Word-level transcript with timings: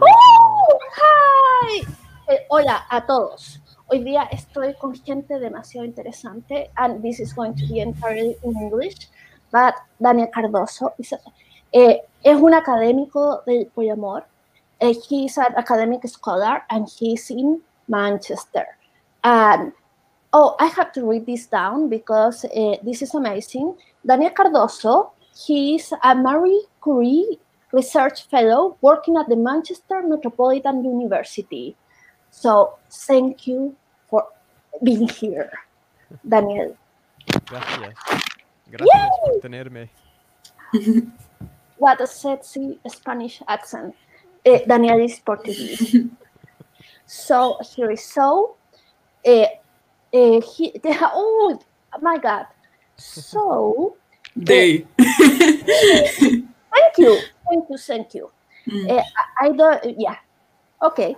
¡Oh! 0.00 0.78
¡Hi! 0.96 1.80
Eh, 2.28 2.46
hola 2.48 2.86
a 2.90 3.06
todos. 3.06 3.60
Hoy 3.86 4.04
día 4.04 4.24
estoy 4.30 4.74
con 4.74 4.94
gente 4.94 5.38
demasiado 5.38 5.84
interesante, 5.84 6.70
and 6.76 7.02
this 7.02 7.20
is 7.20 7.34
going 7.34 7.54
to 7.54 7.66
be 7.66 7.80
entirely 7.80 8.36
in 8.42 8.56
English. 8.56 9.08
But 9.50 9.74
Daniel 10.00 10.28
Cardoso 10.28 10.92
is, 10.98 11.14
eh, 11.72 12.02
es 12.22 12.36
un 12.40 12.54
académico 12.54 13.42
del 13.46 13.66
poliamor. 13.74 14.24
Uh, 14.80 14.94
he's 15.08 15.38
an 15.38 15.54
academic 15.56 16.06
scholar, 16.06 16.64
and 16.68 16.86
he's 16.88 17.30
in 17.30 17.60
Manchester. 17.88 18.66
And 19.24 19.72
oh, 20.32 20.54
I 20.60 20.66
have 20.66 20.92
to 20.92 21.08
read 21.08 21.26
this 21.26 21.46
down 21.46 21.88
because 21.88 22.44
uh, 22.44 22.76
this 22.82 23.02
is 23.02 23.14
amazing. 23.14 23.74
Daniel 24.06 24.30
Cardoso, 24.30 25.12
he's 25.34 25.92
a 26.02 26.14
Marie 26.14 26.66
Curie 26.82 27.38
Research 27.72 28.28
Fellow 28.28 28.76
working 28.80 29.16
at 29.16 29.28
the 29.28 29.36
Manchester 29.36 30.02
Metropolitan 30.02 30.84
University. 30.84 31.76
So 32.30 32.78
thank 32.90 33.46
you 33.46 33.76
for 34.08 34.26
being 34.82 35.08
here, 35.08 35.50
Daniel. 36.26 36.76
Gracias. 37.46 37.94
Gracias 38.70 39.10
por 39.24 39.40
tenerme. 39.40 39.88
What 41.78 42.00
a 42.00 42.06
sexy 42.06 42.80
Spanish 42.88 43.40
accent. 43.46 43.94
Eh, 44.44 44.64
Daniel 44.66 45.00
is 45.00 45.20
Portuguese. 45.20 46.06
so 47.06 47.58
here 47.62 47.92
is 47.92 48.04
so. 48.04 48.56
Uh, 49.24 49.46
uh, 50.12 50.40
he, 50.40 50.72
oh 50.84 51.58
my 52.02 52.18
God. 52.18 52.46
So. 52.96 53.96
They. 54.34 54.86
thank 54.98 56.98
you. 56.98 57.20
Thank 57.48 57.64
you. 57.70 57.76
Thank 57.78 58.14
you. 58.14 58.30
Mm. 58.68 58.98
Uh, 58.98 59.02
I, 59.40 59.50
don't, 59.52 60.00
yeah. 60.00 60.16
Okay. 60.82 61.16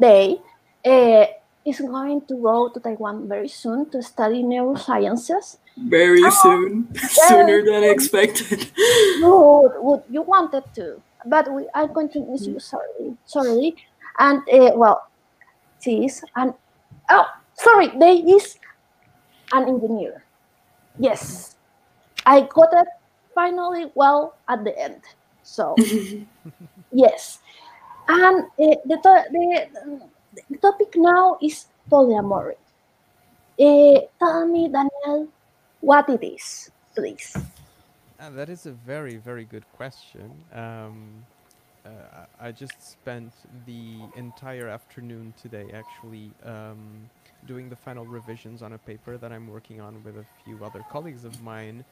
They 0.00 0.38
uh, 0.84 1.26
is 1.64 1.80
going 1.80 2.22
to 2.26 2.34
go 2.34 2.68
to 2.68 2.80
Taiwan 2.80 3.28
very 3.28 3.48
soon 3.48 3.90
to 3.90 4.02
study 4.02 4.42
neurosciences. 4.42 5.58
Very 5.76 6.22
soon. 6.42 6.94
Sooner 6.98 7.64
than 7.64 7.84
expected. 7.84 8.70
You, 8.76 9.70
would, 9.78 10.02
you 10.10 10.22
wanted 10.22 10.64
to, 10.74 11.00
but 11.26 11.52
we 11.52 11.68
are 11.74 11.86
going 11.86 12.08
to 12.10 12.20
miss 12.20 12.46
you. 12.46 12.58
Sorry. 12.58 13.16
Sorry. 13.24 13.76
And, 14.18 14.42
uh, 14.52 14.72
well, 14.74 15.08
she's 15.80 16.24
an, 16.34 16.54
oh, 17.08 17.26
sorry, 17.54 17.88
they 17.98 18.16
is 18.18 18.58
an 19.52 19.68
engineer. 19.68 20.24
Yes. 20.98 21.56
I 22.26 22.42
got 22.42 22.72
it 22.72 22.88
finally 23.34 23.90
well 23.94 24.34
at 24.48 24.64
the 24.64 24.76
end. 24.78 25.00
So, 25.52 25.76
yes. 26.92 27.40
And 28.08 28.44
uh, 28.44 28.76
the, 28.88 28.96
to- 29.04 29.28
the, 29.30 30.00
the 30.48 30.56
topic 30.56 30.94
now 30.96 31.36
is 31.42 31.66
polyamory. 31.90 32.56
Uh, 33.60 34.00
tell 34.18 34.46
me, 34.46 34.70
Daniel, 34.72 35.28
what 35.82 36.08
it 36.08 36.24
is, 36.24 36.70
please. 36.94 37.36
Uh, 38.18 38.30
that 38.30 38.48
is 38.48 38.64
a 38.64 38.72
very, 38.72 39.16
very 39.16 39.44
good 39.44 39.64
question. 39.76 40.32
Um, 40.54 41.22
uh, 41.84 42.24
I 42.40 42.48
I 42.48 42.52
just 42.52 42.80
spent 42.80 43.32
the 43.66 44.00
entire 44.16 44.68
afternoon 44.68 45.34
today 45.36 45.66
actually 45.74 46.30
um, 46.44 47.10
doing 47.46 47.68
the 47.68 47.76
final 47.76 48.06
revisions 48.06 48.62
on 48.62 48.72
a 48.72 48.78
paper 48.78 49.18
that 49.18 49.32
I'm 49.32 49.48
working 49.48 49.82
on 49.82 50.02
with 50.02 50.16
a 50.16 50.24
few 50.44 50.64
other 50.64 50.82
colleagues 50.90 51.24
of 51.24 51.42
mine 51.42 51.84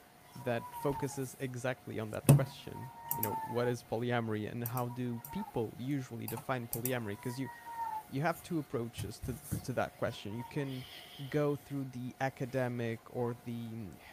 that 0.44 0.62
focuses 0.82 1.36
exactly 1.40 2.00
on 2.00 2.10
that 2.10 2.26
question. 2.26 2.74
You 3.16 3.22
know, 3.22 3.36
what 3.52 3.68
is 3.68 3.84
polyamory 3.90 4.50
and 4.50 4.66
how 4.66 4.86
do 4.88 5.20
people 5.32 5.72
usually 5.78 6.26
define 6.26 6.68
polyamory? 6.72 7.16
Because 7.22 7.38
you 7.38 7.48
you 8.12 8.20
have 8.22 8.42
two 8.42 8.58
approaches 8.58 9.20
to, 9.24 9.60
to 9.60 9.72
that 9.72 9.96
question. 9.98 10.36
You 10.36 10.44
can 10.50 10.82
go 11.30 11.56
through 11.66 11.86
the 11.92 12.12
academic 12.20 12.98
or 13.12 13.36
the 13.46 13.62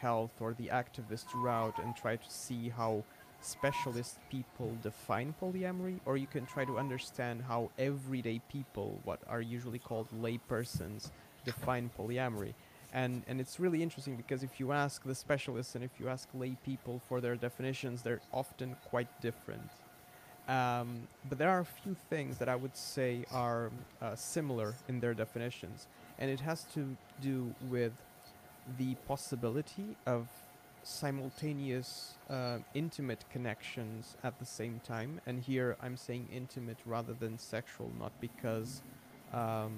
health 0.00 0.30
or 0.40 0.54
the 0.54 0.68
activist 0.68 1.26
route 1.34 1.78
and 1.82 1.96
try 1.96 2.16
to 2.16 2.30
see 2.30 2.68
how 2.68 3.02
specialist 3.40 4.18
people 4.30 4.76
define 4.82 5.34
polyamory, 5.40 6.00
or 6.04 6.16
you 6.16 6.26
can 6.26 6.46
try 6.46 6.64
to 6.64 6.78
understand 6.78 7.42
how 7.46 7.70
everyday 7.78 8.40
people, 8.50 9.00
what 9.04 9.20
are 9.28 9.40
usually 9.40 9.78
called 9.78 10.08
laypersons, 10.20 11.10
define 11.44 11.90
polyamory. 11.98 12.54
And, 12.92 13.22
and 13.28 13.40
it's 13.40 13.60
really 13.60 13.82
interesting 13.82 14.16
because 14.16 14.42
if 14.42 14.58
you 14.58 14.72
ask 14.72 15.04
the 15.04 15.14
specialists 15.14 15.74
and 15.74 15.84
if 15.84 15.90
you 16.00 16.08
ask 16.08 16.28
lay 16.32 16.56
people 16.64 17.00
for 17.08 17.20
their 17.20 17.36
definitions, 17.36 18.02
they're 18.02 18.22
often 18.32 18.76
quite 18.88 19.08
different. 19.20 19.70
Um, 20.48 21.06
but 21.28 21.36
there 21.36 21.50
are 21.50 21.60
a 21.60 21.64
few 21.64 21.94
things 22.08 22.38
that 22.38 22.48
I 22.48 22.56
would 22.56 22.74
say 22.74 23.26
are 23.30 23.70
uh, 24.00 24.16
similar 24.16 24.74
in 24.88 24.98
their 25.00 25.12
definitions, 25.12 25.86
and 26.18 26.30
it 26.30 26.40
has 26.40 26.64
to 26.74 26.96
do 27.20 27.54
with 27.68 27.92
the 28.78 28.94
possibility 29.06 29.96
of 30.06 30.26
simultaneous 30.82 32.14
uh, 32.30 32.58
intimate 32.72 33.24
connections 33.30 34.16
at 34.24 34.38
the 34.38 34.46
same 34.46 34.80
time. 34.84 35.20
And 35.26 35.38
here 35.38 35.76
I'm 35.82 35.98
saying 35.98 36.28
intimate 36.32 36.78
rather 36.86 37.12
than 37.12 37.38
sexual, 37.38 37.92
not 38.00 38.12
because 38.20 38.80
um, 39.34 39.76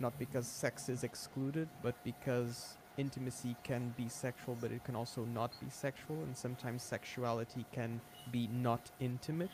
not 0.00 0.18
because 0.18 0.46
sex 0.46 0.88
is 0.88 1.04
excluded, 1.04 1.68
but 1.82 1.94
because 2.04 2.76
intimacy 2.96 3.56
can 3.62 3.94
be 3.96 4.08
sexual, 4.08 4.56
but 4.60 4.70
it 4.72 4.84
can 4.84 4.96
also 4.96 5.24
not 5.24 5.52
be 5.60 5.70
sexual, 5.70 6.16
and 6.22 6.36
sometimes 6.36 6.82
sexuality 6.82 7.64
can 7.72 8.00
be 8.32 8.48
not 8.52 8.90
intimate. 9.00 9.50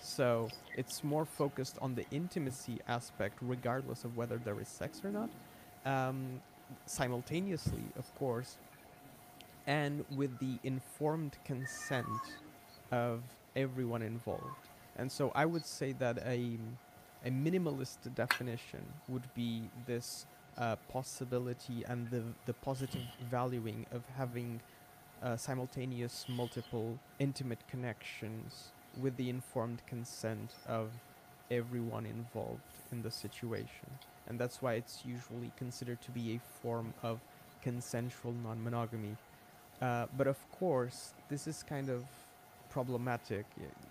So 0.00 0.48
it's 0.76 1.02
more 1.02 1.24
focused 1.24 1.76
on 1.80 1.94
the 1.94 2.04
intimacy 2.10 2.78
aspect, 2.88 3.38
regardless 3.40 4.04
of 4.04 4.16
whether 4.16 4.38
there 4.38 4.60
is 4.60 4.68
sex 4.68 5.00
or 5.04 5.10
not. 5.10 5.30
Um, 5.84 6.40
simultaneously, 6.86 7.84
of 7.98 8.14
course, 8.14 8.56
and 9.66 10.04
with 10.16 10.38
the 10.38 10.58
informed 10.62 11.36
consent 11.44 12.06
of 12.90 13.22
everyone 13.56 14.02
involved. 14.02 14.68
And 14.96 15.10
so 15.10 15.32
I 15.34 15.44
would 15.44 15.66
say 15.66 15.92
that 15.92 16.18
a 16.24 16.58
a 17.24 17.30
minimalist 17.30 18.14
definition 18.14 18.84
would 19.08 19.32
be 19.34 19.62
this 19.86 20.26
uh, 20.58 20.76
possibility 20.92 21.84
and 21.88 22.10
the 22.10 22.22
the 22.46 22.52
positive 22.52 23.02
valuing 23.30 23.86
of 23.92 24.02
having 24.16 24.60
uh, 25.22 25.36
simultaneous 25.36 26.26
multiple 26.28 26.98
intimate 27.18 27.66
connections 27.68 28.72
with 29.00 29.16
the 29.16 29.28
informed 29.30 29.82
consent 29.86 30.52
of 30.68 30.90
everyone 31.50 32.06
involved 32.06 32.60
in 32.92 33.02
the 33.02 33.10
situation. 33.10 33.88
And 34.28 34.38
that's 34.38 34.62
why 34.62 34.74
it's 34.74 35.02
usually 35.04 35.50
considered 35.56 36.00
to 36.02 36.10
be 36.10 36.36
a 36.36 36.40
form 36.62 36.94
of 37.02 37.20
consensual 37.62 38.32
non-monogamy. 38.32 39.16
Uh, 39.82 40.06
but 40.16 40.26
of 40.26 40.38
course 40.52 41.14
this 41.28 41.46
is 41.46 41.62
kind 41.62 41.88
of 41.88 42.04
problematic 42.70 43.46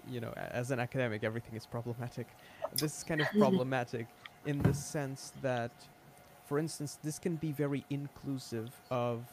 you 0.09 0.19
know 0.19 0.33
as 0.35 0.71
an 0.71 0.79
academic 0.79 1.23
everything 1.23 1.55
is 1.55 1.65
problematic. 1.65 2.27
This 2.75 2.97
is 2.97 3.03
kind 3.03 3.21
of 3.21 3.27
problematic 3.37 4.07
in 4.45 4.61
the 4.61 4.73
sense 4.73 5.33
that 5.41 5.71
for 6.45 6.59
instance 6.59 6.97
this 7.03 7.19
can 7.19 7.35
be 7.35 7.51
very 7.51 7.85
inclusive 7.89 8.71
of 8.91 9.23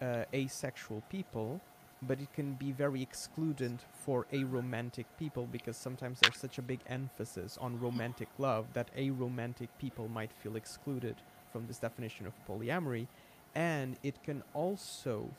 uh, 0.00 0.24
asexual 0.32 1.02
people 1.10 1.60
but 2.02 2.20
it 2.20 2.32
can 2.32 2.52
be 2.54 2.72
very 2.72 3.02
excludent 3.02 3.80
for 3.92 4.26
aromantic 4.32 5.06
people 5.18 5.48
because 5.50 5.76
sometimes 5.76 6.20
there's 6.20 6.36
such 6.36 6.58
a 6.58 6.62
big 6.62 6.80
emphasis 6.88 7.58
on 7.60 7.80
romantic 7.80 8.28
love 8.38 8.66
that 8.74 8.94
aromantic 8.96 9.68
people 9.78 10.08
might 10.08 10.30
feel 10.32 10.56
excluded 10.56 11.16
from 11.52 11.66
this 11.66 11.78
definition 11.78 12.26
of 12.26 12.34
polyamory. 12.46 13.06
And 13.54 13.96
it 14.02 14.22
can 14.22 14.42
also 14.52 15.30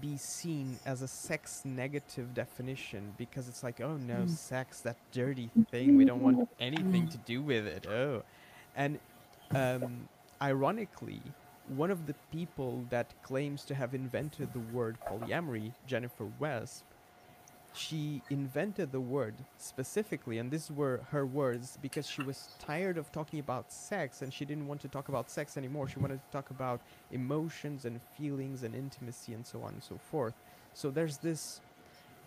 be 0.00 0.16
seen 0.16 0.78
as 0.86 1.02
a 1.02 1.08
sex 1.08 1.62
negative 1.64 2.32
definition 2.34 3.12
because 3.18 3.48
it's 3.48 3.62
like 3.62 3.80
oh 3.80 3.96
no 3.96 4.26
sex 4.26 4.80
that 4.80 4.96
dirty 5.12 5.50
thing 5.70 5.96
we 5.96 6.04
don't 6.04 6.22
want 6.22 6.48
anything 6.60 7.08
to 7.08 7.18
do 7.18 7.42
with 7.42 7.66
it. 7.66 7.86
Oh. 7.88 8.22
And 8.76 8.98
um, 9.54 10.08
ironically 10.40 11.20
one 11.68 11.90
of 11.90 12.06
the 12.06 12.14
people 12.32 12.84
that 12.90 13.14
claims 13.22 13.64
to 13.64 13.74
have 13.74 13.94
invented 13.94 14.52
the 14.52 14.60
word 14.74 14.96
polyamory 15.08 15.72
jennifer 15.86 16.26
wesp 16.40 16.82
she 17.72 18.22
invented 18.30 18.92
the 18.92 19.00
word 19.00 19.34
specifically 19.58 20.38
and 20.38 20.50
these 20.50 20.70
were 20.70 21.00
her 21.10 21.24
words 21.24 21.78
because 21.80 22.06
she 22.08 22.22
was 22.22 22.48
tired 22.58 22.98
of 22.98 23.10
talking 23.12 23.38
about 23.38 23.72
sex 23.72 24.22
and 24.22 24.32
she 24.32 24.44
didn't 24.44 24.66
want 24.66 24.80
to 24.80 24.88
talk 24.88 25.08
about 25.08 25.30
sex 25.30 25.56
anymore. 25.56 25.88
She 25.88 25.98
wanted 25.98 26.20
to 26.24 26.30
talk 26.32 26.50
about 26.50 26.80
emotions 27.12 27.84
and 27.84 28.00
feelings 28.18 28.62
and 28.62 28.74
intimacy 28.74 29.34
and 29.34 29.46
so 29.46 29.62
on 29.62 29.74
and 29.74 29.82
so 29.82 29.98
forth. 30.10 30.34
So 30.74 30.90
there's 30.90 31.18
this 31.18 31.60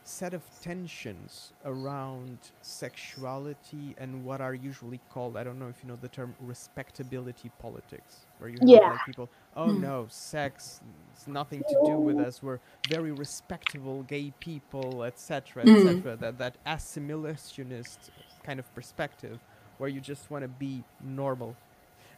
set 0.03 0.33
of 0.33 0.43
tensions 0.61 1.53
around 1.65 2.37
sexuality 2.61 3.95
and 3.97 4.25
what 4.25 4.41
are 4.41 4.53
usually 4.55 4.99
called 5.09 5.37
I 5.37 5.43
don't 5.43 5.59
know 5.59 5.67
if 5.69 5.83
you 5.83 5.89
know 5.89 5.97
the 6.01 6.09
term 6.09 6.35
respectability 6.41 7.51
politics 7.59 8.25
where 8.39 8.49
you 8.49 8.59
have 8.61 8.69
Yeah. 8.69 8.89
like 8.89 9.05
people 9.05 9.29
oh 9.55 9.71
no 9.71 10.07
sex 10.09 10.81
it's 11.13 11.27
nothing 11.27 11.63
to 11.65 11.75
do 11.85 11.99
with 11.99 12.19
us. 12.19 12.43
We're 12.43 12.59
very 12.85 13.11
respectable 13.13 14.03
gay 14.03 14.33
people 14.39 15.03
etc 15.03 15.65
etc 15.67 16.17
that 16.17 16.37
that 16.39 16.57
assimilationist 16.65 18.11
kind 18.43 18.59
of 18.59 18.73
perspective 18.75 19.39
where 19.77 19.89
you 19.89 20.01
just 20.01 20.31
want 20.31 20.43
to 20.43 20.49
be 20.49 20.83
normal. 21.03 21.55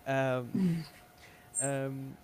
Um, 0.08 0.54
um, 1.62 2.18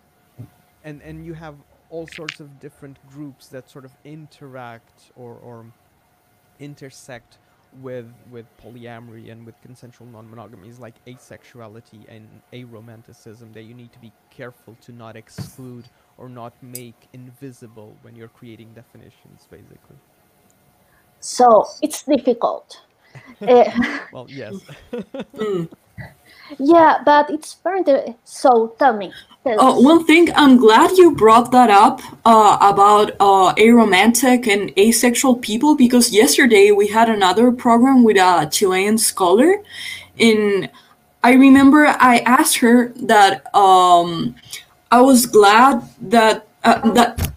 and 0.83 1.01
and 1.01 1.25
you 1.25 1.33
have 1.33 1.55
all 1.91 2.07
sorts 2.07 2.41
of 2.41 2.59
different 2.61 2.97
groups 3.09 3.47
that 3.49 3.69
sort 3.69 3.85
of 3.85 3.93
interact 4.05 5.11
or, 5.17 5.35
or 5.35 5.67
intersect 6.59 7.39
with 7.81 8.07
with 8.31 8.47
polyamory 8.57 9.31
and 9.31 9.45
with 9.45 9.61
consensual 9.61 10.07
non-monogamities 10.07 10.79
like 10.79 10.95
asexuality 11.05 12.05
and 12.09 12.27
aromanticism 12.53 13.53
that 13.53 13.63
you 13.63 13.75
need 13.75 13.91
to 13.93 13.99
be 13.99 14.13
careful 14.31 14.75
to 14.81 14.93
not 14.93 15.15
exclude 15.17 15.89
or 16.17 16.29
not 16.29 16.53
make 16.63 17.09
invisible 17.13 17.97
when 18.03 18.15
you're 18.15 18.29
creating 18.29 18.73
definitions 18.73 19.47
basically 19.51 19.97
So 21.21 21.65
it's 21.81 22.03
difficult. 22.03 22.77
Eh, 23.47 23.71
well 24.11 24.27
yes 24.29 24.65
Mm. 25.37 25.69
Yeah, 26.59 27.01
but 27.06 27.30
it's 27.30 27.56
very 27.63 27.83
so. 28.24 28.75
Tell 28.80 28.95
me. 28.95 29.12
Uh, 29.44 29.74
one 29.74 30.06
thing, 30.06 30.30
I'm 30.36 30.57
glad 30.57 30.92
you 30.98 31.15
brought 31.15 31.51
that 31.51 31.71
up 31.71 32.00
uh, 32.25 32.57
about 32.62 33.13
uh, 33.19 33.56
aromantic 33.56 34.48
and 34.48 34.71
asexual 34.77 35.38
people 35.38 35.75
because 35.75 36.12
yesterday 36.12 36.69
we 36.69 36.88
had 36.88 37.09
another 37.09 37.51
program 37.51 38.03
with 38.03 38.18
a 38.18 38.48
Chilean 38.51 39.00
scholar. 39.00 39.63
And 40.19 40.69
I 41.24 41.33
remember 41.33 41.88
I 41.88 42.19
asked 42.19 42.57
her 42.57 42.89
that 42.89 43.54
um, 43.56 44.36
I 44.92 45.01
was 45.01 45.25
glad 45.25 45.89
that 46.01 46.47
uh, 46.63 46.92
that 46.92 47.31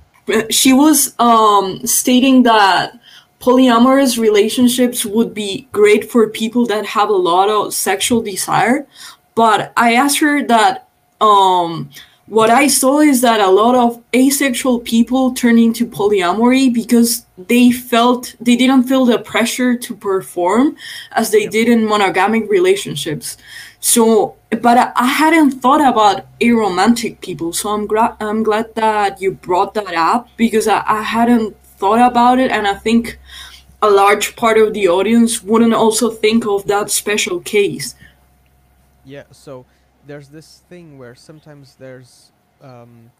she 0.50 0.74
was 0.74 1.14
um, 1.18 1.86
stating 1.86 2.42
that 2.42 2.98
polyamorous 3.44 4.18
relationships 4.18 5.04
would 5.04 5.34
be 5.34 5.68
great 5.70 6.10
for 6.10 6.30
people 6.30 6.64
that 6.64 6.86
have 6.86 7.10
a 7.10 7.22
lot 7.30 7.50
of 7.50 7.74
sexual 7.74 8.22
desire. 8.22 8.86
But 9.34 9.72
i 9.76 9.94
asked 9.94 10.20
her 10.20 10.36
that 10.46 10.88
um 11.20 11.90
what 12.26 12.48
i 12.48 12.66
saw 12.66 13.00
is 13.00 13.20
that 13.20 13.40
a 13.40 13.50
lot 13.50 13.74
of 13.74 14.02
asexual 14.14 14.78
people 14.80 15.34
turn 15.34 15.58
into 15.58 15.84
polyamory 15.86 16.72
because 16.72 17.26
they 17.36 17.70
felt 17.70 18.34
they 18.40 18.56
didn't 18.56 18.84
feel 18.84 19.04
the 19.04 19.18
pressure 19.18 19.76
to 19.76 19.94
perform 19.94 20.74
as 21.12 21.30
they 21.30 21.46
did 21.46 21.68
in 21.68 21.84
monogamic 21.84 22.48
relationships. 22.48 23.36
So 23.80 24.36
but 24.62 24.78
I, 24.78 24.92
I 24.96 25.06
hadn't 25.06 25.60
thought 25.62 25.84
about 25.92 26.24
aromantic 26.40 27.20
people. 27.20 27.52
So 27.52 27.68
i'm 27.74 27.86
glad 27.86 28.16
i'm 28.20 28.42
glad 28.42 28.74
that 28.76 29.20
you 29.20 29.32
brought 29.32 29.74
that 29.74 29.94
up 29.94 30.28
because 30.38 30.66
I, 30.66 30.82
I 30.86 31.02
hadn't 31.02 31.54
thought 31.78 32.00
about 32.10 32.38
it 32.38 32.50
and 32.50 32.66
i 32.66 32.74
think 32.74 33.18
a 33.82 33.90
large 33.90 34.36
part 34.36 34.58
of 34.58 34.72
the 34.74 34.88
audience 34.88 35.42
wouldn't 35.42 35.74
also 35.74 36.10
think 36.10 36.46
of 36.46 36.66
that 36.66 36.90
special 36.90 37.40
case 37.40 37.94
Yeah, 39.04 39.24
so 39.32 39.66
there's 40.06 40.28
this 40.28 40.62
thing 40.68 40.98
where 40.98 41.14
sometimes 41.14 41.76
there's 41.76 42.32
um, 42.60 43.12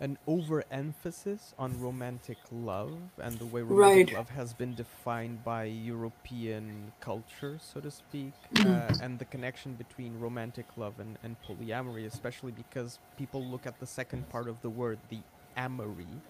an 0.00 0.18
overemphasis 0.26 1.54
on 1.58 1.78
romantic 1.80 2.38
love 2.50 3.12
and 3.18 3.38
the 3.38 3.46
way 3.46 3.62
romantic 3.62 4.08
Right. 4.08 4.12
love 4.12 4.30
has 4.30 4.54
been 4.54 4.74
defined 4.74 5.44
by 5.44 5.64
European 5.64 6.92
culture, 7.00 7.58
so 7.60 7.80
to 7.80 7.90
speak, 7.90 8.34
Mm-hmm. 8.54 8.68
uh, 8.68 8.92
and 9.00 9.18
the 9.18 9.24
connection 9.24 9.74
between 9.74 10.18
romantic 10.20 10.76
love 10.76 11.00
and, 11.00 11.18
and 11.22 11.36
polyamory, 11.42 12.06
especially 12.06 12.52
because 12.52 13.00
people 13.16 13.50
look 13.50 13.66
at 13.66 13.80
the 13.80 13.86
second 13.86 14.28
part 14.28 14.48
of 14.48 14.60
the 14.62 14.70
word, 14.70 15.00
the 15.08 15.24
amory, 15.56 16.22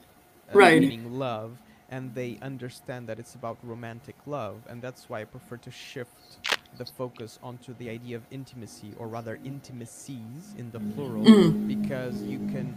Right. 0.54 0.80
meaning 0.80 1.18
love, 1.18 1.58
and 1.90 2.14
they 2.14 2.38
understand 2.42 3.08
that 3.08 3.18
it's 3.18 3.34
about 3.34 3.58
romantic 3.62 4.16
love, 4.26 4.56
and 4.68 4.82
that's 4.82 5.08
why 5.08 5.20
I 5.22 5.24
prefer 5.24 5.56
to 5.58 5.70
shift 5.70 6.38
the 6.78 6.84
focus 6.84 7.38
onto 7.42 7.74
the 7.74 7.88
idea 7.90 8.16
of 8.16 8.22
intimacy, 8.30 8.92
or 8.98 9.08
rather 9.08 9.38
intimacies 9.44 10.54
in 10.58 10.70
the 10.72 10.80
plural, 10.94 11.24
Mm. 11.24 11.66
because 11.68 12.22
you 12.24 12.38
can 12.52 12.74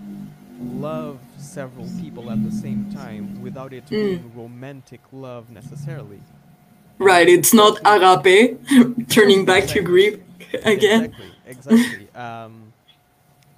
love 0.61 1.19
several 1.37 1.87
people 2.01 2.29
at 2.31 2.43
the 2.43 2.51
same 2.51 2.85
time 2.93 3.41
without 3.41 3.73
it 3.73 3.85
Mm. 3.85 4.01
being 4.01 4.31
romantic 4.35 5.01
love 5.11 5.49
necessarily. 5.49 6.21
right 6.99 7.29
it's 7.29 7.53
not 7.53 7.79
agape 7.85 8.59
turning 9.09 9.45
back 9.45 9.67
to 9.67 9.79
Exactly. 9.79 9.81
greek 9.81 10.21
again 10.65 11.03
Exactly, 11.03 11.31
exactly. 11.47 12.07
um, 12.15 12.73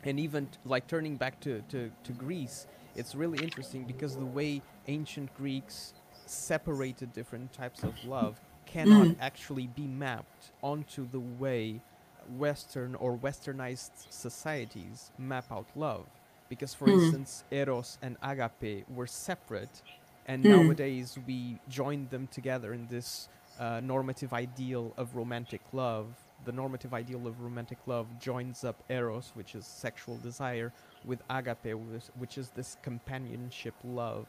and 0.04 0.19
even 0.19 0.48
like 0.66 0.88
turning 0.88 1.16
back 1.16 1.40
to, 1.42 1.62
to, 1.69 1.92
to 2.04 2.12
Greece, 2.13 2.68
it's 2.95 3.15
really 3.15 3.41
interesting 3.41 3.85
because 3.85 4.17
the 4.17 4.25
way 4.25 4.61
ancient 4.88 5.33
Greeks 5.33 5.93
separated 6.25 7.13
different 7.13 7.51
types 7.53 7.83
of 7.83 8.03
love 8.05 8.39
cannot 8.65 9.09
Mm. 9.09 9.15
actually 9.19 9.67
be 9.67 9.88
mapped 9.88 10.51
onto 10.61 11.05
the 11.07 11.19
way 11.19 11.81
Western 12.27 12.95
or 12.95 13.17
Westernized 13.17 13.91
societies 14.09 15.11
map 15.17 15.51
out 15.51 15.67
love. 15.75 16.07
Because, 16.49 16.73
for 16.73 16.88
Mm. 16.88 16.93
instance, 16.93 17.43
Eros 17.51 17.97
and 18.01 18.17
Agape 18.21 18.85
were 18.89 19.07
separate, 19.07 19.81
and 20.25 20.43
Mm. 20.43 20.47
nowadays 20.47 21.17
we 21.27 21.59
joined 21.67 22.09
them 22.09 22.27
together 22.27 22.73
in 22.73 22.88
this 22.88 23.29
uh, 23.59 23.79
normative 23.81 24.33
ideal 24.33 24.93
of 24.97 25.15
romantic 25.15 25.61
love. 25.73 26.25
The 26.45 26.51
normative 26.51 26.93
ideal 26.93 27.27
of 27.27 27.41
romantic 27.41 27.79
love 27.88 28.07
joins 28.19 28.63
up 28.63 28.83
Eros, 28.89 29.31
which 29.35 29.55
is 29.55 29.65
sexual 29.65 30.17
desire, 30.17 30.73
with 31.05 31.21
Agape, 31.29 31.75
which, 32.17 32.38
is 32.38 32.49
this 32.51 32.77
companionship 32.83 33.75
love. 33.83 34.27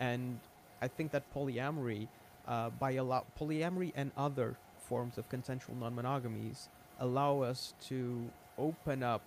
And 0.00 0.40
I 0.82 0.88
think 0.88 1.12
that 1.12 1.24
polyamory, 1.34 2.08
uh, 2.46 2.70
by 2.70 2.92
allow 2.92 3.24
polyamory 3.40 3.92
and 3.96 4.12
other 4.16 4.56
forms 4.78 5.18
of 5.18 5.28
consensual 5.28 5.76
non-monogamies, 5.76 6.68
allow 7.00 7.40
us 7.40 7.74
to 7.88 8.30
open 8.58 9.02
up 9.02 9.22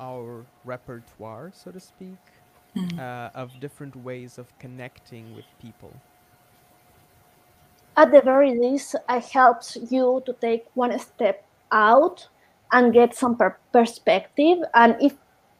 our 0.00 0.46
repertoire, 0.64 1.52
so 1.54 1.70
to 1.70 1.80
speak, 1.80 2.18
uh, 2.98 3.30
of 3.34 3.60
different 3.60 3.96
ways 3.96 4.38
of 4.38 4.56
connecting 4.58 5.34
with 5.34 5.44
people. 5.60 5.92
at 7.96 8.10
the 8.10 8.20
very 8.22 8.58
least, 8.58 8.96
it 9.08 9.24
helps 9.26 9.76
you 9.90 10.22
to 10.26 10.32
take 10.34 10.66
one 10.74 10.98
step 10.98 11.44
out 11.72 12.28
and 12.72 12.92
get 12.92 13.14
some 13.14 13.36
per- 13.36 13.58
perspective. 13.72 14.58
And 14.74 14.96
if 15.00 15.14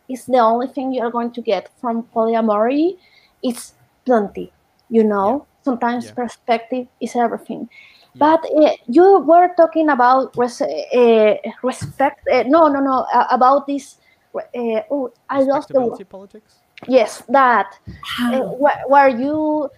it's 0.09 0.27
the 0.27 0.39
only 0.39 0.67
thing 0.69 0.93
you're 0.93 1.11
going 1.11 1.33
to 1.33 1.43
get 1.43 1.71
from 1.81 2.05
polyamory, 2.15 2.97
it's 3.43 3.75
plenty. 4.05 4.53
You 4.89 5.05
know, 5.05 5.47
sometimes 5.65 6.07
Yeah. 6.07 6.15
perspective 6.15 6.87
is 7.01 7.17
everything. 7.17 7.69
Yeah. 8.15 8.19
But 8.19 8.45
uh, 8.55 8.77
you 8.87 9.21
were 9.21 9.49
talking 9.57 9.89
about 9.89 10.37
res- 10.37 10.61
uh, 10.61 11.35
respect. 11.63 12.27
Uh, 12.29 12.45
no, 12.47 12.69
no, 12.69 12.81
no. 12.81 13.07
Uh, 13.13 13.27
about 13.31 13.67
this. 13.67 13.99
Uh, 14.35 14.81
oh, 14.91 15.13
I 15.29 15.41
lost 15.43 15.69
the 15.69 15.81
word. 15.81 15.99
Respectability 15.99 16.05
politics? 16.05 16.59
Yes, 16.89 17.23
that 17.29 17.79
uh, 18.21 18.41
where, 18.59 18.83
where 18.89 19.09
you, 19.09 19.69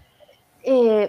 uh, 0.67 1.09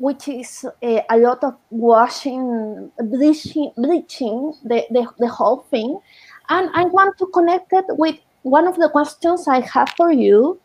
which 0.00 0.28
is 0.28 0.64
uh, 0.64 1.00
a 1.10 1.18
lot 1.18 1.44
of 1.44 1.54
washing, 1.68 2.90
bleaching, 2.98 3.70
bleaching 3.76 4.54
the, 4.64 4.86
the, 4.90 5.06
the 5.18 5.28
whole 5.28 5.58
thing. 5.70 6.00
And 6.48 6.70
I 6.72 6.84
want 6.84 7.18
to 7.18 7.26
connect 7.26 7.72
it 7.74 7.84
with 7.90 8.16
one 8.42 8.66
of 8.66 8.76
the 8.76 8.88
questions 8.88 9.46
I 9.46 9.60
have 9.60 9.90
for 9.98 10.10
you, 10.10 10.58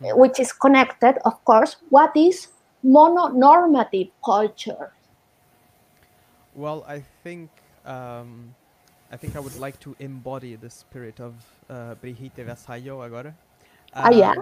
which 0.00 0.38
is 0.38 0.52
connected, 0.52 1.18
of 1.24 1.44
course. 1.44 1.76
What 1.90 2.16
is 2.16 2.46
mononormative 2.84 4.12
culture? 4.24 4.92
Well, 6.54 6.84
I 6.86 7.02
think 7.24 7.50
um, 7.84 8.54
I 9.10 9.16
think 9.16 9.34
I 9.34 9.40
would 9.40 9.58
like 9.58 9.78
to 9.80 9.96
embody 9.98 10.54
the 10.54 10.70
spirit 10.70 11.20
of 11.20 11.34
uh, 11.68 11.96
Brigitte 11.96 12.46
Vasallo 12.46 13.04
agora. 13.04 13.34
Ah, 13.92 14.10
yeah? 14.10 14.34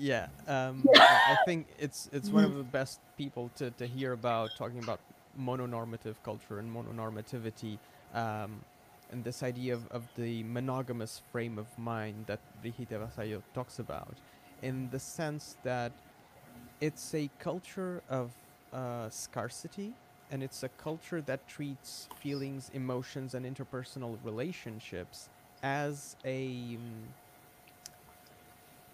Yeah. 0.00 0.28
Um, 0.48 0.88
I, 0.96 1.34
I 1.34 1.36
think 1.44 1.68
it's 1.78 2.08
it's 2.12 2.30
one 2.30 2.44
of 2.44 2.54
the 2.54 2.64
best 2.64 3.00
people 3.18 3.50
to, 3.56 3.70
to 3.72 3.86
hear 3.86 4.12
about 4.12 4.50
talking 4.56 4.82
about 4.82 5.00
mononormative 5.38 6.16
culture 6.24 6.58
and 6.58 6.74
mononormativity, 6.74 7.78
um, 8.14 8.64
and 9.12 9.22
this 9.22 9.42
idea 9.42 9.74
of, 9.74 9.86
of 9.90 10.08
the 10.16 10.42
monogamous 10.44 11.22
frame 11.30 11.58
of 11.58 11.66
mind 11.78 12.24
that 12.26 12.40
Brigitte 12.62 12.90
Vasallo 12.90 13.42
talks 13.54 13.78
about, 13.78 14.14
in 14.62 14.88
the 14.90 14.98
sense 14.98 15.56
that 15.64 15.92
it's 16.80 17.14
a 17.14 17.28
culture 17.38 18.02
of 18.08 18.32
uh, 18.72 19.10
scarcity 19.10 19.92
and 20.30 20.42
it's 20.42 20.62
a 20.62 20.68
culture 20.70 21.20
that 21.22 21.46
treats 21.48 22.08
feelings, 22.20 22.70
emotions, 22.72 23.34
and 23.34 23.44
interpersonal 23.44 24.16
relationships 24.24 25.28
as 25.62 26.16
a 26.24 26.76
um, 26.76 27.08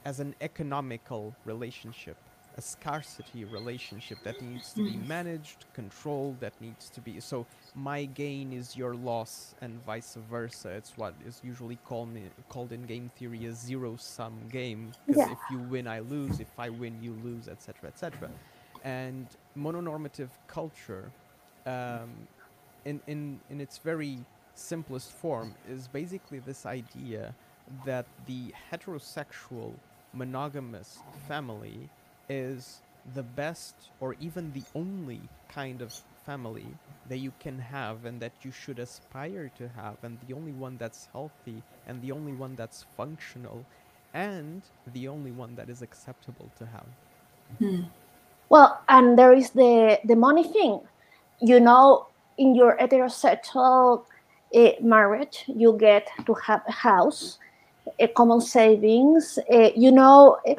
as 0.07 0.21
an 0.21 0.35
economical 0.41 1.35
relationship, 1.45 2.17
a 2.57 2.63
scarcity 2.63 3.45
relationship 3.45 4.19
that 4.23 4.41
needs 4.41 4.73
to 4.73 4.83
be 4.85 4.97
managed, 4.97 5.67
controlled, 5.75 6.39
that 6.41 6.55
needs 6.61 6.89
to 6.89 7.01
be 7.01 7.19
so 7.21 7.45
my 7.75 8.05
gain 8.05 8.53
is 8.53 8.77
your 8.77 8.95
loss 8.95 9.55
and 9.61 9.73
vice 9.85 10.17
versa. 10.31 10.71
It's 10.71 10.97
what 10.97 11.13
is 11.27 11.41
usually 11.45 11.77
called 11.85 12.11
called 12.49 12.71
in 12.73 12.83
game 12.87 13.11
theory 13.19 13.45
a 13.47 13.53
zero 13.53 13.97
sum 13.97 14.35
game 14.49 14.93
because 15.07 15.27
Yeah. 15.27 15.33
if 15.33 15.39
you 15.51 15.59
win 15.59 15.87
I 15.89 15.99
lose, 15.99 16.39
if 16.41 16.53
I 16.59 16.69
win 16.71 16.95
you 17.03 17.13
lose, 17.25 17.49
etc. 17.49 17.89
etc. 17.89 18.31
And 18.85 19.27
mononormative 19.59 20.31
culture 20.47 21.11
um, 21.67 22.11
in, 22.85 23.01
in, 23.09 23.41
in 23.51 23.61
its 23.61 23.79
very 23.79 24.25
simplest 24.55 25.11
form 25.13 25.55
is 25.69 25.89
basically 25.89 26.39
this 26.39 26.65
idea 26.65 27.35
that 27.85 28.07
the 28.27 28.55
heterosexual 28.73 29.73
monogamous 30.17 30.99
family 31.29 31.91
is 32.29 32.81
the 33.15 33.23
best 33.23 33.75
or 34.01 34.17
even 34.21 34.53
the 34.53 34.65
only 34.75 35.21
kind 35.49 35.83
of 35.83 35.93
family 36.25 36.67
that 37.09 37.19
you 37.19 37.33
can 37.41 37.59
have 37.59 38.05
and 38.05 38.21
that 38.21 38.33
you 38.43 38.51
should 38.51 38.79
aspire 38.79 39.51
to 39.57 39.69
have 39.69 39.97
and 40.03 40.19
the 40.27 40.35
only 40.35 40.53
one 40.53 40.77
that's 40.79 41.09
healthy 41.13 41.63
and 41.87 42.03
the 42.03 42.13
only 42.13 42.33
one 42.33 42.57
that's 42.57 42.85
functional 42.97 43.65
and 44.15 44.63
the 44.95 45.09
only 45.09 45.33
one 45.33 45.55
that 45.57 45.69
is 45.71 45.83
acceptable 45.83 46.51
to 46.59 46.67
have. 46.67 46.87
Well, 48.49 48.81
and 48.89 49.19
there 49.19 49.33
is 49.33 49.51
the 49.51 50.01
the 50.05 50.17
money 50.17 50.45
thing. 50.45 50.81
You 51.41 51.61
know, 51.61 52.07
in 52.39 52.55
your 52.55 52.77
heterosexual 52.79 54.05
uh, 54.55 54.71
marriage, 54.81 55.45
you 55.49 55.77
get 55.79 56.09
to 56.27 56.35
have 56.35 56.63
a 56.69 56.73
house, 56.73 57.39
common 58.15 58.41
savings. 58.41 59.39
Uh, 59.53 59.71
you 59.75 59.91
know, 59.91 60.39
uh, 60.47 60.55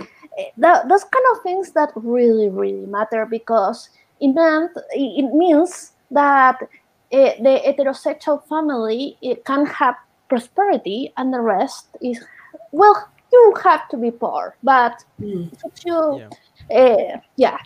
that, 0.57 0.87
those 0.87 1.03
kind 1.03 1.25
of 1.31 1.43
things 1.43 1.71
that 1.71 1.91
really, 1.95 2.49
really 2.49 2.85
matter 2.85 3.25
because 3.25 3.89
it 4.19 4.29
meant 4.33 4.71
it 4.91 5.33
means 5.33 5.93
that 6.11 6.57
uh, 6.61 7.31
the 7.41 7.61
heterosexual 7.65 8.45
family 8.47 9.17
it 9.21 9.45
can 9.45 9.65
have 9.65 9.95
prosperity, 10.29 11.13
and 11.17 11.33
the 11.33 11.39
rest 11.39 11.87
is 12.01 12.23
well, 12.71 13.09
you 13.31 13.55
have 13.63 13.87
to 13.89 13.97
be 13.97 14.11
poor, 14.11 14.55
but 14.63 15.03
Mm. 15.19 15.49
you, 15.85 16.21
Yeah. 16.69 17.19
yeah. 17.35 17.57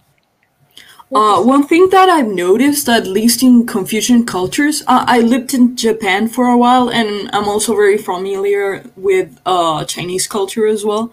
Uh, 1.14 1.42
one 1.44 1.68
thing 1.68 1.90
that 1.90 2.08
I've 2.08 2.30
noticed, 2.30 2.88
at 2.88 3.06
least 3.06 3.44
in 3.44 3.66
Confucian 3.66 4.26
cultures, 4.26 4.82
uh, 4.88 5.04
I 5.06 5.20
lived 5.20 5.54
in 5.54 5.76
Japan 5.76 6.30
for 6.30 6.46
a 6.46 6.58
while, 6.58 6.90
and 6.90 7.30
I'm 7.34 7.50
also 7.50 7.76
very 7.76 7.98
familiar 7.98 8.82
with 8.96 9.38
uh, 9.46 9.84
Chinese 9.84 10.26
culture 10.26 10.66
as 10.66 10.86
well. 10.86 11.12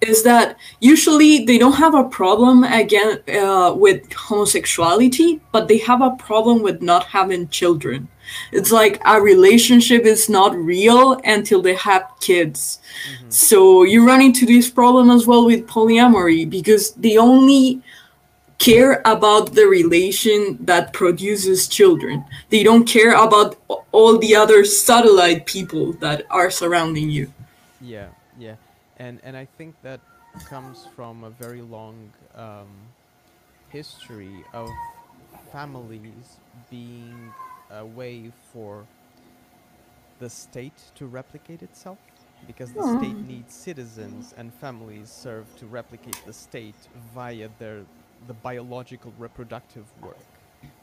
Is 0.00 0.24
that 0.24 0.56
usually 0.80 1.44
they 1.44 1.56
don't 1.56 1.74
have 1.74 1.94
a 1.94 2.04
problem 2.04 2.64
again 2.64 3.20
uh, 3.28 3.74
with 3.76 4.12
homosexuality, 4.12 5.40
but 5.52 5.68
they 5.68 5.78
have 5.78 6.02
a 6.02 6.16
problem 6.16 6.62
with 6.62 6.82
not 6.82 7.04
having 7.04 7.48
children. 7.48 8.08
It's 8.52 8.70
like 8.72 9.00
a 9.04 9.20
relationship 9.20 10.04
is 10.04 10.28
not 10.28 10.54
real 10.56 11.20
until 11.24 11.62
they 11.62 11.74
have 11.74 12.12
kids. 12.20 12.78
So 13.28 13.82
you 13.84 14.06
run 14.06 14.20
into 14.20 14.46
this 14.46 14.68
problem 14.70 15.10
as 15.10 15.26
well 15.26 15.46
with 15.46 15.66
polyamory 15.66 16.48
because 16.48 16.92
the 16.92 17.18
only 17.18 17.82
care 18.58 19.00
about 19.04 19.54
the 19.54 19.66
relation 19.66 20.58
that 20.64 20.92
produces 20.92 21.68
children. 21.68 22.24
They 22.50 22.62
don't 22.62 22.86
care 22.86 23.14
about 23.14 23.56
all 23.92 24.18
the 24.18 24.34
other 24.34 24.64
satellite 24.64 25.46
people 25.46 25.92
that 25.94 26.26
are 26.30 26.50
surrounding 26.50 27.08
you. 27.10 27.32
Yeah, 27.80 28.08
yeah, 28.38 28.56
and 28.98 29.20
and 29.22 29.36
I 29.36 29.46
think 29.56 29.74
that 29.82 30.00
comes 30.48 30.86
from 30.94 31.24
a 31.24 31.30
very 31.30 31.62
long 31.62 32.12
um, 32.34 32.68
history 33.70 34.44
of 34.52 34.68
families 35.52 36.38
being 36.70 37.32
a 37.70 37.84
way 37.84 38.32
for 38.52 38.84
the 40.18 40.28
state 40.28 40.78
to 40.96 41.06
replicate 41.06 41.62
itself, 41.62 41.98
because 42.46 42.72
the 42.72 42.82
state 42.98 43.16
needs 43.16 43.54
citizens, 43.54 44.34
and 44.36 44.52
families 44.54 45.10
serve 45.10 45.46
to 45.56 45.66
replicate 45.66 46.20
the 46.26 46.32
state 46.32 46.74
via 47.14 47.48
their 47.58 47.84
the 48.26 48.34
biological 48.34 49.12
reproductive 49.18 49.84
work. 50.02 50.16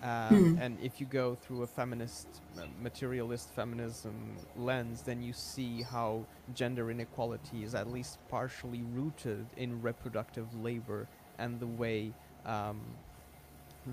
Um, 0.01 0.58
and 0.62 0.77
if 0.82 1.01
you 1.01 1.06
go 1.06 1.36
through 1.36 1.63
a 1.63 1.68
feminist, 1.68 2.27
uh, 2.58 2.62
materialist 2.82 3.50
feminism 3.50 4.38
lens, 4.56 5.01
then 5.01 5.22
you 5.22 5.34
see 5.34 5.82
how 5.82 6.25
gender 6.54 6.92
inequality 6.92 7.63
is 7.63 7.75
at 7.75 7.92
least 7.92 8.20
partially 8.30 8.84
rooted 8.94 9.46
in 9.58 9.82
reproductive 9.82 10.48
labor 10.63 11.08
and 11.38 11.60
the 11.60 11.68
way 11.68 12.13
um, 12.46 12.80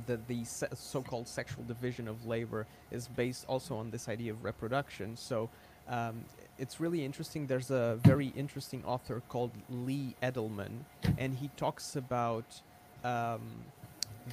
that 0.07 0.27
the 0.29 0.45
se- 0.45 0.69
so-called 0.75 1.27
sexual 1.27 1.65
division 1.65 2.09
of 2.09 2.27
labor 2.27 2.67
is 2.91 3.09
based 3.09 3.45
also 3.49 3.77
on 3.77 3.91
this 3.91 4.09
idea 4.09 4.33
of 4.33 4.45
reproduction. 4.45 5.17
So 5.17 5.51
um, 5.89 6.25
it's 6.59 6.81
really 6.81 7.05
interesting. 7.05 7.47
There's 7.47 7.71
a 7.71 7.99
very 8.03 8.33
interesting 8.37 8.85
author 8.85 9.23
called 9.29 9.53
Lee 9.69 10.15
Edelman, 10.23 10.85
and 11.19 11.35
he 11.35 11.51
talks 11.57 11.97
about 11.97 12.63
um, 13.05 13.41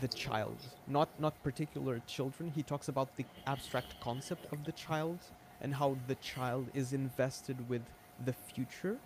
the 0.02 0.08
child, 0.08 0.58
not 0.88 1.10
not 1.20 1.42
particular 1.44 2.02
children. 2.08 2.52
He 2.56 2.64
talks 2.64 2.88
about 2.88 3.16
the 3.18 3.26
abstract 3.48 4.00
concept 4.02 4.52
of 4.54 4.64
the 4.66 4.72
child 4.72 5.20
and 5.62 5.74
how 5.74 5.98
the 6.08 6.16
child 6.16 6.68
is 6.74 6.94
invested 6.94 7.58
with 7.70 7.82
the 8.26 8.34
future, 8.34 8.98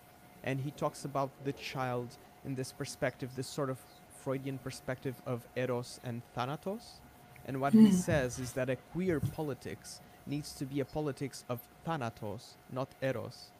and 0.42 0.60
he 0.60 0.70
talks 0.70 1.04
about 1.04 1.30
the 1.44 1.52
child 1.52 2.16
in 2.44 2.54
this 2.54 2.72
perspective, 2.72 3.30
this 3.36 3.46
sort 3.46 3.70
of 3.70 3.78
Freudian 4.22 4.58
perspective 4.58 5.16
of 5.26 5.46
eros 5.56 6.00
and 6.04 6.22
thanatos. 6.34 7.00
And 7.46 7.60
what 7.60 7.72
he 7.74 7.92
says 7.92 8.38
is 8.38 8.52
that 8.52 8.70
a 8.70 8.76
queer 8.92 9.20
politics 9.20 10.00
needs 10.26 10.52
to 10.54 10.64
be 10.64 10.80
a 10.80 10.84
politics 10.84 11.44
of 11.48 11.60
thanatos, 11.84 12.56
not 12.72 12.88
eros, 13.02 13.50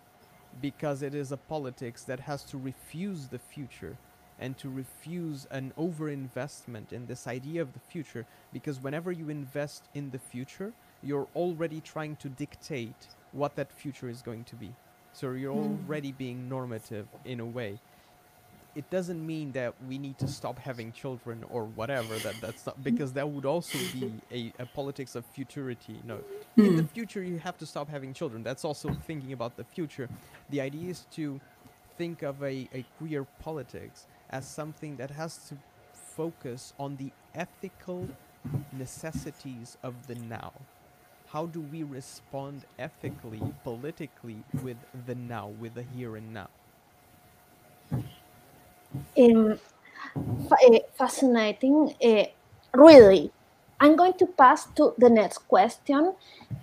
because 0.62 1.02
it 1.02 1.14
is 1.14 1.32
a 1.32 1.36
politics 1.36 2.04
that 2.04 2.20
has 2.20 2.44
to 2.44 2.56
refuse 2.56 3.28
the 3.28 3.38
future 3.38 3.96
and 4.38 4.58
to 4.58 4.68
refuse 4.68 5.46
an 5.50 5.72
overinvestment 5.78 6.92
in 6.92 7.06
this 7.06 7.26
idea 7.26 7.62
of 7.62 7.72
the 7.72 7.78
future 7.78 8.26
because 8.52 8.80
whenever 8.80 9.12
you 9.12 9.28
invest 9.28 9.84
in 9.94 10.10
the 10.10 10.18
future 10.18 10.72
you're 11.04 11.28
already 11.36 11.80
trying 11.80 12.16
to 12.16 12.28
dictate 12.28 13.08
what 13.32 13.56
that 13.56 13.70
future 13.70 14.08
is 14.08 14.22
going 14.22 14.44
to 14.44 14.56
be. 14.56 14.72
So 15.12 15.32
you're 15.32 15.52
hmm. 15.52 15.76
already 15.86 16.12
being 16.12 16.48
normative 16.48 17.06
in 17.24 17.40
a 17.40 17.44
way. 17.44 17.78
It 18.74 18.90
doesn't 18.90 19.24
mean 19.24 19.52
that 19.52 19.74
we 19.88 19.98
need 19.98 20.18
to 20.18 20.26
stop 20.26 20.58
having 20.58 20.90
children 20.90 21.44
or 21.48 21.64
whatever 21.64 22.18
that 22.18 22.34
that's 22.40 22.66
not 22.66 22.82
because 22.82 23.12
that 23.12 23.28
would 23.28 23.44
also 23.44 23.78
be 23.92 24.12
a, 24.32 24.52
a 24.60 24.66
politics 24.66 25.14
of 25.14 25.24
futurity 25.26 26.00
no. 26.04 26.18
In 26.56 26.76
the 26.76 26.82
hmm. 26.82 26.88
future 26.88 27.22
you 27.22 27.38
have 27.38 27.56
to 27.58 27.66
stop 27.66 27.88
having 27.88 28.12
children. 28.12 28.42
That's 28.42 28.64
also 28.64 28.92
thinking 29.06 29.32
about 29.32 29.56
the 29.56 29.64
future. 29.64 30.08
The 30.50 30.60
idea 30.60 30.90
is 30.90 31.06
to 31.12 31.40
think 31.96 32.22
of 32.22 32.42
a, 32.42 32.68
a 32.74 32.84
queer 32.98 33.24
politics 33.38 34.06
as 34.30 34.46
something 34.48 34.96
that 34.96 35.10
has 35.10 35.48
to 35.48 35.58
focus 35.92 36.72
on 36.78 36.96
the 36.96 37.12
ethical 37.34 38.16
necessities 38.72 39.76
of 39.82 40.06
the 40.06 40.14
now 40.14 40.66
how 41.26 41.46
do 41.46 41.60
we 41.60 41.82
respond 41.82 42.64
ethically 42.78 43.52
politically 43.62 44.44
with 44.52 44.78
the 44.92 45.14
now 45.14 45.48
with 45.48 45.74
the 45.74 45.82
here 45.82 46.16
and 46.16 46.32
now 46.32 46.50
um, 49.18 49.58
fa- 50.48 50.86
fascinating. 50.94 51.94
Uh, 52.02 52.26
really, 52.74 53.32
I'm 53.80 53.96
going 53.96 54.14
to 54.18 54.26
pass 54.26 54.66
to 54.76 54.94
the 54.98 55.10
next 55.10 55.38
question, 55.48 56.16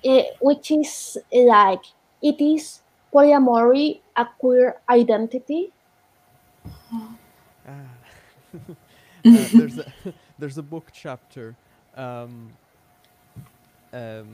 uh, 0.05 0.23
which 0.41 0.71
is 0.71 1.17
like, 1.31 1.83
it 2.21 2.41
is 2.41 2.81
polyamory 3.13 4.01
a 4.15 4.25
queer 4.39 4.81
identity? 4.89 5.73
Uh, 8.53 8.57
there's 9.23 9.77
a 9.77 9.93
there's 10.39 10.57
a 10.57 10.63
book 10.63 10.87
chapter 10.93 11.55
um, 11.95 12.51
um, 13.93 14.27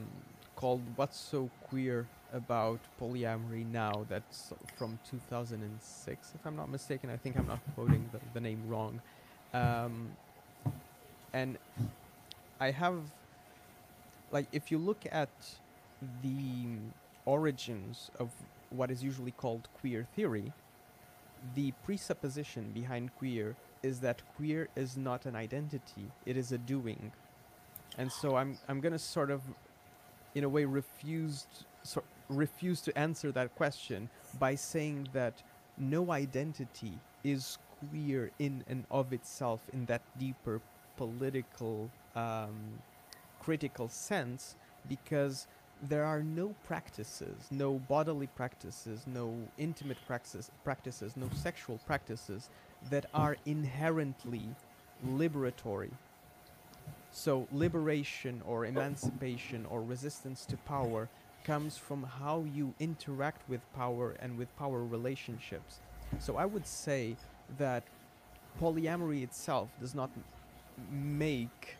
called 0.55 0.81
"What's 0.95 1.17
So 1.17 1.49
Queer 1.69 2.07
About 2.33 2.79
Polyamory 2.99 3.65
Now." 3.71 4.05
That's 4.09 4.53
from 4.77 4.99
2006, 5.09 6.31
if 6.35 6.45
I'm 6.45 6.55
not 6.55 6.69
mistaken. 6.69 7.09
I 7.09 7.17
think 7.17 7.37
I'm 7.37 7.47
not 7.47 7.59
quoting 7.75 8.09
the, 8.11 8.19
the 8.33 8.41
name 8.41 8.61
wrong. 8.67 9.01
Um, 9.53 10.09
and 11.33 11.57
I 12.59 12.71
have, 12.71 13.01
like, 14.31 14.47
if 14.51 14.71
you 14.71 14.77
look 14.77 15.03
at 15.11 15.29
the 16.23 16.77
origins 17.25 18.09
of 18.19 18.29
what 18.69 18.89
is 18.91 19.03
usually 19.03 19.31
called 19.31 19.67
queer 19.79 20.07
theory, 20.15 20.53
the 21.55 21.71
presupposition 21.83 22.71
behind 22.73 23.15
queer 23.17 23.55
is 23.87 23.99
that 24.01 24.21
queer 24.35 24.67
is 24.75 24.97
not 24.97 25.25
an 25.25 25.35
identity 25.35 26.05
it 26.25 26.35
is 26.37 26.51
a 26.51 26.59
doing. 26.73 27.11
And 27.97 28.11
so 28.11 28.35
i'm 28.39 28.51
i'm 28.67 28.79
going 28.85 28.93
to 28.93 29.05
sort 29.17 29.31
of 29.31 29.41
in 30.35 30.43
a 30.43 30.49
way 30.49 30.65
refuse 30.65 31.47
so, 31.83 32.03
refuse 32.29 32.81
to 32.81 32.91
answer 32.97 33.31
that 33.31 33.55
question 33.55 34.09
by 34.39 34.53
saying 34.55 35.07
that 35.13 35.35
no 35.77 36.11
identity 36.11 36.93
is 37.23 37.57
queer 37.79 38.31
in 38.39 38.63
and 38.67 38.83
of 38.91 39.13
itself 39.13 39.61
in 39.73 39.85
that 39.85 40.01
deeper 40.19 40.61
political 40.97 41.89
um, 42.15 42.57
critical 43.39 43.87
sense 43.87 44.55
because 44.89 45.47
there 45.83 46.03
are 46.03 46.23
no 46.23 46.55
practices, 46.65 47.35
no 47.51 47.75
bodily 47.87 48.27
practices, 48.27 49.05
no 49.05 49.35
intimate 49.57 49.97
practices, 50.07 50.51
practices, 50.63 51.15
no 51.15 51.29
sexual 51.35 51.79
practices 51.85 52.49
that 52.89 53.05
are 53.13 53.37
inherently 53.45 54.43
liberatory. 55.05 55.91
So 57.11 57.47
liberation 57.51 58.41
or 58.45 58.65
emancipation 58.65 59.65
or 59.65 59.81
resistance 59.81 60.45
to 60.45 60.57
power 60.57 61.09
comes 61.43 61.77
from 61.77 62.03
how 62.03 62.45
you 62.53 62.73
interact 62.79 63.47
with 63.49 63.61
power 63.73 64.15
and 64.19 64.37
with 64.37 64.55
power 64.57 64.83
relationships. 64.83 65.79
So 66.19 66.35
I 66.37 66.45
would 66.45 66.67
say 66.67 67.15
that 67.57 67.83
polyamory 68.61 69.23
itself 69.23 69.69
does 69.79 69.95
not 69.95 70.09
make 70.91 71.77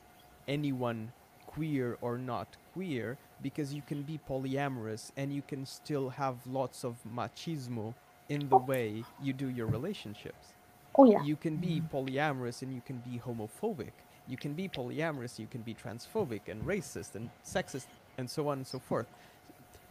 anyone 0.48 1.12
queer 1.46 1.98
or 2.02 2.18
not 2.18 2.48
queer 2.74 3.18
because 3.42 3.74
you 3.74 3.82
can 3.82 4.04
be 4.04 4.20
polyamorous 4.30 5.12
and 5.18 5.34
you 5.34 5.42
can 5.42 5.66
still 5.66 6.10
have 6.10 6.36
lots 6.48 6.84
of 6.84 6.96
machismo 7.16 7.94
in 8.30 8.50
the 8.50 8.58
way 8.58 9.04
you 9.22 9.34
do 9.34 9.50
your 9.50 9.68
relationships. 9.68 10.54
Oh 10.98 11.06
yeah. 11.06 11.24
You 11.24 11.36
can 11.36 11.58
be 11.58 11.82
mm-hmm. 11.82 11.96
polyamorous 11.96 12.62
and 12.62 12.74
you 12.74 12.82
can 12.86 12.98
be 12.98 13.20
homophobic. 13.20 13.92
You 14.28 14.38
can 14.38 14.54
be 14.54 14.68
polyamorous, 14.68 15.40
you 15.40 15.48
can 15.48 15.62
be 15.62 15.74
transphobic 15.74 16.42
and 16.48 16.62
racist 16.66 17.16
and 17.16 17.30
sexist 17.46 17.86
and 18.18 18.30
so 18.30 18.50
on 18.50 18.60
and 18.60 18.68
so 18.68 18.80
forth. 18.80 19.08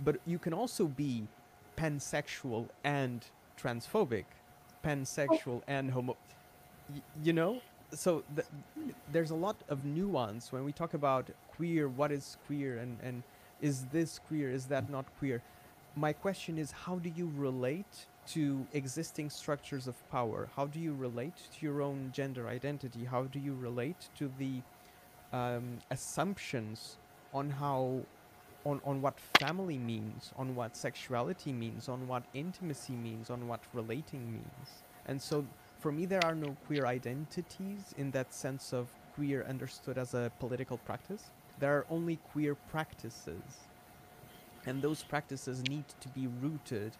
But 0.04 0.20
you 0.26 0.38
can 0.38 0.52
also 0.52 0.86
be 0.86 1.26
pansexual 1.76 2.68
and 2.84 3.24
transphobic, 3.60 4.24
pansexual 4.84 5.62
and 5.66 5.90
homo. 5.90 6.16
Y- 6.92 7.00
you 7.22 7.32
know? 7.32 7.62
So 7.92 8.24
th- 8.34 8.48
there's 9.12 9.30
a 9.30 9.34
lot 9.34 9.56
of 9.68 9.84
nuance 9.84 10.52
when 10.52 10.64
we 10.64 10.72
talk 10.72 10.92
about 10.92 11.30
queer, 11.48 11.88
what 11.88 12.12
is 12.12 12.36
queer, 12.46 12.78
and, 12.78 12.98
and 13.02 13.22
is 13.62 13.84
this 13.86 14.18
queer, 14.18 14.50
is 14.50 14.66
that 14.66 14.90
not 14.90 15.06
queer? 15.18 15.40
My 15.94 16.12
question 16.12 16.58
is 16.58 16.72
how 16.72 16.96
do 16.96 17.10
you 17.14 17.30
relate 17.36 18.06
to 18.28 18.66
existing 18.72 19.30
structures 19.30 19.86
of 19.86 20.10
power? 20.10 20.48
How 20.56 20.66
do 20.66 20.78
you 20.78 20.94
relate 20.94 21.36
to 21.36 21.66
your 21.66 21.82
own 21.82 22.10
gender 22.12 22.48
identity? 22.48 23.04
How 23.04 23.24
do 23.24 23.38
you 23.38 23.54
relate 23.54 24.08
to 24.18 24.30
the 24.38 24.62
um, 25.32 25.78
assumptions 25.90 26.96
on 27.32 27.50
how 27.50 28.02
on, 28.64 28.80
on 28.84 29.00
what 29.00 29.18
family 29.38 29.78
means, 29.78 30.32
on 30.36 30.56
what 30.56 30.76
sexuality 30.76 31.52
means, 31.52 31.88
on 31.88 32.08
what 32.08 32.24
intimacy 32.34 32.94
means, 32.94 33.30
on 33.30 33.46
what 33.46 33.60
relating 33.72 34.32
means. 34.32 34.82
And 35.06 35.22
so 35.22 35.46
for 35.78 35.92
me, 35.92 36.04
there 36.04 36.24
are 36.24 36.34
no 36.34 36.56
queer 36.66 36.84
identities 36.86 37.94
in 37.96 38.10
that 38.10 38.34
sense 38.34 38.72
of 38.72 38.88
queer 39.14 39.44
understood 39.48 39.98
as 39.98 40.14
a 40.14 40.32
political 40.40 40.78
practice. 40.78 41.30
There 41.60 41.72
are 41.76 41.86
only 41.90 42.16
queer 42.32 42.56
practices. 42.56 43.68
And 44.66 44.82
those 44.82 45.04
practices 45.04 45.62
need 45.68 45.84
to 46.00 46.08
be 46.08 46.26
rooted 46.26 46.92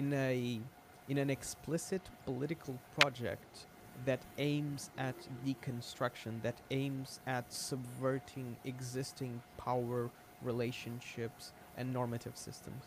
in 0.00 0.12
a 0.14 0.60
in 1.08 1.18
an 1.18 1.30
explicit 1.30 2.02
political 2.24 2.76
project 3.00 3.66
that 4.06 4.22
aims 4.38 4.90
at 4.98 5.16
deconstruction, 5.46 6.32
that 6.42 6.58
aims 6.70 7.20
at 7.26 7.52
subverting 7.52 8.56
existing 8.64 9.42
power 9.58 10.10
relationships 10.42 11.52
and 11.76 11.92
normative 11.92 12.36
systems. 12.36 12.84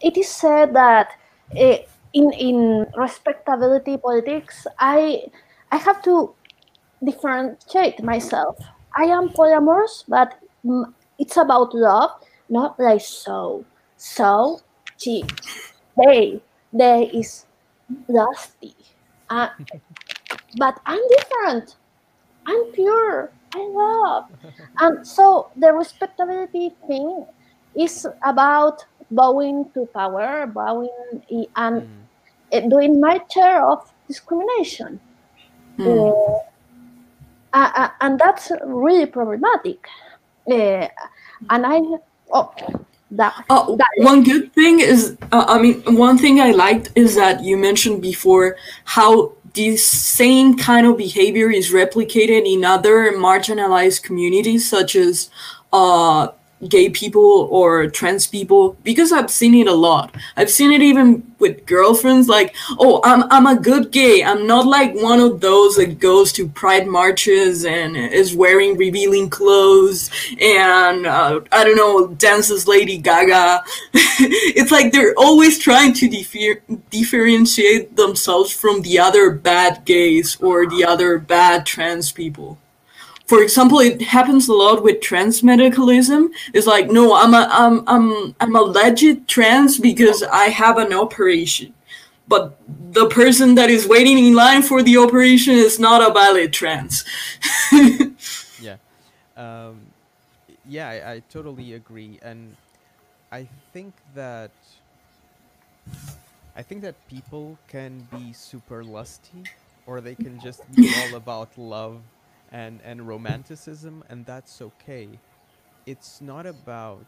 it 0.00 0.16
is 0.16 0.28
said 0.28 0.74
that 0.74 1.08
uh, 1.56 1.76
in 2.12 2.32
in 2.32 2.86
respectability 2.96 3.96
politics, 3.96 4.66
I 4.78 5.24
I 5.72 5.76
have 5.76 6.02
to 6.02 6.34
differentiate 7.04 8.02
myself. 8.02 8.58
I 8.96 9.04
am 9.04 9.28
polyamorous, 9.30 10.04
but 10.08 10.34
mm, 10.64 10.92
it's 11.18 11.36
about 11.36 11.74
love, 11.74 12.10
not 12.48 12.78
like 12.80 13.02
so. 13.02 13.64
So, 13.96 14.60
she, 15.00 15.24
they, 15.96 16.42
they 16.72 17.04
is 17.14 17.46
dusty. 18.12 18.76
Uh, 19.30 19.48
but 20.54 20.80
I'm 20.86 21.00
different. 21.18 21.76
I'm 22.46 22.64
pure. 22.72 23.32
I 23.54 23.68
love. 23.72 24.24
And 24.80 25.06
so 25.06 25.50
the 25.56 25.72
respectability 25.72 26.70
thing 26.86 27.26
is 27.74 28.06
about 28.24 28.84
bowing 29.10 29.70
to 29.74 29.86
power, 29.94 30.46
bowing 30.46 30.90
and 31.56 31.82
Mm. 31.82 32.08
uh, 32.52 32.60
doing 32.68 33.00
my 33.00 33.20
share 33.32 33.64
of 33.66 33.80
discrimination. 34.08 35.00
Hmm. 35.76 35.86
Uh, 35.86 36.38
uh, 37.52 37.70
uh, 37.76 37.88
and 38.00 38.18
that's 38.18 38.50
really 38.64 39.06
problematic. 39.06 39.86
Uh, 40.50 40.88
and 41.50 41.66
I, 41.66 41.80
oh, 42.32 42.54
that, 43.10 43.44
Uh, 43.50 43.76
that 43.76 43.88
one 43.98 44.22
good 44.22 44.52
thing 44.54 44.80
is, 44.80 45.16
uh, 45.32 45.44
I 45.48 45.60
mean, 45.60 45.82
one 45.96 46.16
thing 46.18 46.40
I 46.40 46.52
liked 46.52 46.90
is 46.94 47.14
that 47.16 47.42
you 47.42 47.56
mentioned 47.56 48.02
before 48.02 48.56
how 48.84 49.32
this 49.54 49.84
same 49.84 50.56
kind 50.56 50.86
of 50.86 50.96
behavior 50.96 51.50
is 51.50 51.72
replicated 51.72 52.46
in 52.46 52.64
other 52.64 53.12
marginalized 53.12 54.02
communities, 54.04 54.68
such 54.68 54.94
as 54.94 55.28
uh, 55.72 56.28
gay 56.68 56.88
people 56.90 57.48
or 57.50 57.88
trans 57.88 58.26
people, 58.26 58.76
because 58.84 59.12
I've 59.12 59.30
seen 59.30 59.54
it 59.54 59.66
a 59.66 59.74
lot. 59.74 60.14
I've 60.36 60.50
seen 60.50 60.72
it 60.72 60.82
even 60.82 61.34
with 61.38 61.64
girlfriends, 61.66 62.28
like, 62.28 62.54
oh, 62.78 63.00
I'm, 63.02 63.24
I'm 63.30 63.46
a 63.46 63.60
good 63.60 63.90
gay. 63.90 64.22
I'm 64.22 64.46
not 64.46 64.66
like 64.66 64.94
one 64.94 65.20
of 65.20 65.40
those 65.40 65.76
that 65.76 65.98
goes 65.98 66.32
to 66.32 66.48
pride 66.48 66.86
marches 66.86 67.64
and 67.64 67.96
is 67.96 68.34
wearing 68.36 68.76
revealing 68.76 69.30
clothes 69.30 70.10
and, 70.40 71.06
uh, 71.06 71.40
I 71.50 71.64
don't 71.64 71.76
know, 71.76 72.08
dances 72.08 72.68
Lady 72.68 72.98
Gaga. 72.98 73.64
it's 73.94 74.70
like 74.70 74.92
they're 74.92 75.14
always 75.16 75.58
trying 75.58 75.94
to 75.94 76.08
differ- 76.08 76.62
differentiate 76.90 77.96
themselves 77.96 78.52
from 78.52 78.82
the 78.82 78.98
other 78.98 79.30
bad 79.30 79.84
gays 79.84 80.36
or 80.40 80.66
the 80.66 80.84
other 80.84 81.18
bad 81.18 81.66
trans 81.66 82.12
people 82.12 82.58
for 83.30 83.44
example, 83.44 83.78
it 83.78 84.02
happens 84.02 84.48
a 84.48 84.52
lot 84.52 84.82
with 84.82 85.00
trans 85.00 85.40
medicalism. 85.42 86.30
It's 86.52 86.66
like, 86.66 86.90
no, 86.90 87.14
I'm 87.14 87.32
a, 87.32 87.46
I'm, 87.48 87.84
I'm, 87.86 88.34
I'm 88.40 88.56
a 88.56 88.60
legit 88.60 89.28
trans 89.28 89.78
because 89.78 90.24
I 90.24 90.46
have 90.46 90.78
an 90.78 90.92
operation. 90.92 91.72
But 92.26 92.58
the 92.92 93.06
person 93.06 93.54
that 93.54 93.70
is 93.70 93.86
waiting 93.86 94.18
in 94.18 94.34
line 94.34 94.62
for 94.62 94.82
the 94.82 94.96
operation 94.96 95.54
is 95.54 95.78
not 95.78 96.02
a 96.02 96.12
valid 96.12 96.52
trans. 96.52 97.04
Yeah. 98.60 98.76
Um, 99.36 99.80
yeah, 100.68 100.88
I, 100.88 101.12
I 101.12 101.22
totally 101.30 101.74
agree. 101.74 102.18
And 102.22 102.56
I 103.30 103.46
think 103.72 103.94
that 104.16 104.50
I 106.56 106.62
think 106.62 106.82
that 106.82 106.96
people 107.08 107.56
can 107.68 108.08
be 108.10 108.32
super 108.32 108.82
lusty 108.82 109.44
or 109.86 110.00
they 110.00 110.16
can 110.16 110.38
just 110.40 110.60
be 110.74 110.92
all 110.98 111.14
about 111.14 111.56
love 111.56 112.02
and, 112.52 112.80
and 112.84 113.06
romanticism 113.06 114.04
and 114.08 114.26
that's 114.26 114.60
okay. 114.60 115.08
It's 115.86 116.20
not 116.20 116.46
about 116.46 117.06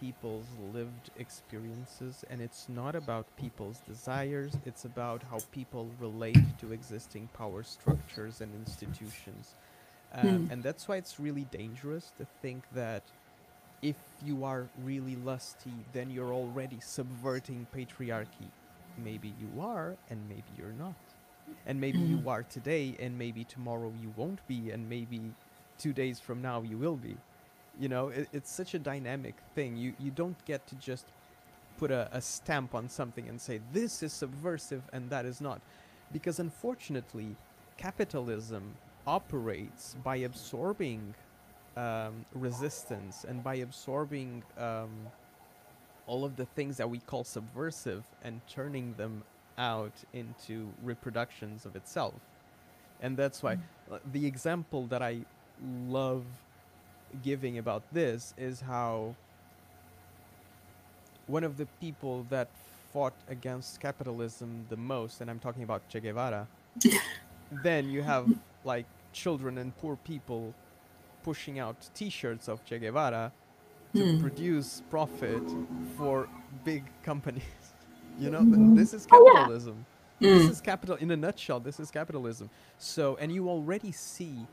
people's 0.00 0.46
lived 0.72 1.10
experiences 1.18 2.24
and 2.28 2.40
it's 2.40 2.68
not 2.68 2.94
about 2.94 3.26
people's 3.36 3.80
desires, 3.88 4.52
it's 4.66 4.84
about 4.84 5.22
how 5.30 5.38
people 5.52 5.88
relate 6.00 6.58
to 6.60 6.72
existing 6.72 7.28
power 7.36 7.62
structures 7.62 8.40
and 8.40 8.52
institutions. 8.54 9.54
Um, 10.12 10.48
and 10.50 10.62
that's 10.62 10.86
why 10.86 10.96
it's 10.96 11.18
really 11.18 11.46
dangerous 11.50 12.12
to 12.18 12.26
think 12.40 12.64
that 12.74 13.02
if 13.82 13.96
you 14.24 14.44
are 14.44 14.68
really 14.82 15.16
lusty, 15.16 15.72
then 15.92 16.10
you're 16.10 16.32
already 16.32 16.78
subverting 16.80 17.66
patriarchy. 17.74 18.48
Maybe 18.96 19.34
you 19.40 19.60
are, 19.60 19.96
and 20.08 20.20
maybe 20.28 20.44
you're 20.56 20.72
not. 20.78 20.94
And 21.66 21.80
maybe 21.80 21.98
you 21.98 22.22
are 22.28 22.42
today, 22.42 22.96
and 23.00 23.18
maybe 23.18 23.44
tomorrow 23.44 23.92
you 24.00 24.12
won't 24.16 24.46
be, 24.46 24.70
and 24.70 24.88
maybe 24.88 25.20
two 25.78 25.92
days 25.92 26.20
from 26.20 26.42
now 26.42 26.62
you 26.62 26.76
will 26.76 26.96
be. 26.96 27.16
You 27.80 27.88
know, 27.88 28.08
it, 28.08 28.28
it's 28.32 28.50
such 28.50 28.74
a 28.74 28.78
dynamic 28.78 29.34
thing. 29.54 29.76
You 29.76 29.94
you 29.98 30.10
don't 30.10 30.42
get 30.44 30.66
to 30.68 30.74
just 30.76 31.06
put 31.78 31.90
a, 31.90 32.08
a 32.12 32.20
stamp 32.20 32.74
on 32.74 32.88
something 32.88 33.28
and 33.28 33.40
say 33.40 33.60
this 33.72 34.02
is 34.02 34.12
subversive 34.12 34.82
and 34.92 35.10
that 35.10 35.24
is 35.24 35.40
not, 35.40 35.60
because 36.12 36.38
unfortunately, 36.38 37.34
capitalism 37.76 38.74
operates 39.06 39.96
by 40.04 40.16
absorbing 40.16 41.14
um, 41.76 42.24
resistance 42.34 43.24
and 43.28 43.42
by 43.42 43.56
absorbing 43.56 44.42
um, 44.58 44.90
all 46.06 46.24
of 46.24 46.36
the 46.36 46.44
things 46.44 46.76
that 46.76 46.88
we 46.88 46.98
call 46.98 47.24
subversive 47.24 48.04
and 48.22 48.40
turning 48.48 48.94
them 48.94 49.22
out 49.58 49.92
into 50.12 50.68
reproductions 50.82 51.64
of 51.66 51.76
itself. 51.76 52.14
And 53.00 53.16
that's 53.16 53.42
why 53.42 53.58
uh, 53.90 53.98
the 54.12 54.26
example 54.26 54.86
that 54.86 55.02
I 55.02 55.18
love 55.88 56.24
giving 57.22 57.58
about 57.58 57.82
this 57.92 58.34
is 58.36 58.60
how 58.60 59.14
one 61.26 61.44
of 61.44 61.56
the 61.56 61.66
people 61.80 62.26
that 62.30 62.48
fought 62.92 63.14
against 63.28 63.80
capitalism 63.80 64.66
the 64.68 64.76
most, 64.76 65.20
and 65.20 65.30
I'm 65.30 65.38
talking 65.38 65.62
about 65.62 65.88
Che 65.88 66.00
Guevara, 66.00 66.46
then 67.62 67.88
you 67.88 68.02
have 68.02 68.28
like 68.64 68.86
children 69.12 69.58
and 69.58 69.76
poor 69.78 69.96
people 69.96 70.54
pushing 71.22 71.58
out 71.58 71.76
T-shirts 71.94 72.48
of 72.48 72.64
Che 72.64 72.78
Guevara 72.78 73.32
to 73.94 74.04
Hmm. 74.04 74.20
produce 74.20 74.82
profit 74.90 75.42
for 75.96 76.28
big 76.64 76.82
companies. 77.04 77.63
You 78.18 78.30
know, 78.30 78.44
th- 78.44 78.76
this 78.76 78.94
is 78.94 79.06
Oh, 79.10 79.22
yeah. 79.26 79.32
capitalism. 79.32 79.86
This 80.20 80.44
Mm. 80.46 80.50
is 80.50 80.60
capital 80.60 80.96
in 80.96 81.10
a 81.10 81.16
nutshell. 81.16 81.60
This 81.60 81.80
is 81.80 81.90
capitalism. 81.90 82.48
So, 82.78 83.16
and 83.16 83.32
you 83.32 83.48
already 83.48 83.92
see 83.92 84.46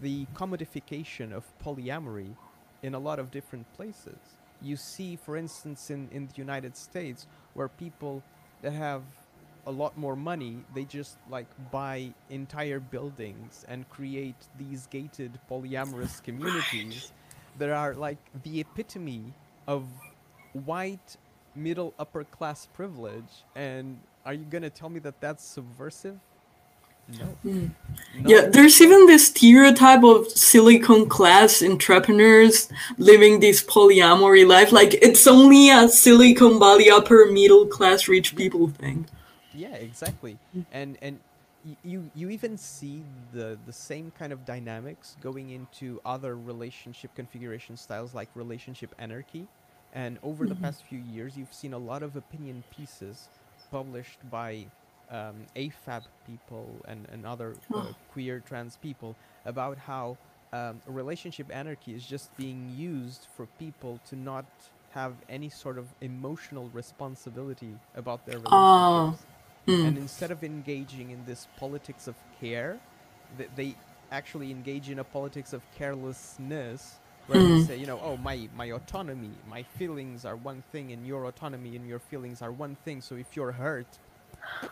the 0.00 0.26
commodification 0.34 1.32
of 1.32 1.44
polyamory 1.64 2.34
in 2.82 2.94
a 2.94 2.98
lot 2.98 3.18
of 3.18 3.30
different 3.30 3.70
places. 3.74 4.18
You 4.62 4.76
see, 4.76 5.16
for 5.16 5.36
instance, 5.36 5.90
in, 5.90 6.08
in 6.12 6.26
the 6.26 6.34
United 6.36 6.76
States, 6.76 7.26
where 7.54 7.68
people 7.68 8.22
that 8.62 8.72
have 8.72 9.02
a 9.66 9.70
lot 9.70 9.96
more 9.98 10.16
money, 10.16 10.64
they 10.74 10.84
just 10.84 11.18
like 11.28 11.46
buy 11.70 12.12
entire 12.30 12.80
buildings 12.80 13.64
and 13.68 13.88
create 13.90 14.46
these 14.56 14.86
gated 14.86 15.38
polyamorous 15.50 16.22
communities 16.28 17.12
that 17.58 17.68
are 17.70 17.94
like 17.94 18.18
the 18.44 18.60
epitome 18.60 19.34
of 19.66 19.84
white 20.52 21.16
middle 21.58 21.94
upper 21.98 22.24
class 22.24 22.66
privilege. 22.66 23.44
And 23.54 23.98
are 24.24 24.34
you 24.34 24.44
gonna 24.44 24.70
tell 24.70 24.88
me 24.88 25.00
that 25.00 25.20
that's 25.20 25.44
subversive? 25.44 26.18
No. 27.08 27.36
Mm. 27.44 27.70
No. 28.20 28.28
Yeah, 28.28 28.48
there's 28.48 28.80
even 28.82 29.06
this 29.06 29.28
stereotype 29.28 30.04
of 30.04 30.28
Silicon 30.30 31.08
class 31.08 31.62
entrepreneurs 31.62 32.68
living 32.98 33.40
this 33.40 33.64
polyamory 33.64 34.46
life. 34.46 34.72
Like 34.72 34.94
it's 34.94 35.26
only 35.26 35.70
a 35.70 35.88
Silicon 35.88 36.58
Valley 36.58 36.90
upper 36.90 37.26
middle 37.32 37.66
class 37.66 38.08
rich 38.08 38.36
people 38.36 38.68
thing. 38.68 39.06
Yeah, 39.54 39.74
exactly. 39.74 40.38
And 40.70 40.98
and 41.00 41.20
you 41.82 42.10
you 42.14 42.28
even 42.28 42.56
see 42.56 43.02
the 43.32 43.58
the 43.66 43.72
same 43.72 44.12
kind 44.18 44.32
of 44.32 44.44
dynamics 44.44 45.16
going 45.20 45.50
into 45.50 46.00
other 46.04 46.36
relationship 46.36 47.14
configuration 47.14 47.76
styles 47.76 48.14
like 48.14 48.28
relationship 48.34 48.94
anarchy. 48.98 49.46
And 49.92 50.18
over 50.22 50.46
the 50.46 50.54
past 50.54 50.82
few 50.84 50.98
years, 50.98 51.36
you've 51.36 51.52
seen 51.52 51.72
a 51.72 51.78
lot 51.78 52.02
of 52.02 52.14
opinion 52.16 52.62
pieces 52.76 53.28
published 53.70 54.18
by 54.30 54.66
um, 55.10 55.46
AFAB 55.56 56.02
people 56.26 56.68
and, 56.86 57.06
and 57.12 57.24
other 57.26 57.52
uh, 57.74 57.78
Oh. 57.78 57.94
queer 58.12 58.40
trans 58.40 58.76
people 58.76 59.16
about 59.46 59.78
how 59.78 60.18
um, 60.52 60.80
relationship 60.86 61.46
anarchy 61.54 61.94
is 61.94 62.04
just 62.06 62.34
being 62.36 62.72
used 62.76 63.26
for 63.36 63.46
people 63.58 64.00
to 64.08 64.16
not 64.16 64.44
have 64.92 65.14
any 65.28 65.48
sort 65.48 65.78
of 65.78 65.86
emotional 66.00 66.70
responsibility 66.74 67.74
about 67.94 68.24
their 68.26 68.38
Oh. 68.46 69.16
relationships. 69.16 69.26
Mm. 69.66 69.88
And 69.88 69.98
instead 69.98 70.30
of 70.30 70.42
engaging 70.44 71.10
in 71.10 71.24
this 71.26 71.46
politics 71.58 72.06
of 72.06 72.14
care, 72.40 72.78
th- 73.36 73.50
they 73.56 73.74
actually 74.10 74.50
engage 74.50 74.88
in 74.88 74.98
a 74.98 75.04
politics 75.04 75.52
of 75.52 75.60
carelessness, 75.74 76.98
where 77.28 77.38
they 77.40 77.54
Mm. 77.54 77.66
say, 77.66 77.76
you 77.78 77.86
know, 77.86 78.00
oh, 78.02 78.18
my, 78.18 78.48
my 78.56 78.66
autonomy, 78.72 79.30
my 79.50 79.64
feelings 79.64 80.26
are 80.26 80.36
one 80.36 80.62
thing, 80.72 80.92
and 80.92 81.06
your 81.06 81.26
autonomy 81.26 81.76
and 81.76 81.88
your 81.88 82.00
feelings 82.00 82.42
are 82.42 82.52
one 82.52 82.76
thing. 82.84 83.02
So 83.02 83.16
if 83.16 83.36
you're 83.36 83.52
hurt, 83.52 83.98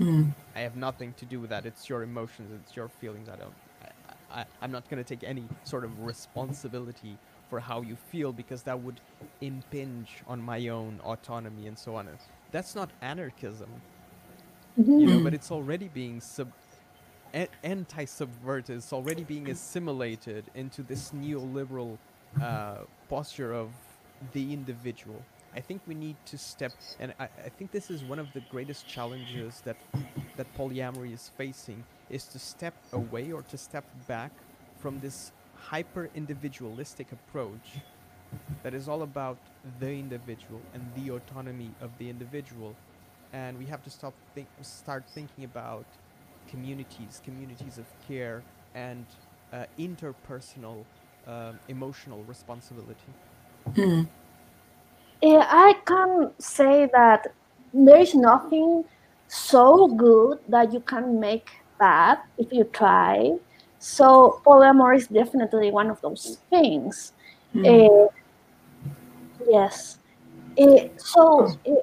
Mm. 0.00 0.32
I 0.56 0.60
have 0.60 0.76
nothing 0.76 1.14
to 1.14 1.26
do 1.26 1.40
with 1.40 1.50
that. 1.50 1.66
It's 1.66 1.88
your 1.88 2.02
emotions, 2.02 2.50
it's 2.52 2.76
your 2.76 2.88
feelings. 2.88 3.28
I 3.28 3.36
don't. 3.36 3.54
I, 4.32 4.40
I, 4.40 4.46
I'm 4.62 4.72
not 4.72 4.88
going 4.90 5.02
to 5.04 5.08
take 5.08 5.28
any 5.28 5.44
sort 5.64 5.84
of 5.84 6.00
responsibility 6.06 7.18
for 7.50 7.60
how 7.60 7.82
you 7.82 7.96
feel 7.96 8.32
because 8.32 8.64
that 8.64 8.80
would 8.80 9.00
impinge 9.40 10.22
on 10.28 10.42
my 10.42 10.68
own 10.68 11.00
autonomy 11.04 11.66
and 11.68 11.78
so 11.78 11.96
on. 11.96 12.08
That's 12.52 12.74
not 12.74 12.90
anarchism, 13.02 13.70
you 14.96 15.06
know, 15.08 15.20
but 15.20 15.34
it's 15.34 15.50
already 15.52 15.88
being 15.88 16.20
sub. 16.20 16.48
A- 17.34 17.48
Anti-subverted. 17.62 18.76
It's 18.76 18.92
already 18.92 19.24
being 19.24 19.48
assimilated 19.50 20.44
into 20.54 20.82
this 20.82 21.10
neoliberal 21.10 21.98
uh, 22.40 22.78
posture 23.08 23.52
of 23.52 23.70
the 24.32 24.52
individual. 24.52 25.20
I 25.54 25.60
think 25.60 25.82
we 25.86 25.94
need 25.94 26.16
to 26.26 26.38
step, 26.38 26.72
and 26.98 27.12
I, 27.18 27.24
I 27.24 27.48
think 27.50 27.72
this 27.72 27.90
is 27.90 28.02
one 28.04 28.18
of 28.18 28.32
the 28.32 28.40
greatest 28.50 28.88
challenges 28.88 29.60
that 29.64 29.76
that 30.36 30.46
polyamory 30.56 31.12
is 31.12 31.30
facing, 31.36 31.84
is 32.08 32.24
to 32.24 32.38
step 32.38 32.74
away 32.92 33.32
or 33.32 33.42
to 33.42 33.58
step 33.58 33.84
back 34.08 34.32
from 34.78 34.98
this 35.00 35.30
hyper 35.54 36.08
individualistic 36.14 37.12
approach 37.12 37.80
that 38.62 38.72
is 38.72 38.88
all 38.88 39.02
about 39.02 39.36
the 39.78 39.90
individual 39.90 40.60
and 40.74 40.82
the 40.96 41.10
autonomy 41.10 41.70
of 41.82 41.90
the 41.98 42.08
individual, 42.08 42.74
and 43.32 43.58
we 43.58 43.66
have 43.66 43.82
to 43.84 43.90
stop 43.90 44.14
think, 44.34 44.48
start 44.62 45.04
thinking 45.14 45.44
about 45.44 45.84
communities, 46.48 47.20
communities 47.24 47.78
of 47.78 47.86
care, 48.06 48.42
and 48.74 49.06
uh, 49.52 49.64
interpersonal 49.78 50.84
um, 51.26 51.58
emotional 51.68 52.22
responsibility. 52.24 53.12
Mm. 53.74 54.08
Yeah, 55.22 55.46
I 55.48 55.74
can 55.86 56.32
say 56.38 56.88
that 56.92 57.28
there 57.72 57.98
is 58.00 58.14
nothing 58.14 58.84
so 59.28 59.86
good 59.86 60.38
that 60.48 60.72
you 60.72 60.80
can 60.80 61.20
make 61.20 61.48
bad 61.78 62.18
if 62.38 62.52
you 62.52 62.64
try. 62.64 63.32
So 63.78 64.40
polyamory 64.44 64.96
is 64.96 65.06
definitely 65.06 65.70
one 65.70 65.90
of 65.90 66.00
those 66.00 66.38
things. 66.50 67.12
Mm. 67.54 67.66
Eh, 67.66 68.06
yes. 69.48 69.98
Eh, 70.56 70.88
so, 70.96 71.56
eh, 71.66 71.74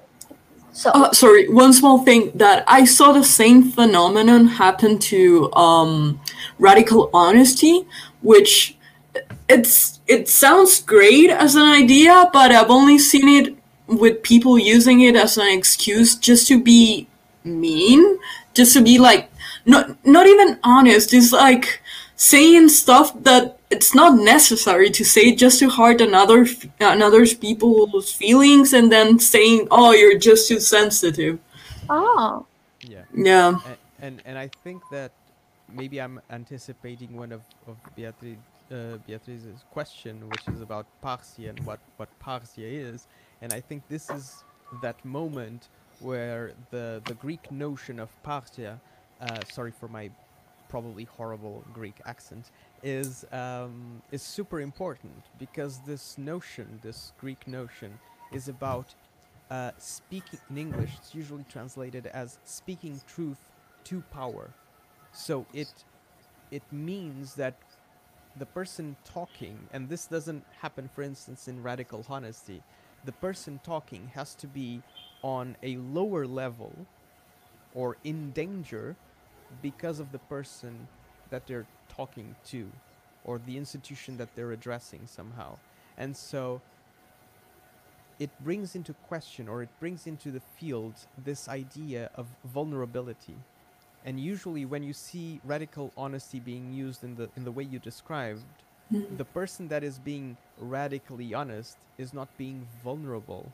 so 0.80 0.92
Uh, 0.92 1.12
sorry, 1.12 1.50
one 1.50 1.74
small 1.74 2.06
thing 2.06 2.32
that 2.36 2.63
I 2.65 2.86
saw 2.86 3.12
the 3.12 3.24
same 3.24 3.70
phenomenon 3.70 4.48
happen 4.48 4.98
to 5.12 5.52
um, 5.52 6.22
radical 6.58 7.10
honesty, 7.13 7.86
which 8.22 8.78
it's 9.50 10.00
it 10.08 10.30
sounds 10.30 10.80
great 10.80 11.32
as 11.32 11.56
an 11.56 11.68
idea, 11.68 12.30
but 12.32 12.54
I've 12.54 12.72
only 12.72 12.98
seen 12.98 13.28
it 13.28 13.58
with 13.88 14.24
people 14.24 14.58
using 14.58 15.02
it 15.02 15.18
as 15.18 15.38
an 15.38 15.52
excuse 15.52 16.15
just 16.15 16.48
to 16.48 16.63
be 16.63 17.10
mean, 17.44 18.18
just 18.54 18.72
to 18.72 18.82
be 18.82 19.00
like 19.00 19.30
not 19.65 19.98
not 20.06 20.28
even 20.28 20.60
honest. 20.63 21.13
It's 21.13 21.34
like 21.34 21.82
saying 22.15 22.70
stuff 22.70 23.12
that 23.24 23.59
it's 23.70 23.94
not 23.94 24.18
necessary 24.18 24.90
to 24.90 25.06
say 25.06 25.36
just 25.36 25.60
to 25.60 25.70
hurt 25.70 26.02
another 26.02 26.46
another 26.80 27.26
people's 27.26 28.12
feelings, 28.12 28.74
and 28.74 28.92
then 28.92 29.20
saying, 29.20 29.68
"Oh, 29.72 29.92
you're 29.92 30.18
just 30.18 30.48
too 30.48 30.60
sensitive." 30.60 31.40
oh, 31.90 32.46
Yeah. 32.82 33.04
Yeah. 33.14 33.60
and, 33.66 33.78
and 34.02 34.22
and 34.26 34.38
I 34.38 34.50
think 34.64 34.82
that 34.92 35.12
maybe 35.72 36.02
I'm 36.02 36.20
anticipating 36.30 37.16
one 37.16 37.32
of 37.32 37.42
of 37.68 37.78
Beatriz 37.96 38.38
uh, 38.72 38.98
Beatriz's 39.08 39.64
question, 39.72 40.30
which 40.30 40.48
is 40.48 40.62
about 40.62 40.86
parrhesia 41.04 41.50
and 41.50 41.60
what 41.66 41.80
what 41.98 42.10
parrhesia 42.20 42.70
is, 42.94 43.08
and 43.42 43.54
I 43.54 43.60
think 43.60 43.84
this 43.90 44.10
is 44.10 44.44
that 44.82 45.04
moment 45.06 45.70
where 46.00 46.54
the 46.72 47.02
the 47.06 47.16
Greek 47.16 47.52
notion 47.52 48.00
of 48.00 48.10
parrhesia, 48.24 48.80
uh, 49.22 49.44
sorry 49.46 49.72
for 49.72 49.88
my 49.88 50.10
probably 50.70 51.04
horrible 51.04 51.64
Greek 51.74 52.00
accent, 52.06 52.52
is 52.84 53.26
um, 53.32 54.02
is 54.12 54.22
super 54.22 54.62
important 54.62 55.24
because 55.38 55.80
this 55.80 56.18
notion, 56.18 56.80
this 56.82 57.12
Greek 57.20 57.48
notion, 57.48 58.00
is 58.32 58.48
about 58.48 58.96
uh, 59.52 59.72
speaking 59.78 60.40
in 60.50 60.58
English. 60.58 60.92
It's 60.98 61.14
usually 61.14 61.46
translated 61.50 62.08
as 62.08 62.38
speaking 62.46 63.02
truth 63.08 63.40
to 63.86 64.02
power. 64.12 64.52
So 65.12 65.46
it 65.54 65.74
it 66.52 66.64
means 66.72 67.36
that 67.36 67.56
the 68.38 68.46
person 68.46 68.96
talking, 69.04 69.58
and 69.74 69.90
this 69.90 70.06
doesn't 70.06 70.46
happen, 70.62 70.90
for 70.94 71.02
instance, 71.02 71.48
in 71.48 71.62
radical 71.62 72.06
honesty. 72.08 72.62
The 73.06 73.12
person 73.12 73.60
talking 73.64 74.12
has 74.14 74.36
to 74.36 74.48
be 74.48 74.82
on 75.24 75.56
a 75.64 75.78
lower 75.78 76.28
level 76.28 76.74
or 77.74 77.98
in 78.04 78.32
danger 78.32 78.96
because 79.62 80.00
of 80.00 80.12
the 80.12 80.20
person 80.20 80.88
that 81.30 81.48
they're 81.48 81.68
talking 81.88 82.36
to 82.46 82.70
or 83.24 83.40
the 83.46 83.58
institution 83.58 84.18
that 84.18 84.30
they're 84.36 84.52
addressing 84.52 85.02
somehow. 85.06 85.58
And 85.98 86.16
so 86.16 86.62
it 88.20 88.30
brings 88.44 88.76
into 88.76 88.94
question 89.08 89.48
or 89.48 89.64
it 89.64 89.70
brings 89.80 90.08
into 90.08 90.32
the 90.32 90.42
field 90.58 90.94
this 91.24 91.48
idea 91.48 92.10
of 92.16 92.28
vulnerability. 92.46 93.36
And 94.06 94.20
usually 94.20 94.66
when 94.66 94.84
you 94.84 94.94
see 94.94 95.40
radical 95.44 95.92
honesty 95.98 96.40
being 96.40 96.74
used 96.74 97.04
in 97.04 97.16
the 97.16 97.30
in 97.36 97.44
the 97.44 97.52
way 97.52 97.64
you 97.64 97.80
described, 97.80 98.44
mm-hmm. 98.92 99.18
the 99.18 99.26
person 99.26 99.68
that 99.68 99.84
is 99.84 100.00
being 100.00 100.38
radically 100.58 101.34
honest 101.34 101.78
is 101.98 102.14
not 102.14 102.30
being 102.38 102.68
vulnerable. 102.84 103.52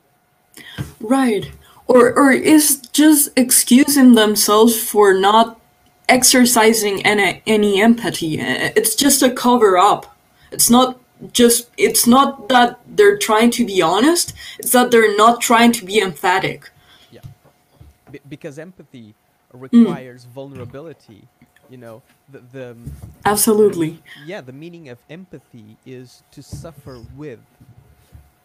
Right. 1.00 1.52
Or 1.88 2.14
or 2.14 2.32
is 2.32 2.78
just 2.94 3.30
excusing 3.36 4.14
themselves 4.16 4.78
for 4.78 5.14
not 5.14 5.60
exercising 6.10 7.06
any 7.06 7.42
any 7.46 7.82
empathy. 7.82 8.40
It's 8.40 8.96
just 8.96 9.22
a 9.22 9.32
cover 9.32 9.78
up. 9.78 10.16
It's 10.52 10.70
not 10.70 11.00
just 11.32 11.70
it's 11.78 12.06
not 12.06 12.50
that 12.50 12.80
they're 12.86 13.18
trying 13.18 13.50
to 13.50 13.66
be 13.66 13.82
honest 13.82 14.34
it's 14.60 14.72
that 14.72 14.92
they're 14.92 15.16
not 15.16 15.42
trying 15.42 15.72
to 15.74 15.86
be 15.86 16.00
emphatic. 16.02 16.70
Yeah. 17.12 17.22
B- 18.12 18.20
because 18.28 18.60
empathy 18.60 19.16
mm. 19.54 19.62
requires 19.62 20.26
vulnerability 20.26 21.28
you 21.70 21.78
know? 21.78 22.02
The, 22.30 22.40
the 22.52 22.78
absolutely. 23.24 24.02
yeah 24.26 24.42
the 24.42 24.54
meaning 24.54 24.90
of 24.90 24.98
empathy 25.10 25.78
is 25.86 26.24
to 26.32 26.44
suffer 26.44 27.02
with. 27.16 27.40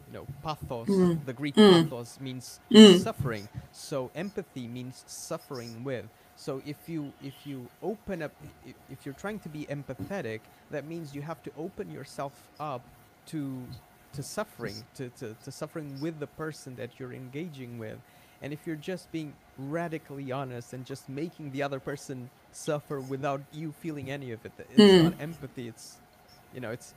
You 0.09 0.14
know 0.14 0.27
pathos 0.42 0.88
mm. 0.88 1.25
the 1.25 1.33
greek 1.33 1.55
mm. 1.55 1.85
pathos 1.85 2.18
means 2.20 2.59
suffering. 3.01 3.49
So 3.73 4.11
empathy 4.14 4.66
means 4.66 5.05
suffering 5.07 5.85
with 5.85 6.07
so 6.40 6.62
if 6.64 6.88
you 6.88 7.12
if 7.22 7.35
you 7.44 7.68
open 7.83 8.22
up 8.22 8.33
if, 8.66 8.74
if 8.90 8.98
you're 9.05 9.20
trying 9.24 9.38
to 9.40 9.48
be 9.48 9.66
empathetic 9.66 10.40
that 10.70 10.85
means 10.87 11.14
you 11.14 11.22
have 11.22 11.42
to 11.42 11.50
open 11.59 11.90
yourself 11.90 12.33
up 12.59 12.83
to 13.26 13.62
to 14.12 14.22
suffering 14.22 14.74
to, 14.94 15.09
to, 15.11 15.37
to 15.44 15.50
suffering 15.53 15.88
with 16.00 16.18
the 16.18 16.26
person 16.26 16.74
that 16.76 16.90
you're 16.98 17.12
engaging 17.12 17.79
with 17.79 17.98
and 18.42 18.53
if 18.53 18.66
you're 18.66 18.76
just 18.76 19.11
being 19.12 19.33
radically 19.59 20.33
honest 20.33 20.72
and 20.72 20.87
just 20.87 21.09
making 21.09 21.53
the 21.53 21.62
other 21.62 21.79
person 21.79 22.31
suffer 22.53 23.00
without 23.00 23.42
you 23.53 23.72
feeling 23.81 24.11
any 24.11 24.33
of 24.33 24.44
it, 24.44 24.53
th- 24.57 24.68
it's 24.74 24.98
hmm. 24.98 25.05
not 25.05 25.14
empathy. 25.20 25.68
It's, 25.68 25.96
you 26.55 26.61
know, 26.61 26.70
it's 26.70 26.94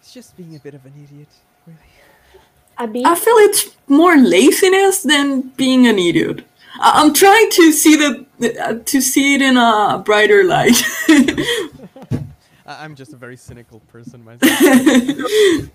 it's 0.00 0.14
just 0.14 0.36
being 0.36 0.54
a 0.54 0.60
bit 0.60 0.74
of 0.74 0.86
an 0.86 0.92
idiot, 1.04 1.28
really. 1.66 3.04
I 3.04 3.16
feel 3.16 3.34
it's 3.38 3.76
more 3.88 4.16
laziness 4.16 5.02
than 5.02 5.40
being 5.56 5.88
an 5.88 5.98
idiot 5.98 6.38
I- 6.38 6.44
i'm 6.80 7.12
trying 7.12 7.50
to 7.50 7.72
see 7.72 7.96
the 7.96 8.26
uh, 8.40 8.74
to 8.84 9.00
see 9.00 9.34
it 9.34 9.42
in 9.42 9.56
a 9.56 10.00
brighter 10.04 10.44
light. 10.44 10.80
I'm 12.66 12.94
just 12.94 13.12
a 13.12 13.16
very 13.16 13.36
cynical 13.36 13.80
person 13.80 14.22
myself. 14.24 14.50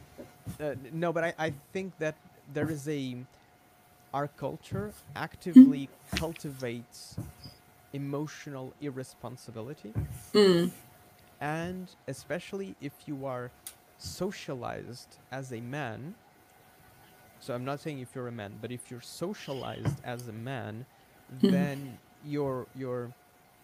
uh, 0.62 0.75
no, 0.93 1.12
but 1.12 1.23
I, 1.23 1.34
I 1.39 1.53
think 1.73 1.97
that 1.97 2.15
there 2.53 2.69
is 2.69 2.88
a 2.88 3.17
our 4.13 4.27
culture 4.27 4.91
actively 5.15 5.89
cultivates 6.15 7.15
emotional 7.93 8.73
irresponsibility. 8.79 9.93
And 11.41 11.88
especially 12.08 12.75
if 12.79 12.93
you 13.08 13.25
are 13.25 13.51
socialized 13.97 15.17
as 15.32 15.51
a 15.51 15.60
man 15.62 16.13
so 17.43 17.53
i'm 17.53 17.65
not 17.65 17.79
saying 17.79 17.99
if 17.99 18.15
you're 18.15 18.27
a 18.27 18.32
man 18.32 18.53
but 18.62 18.71
if 18.71 18.89
you're 18.89 19.01
socialized 19.01 19.97
as 20.03 20.27
a 20.27 20.34
man 20.34 20.86
then 21.41 21.97
your 22.25 22.67
your 22.75 23.12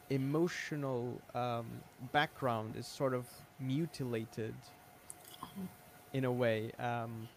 emotional 0.09 1.21
um, 1.35 1.67
background 2.11 2.75
is 2.75 2.87
sort 2.87 3.13
of 3.13 3.25
mutilated 3.59 4.55
in 6.13 6.25
a 6.25 6.31
way 6.31 6.71
um, 6.79 7.27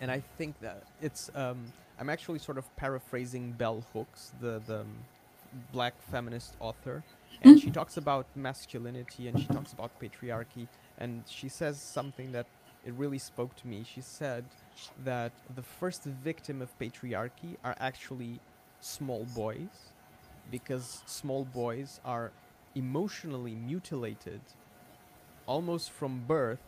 and 0.00 0.10
I 0.10 0.22
think 0.36 0.60
that 0.60 0.84
it's 1.00 1.30
um, 1.34 1.72
I'm 1.98 2.08
actually 2.08 2.38
sort 2.38 2.58
of 2.58 2.64
paraphrasing 2.76 3.52
Bell 3.52 3.84
Hooks, 3.92 4.32
the 4.40 4.60
the 4.66 4.80
um, 4.80 4.94
black 5.72 5.94
feminist 6.10 6.54
author, 6.60 7.02
and 7.42 7.60
she 7.60 7.70
talks 7.78 7.96
about 7.96 8.26
masculinity 8.36 9.28
and 9.28 9.38
she 9.40 9.46
talks 9.46 9.72
about 9.72 9.90
patriarchy, 10.00 10.68
and 10.98 11.24
she 11.28 11.48
says 11.48 11.80
something 11.80 12.32
that 12.32 12.46
it 12.86 12.94
really 12.94 13.18
spoke 13.18 13.54
to 13.56 13.66
me. 13.68 13.84
She 13.84 14.00
said 14.00 14.44
that 15.04 15.32
the 15.54 15.62
first 15.62 16.04
victim 16.04 16.62
of 16.62 16.76
patriarchy 16.78 17.56
are 17.64 17.76
actually 17.80 18.40
small 18.80 19.24
boys, 19.34 19.92
because 20.50 21.02
small 21.06 21.44
boys 21.44 22.00
are 22.04 22.30
emotionally 22.74 23.54
mutilated 23.54 24.40
almost 25.46 25.90
from 25.90 26.22
birth. 26.26 26.60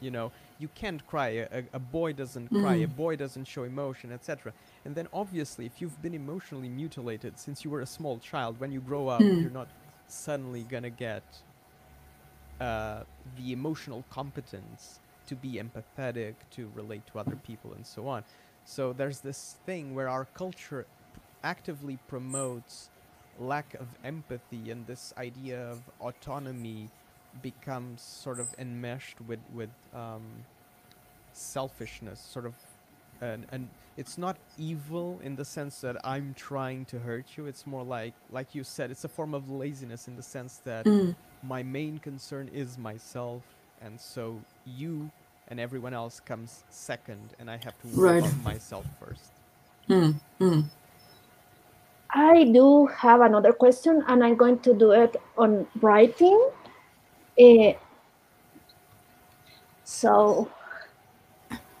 You 0.00 0.10
know 0.10 0.32
you 0.58 0.68
can't 0.74 1.06
cry. 1.06 1.28
A, 1.50 1.64
a- 1.72 1.78
boy 1.78 2.12
doesn't 2.12 2.48
cry. 2.52 2.76
A 2.76 2.88
boy 2.88 3.16
doesn't 3.16 3.46
show 3.46 3.64
emotion 3.64 4.12
etc 4.12 4.52
and 4.84 4.94
then 4.94 5.08
obviously 5.12 5.66
if 5.66 5.80
you've 5.80 6.00
been 6.02 6.14
emotionally 6.14 6.68
mutilated 6.68 7.38
since 7.38 7.64
you 7.64 7.70
were 7.70 7.80
a 7.80 7.86
small 7.86 8.18
child 8.18 8.60
when 8.60 8.70
you 8.72 8.80
grow 8.80 9.08
up 9.08 9.26
you're 9.40 9.50
not 9.50 9.68
suddenly 10.08 10.62
gonna 10.64 10.90
get 10.90 11.22
uh, 12.60 13.02
the 13.36 13.52
emotional 13.52 14.04
competence 14.10 15.00
to 15.26 15.34
be 15.36 15.60
empathetic 15.62 16.34
to 16.50 16.70
relate 16.74 17.06
to 17.06 17.18
other 17.18 17.36
people 17.36 17.72
and 17.74 17.86
so 17.86 18.08
on 18.08 18.24
so 18.64 18.92
there's 18.92 19.20
this 19.20 19.56
thing 19.66 19.94
where 19.94 20.08
our 20.08 20.26
culture 20.34 20.86
actively 21.44 21.98
promotes 22.08 22.90
lack 23.38 23.74
of 23.74 23.86
empathy 24.04 24.70
and 24.70 24.86
this 24.86 25.12
idea 25.18 25.60
of 25.70 25.82
autonomy 26.00 26.88
becomes 27.42 28.02
sort 28.02 28.40
of 28.40 28.54
enmeshed 28.58 29.20
with 29.28 29.40
with 29.54 29.70
um, 29.94 30.22
selfishness, 31.32 32.20
sort 32.20 32.46
of, 32.46 32.54
and 33.20 33.46
and 33.52 33.68
it's 33.96 34.18
not 34.18 34.36
evil 34.58 35.20
in 35.22 35.36
the 35.36 35.44
sense 35.44 35.80
that 35.80 35.96
I'm 36.04 36.34
trying 36.34 36.84
to 36.86 36.98
hurt 36.98 37.26
you. 37.36 37.46
It's 37.46 37.66
more 37.66 37.84
like 37.84 38.14
like 38.30 38.54
you 38.54 38.64
said, 38.64 38.90
it's 38.90 39.04
a 39.04 39.08
form 39.08 39.34
of 39.34 39.50
laziness 39.50 40.08
in 40.08 40.16
the 40.16 40.22
sense 40.22 40.60
that 40.64 40.86
my 41.42 41.62
main 41.62 41.98
concern 41.98 42.50
is 42.52 42.78
myself, 42.78 43.42
and 43.82 44.00
so 44.00 44.40
you 44.64 45.10
and 45.48 45.60
everyone 45.60 45.94
else 45.94 46.20
comes 46.20 46.64
second, 46.70 47.34
and 47.38 47.50
I 47.50 47.56
have 47.56 47.78
to 47.82 47.88
work 47.88 48.02
Right. 48.02 48.22
on 48.22 48.42
myself 48.42 48.86
first. 49.00 49.32
I 52.10 52.44
do 52.44 52.86
have 52.86 53.20
another 53.20 53.52
question, 53.52 54.02
and 54.08 54.24
I'm 54.24 54.36
going 54.36 54.58
to 54.60 54.74
do 54.74 54.92
it 54.92 55.16
on 55.36 55.66
writing. 55.80 56.50
Eh, 57.38 57.74
so, 59.84 60.48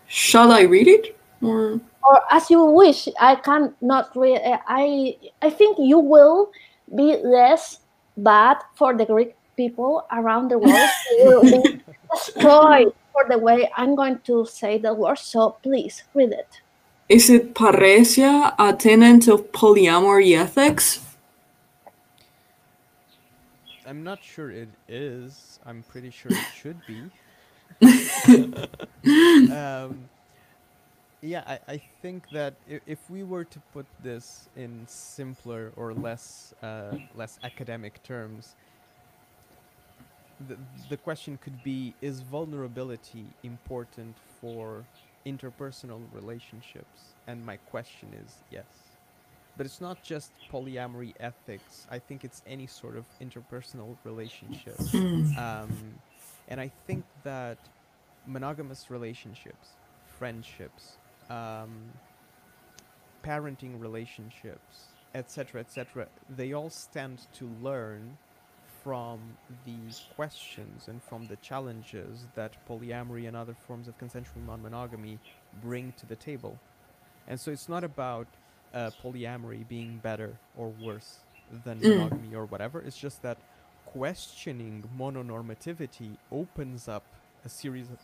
shall 0.06 0.52
i 0.52 0.62
read 0.62 0.88
it 0.88 1.16
or 1.42 1.80
or 2.04 2.20
as 2.30 2.50
you 2.50 2.64
wish, 2.64 3.08
I 3.20 3.34
can 3.36 3.74
not 3.80 4.14
read. 4.16 4.40
eh, 4.44 4.58
I 4.68 5.16
I 5.42 5.50
think 5.50 5.78
you 5.78 5.98
will 5.98 6.50
be 6.94 7.16
less 7.24 7.80
bad 8.16 8.58
for 8.76 8.96
the 8.96 9.04
Greek 9.06 9.34
people 9.56 10.06
around 10.12 10.50
the 10.50 10.58
world. 10.58 10.90
Will 11.18 11.42
be 11.42 11.80
destroyed 12.12 12.92
for 13.12 13.24
the 13.28 13.38
way 13.38 13.70
I'm 13.76 13.94
going 13.94 14.18
to 14.24 14.46
say 14.46 14.78
the 14.78 14.94
word. 14.94 15.18
So 15.18 15.56
please 15.62 16.04
read 16.14 16.32
it. 16.32 16.60
is 17.08 17.30
it 17.30 17.54
parrhesia 17.54 18.54
a 18.58 18.72
tenet 18.72 19.28
of 19.28 19.52
polyamory 19.52 20.36
ethics 20.36 21.06
I'm 23.86 24.02
not 24.02 24.22
sure 24.22 24.50
it 24.50 24.68
is. 24.88 25.60
I'm 25.64 25.84
pretty 25.84 26.10
sure 26.10 26.32
it 26.32 26.46
should 26.52 26.80
be. 26.86 27.02
um, 29.52 30.08
yeah, 31.22 31.44
I, 31.46 31.58
I 31.68 31.82
think 32.02 32.28
that 32.30 32.54
if, 32.68 32.82
if 32.86 32.98
we 33.08 33.22
were 33.22 33.44
to 33.44 33.60
put 33.72 33.86
this 34.02 34.48
in 34.56 34.84
simpler 34.88 35.72
or 35.76 35.94
less 35.94 36.52
uh, 36.62 36.96
less 37.14 37.38
academic 37.44 38.02
terms, 38.02 38.56
the, 40.48 40.56
the 40.88 40.96
question 40.96 41.38
could 41.42 41.62
be: 41.62 41.94
Is 42.00 42.20
vulnerability 42.20 43.26
important 43.42 44.16
for 44.40 44.84
interpersonal 45.24 46.02
relationships? 46.12 47.14
And 47.26 47.44
my 47.44 47.56
question 47.56 48.08
is 48.24 48.36
yes. 48.50 48.64
But 49.56 49.64
it's 49.64 49.80
not 49.80 50.02
just 50.02 50.32
polyamory 50.52 51.14
ethics. 51.18 51.86
I 51.90 51.98
think 51.98 52.24
it's 52.24 52.42
any 52.46 52.66
sort 52.66 52.96
of 52.96 53.04
interpersonal 53.20 53.96
relationship. 54.04 54.78
Um, 55.38 55.70
and 56.48 56.60
I 56.60 56.70
think 56.86 57.04
that 57.24 57.58
monogamous 58.26 58.90
relationships, 58.90 59.70
friendships, 60.18 60.96
um, 61.28 61.72
parenting 63.24 63.80
relationships, 63.80 64.86
etc., 65.14 65.60
etc., 65.60 66.06
they 66.28 66.52
all 66.52 66.70
stand 66.70 67.26
to 67.34 67.50
learn 67.60 68.16
from 68.86 69.18
the 69.64 69.74
questions 70.14 70.86
and 70.86 71.02
from 71.02 71.26
the 71.26 71.34
challenges 71.42 72.28
that 72.36 72.52
polyamory 72.68 73.26
and 73.26 73.36
other 73.36 73.56
forms 73.66 73.88
of 73.88 73.98
consensual 73.98 74.40
non-monogamy 74.46 75.18
bring 75.60 75.92
to 75.96 76.06
the 76.06 76.14
table. 76.14 76.56
And 77.26 77.40
so 77.40 77.50
it's 77.50 77.68
not 77.68 77.82
about 77.82 78.28
uh, 78.72 78.90
polyamory 79.02 79.66
being 79.66 79.98
better 80.04 80.38
or 80.56 80.72
worse 80.80 81.18
than 81.64 81.80
monogamy 81.80 82.36
or 82.36 82.44
whatever. 82.44 82.80
It's 82.80 82.96
just 82.96 83.22
that 83.22 83.38
questioning 83.86 84.84
mononormativity 84.96 86.16
opens 86.30 86.86
up 86.86 87.02
a 87.44 87.48
series 87.48 87.90
of 87.90 87.98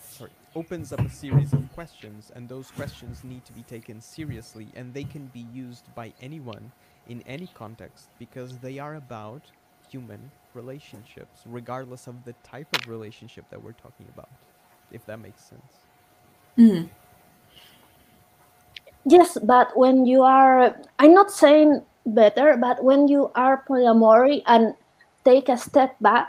sorry 0.00 0.30
opens 0.56 0.94
up 0.94 1.00
a 1.00 1.10
series 1.10 1.52
of 1.52 1.70
questions, 1.74 2.32
and 2.34 2.48
those 2.48 2.70
questions 2.70 3.22
need 3.22 3.44
to 3.44 3.52
be 3.52 3.62
taken 3.64 4.00
seriously, 4.00 4.68
and 4.74 4.94
they 4.94 5.04
can 5.04 5.26
be 5.26 5.46
used 5.52 5.94
by 5.94 6.10
anyone 6.22 6.72
in 7.06 7.22
any 7.26 7.48
context 7.52 8.08
because 8.18 8.56
they 8.58 8.78
are 8.78 8.94
about 8.94 9.42
human 9.90 10.32
relationships, 10.54 11.42
regardless 11.46 12.06
of 12.08 12.24
the 12.24 12.34
type 12.44 12.72
of 12.74 12.88
relationship 12.88 13.48
that 13.50 13.62
we're 13.62 13.72
talking 13.72 14.08
about. 14.08 14.30
If 14.90 15.06
that 15.06 15.18
makes 15.20 15.42
sense. 15.44 15.86
Yes, 19.04 19.38
but 19.42 19.76
when 19.76 20.06
you 20.06 20.22
are, 20.22 20.76
I'm 20.98 21.14
not 21.14 21.30
saying 21.30 21.82
better, 22.06 22.56
but 22.56 22.82
when 22.84 23.08
you 23.08 23.30
are 23.34 23.64
polyamory 23.68 24.42
and 24.46 24.74
take 25.24 25.48
a 25.48 25.56
step 25.56 25.96
back 26.00 26.28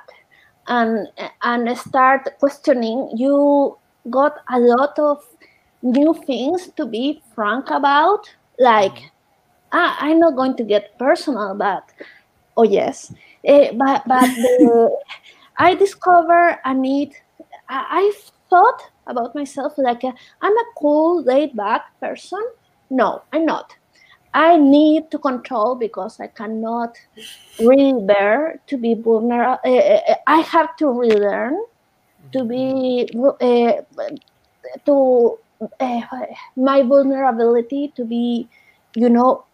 and 0.67 1.07
and 1.43 1.77
start 1.77 2.29
questioning, 2.39 3.09
you 3.15 3.77
got 4.09 4.35
a 4.49 4.59
lot 4.59 4.97
of 4.99 5.23
new 5.81 6.13
things 6.13 6.69
to 6.77 6.85
be 6.85 7.21
frank 7.35 7.69
about. 7.69 8.29
Like, 8.59 8.97
Mm-hmm. 8.97 9.07
ah, 9.71 9.97
I'm 9.99 10.19
not 10.19 10.35
going 10.35 10.55
to 10.57 10.63
get 10.63 10.97
personal, 10.97 11.55
but 11.55 11.83
oh 12.57 12.63
yes, 12.63 13.13
Eh, 13.43 13.71
but 13.73 14.03
but 14.07 14.29
the, 14.29 14.97
I 15.57 15.75
discover 15.75 16.59
a 16.63 16.73
need. 16.73 17.15
I, 17.69 17.85
I 17.89 18.13
thought 18.49 18.81
about 19.07 19.33
myself 19.33 19.73
like 19.77 20.03
i 20.03 20.13
I'm 20.41 20.57
a 20.57 20.65
cool, 20.77 21.23
laid 21.23 21.55
back 21.55 21.81
person. 21.99 22.43
No, 22.89 23.23
I'm 23.33 23.45
not. 23.45 23.75
I 24.33 24.57
need 24.57 25.11
to 25.11 25.17
control 25.17 25.75
because 25.75 26.19
I 26.19 26.27
cannot 26.27 26.97
really 27.59 28.05
bear 28.05 28.61
to 28.67 28.77
be 28.77 28.93
vulnerable. 28.93 29.59
I 29.65 30.39
have 30.39 30.75
to 30.77 30.87
relearn 30.87 31.57
to 32.31 32.43
be 32.45 33.09
uh, 33.13 33.81
to 34.85 35.39
uh, 35.79 36.01
my 36.55 36.81
vulnerability 36.81 37.91
to 37.95 38.05
be, 38.05 38.47
you 38.95 39.09
know, 39.09 39.45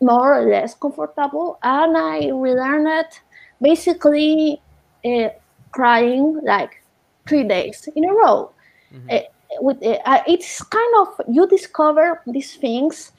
more 0.00 0.40
or 0.40 0.50
less 0.50 0.74
comfortable, 0.74 1.58
and 1.62 1.96
I 1.96 2.28
relearned 2.30 2.88
it 2.88 3.20
basically 3.60 4.60
uh, 5.04 5.28
crying 5.72 6.40
like 6.44 6.82
three 7.28 7.44
days 7.44 7.88
in 7.96 8.04
a 8.04 8.12
row. 8.12 8.52
Mhm. 8.92 9.10
Uh, 9.10 9.24
with 9.60 9.82
uh, 9.82 10.22
it's 10.26 10.62
kind 10.62 10.94
of 11.00 11.08
you 11.28 11.46
discover 11.46 12.22
these 12.26 12.56
things 12.56 13.12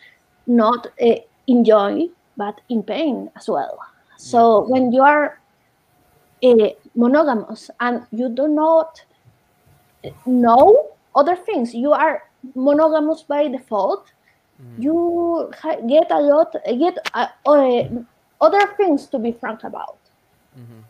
not 0.46 0.88
uh, 1.02 1.16
in 1.48 1.64
joy 1.66 2.08
but 2.38 2.62
in 2.70 2.84
pain 2.84 3.30
as 3.36 3.50
well. 3.50 3.78
So 4.18 4.68
when 4.68 4.92
you 4.92 5.02
are 5.02 5.40
uh, 6.44 6.70
monogamous 6.96 7.70
and 7.80 8.06
you 8.12 8.30
do 8.30 8.48
not 8.48 9.02
know 10.26 10.90
other 11.16 11.36
things, 11.36 11.74
you 11.74 11.92
are 11.92 12.24
monogamous 12.56 13.24
by 13.24 13.48
default. 13.48 14.12
Mhm. 14.62 14.84
You 14.84 15.52
ha- 15.62 15.82
get 15.88 16.12
a 16.12 16.20
lot, 16.20 16.56
get 16.66 16.98
uh, 17.14 17.28
uh, 17.46 17.84
other 18.42 18.68
things 18.78 19.08
to 19.08 19.20
be 19.20 19.32
frank 19.32 19.64
about. 19.64 19.98
Mhm. 20.58 20.84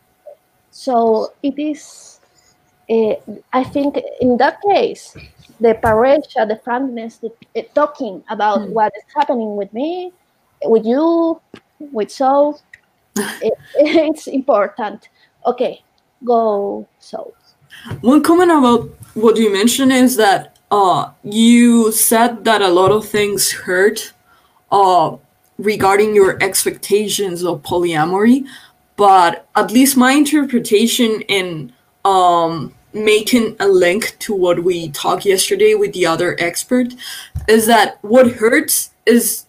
So 0.70 1.32
it 1.42 1.58
is, 1.58 2.20
uh, 2.90 3.14
I 3.52 3.64
think, 3.64 3.98
in 4.20 4.36
that 4.38 4.60
case, 4.62 5.16
the 5.60 5.74
parrhesia, 5.74 6.46
the 6.48 6.56
frankness, 6.64 7.18
the 7.18 7.30
uh, 7.56 7.62
talking 7.74 8.22
about 8.28 8.62
Hmm. 8.62 8.72
what 8.72 8.92
is 8.96 9.04
happening 9.14 9.56
with 9.56 9.72
me, 9.72 10.12
with 10.64 10.84
you, 10.86 11.40
with 11.80 12.10
so, 12.10 12.58
it, 13.42 13.54
it's 13.74 14.26
important. 14.26 15.08
Okay, 15.46 15.82
go 16.24 16.86
so. 16.98 17.32
One 18.02 18.22
comment 18.22 18.50
about 18.50 18.88
what 19.14 19.36
you 19.36 19.52
mentioned 19.52 19.92
is 19.92 20.16
that 20.16 20.58
uh, 20.70 21.10
you 21.24 21.90
said 21.92 22.44
that 22.44 22.62
a 22.62 22.68
lot 22.68 22.90
of 22.90 23.06
things 23.06 23.52
hurt 23.52 24.12
uh, 24.70 25.16
regarding 25.58 26.14
your 26.14 26.42
expectations 26.42 27.44
of 27.44 27.62
polyamory, 27.62 28.46
but 28.96 29.46
at 29.56 29.70
least 29.70 29.96
my 29.96 30.12
interpretation 30.12 31.22
in 31.22 31.72
um, 32.04 32.74
making 32.92 33.56
a 33.60 33.68
link 33.68 34.16
to 34.20 34.34
what 34.34 34.64
we 34.64 34.90
talked 34.90 35.24
yesterday 35.24 35.74
with 35.74 35.92
the 35.92 36.06
other 36.06 36.36
expert 36.38 36.94
is 37.48 37.66
that 37.66 37.98
what 38.02 38.32
hurts 38.32 38.90
is 39.06 39.46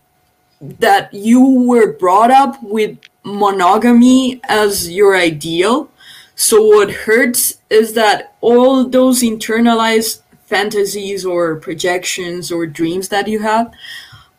that 0.61 1.11
you 1.13 1.41
were 1.41 1.93
brought 1.93 2.29
up 2.31 2.61
with 2.61 2.97
monogamy 3.23 4.39
as 4.47 4.91
your 4.91 5.15
ideal. 5.15 5.89
So 6.35 6.63
what 6.63 6.91
hurts 6.91 7.57
is 7.69 7.93
that 7.93 8.35
all 8.41 8.87
those 8.87 9.21
internalized 9.21 10.21
fantasies 10.51 11.25
or 11.25 11.55
projections 11.67 12.51
or 12.51 12.67
dreams 12.67 13.09
that 13.09 13.27
you 13.27 13.39
have 13.39 13.71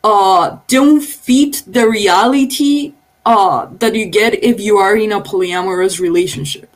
uh, 0.04 0.58
don't 0.68 1.02
fit 1.02 1.62
the 1.66 1.88
reality 1.88 2.94
uh, 3.24 3.66
that 3.78 3.94
you 3.94 4.06
get 4.06 4.34
if 4.42 4.60
you 4.60 4.76
are 4.78 4.96
in 4.96 5.12
a 5.12 5.20
polyamorous 5.20 6.00
relationship. 6.00 6.68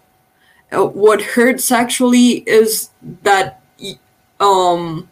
Uh, 0.72 0.84
what 0.84 1.22
hurts 1.36 1.70
actually 1.72 2.44
is 2.60 2.90
that 3.22 3.60
um, 4.40 5.08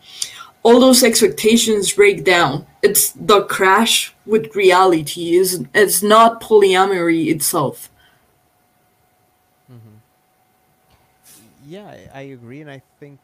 all 0.63 0.81
those 0.81 1.03
expectations 1.03 1.93
break 1.93 2.25
down. 2.25 2.67
It's 2.83 3.13
the 3.13 3.43
crash 3.45 4.15
with 4.27 4.55
reality. 4.57 5.37
Is 5.37 5.65
it's 5.75 6.03
not 6.03 6.41
polyamory 6.41 7.29
itself. 7.29 7.91
Mhm. 9.69 10.03
Yeah, 11.67 11.89
I 12.13 12.23
agree, 12.23 12.61
and 12.61 12.71
I 12.71 12.83
think 13.01 13.21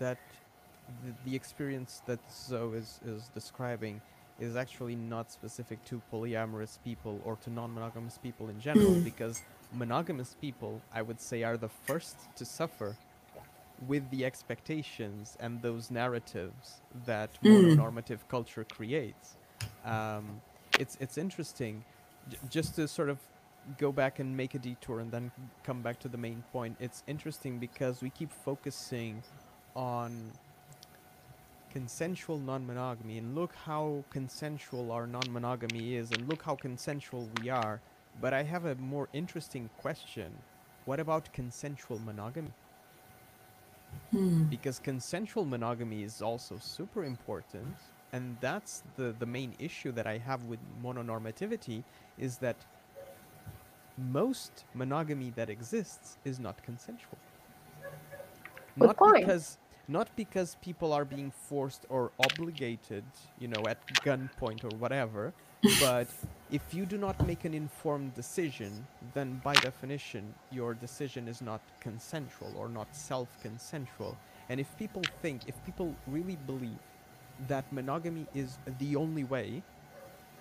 that 0.00 0.18
the, 1.04 1.30
the 1.30 1.36
experience 1.36 2.02
that 2.06 2.18
Zoe 2.32 2.76
is, 2.76 3.00
is 3.06 3.30
describing 3.32 4.00
is 4.40 4.56
actually 4.56 4.96
not 4.96 5.30
specific 5.30 5.84
to 5.84 6.02
polyamorous 6.12 6.78
people 6.84 7.20
or 7.24 7.36
to 7.36 7.50
non-monogamous 7.50 8.18
people 8.18 8.48
in 8.48 8.60
general, 8.60 8.94
because 9.10 9.42
monogamous 9.72 10.34
people, 10.40 10.80
I 10.92 11.02
would 11.02 11.20
say, 11.20 11.42
are 11.44 11.56
the 11.56 11.68
first 11.68 12.16
to 12.36 12.44
suffer 12.44 12.96
with 13.86 14.10
the 14.10 14.24
expectations 14.26 15.36
and 15.40 15.62
those 15.62 15.90
narratives 15.90 16.80
that 17.06 17.30
Mm. 17.42 17.76
mononormative 17.76 18.20
culture 18.28 18.64
creates. 18.64 19.36
Um, 19.84 20.40
it's 20.78 20.96
it's 21.00 21.16
interesting, 21.18 21.84
j- 22.30 22.38
just 22.50 22.74
to 22.76 22.88
sort 22.88 23.08
of 23.10 23.18
go 23.78 23.92
back 23.92 24.18
and 24.18 24.36
make 24.36 24.54
a 24.54 24.58
detour 24.58 25.00
and 25.00 25.10
then 25.12 25.30
come 25.64 25.82
back 25.82 25.98
to 26.00 26.08
the 26.08 26.18
main 26.18 26.42
point. 26.52 26.76
It's 26.80 27.02
interesting 27.06 27.58
because 27.58 28.02
we 28.02 28.10
keep 28.10 28.32
focusing 28.32 29.22
on 29.74 30.32
consensual 31.72 32.38
non-monogamy 32.38 33.18
and 33.18 33.34
look 33.34 33.54
how 33.54 34.04
consensual 34.10 34.90
our 34.90 35.06
non-monogamy 35.06 35.94
is 35.94 36.10
and 36.10 36.28
look 36.28 36.42
how 36.42 36.56
consensual 36.56 37.28
we 37.40 37.48
are. 37.48 37.80
But 38.20 38.34
I 38.34 38.42
have 38.42 38.64
a 38.64 38.74
more 38.74 39.08
interesting 39.12 39.70
question. 39.78 40.32
What 40.84 41.00
about 41.00 41.32
consensual 41.32 41.98
monogamy? 42.00 42.52
Hmm. 44.10 44.44
because 44.44 44.78
consensual 44.80 45.44
monogamy 45.44 46.02
is 46.02 46.20
also 46.20 46.58
super 46.58 47.04
important 47.04 47.76
and 48.12 48.36
that's 48.40 48.82
the 48.96 49.14
the 49.18 49.26
main 49.26 49.54
issue 49.58 49.92
that 49.92 50.06
i 50.06 50.18
have 50.18 50.44
with 50.44 50.58
mononormativity 50.82 51.84
is 52.18 52.38
that 52.38 52.56
most 53.96 54.64
monogamy 54.74 55.30
that 55.36 55.48
exists 55.48 56.18
is 56.24 56.40
not 56.40 56.60
consensual 56.64 57.18
Good 58.80 58.88
not 58.88 58.96
point. 58.96 59.26
because 59.26 59.58
not 59.88 60.14
because 60.16 60.56
people 60.56 60.92
are 60.92 61.04
being 61.04 61.30
forced 61.30 61.84
or 61.88 62.12
obligated 62.18 63.04
you 63.38 63.48
know 63.48 63.66
at 63.68 63.78
gunpoint 64.04 64.64
or 64.64 64.76
whatever 64.76 65.34
but 65.80 66.08
if 66.50 66.74
you 66.74 66.86
do 66.86 66.98
not 66.98 67.26
make 67.26 67.44
an 67.44 67.54
informed 67.54 68.14
decision, 68.14 68.86
then 69.14 69.40
by 69.44 69.58
definition, 69.58 70.34
your 70.50 70.74
decision 70.74 71.28
is 71.28 71.40
not 71.42 71.60
consensual 71.80 72.52
or 72.56 72.68
not 72.68 72.94
self 72.94 73.38
consensual. 73.40 74.16
And 74.48 74.58
if 74.60 74.76
people 74.76 75.02
think, 75.22 75.42
if 75.46 75.62
people 75.64 75.94
really 76.06 76.36
believe 76.36 76.80
that 77.48 77.70
monogamy 77.72 78.26
is 78.34 78.58
the 78.78 78.96
only 78.96 79.24
way, 79.24 79.62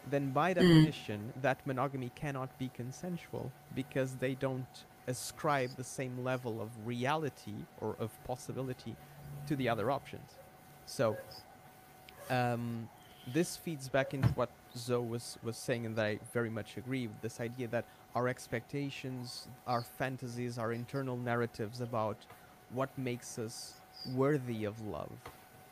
then 0.10 0.32
by 0.32 0.54
mm. 0.54 0.56
definition, 0.56 1.34
that 1.42 1.66
monogamy 1.66 2.10
cannot 2.16 2.58
be 2.58 2.70
consensual 2.70 3.52
because 3.76 4.16
they 4.18 4.36
don't 4.36 4.86
ascribe 5.08 5.72
the 5.76 5.84
same 5.84 6.24
level 6.24 6.62
of 6.62 6.70
reality 6.86 7.54
or 7.82 7.96
of 8.00 8.12
possibility 8.26 8.96
to 9.48 9.56
the 9.56 9.70
other 9.70 9.92
options. 9.92 10.36
So, 10.86 11.18
um, 12.30 12.90
this 13.34 13.58
feeds 13.58 13.90
back 13.90 14.14
into 14.14 14.30
what 14.30 14.50
Zoe 14.76 15.06
was, 15.06 15.38
was 15.44 15.58
saying, 15.58 15.86
and 15.86 15.96
that 15.96 16.06
I 16.06 16.20
very 16.34 16.50
much 16.50 16.78
agree 16.78 17.08
with 17.08 17.22
this 17.22 17.40
idea 17.40 17.68
that 17.68 17.86
our 18.16 18.28
expectations, 18.28 19.48
our 19.68 19.82
fantasies, 19.82 20.58
our 20.58 20.74
internal 20.74 21.18
narratives 21.18 21.82
about 21.82 22.18
what 22.72 22.90
makes 22.98 23.38
us 23.38 23.74
worthy 24.16 24.66
of 24.66 24.80
love, 24.88 25.12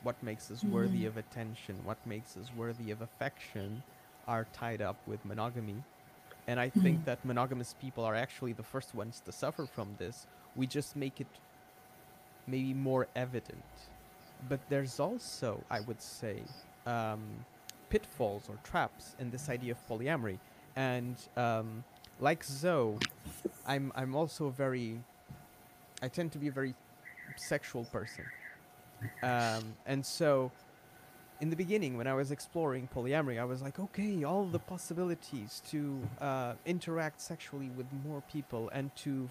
what 0.02 0.20
makes 0.22 0.50
us 0.50 0.62
worthy 0.64 1.06
of 1.06 1.16
attention, 1.16 1.76
what 1.84 1.98
makes 2.06 2.36
us 2.36 2.50
worthy 2.56 2.90
of 2.90 3.02
affection, 3.02 3.82
are 4.26 4.46
tied 4.52 4.82
up 4.82 4.96
with 5.06 5.24
monogamy. 5.24 5.82
And 6.48 6.58
I 6.58 6.70
think 6.70 7.04
that 7.04 7.24
monogamous 7.24 7.74
people 7.80 8.04
are 8.04 8.14
actually 8.16 8.54
the 8.54 8.62
first 8.62 8.94
ones 8.94 9.22
to 9.26 9.32
suffer 9.32 9.66
from 9.66 9.94
this. 9.98 10.26
We 10.56 10.66
just 10.66 10.96
make 10.96 11.20
it 11.20 11.28
maybe 12.46 12.72
more 12.72 13.06
evident. 13.14 13.62
But 14.48 14.60
there's 14.70 14.98
also, 14.98 15.62
I 15.70 15.80
would 15.80 16.00
say, 16.00 16.42
um, 16.86 17.20
pitfalls 17.90 18.48
or 18.48 18.56
traps 18.64 19.14
in 19.18 19.30
this 19.30 19.50
idea 19.50 19.72
of 19.72 19.88
polyamory. 19.88 20.38
And 20.74 21.16
um, 21.36 21.84
like 22.18 22.42
Zoe, 22.44 22.98
I'm 23.66 23.92
I'm 23.94 24.14
also 24.16 24.48
very, 24.48 24.98
I 26.02 26.08
tend 26.08 26.32
to 26.32 26.38
be 26.38 26.48
a 26.48 26.52
very 26.52 26.74
sexual 27.36 27.84
person. 27.84 28.24
Um, 29.22 29.76
and 29.86 30.04
so, 30.04 30.50
in 31.40 31.50
the 31.50 31.56
beginning, 31.56 31.96
when 31.96 32.06
I 32.06 32.14
was 32.14 32.30
exploring 32.30 32.88
polyamory, 32.94 33.38
I 33.38 33.44
was 33.44 33.62
like, 33.62 33.78
okay, 33.78 34.24
all 34.24 34.44
the 34.44 34.58
possibilities 34.58 35.62
to 35.70 36.00
uh, 36.20 36.54
interact 36.66 37.20
sexually 37.20 37.70
with 37.76 37.86
more 38.04 38.22
people 38.32 38.68
and 38.72 38.94
to 38.96 39.28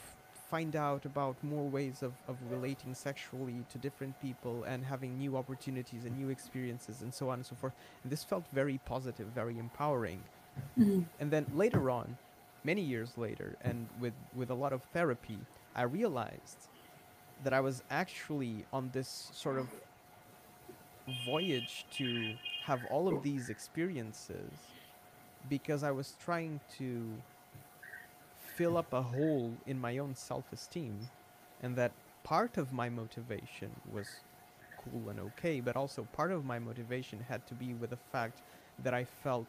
find 0.50 0.76
out 0.76 1.04
about 1.06 1.36
more 1.44 1.68
ways 1.68 2.02
of, 2.02 2.14
of 2.28 2.38
relating 2.50 2.94
sexually 2.94 3.66
to 3.70 3.78
different 3.78 4.20
people 4.22 4.64
and 4.64 4.86
having 4.86 5.18
new 5.18 5.36
opportunities 5.36 6.06
and 6.06 6.18
new 6.18 6.30
experiences 6.30 7.02
and 7.02 7.14
so 7.14 7.30
on 7.30 7.40
and 7.40 7.46
so 7.46 7.56
forth. 7.56 7.74
And 8.04 8.12
this 8.12 8.24
felt 8.24 8.46
very 8.54 8.80
positive, 8.86 9.28
very 9.36 9.60
empowering. 9.60 10.24
Mhm. 10.80 11.06
And 11.20 11.30
then 11.32 11.46
later 11.54 11.92
on, 11.92 12.18
many 12.64 12.82
years 12.82 13.18
later, 13.18 13.58
and 13.62 13.88
with, 14.00 14.14
with 14.34 14.50
a 14.50 14.54
lot 14.54 14.72
of 14.72 14.82
therapy, 14.94 15.40
I 15.76 15.84
realized 15.84 16.70
that 17.44 17.54
I 17.54 17.60
was 17.60 17.84
actually 17.92 18.66
on 18.72 18.90
this 18.94 19.30
sort 19.34 19.58
of 19.58 19.68
voyage 21.26 21.86
to 21.94 22.34
have 22.64 22.82
all 22.92 23.08
of 23.08 23.24
these 23.24 23.50
experiences 23.50 24.52
because 25.50 25.84
I 25.84 25.92
was 25.92 26.16
trying 26.24 26.60
to 26.78 27.14
fill 28.36 28.78
up 28.78 28.92
a 28.92 29.02
hole 29.02 29.54
in 29.66 29.80
my 29.80 30.00
own 30.00 30.16
self 30.16 30.52
esteem, 30.52 30.98
and 31.62 31.76
that 31.76 31.92
part 32.24 32.58
of 32.58 32.74
my 32.74 32.90
motivation 32.90 33.72
was 33.92 34.08
cool 34.84 35.10
and 35.10 35.20
okay, 35.20 35.62
but 35.62 35.76
also 35.76 36.08
part 36.12 36.32
of 36.32 36.44
my 36.44 36.60
motivation 36.60 37.24
had 37.28 37.46
to 37.48 37.54
be 37.54 37.74
with 37.76 37.92
the 37.92 38.00
fact 38.12 38.42
that 38.84 38.94
I 38.94 39.06
felt 39.06 39.48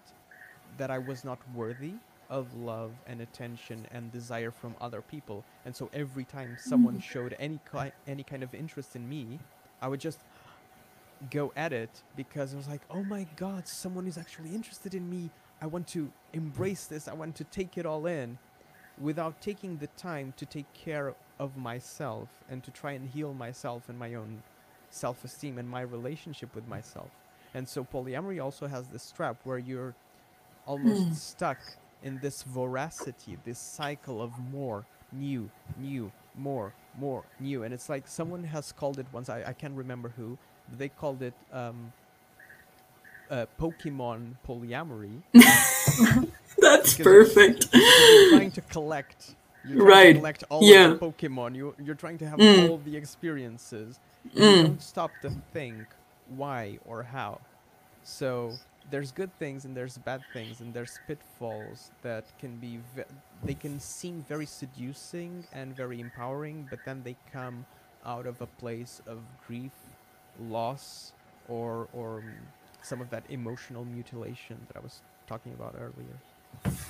that 0.76 0.90
I 0.90 0.98
was 0.98 1.24
not 1.24 1.38
worthy 1.54 1.94
of 2.30 2.54
love 2.54 2.92
and 3.06 3.22
attention 3.22 3.86
and 3.90 4.12
desire 4.12 4.50
from 4.50 4.74
other 4.80 5.00
people. 5.00 5.44
And 5.64 5.74
so 5.74 5.88
every 5.94 6.24
time 6.24 6.56
someone 6.60 6.94
mm-hmm. 6.94 7.12
showed 7.12 7.36
any 7.38 7.58
ki- 7.72 7.92
any 8.06 8.22
kind 8.22 8.42
of 8.42 8.54
interest 8.54 8.96
in 8.96 9.08
me, 9.08 9.38
I 9.80 9.88
would 9.88 10.00
just 10.00 10.20
go 11.30 11.52
at 11.56 11.72
it 11.72 12.02
because 12.16 12.54
I 12.54 12.56
was 12.56 12.68
like, 12.68 12.82
"Oh 12.90 13.04
my 13.04 13.26
god, 13.36 13.66
someone 13.66 14.06
is 14.06 14.18
actually 14.18 14.54
interested 14.54 14.94
in 14.94 15.08
me. 15.08 15.30
I 15.60 15.66
want 15.66 15.88
to 15.88 16.10
embrace 16.32 16.86
this. 16.86 17.08
I 17.08 17.14
want 17.14 17.36
to 17.36 17.44
take 17.44 17.78
it 17.78 17.86
all 17.86 18.06
in." 18.06 18.38
Without 19.00 19.40
taking 19.40 19.78
the 19.78 19.86
time 19.88 20.34
to 20.36 20.44
take 20.44 20.72
care 20.72 21.14
of 21.38 21.56
myself 21.56 22.28
and 22.50 22.64
to 22.64 22.72
try 22.72 22.92
and 22.92 23.08
heal 23.08 23.32
myself 23.32 23.88
and 23.88 23.96
my 23.96 24.14
own 24.14 24.42
self-esteem 24.90 25.56
and 25.56 25.68
my 25.68 25.82
relationship 25.82 26.52
with 26.54 26.66
myself. 26.66 27.10
And 27.54 27.68
so 27.68 27.84
polyamory 27.84 28.42
also 28.42 28.66
has 28.66 28.88
this 28.88 29.12
trap 29.12 29.36
where 29.44 29.58
you're 29.58 29.94
almost 30.66 31.02
hmm. 31.02 31.12
stuck 31.12 31.58
in 32.02 32.18
this 32.20 32.42
voracity, 32.42 33.36
this 33.44 33.58
cycle 33.58 34.22
of 34.22 34.38
more, 34.38 34.84
new, 35.12 35.50
new, 35.78 36.12
more, 36.36 36.72
more, 36.98 37.24
new. 37.40 37.62
And 37.64 37.74
it's 37.74 37.88
like 37.88 38.06
someone 38.06 38.44
has 38.44 38.72
called 38.72 38.98
it 38.98 39.06
once, 39.12 39.28
I, 39.28 39.44
I 39.46 39.52
can't 39.52 39.74
remember 39.74 40.12
who, 40.16 40.38
they 40.76 40.88
called 40.88 41.22
it 41.22 41.34
um, 41.52 41.92
uh, 43.30 43.46
Pokemon 43.60 44.34
polyamory. 44.46 45.22
That's 46.58 46.96
perfect. 46.96 47.68
you're 47.72 48.30
trying 48.30 48.50
to 48.52 48.60
collect. 48.62 49.34
You're 49.64 49.78
trying 49.78 49.88
Right, 49.88 50.12
to 50.12 50.18
collect 50.18 50.44
all 50.50 50.62
yeah. 50.62 50.88
the 50.88 50.96
Pokemon. 50.96 51.54
You, 51.54 51.74
you're 51.82 51.94
trying 51.94 52.18
to 52.18 52.28
have 52.28 52.38
Mm. 52.38 52.68
all 52.70 52.78
the 52.78 52.96
experiences. 52.96 53.98
Mm. 54.34 54.40
You 54.56 54.62
don't 54.62 54.82
stop 54.82 55.10
to 55.22 55.30
think 55.52 55.86
why 56.28 56.78
or 56.84 57.02
how. 57.02 57.40
So 58.02 58.52
there's 58.90 59.12
good 59.12 59.30
things 59.38 59.64
and 59.64 59.76
there's 59.76 59.98
bad 59.98 60.22
things 60.32 60.60
and 60.60 60.72
there's 60.72 60.98
pitfalls 61.06 61.90
that 62.02 62.24
can 62.38 62.56
be 62.56 62.80
ve- 62.96 63.04
they 63.44 63.54
can 63.54 63.78
seem 63.80 64.24
very 64.28 64.46
seducing 64.46 65.44
and 65.52 65.76
very 65.76 66.00
empowering, 66.00 66.66
but 66.70 66.80
then 66.84 67.02
they 67.04 67.16
come 67.32 67.66
out 68.04 68.26
of 68.26 68.40
a 68.40 68.46
place 68.46 69.02
of 69.06 69.18
grief, 69.46 69.72
loss, 70.40 71.12
or 71.48 71.88
or 71.92 72.22
some 72.82 73.00
of 73.00 73.10
that 73.10 73.24
emotional 73.28 73.84
mutilation 73.84 74.56
that 74.68 74.76
I 74.76 74.80
was 74.80 75.00
talking 75.26 75.52
about 75.52 75.74
earlier. 75.76 76.16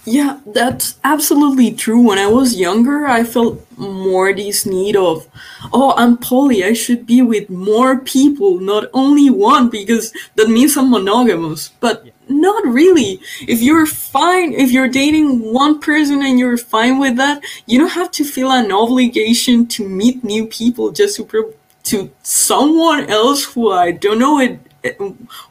Yeah, 0.04 0.40
that's 0.46 0.98
absolutely 1.04 1.72
true. 1.72 2.00
When 2.00 2.18
I 2.18 2.28
was 2.28 2.56
younger, 2.56 3.06
I 3.06 3.24
felt 3.24 3.60
more 3.76 4.32
this 4.32 4.64
need 4.64 4.96
of, 4.96 5.28
oh, 5.72 5.92
I'm 5.96 6.16
poly. 6.16 6.64
I 6.64 6.72
should 6.72 7.06
be 7.06 7.20
with 7.20 7.50
more 7.50 7.98
people, 7.98 8.60
not 8.60 8.84
only 8.94 9.28
one, 9.28 9.68
because 9.68 10.12
that 10.36 10.48
means 10.48 10.76
I'm 10.76 10.90
monogamous. 10.90 11.70
But 11.80 12.06
Yeah. 12.06 12.12
not 12.28 12.64
really. 12.64 13.20
If 13.46 13.60
you're 13.60 13.84
fine, 13.86 14.54
if 14.54 14.70
you're 14.70 14.88
dating 14.88 15.52
one 15.52 15.80
person 15.80 16.22
and 16.22 16.38
you're 16.38 16.56
fine 16.56 16.98
with 16.98 17.16
that, 17.16 17.42
you 17.66 17.78
don't 17.78 17.92
have 17.92 18.10
to 18.12 18.24
feel 18.24 18.50
an 18.50 18.72
obligation 18.72 19.66
to 19.66 19.86
meet 19.86 20.24
new 20.24 20.46
people 20.46 20.90
just 20.92 21.16
to 21.16 21.24
prove 21.24 21.52
to 21.88 22.10
someone 22.22 23.08
else 23.08 23.44
who 23.44 23.72
I 23.72 23.92
don't 23.92 24.18
know 24.18 24.38
it 24.38 24.60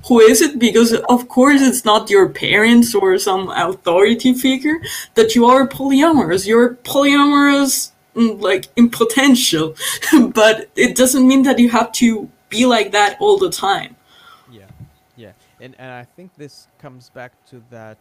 who 0.07 0.19
is 0.19 0.41
it? 0.41 0.59
Because 0.59 0.93
of 0.93 1.27
course 1.27 1.61
it's 1.61 1.83
not 1.83 2.09
your 2.09 2.29
parents 2.29 2.95
or 2.95 3.17
some 3.17 3.49
authority 3.49 4.33
figure 4.33 4.79
that 5.15 5.35
you 5.35 5.45
are 5.45 5.67
polyamorous. 5.67 6.47
You're 6.47 6.75
polyamorous 6.75 7.91
mm, 8.15 8.41
like 8.41 8.67
in 8.75 8.89
potential. 8.89 9.75
But 10.33 10.69
it 10.75 10.95
doesn't 10.95 11.27
mean 11.27 11.43
that 11.43 11.59
you 11.59 11.69
have 11.69 11.91
to 11.93 12.29
be 12.49 12.65
like 12.65 12.91
that 12.91 13.17
all 13.19 13.37
the 13.37 13.49
time. 13.49 13.95
Yeah, 14.49 14.65
yeah, 15.15 15.33
and 15.59 15.75
and 15.77 15.91
I 15.91 16.05
think 16.15 16.31
this 16.37 16.67
comes 16.79 17.09
back 17.09 17.31
to 17.47 17.61
that 17.69 17.97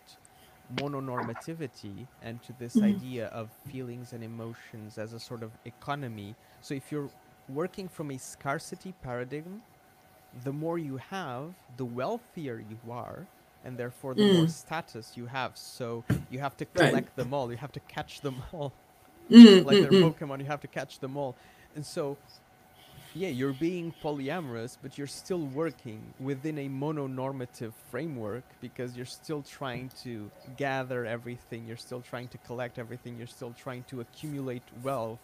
mononormativity 0.75 2.07
and 2.23 2.43
to 2.43 2.53
this 2.59 2.77
idea 2.83 3.27
of 3.29 3.51
feelings 3.71 4.13
and 4.13 4.23
emotions 4.25 4.99
as 4.99 5.13
a 5.13 5.21
sort 5.21 5.43
of 5.43 5.51
economy. 5.65 6.35
So 6.61 6.75
if 6.75 6.91
you're 6.91 7.09
working 7.49 7.89
from 7.89 8.11
a 8.11 8.19
scarcity 8.19 8.93
paradigm, 8.93 9.63
the 10.33 10.53
more 10.53 10.79
you 10.79 10.97
have, 10.99 11.55
the 11.77 11.85
wealthier 11.85 12.59
you 12.61 12.81
are, 12.91 13.29
and 13.65 13.79
therefore 13.79 14.15
the 14.15 14.27
more 14.27 14.47
status 14.47 15.17
you 15.17 15.27
have. 15.27 15.57
So 15.57 16.05
you 16.29 16.39
have 16.41 16.57
to 16.59 16.67
Right. 16.75 16.95
collect 16.95 17.17
them 17.17 17.33
all. 17.35 17.51
You 17.51 17.59
have 17.59 17.73
to 17.73 17.81
catch 17.81 18.21
them 18.21 18.43
all 18.53 18.75
Mm, 19.31 19.65
like 19.65 19.81
mm, 19.81 19.81
they're 19.81 19.93
mm. 19.93 20.15
Pokemon, 20.15 20.41
you 20.41 20.47
have 20.47 20.61
to 20.61 20.69
catch 20.69 21.01
them 21.01 21.17
all. 21.17 21.37
And 21.75 21.85
so, 21.87 22.19
yeah, 23.15 23.29
you're 23.29 23.53
being 23.55 23.93
polyamorous, 24.03 24.77
but 24.81 24.99
you're 24.99 25.07
still 25.07 25.47
working 25.47 26.15
within 26.19 26.59
a 26.59 26.69
mononormative 26.69 27.75
framework 27.75 28.45
because 28.61 28.97
you're 28.97 29.07
still 29.07 29.43
trying 29.43 29.91
to 30.03 30.31
gather 30.57 31.07
everything, 31.07 31.67
you're 31.67 31.77
still 31.77 32.03
trying 32.03 32.29
to 32.29 32.39
collect 32.39 32.79
everything, 32.79 33.17
you're 33.17 33.27
still 33.27 33.53
trying 33.53 33.85
to 33.85 34.01
accumulate 34.01 34.65
wealth 34.83 35.21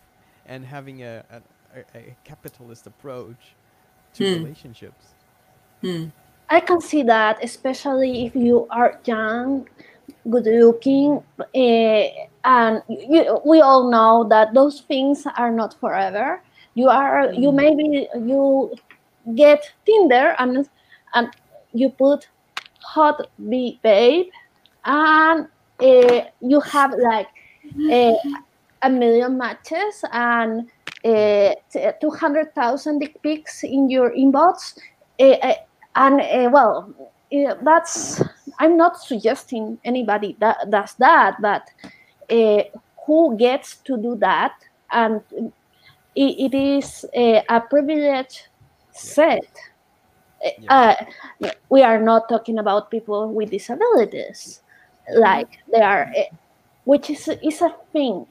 and 0.46 0.64
having 0.66 1.02
a, 1.02 1.24
a, 1.30 1.42
a, 1.74 1.98
a 1.98 2.16
capitalist 2.24 2.86
approach 2.86 3.54
to 4.14 4.24
Hmm. 4.24 4.44
relationships. 4.44 5.14
mm. 5.82 6.10
I 6.50 6.60
can 6.60 6.80
see 6.80 7.02
that, 7.04 7.42
especially 7.42 8.26
if 8.26 8.36
you 8.36 8.66
are 8.70 9.00
young, 9.06 9.66
good 10.28 10.46
looking, 10.46 11.22
uh, 11.38 12.06
and 12.44 12.82
you, 12.88 13.40
we 13.44 13.60
all 13.60 13.90
know 13.90 14.24
that 14.28 14.52
those 14.52 14.80
things 14.82 15.24
are 15.38 15.50
not 15.50 15.74
forever. 15.80 16.42
You 16.74 16.88
are 16.88 17.32
you 17.32 17.52
Mm. 17.52 17.56
maybe 17.56 18.08
you 18.26 18.74
get 19.34 19.72
Tinder 19.86 20.34
and 20.38 20.68
and 21.14 21.28
you 21.72 21.88
put 21.90 22.28
hot 22.82 23.28
bee 23.48 23.80
babe, 23.82 24.26
and 24.84 25.48
uh, 25.80 26.20
you 26.40 26.60
have 26.60 26.92
like 26.98 27.28
uh, 27.90 28.12
a 28.82 28.90
million 28.90 29.38
matches 29.38 30.04
and 30.12 30.68
uh, 31.04 31.54
two 32.00 32.10
hundred 32.10 32.54
thousand 32.54 33.00
dick 33.00 33.20
pics 33.22 33.64
in 33.64 33.90
your 33.90 34.10
inbox. 34.10 34.78
Uh, 35.20 35.36
uh, 35.42 35.54
and 35.94 36.20
uh, 36.20 36.48
well 36.50 36.94
that's 37.62 38.22
i'm 38.58 38.78
not 38.78 38.98
suggesting 38.98 39.78
anybody 39.84 40.36
that 40.40 40.56
does 40.70 40.94
that 40.94 41.36
but 41.40 41.68
uh, 42.30 42.62
who 43.06 43.36
gets 43.36 43.76
to 43.84 43.96
do 43.96 44.16
that? 44.16 44.54
And 44.90 45.20
it, 46.14 46.52
it 46.52 46.54
is 46.54 47.04
a 47.14 47.60
privilege 47.68 48.44
set. 48.90 49.44
Uh, 50.68 50.94
we 51.68 51.82
are 51.82 52.00
not 52.00 52.28
talking 52.28 52.58
about 52.58 52.90
people 52.90 53.32
with 53.32 53.50
disabilities. 53.50 54.60
Like 55.14 55.58
they 55.70 55.80
are 55.80 56.12
which 56.84 57.10
is 57.10 57.28
is 57.42 57.60
a 57.60 57.74
thing 57.92 58.26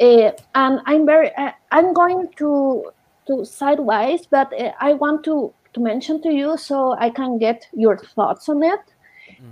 uh, 0.00 0.30
and 0.54 0.80
i'm 0.86 1.06
very 1.06 1.34
uh, 1.36 1.52
i'm 1.70 1.92
going 1.92 2.28
to 2.36 2.90
to 3.26 3.44
sidewise 3.44 4.26
but 4.26 4.52
uh, 4.60 4.72
i 4.80 4.92
want 4.94 5.24
to 5.24 5.52
to 5.74 5.80
mention 5.80 6.20
to 6.22 6.32
you 6.32 6.56
so 6.56 6.94
I 6.98 7.10
can 7.10 7.38
get 7.38 7.66
your 7.72 7.96
thoughts 7.96 8.48
on 8.48 8.62
it. 8.62 8.80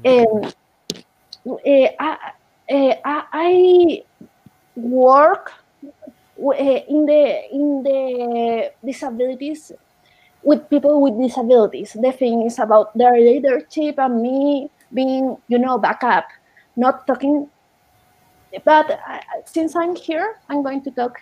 Um, 0.05 0.53
uh, 1.49 1.88
I, 1.99 2.18
uh, 2.70 2.95
I, 3.05 3.24
I 3.32 4.03
work 4.76 5.53
uh, 6.43 6.53
in 6.55 7.07
the 7.07 7.43
in 7.53 7.82
the 7.82 8.72
disabilities 8.84 9.72
with 10.43 10.68
people 10.70 11.01
with 11.01 11.20
disabilities. 11.20 11.97
The 12.01 12.12
thing 12.12 12.43
is 12.43 12.59
about 12.59 12.97
their 12.97 13.18
leadership 13.18 13.99
and 13.99 14.22
me 14.22 14.70
being, 14.93 15.36
you 15.49 15.59
know, 15.59 15.78
backup, 15.78 16.28
not 16.76 17.07
talking. 17.07 17.49
But 18.64 19.01
since 19.44 19.76
I'm 19.76 19.96
here, 19.96 20.36
I'm 20.48 20.62
going 20.62 20.82
to 20.82 20.90
talk 20.90 21.20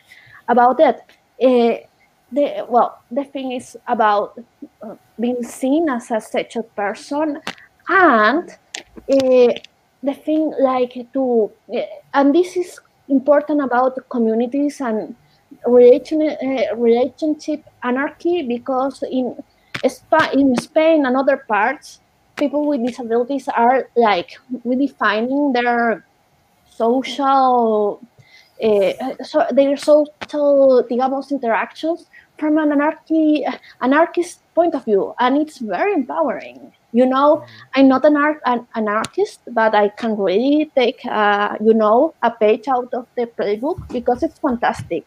about 0.48 0.80
it. 0.80 1.00
Uh, 1.42 1.84
the 2.32 2.66
well, 2.68 3.00
the 3.10 3.24
thing 3.24 3.52
is 3.52 3.76
about 3.86 4.38
uh, 4.82 4.96
being 5.18 5.42
seen 5.42 5.88
as 5.88 6.10
a 6.10 6.20
sexual 6.20 6.64
person, 6.74 7.40
and 7.88 8.50
uh, 8.50 9.52
the 10.02 10.14
thing 10.14 10.52
like 10.60 11.06
to, 11.12 11.50
uh, 11.74 11.80
and 12.14 12.34
this 12.34 12.56
is 12.56 12.80
important 13.08 13.62
about 13.62 13.96
communities 14.10 14.80
and 14.80 15.14
relation, 15.66 16.36
relationship 16.76 17.64
anarchy 17.82 18.42
because 18.42 19.02
in, 19.02 19.42
in 20.34 20.56
Spain 20.56 21.06
and 21.06 21.16
other 21.16 21.38
parts, 21.48 22.00
people 22.36 22.66
with 22.66 22.84
disabilities 22.86 23.48
are 23.48 23.88
like 23.96 24.38
redefining 24.66 25.52
their 25.54 26.04
social 26.78 28.00
uh, 28.62 28.92
so 29.22 29.46
their 29.52 29.76
social 29.76 30.82
digamos 30.90 31.30
interactions 31.30 32.06
from 32.38 32.58
an 32.58 32.72
anarchy 32.72 33.44
anarchist 33.82 34.42
point 34.54 34.74
of 34.74 34.84
view 34.84 35.14
and 35.18 35.38
it's 35.38 35.58
very 35.58 35.92
empowering. 35.92 36.72
You 36.92 37.04
know 37.04 37.44
i'm 37.74 37.86
not 37.88 38.04
an, 38.06 38.16
an 38.46 38.66
anarchist 38.74 39.40
but 39.52 39.74
i 39.74 39.88
can 40.00 40.16
really 40.16 40.72
take 40.74 41.04
uh, 41.04 41.54
you 41.60 41.74
know 41.74 42.14
a 42.22 42.30
page 42.30 42.66
out 42.66 42.88
of 42.94 43.06
the 43.16 43.26
playbook 43.26 43.76
because 43.92 44.22
it's 44.22 44.38
fantastic. 44.38 45.04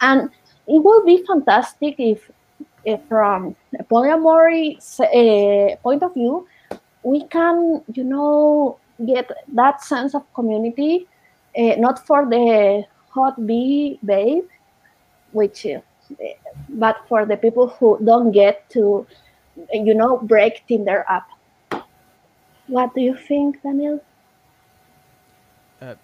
And 0.00 0.30
it 0.66 0.82
will 0.82 1.04
be 1.04 1.22
fantastic 1.26 1.94
if, 1.98 2.30
if 2.84 3.00
from 3.08 3.54
polyamory 3.90 4.78
uh, 5.00 5.76
point 5.86 6.02
of 6.02 6.14
view 6.14 6.48
we 7.02 7.24
can 7.28 7.82
you 7.94 8.04
know 8.04 8.79
get 9.06 9.30
that 9.54 9.82
sense 9.82 10.14
of 10.14 10.22
community 10.34 11.06
uh, 11.56 11.74
not 11.76 12.04
for 12.06 12.28
the 12.28 12.84
hot 13.10 13.46
bee 13.46 13.98
babe 14.04 14.44
which 15.32 15.66
uh, 15.66 15.80
but 16.68 16.96
for 17.08 17.24
the 17.24 17.36
people 17.36 17.68
who 17.68 17.98
don't 18.04 18.32
get 18.32 18.68
to 18.70 19.06
you 19.72 19.94
know 19.94 20.18
break 20.18 20.66
tinder 20.66 21.04
up. 21.08 21.26
What 22.66 22.94
do 22.94 23.00
you 23.00 23.16
think 23.16 23.62
daniel? 23.62 24.00
Uh, 25.80 25.94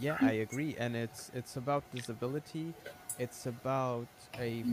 yeah, 0.00 0.18
I 0.20 0.32
agree, 0.44 0.76
and 0.78 0.96
it's 0.96 1.30
it's 1.34 1.56
about 1.56 1.84
disability. 1.94 2.74
It's 3.18 3.46
about 3.46 4.08
a 4.38 4.64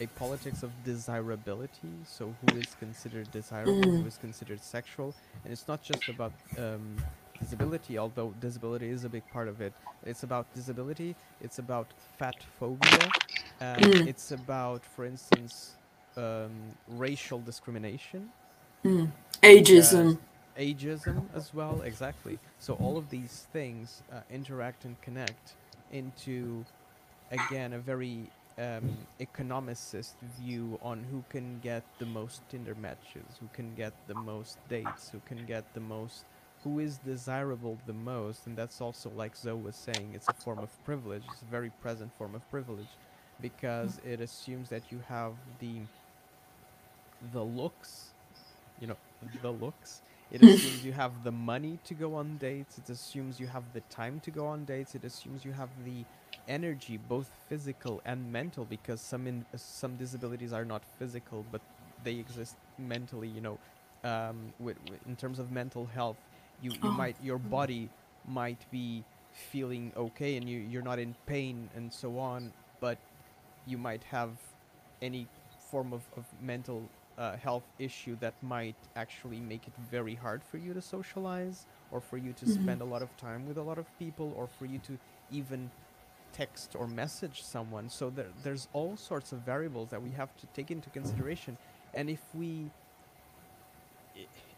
a 0.00 0.06
politics 0.18 0.62
of 0.62 0.70
desirability. 0.84 1.92
So 2.06 2.34
who 2.42 2.56
is 2.58 2.74
considered 2.78 3.30
desirable, 3.30 3.82
who 3.82 4.06
is 4.06 4.18
considered 4.18 4.62
sexual, 4.62 5.14
and 5.44 5.52
it's 5.52 5.66
not 5.68 5.82
just 5.82 6.08
about 6.08 6.32
um, 6.58 6.96
disability. 7.40 7.98
Although 7.98 8.34
disability 8.40 8.88
is 8.88 9.04
a 9.04 9.08
big 9.08 9.24
part 9.32 9.48
of 9.48 9.60
it. 9.60 9.72
It's 10.04 10.22
about 10.22 10.46
disability. 10.54 11.14
It's 11.40 11.58
about 11.58 11.86
fat 12.18 12.36
phobia. 12.58 13.08
Um, 13.60 14.08
It's 14.08 14.30
about, 14.32 14.84
for 14.84 15.04
instance, 15.04 15.76
um, 16.16 16.52
racial 16.88 17.40
discrimination 17.40 18.30
Ageism. 19.42 20.18
ageism 20.58 21.22
as 21.34 21.52
well 21.54 21.82
exactly 21.82 22.38
so 22.58 22.74
all 22.74 22.96
of 22.96 23.08
these 23.10 23.46
things 23.52 24.02
uh, 24.12 24.20
interact 24.30 24.84
and 24.84 25.00
connect 25.02 25.54
into 25.92 26.64
again 27.30 27.72
a 27.72 27.78
very 27.78 28.30
um, 28.58 29.06
economicist 29.20 30.16
view 30.22 30.78
on 30.82 31.04
who 31.04 31.24
can 31.30 31.60
get 31.60 31.84
the 31.98 32.06
most 32.06 32.42
tinder 32.48 32.74
matches 32.74 33.38
who 33.40 33.48
can 33.52 33.74
get 33.74 33.94
the 34.08 34.14
most 34.14 34.58
dates 34.68 35.10
who 35.10 35.20
can 35.20 35.46
get 35.46 35.74
the 35.74 35.80
most 35.80 36.24
who 36.64 36.78
is 36.80 36.98
desirable 36.98 37.78
the 37.86 37.92
most 37.94 38.46
and 38.46 38.56
that's 38.58 38.80
also 38.80 39.10
like 39.10 39.36
zoe 39.36 39.54
was 39.60 39.76
saying 39.76 40.12
it's 40.14 40.28
a 40.28 40.34
form 40.34 40.62
of 40.62 40.70
privilege 40.84 41.24
it's 41.30 41.42
a 41.42 41.46
very 41.46 41.70
present 41.70 42.12
form 42.18 42.34
of 42.34 42.48
privilege 42.50 42.98
because 43.40 44.00
it 44.04 44.20
assumes 44.20 44.68
that 44.70 44.90
you 44.90 45.00
have 45.08 45.34
the 45.60 45.82
the 47.32 47.42
looks 47.44 48.14
you 48.80 48.86
know 48.86 48.96
the 49.42 49.50
looks. 49.50 50.02
It 50.30 50.42
assumes 50.42 50.84
you 50.84 50.92
have 50.92 51.24
the 51.24 51.32
money 51.32 51.78
to 51.84 51.94
go 51.94 52.14
on 52.14 52.36
dates 52.36 52.78
it 52.78 52.88
assumes 52.90 53.40
you 53.40 53.46
have 53.46 53.72
the 53.72 53.80
time 53.82 54.20
to 54.20 54.30
go 54.30 54.46
on 54.46 54.64
dates 54.64 54.94
it 54.94 55.04
assumes 55.04 55.44
you 55.44 55.52
have 55.52 55.70
the 55.84 56.04
energy 56.48 56.96
both 56.96 57.30
physical 57.48 58.00
and 58.06 58.32
mental 58.32 58.64
because 58.64 59.00
some 59.00 59.26
in 59.26 59.44
some 59.56 59.96
disabilities 59.96 60.52
are 60.52 60.64
not 60.64 60.82
physical 60.98 61.44
but 61.52 61.60
they 62.04 62.14
exist 62.16 62.56
mentally 62.78 63.28
you 63.28 63.40
know 63.40 63.58
um, 64.04 64.52
with, 64.60 64.76
with, 64.90 65.00
in 65.08 65.16
terms 65.16 65.38
of 65.40 65.50
mental 65.50 65.86
health. 65.86 66.16
You, 66.62 66.72
you 66.82 66.90
Oh. 66.90 66.90
might 66.92 67.16
your 67.22 67.38
body 67.38 67.90
might 68.26 68.64
be 68.70 69.04
feeling 69.32 69.92
okay 69.96 70.36
and 70.36 70.48
you, 70.48 70.58
you're 70.58 70.82
not 70.82 70.98
in 70.98 71.14
pain 71.26 71.68
and 71.76 71.92
so 71.92 72.18
on 72.18 72.52
but 72.80 72.98
you 73.66 73.78
might 73.78 74.04
have 74.04 74.30
any 75.02 75.26
form 75.70 75.92
of, 75.92 76.02
of 76.16 76.24
mental 76.42 76.82
uh, 77.18 77.36
health 77.36 77.64
issue 77.78 78.16
that 78.20 78.34
might 78.42 78.76
actually 78.96 79.40
make 79.40 79.66
it 79.66 79.74
very 79.90 80.14
hard 80.14 80.42
for 80.42 80.58
you 80.58 80.72
to 80.74 80.80
socialize 80.82 81.66
or 81.92 82.00
for 82.00 82.16
you 82.16 82.32
to 82.32 82.46
spend 82.46 82.80
a 82.80 82.84
lot 82.84 83.02
of 83.02 83.16
time 83.16 83.46
with 83.46 83.58
a 83.58 83.62
lot 83.62 83.78
of 83.78 83.86
people 83.98 84.32
or 84.36 84.46
for 84.46 84.66
you 84.66 84.78
to 84.78 84.98
even 85.30 85.70
text 86.32 86.74
or 86.78 86.86
message 86.86 87.42
someone. 87.42 87.88
So 87.88 88.10
there, 88.10 88.26
there's 88.42 88.68
all 88.72 88.96
sorts 88.96 89.32
of 89.32 89.40
variables 89.40 89.90
that 89.90 90.02
we 90.02 90.10
have 90.10 90.36
to 90.38 90.46
take 90.48 90.70
into 90.70 90.90
consideration. 90.90 91.56
And 91.94 92.10
if 92.10 92.22
we 92.34 92.70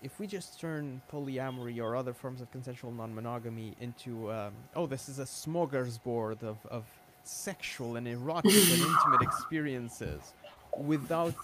if 0.02 0.18
we 0.18 0.26
just 0.26 0.58
turn 0.58 1.02
polyamory 1.12 1.78
or 1.82 1.94
other 1.94 2.12
forms 2.12 2.40
of 2.40 2.50
consensual 2.50 2.90
non-monogamy 2.92 3.74
into 3.80 4.32
um, 4.32 4.52
oh 4.74 4.86
this 4.86 5.08
is 5.08 5.18
a 5.18 5.24
smorgasbord 5.24 6.42
of, 6.42 6.56
of 6.66 6.84
sexual 7.22 7.96
and 7.96 8.08
erotic 8.08 8.50
and 8.50 8.80
intimate 8.80 9.22
experiences 9.22 10.32
without 10.78 11.34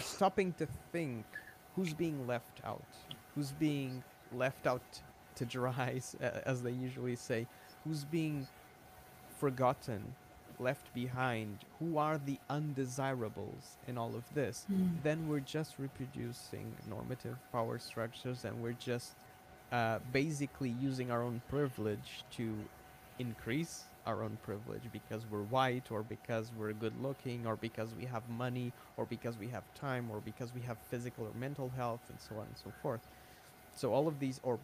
stopping 0.00 0.52
to 0.54 0.66
think 0.92 1.24
who's 1.74 1.94
being 1.94 2.26
left 2.26 2.60
out 2.64 2.84
who's 3.34 3.52
being 3.52 4.02
left 4.34 4.66
out 4.66 5.00
to 5.34 5.44
dry 5.44 6.00
as 6.44 6.62
they 6.62 6.72
usually 6.72 7.16
say 7.16 7.46
who's 7.84 8.04
being 8.04 8.46
forgotten 9.38 10.14
left 10.58 10.92
behind 10.94 11.58
who 11.78 11.98
are 11.98 12.18
the 12.24 12.38
undesirables 12.48 13.76
in 13.86 13.98
all 13.98 14.14
of 14.14 14.24
this 14.34 14.64
then 15.02 15.28
we're 15.28 15.40
just 15.40 15.74
reproducing 15.78 16.72
normative 16.88 17.36
power 17.52 17.78
structures 17.78 18.44
and 18.44 18.62
we're 18.62 18.72
just 18.72 19.14
uh, 19.72 19.98
basically 20.12 20.70
using 20.80 21.10
our 21.10 21.22
own 21.22 21.42
privilege 21.48 22.24
to 22.30 22.54
increase 23.18 23.84
our 24.06 24.22
own 24.22 24.38
privilege 24.42 24.82
because 24.92 25.22
we're 25.30 25.42
white 25.42 25.90
or 25.90 26.02
because 26.02 26.52
we're 26.56 26.72
good 26.72 26.94
looking 27.02 27.46
or 27.46 27.56
because 27.56 27.90
we 27.98 28.04
have 28.04 28.22
money 28.28 28.72
or 28.96 29.04
because 29.04 29.36
we 29.36 29.48
have 29.48 29.64
time 29.74 30.08
or 30.10 30.20
because 30.20 30.54
we 30.54 30.60
have 30.60 30.78
physical 30.90 31.24
or 31.24 31.30
mental 31.38 31.70
health 31.76 32.00
and 32.08 32.18
so 32.20 32.36
on 32.36 32.46
and 32.46 32.56
so 32.56 32.72
forth. 32.82 33.00
So 33.74 33.92
all 33.92 34.06
of 34.06 34.20
these 34.20 34.40
or 34.42 34.58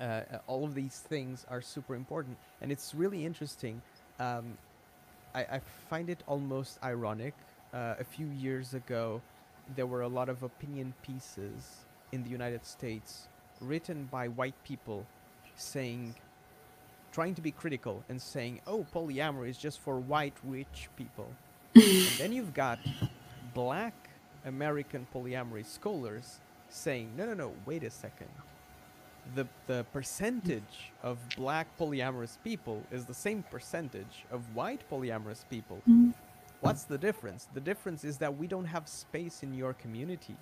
uh, 0.00 0.20
all 0.46 0.64
of 0.64 0.74
these 0.74 0.98
things 1.08 1.44
are 1.50 1.60
super 1.60 1.94
important. 1.94 2.36
And 2.60 2.70
it's 2.70 2.94
really 2.94 3.24
interesting 3.24 3.82
um, 4.20 4.58
I, 5.34 5.40
I 5.40 5.60
find 5.88 6.10
it 6.10 6.22
almost 6.26 6.78
ironic 6.82 7.34
uh, 7.72 7.94
a 7.98 8.04
few 8.04 8.26
years 8.26 8.74
ago 8.74 9.20
there 9.76 9.86
were 9.86 10.02
a 10.02 10.08
lot 10.08 10.28
of 10.28 10.42
opinion 10.42 10.94
pieces 11.02 11.84
in 12.12 12.22
the 12.24 12.30
united 12.30 12.64
states 12.64 13.28
written 13.60 14.08
by 14.10 14.28
white 14.28 14.54
people 14.64 15.06
saying 15.56 16.14
trying 17.12 17.34
to 17.34 17.42
be 17.42 17.50
critical 17.50 18.02
and 18.08 18.20
saying 18.20 18.60
oh 18.66 18.86
polyamory 18.94 19.48
is 19.50 19.58
just 19.58 19.80
for 19.80 19.98
white 19.98 20.34
rich 20.44 20.88
people. 20.96 21.28
And 21.74 22.08
then 22.18 22.32
you've 22.32 22.54
got 22.54 22.78
black 23.54 23.94
american 24.44 25.06
polyamory 25.14 25.66
scholars 25.66 26.40
saying 26.70 27.10
no 27.16 27.26
no 27.26 27.34
no 27.34 27.52
wait 27.66 27.82
a 27.82 27.90
second 27.90 28.28
the 29.34 29.46
the 29.66 29.84
percentage 29.92 30.92
of 31.02 31.18
black 31.36 31.66
polyamorous 31.78 32.38
people 32.44 32.82
is 32.90 33.04
the 33.04 33.14
same 33.14 33.42
percentage 33.50 34.24
of 34.30 34.42
white 34.54 34.82
polyamorous 34.90 35.44
people. 35.50 35.78
Mm-hmm. 35.88 36.10
What's 36.60 36.84
the 36.84 36.98
difference? 36.98 37.48
The 37.54 37.60
difference 37.60 38.04
is 38.04 38.18
that 38.18 38.36
we 38.36 38.46
don't 38.46 38.64
have 38.64 38.88
space 38.88 39.42
in 39.42 39.54
your 39.54 39.74
communities. 39.74 40.36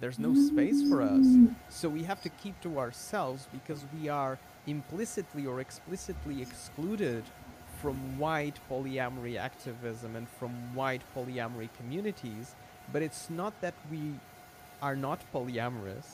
There's 0.00 0.18
no 0.18 0.34
space 0.34 0.88
for 0.88 1.02
us. 1.02 1.26
Mm-hmm. 1.26 1.46
So 1.68 1.88
we 1.88 2.02
have 2.04 2.22
to 2.22 2.28
keep 2.28 2.58
to 2.62 2.78
ourselves 2.78 3.48
because 3.52 3.84
we 3.98 4.08
are 4.08 4.38
implicitly 4.66 5.44
or 5.46 5.60
explicitly 5.60 6.40
excluded 6.40 7.24
from 7.82 8.18
white 8.18 8.58
polyamory 8.70 9.36
activism 9.36 10.16
and 10.16 10.28
from 10.28 10.50
white 10.74 11.02
polyamory 11.14 11.68
communities. 11.76 12.54
But 12.92 13.02
it's 13.02 13.28
not 13.28 13.60
that 13.60 13.74
we 13.90 14.14
are 14.80 14.96
not 14.96 15.20
polyamorous 15.34 16.06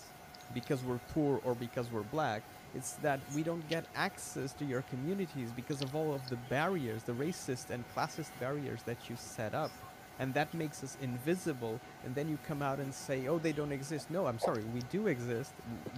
because 0.54 0.82
we're 0.82 1.00
poor 1.12 1.40
or 1.44 1.54
because 1.54 1.90
we're 1.90 2.02
black. 2.02 2.42
It's 2.74 2.92
that 2.94 3.20
we 3.34 3.42
don't 3.42 3.66
get 3.68 3.84
access 3.94 4.52
to 4.54 4.64
your 4.64 4.82
communities 4.82 5.50
because 5.54 5.82
of 5.82 5.94
all 5.94 6.14
of 6.14 6.28
the 6.28 6.36
barriers, 6.48 7.02
the 7.04 7.12
racist 7.12 7.70
and 7.70 7.84
classist 7.94 8.30
barriers 8.40 8.82
that 8.84 8.96
you 9.08 9.16
set 9.18 9.54
up. 9.54 9.70
And 10.18 10.32
that 10.34 10.52
makes 10.54 10.84
us 10.84 10.96
invisible. 11.02 11.80
And 12.04 12.14
then 12.14 12.28
you 12.28 12.38
come 12.46 12.62
out 12.62 12.78
and 12.78 12.92
say, 12.94 13.26
oh, 13.26 13.38
they 13.38 13.52
don't 13.52 13.72
exist. 13.72 14.10
No, 14.10 14.26
I'm 14.26 14.38
sorry, 14.38 14.62
we 14.72 14.80
do 14.90 15.08
exist. 15.08 15.52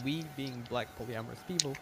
We, 0.04 0.24
being 0.36 0.64
black 0.68 0.88
polyamorous 0.98 1.46
people, 1.46 1.74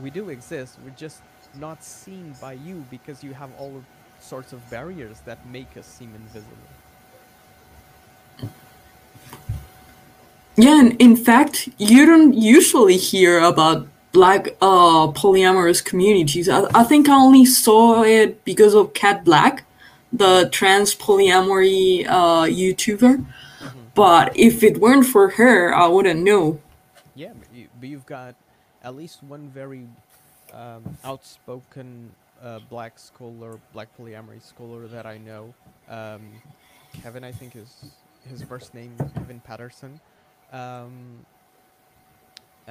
we 0.00 0.10
do 0.10 0.28
exist. 0.28 0.78
We're 0.84 0.90
just 0.90 1.22
not 1.58 1.82
seen 1.82 2.34
by 2.40 2.52
you 2.52 2.84
because 2.90 3.24
you 3.24 3.32
have 3.34 3.50
all 3.58 3.82
sorts 4.20 4.52
of 4.52 4.68
barriers 4.70 5.20
that 5.24 5.44
make 5.48 5.76
us 5.76 5.86
seem 5.86 6.14
invisible. 6.14 6.56
Yeah, 10.60 10.78
and 10.78 11.00
in 11.00 11.16
fact, 11.16 11.70
you 11.78 12.04
don't 12.04 12.34
usually 12.34 12.98
hear 12.98 13.40
about 13.40 13.88
black 14.12 14.48
uh, 14.60 15.08
polyamorous 15.12 15.82
communities. 15.82 16.50
I, 16.50 16.66
I 16.74 16.84
think 16.84 17.08
I 17.08 17.14
only 17.14 17.46
saw 17.46 18.02
it 18.02 18.44
because 18.44 18.74
of 18.74 18.92
Kat 18.92 19.24
Black, 19.24 19.64
the 20.12 20.50
trans 20.52 20.94
polyamory 20.94 22.06
uh, 22.06 22.42
YouTuber. 22.44 23.24
But 23.94 24.36
if 24.36 24.62
it 24.62 24.78
weren't 24.78 25.06
for 25.06 25.30
her, 25.30 25.74
I 25.74 25.86
wouldn't 25.86 26.20
know. 26.20 26.60
Yeah, 27.14 27.32
but 27.78 27.88
you've 27.88 28.04
got 28.04 28.34
at 28.84 28.94
least 28.94 29.22
one 29.22 29.48
very 29.48 29.86
um, 30.52 30.98
outspoken 31.04 32.10
uh, 32.42 32.58
black 32.68 32.98
scholar, 32.98 33.58
black 33.72 33.88
polyamory 33.98 34.42
scholar 34.42 34.86
that 34.88 35.06
I 35.06 35.16
know. 35.16 35.54
Um, 35.88 36.20
Kevin, 37.02 37.24
I 37.24 37.32
think 37.32 37.56
is 37.56 37.92
his 38.28 38.42
first 38.42 38.74
name, 38.74 38.94
Kevin 39.14 39.40
Patterson. 39.40 40.00
Um, 40.52 41.24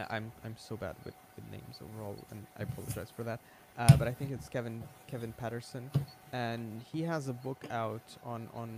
I'm 0.09 0.32
I'm 0.45 0.55
so 0.57 0.77
bad 0.77 0.95
with, 1.03 1.13
with 1.36 1.51
names 1.51 1.80
overall, 1.84 2.15
and 2.32 2.45
I 2.57 2.63
apologize 2.63 3.11
for 3.15 3.23
that. 3.23 3.39
Uh, 3.77 3.95
but 3.97 4.07
I 4.07 4.11
think 4.11 4.32
it's 4.32 4.47
Kevin 4.49 4.84
Kevin 5.07 5.34
Patterson, 5.34 5.89
and 6.34 6.82
he 6.91 7.01
has 7.03 7.27
a 7.27 7.34
book 7.34 7.63
out 7.71 8.01
on 8.25 8.47
on 8.53 8.69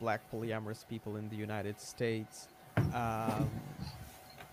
black 0.00 0.20
polyamorous 0.32 0.86
people 0.88 1.16
in 1.16 1.28
the 1.30 1.36
United 1.36 1.80
States. 1.80 2.48
Um, 2.94 3.50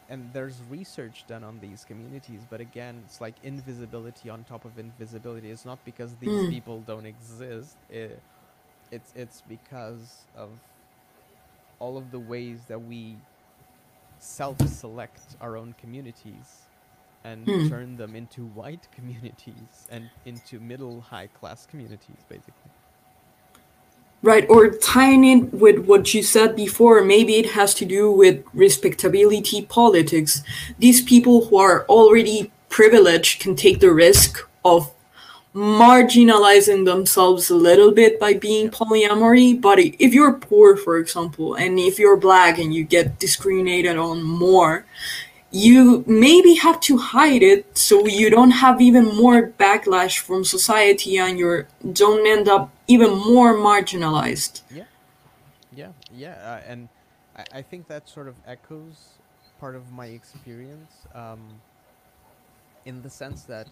and 0.09 0.29
there's 0.33 0.61
research 0.69 1.25
done 1.27 1.43
on 1.43 1.59
these 1.59 1.83
communities, 1.83 2.41
but 2.49 2.61
again, 2.61 3.01
it's 3.05 3.19
like 3.21 3.33
invisibility 3.43 4.29
on 4.29 4.43
top 4.43 4.63
of 4.65 4.77
invisibility. 4.77 5.49
It's 5.49 5.65
not 5.65 5.83
because 5.83 6.13
these 6.21 6.29
Mm. 6.29 6.49
people 6.49 6.83
don't 6.85 7.05
exist. 7.07 7.75
It, 7.89 8.19
it's 8.91 9.11
it's 9.15 9.41
because 9.49 10.25
of 10.37 10.49
all 11.79 11.97
of 11.97 12.11
the 12.11 12.19
ways 12.19 12.59
that 12.67 12.79
we 12.81 13.15
self-select 14.19 15.35
our 15.41 15.57
own 15.57 15.73
communities 15.79 16.67
and 17.23 17.45
Hmm. 17.45 17.67
turn 17.67 17.97
them 17.97 18.15
into 18.15 18.45
white 18.45 18.87
communities 18.95 19.87
and 19.89 20.09
into 20.25 20.59
middle 20.59 21.01
high 21.01 21.27
class 21.27 21.65
communities 21.65 22.23
basically 22.29 22.71
Right, 24.23 24.49
or 24.49 24.69
tying 24.71 25.23
in 25.23 25.51
with 25.51 25.85
what 25.85 26.15
you 26.15 26.23
said 26.23 26.55
before, 26.55 27.03
maybe 27.03 27.35
it 27.35 27.51
has 27.51 27.75
to 27.75 27.85
do 27.85 28.11
with 28.11 28.43
respectability 28.55 29.61
politics. 29.63 30.41
These 30.79 31.01
people 31.03 31.45
who 31.45 31.57
are 31.57 31.85
already 31.87 32.51
privileged 32.69 33.39
can 33.39 33.55
take 33.55 33.81
the 33.81 33.91
risk 33.91 34.39
of 34.63 34.91
marginalizing 35.55 36.83
themselves 36.83 37.49
a 37.49 37.55
little 37.55 37.91
bit 37.91 38.19
by 38.19 38.33
being 38.33 38.69
polyamory. 38.69 39.59
But 39.59 39.79
if 39.79 40.13
you're 40.13 40.33
poor, 40.33 40.75
for 40.75 40.97
example, 40.97 41.55
and 41.55 41.79
if 41.79 41.97
you're 41.97 42.17
black 42.17 42.59
and 42.59 42.73
you 42.73 42.83
get 42.83 43.19
discriminated 43.19 43.95
on 43.97 44.21
more, 44.21 44.85
you 45.51 46.03
maybe 46.05 46.55
have 46.55 46.81
to 46.81 46.97
hide 46.97 47.41
it 47.41 47.77
so 47.77 48.05
you 48.05 48.29
don't 48.29 48.51
have 48.51 48.81
even 48.81 49.05
more 49.15 49.47
backlash 49.57 50.19
from 50.19 50.43
society 50.43 51.17
and 51.17 51.39
you 51.39 51.65
don't 51.93 52.27
end 52.27 52.49
up 52.49 52.69
even 52.87 53.11
more 53.11 53.53
marginalized. 53.53 54.61
Yeah, 54.69 54.83
yeah, 55.73 55.91
yeah, 56.13 56.33
uh, 56.43 56.69
and 56.69 56.89
I, 57.37 57.59
I 57.59 57.61
think 57.61 57.87
that 57.87 58.09
sort 58.09 58.27
of 58.27 58.35
echoes 58.45 59.13
part 59.61 59.75
of 59.75 59.89
my 59.93 60.07
experience, 60.07 60.91
um, 61.13 61.39
in 62.83 63.01
the 63.01 63.09
sense 63.09 63.43
that, 63.43 63.67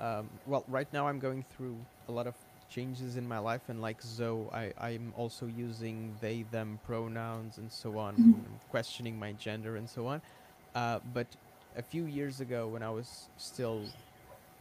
um, 0.00 0.28
well, 0.46 0.64
right 0.68 0.90
now 0.92 1.08
I'm 1.08 1.18
going 1.18 1.42
through 1.42 1.76
a 2.08 2.12
lot 2.12 2.26
of 2.26 2.34
changes 2.70 3.16
in 3.16 3.26
my 3.26 3.38
life, 3.38 3.62
and 3.68 3.80
like 3.80 4.00
Zoe, 4.02 4.46
I 4.52 4.72
I'm 4.80 5.12
also 5.16 5.46
using 5.46 6.14
they 6.20 6.44
them 6.50 6.78
pronouns 6.84 7.58
and 7.58 7.70
so 7.72 7.98
on, 7.98 8.14
and 8.16 8.34
I'm 8.34 8.60
questioning 8.70 9.18
my 9.18 9.32
gender 9.32 9.76
and 9.76 9.88
so 9.88 10.06
on. 10.06 10.20
Uh, 10.74 11.00
but 11.14 11.26
a 11.76 11.82
few 11.82 12.04
years 12.04 12.40
ago, 12.40 12.68
when 12.68 12.82
I 12.82 12.90
was 12.90 13.28
still 13.36 13.82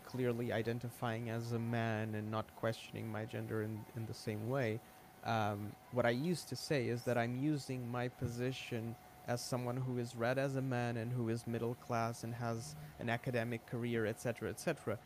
clearly 0.06 0.54
identifying 0.54 1.30
as 1.30 1.52
a 1.52 1.60
man 1.60 2.16
and 2.16 2.32
not 2.32 2.46
questioning 2.56 3.12
my 3.12 3.26
gender 3.26 3.62
in, 3.64 3.80
in 3.96 4.06
the 4.06 4.14
same 4.14 4.50
way, 4.50 4.80
um, 5.26 5.74
what 5.92 6.06
I 6.06 6.12
used 6.12 6.48
to 6.50 6.56
say 6.56 6.88
is 6.88 7.04
that 7.04 7.18
I'm 7.18 7.36
using 7.38 7.92
my 7.92 8.08
position 8.08 8.96
as 9.28 9.42
someone 9.42 9.76
who 9.76 9.98
is 9.98 10.16
read 10.16 10.38
as 10.38 10.56
a 10.56 10.62
man 10.62 10.96
and 10.96 11.12
who 11.12 11.28
is 11.28 11.46
middle 11.46 11.76
class 11.76 12.24
and 12.24 12.34
has 12.34 12.76
an 13.00 13.10
academic 13.10 13.66
career, 13.68 14.06
etc., 14.06 14.50
etc., 14.50 14.98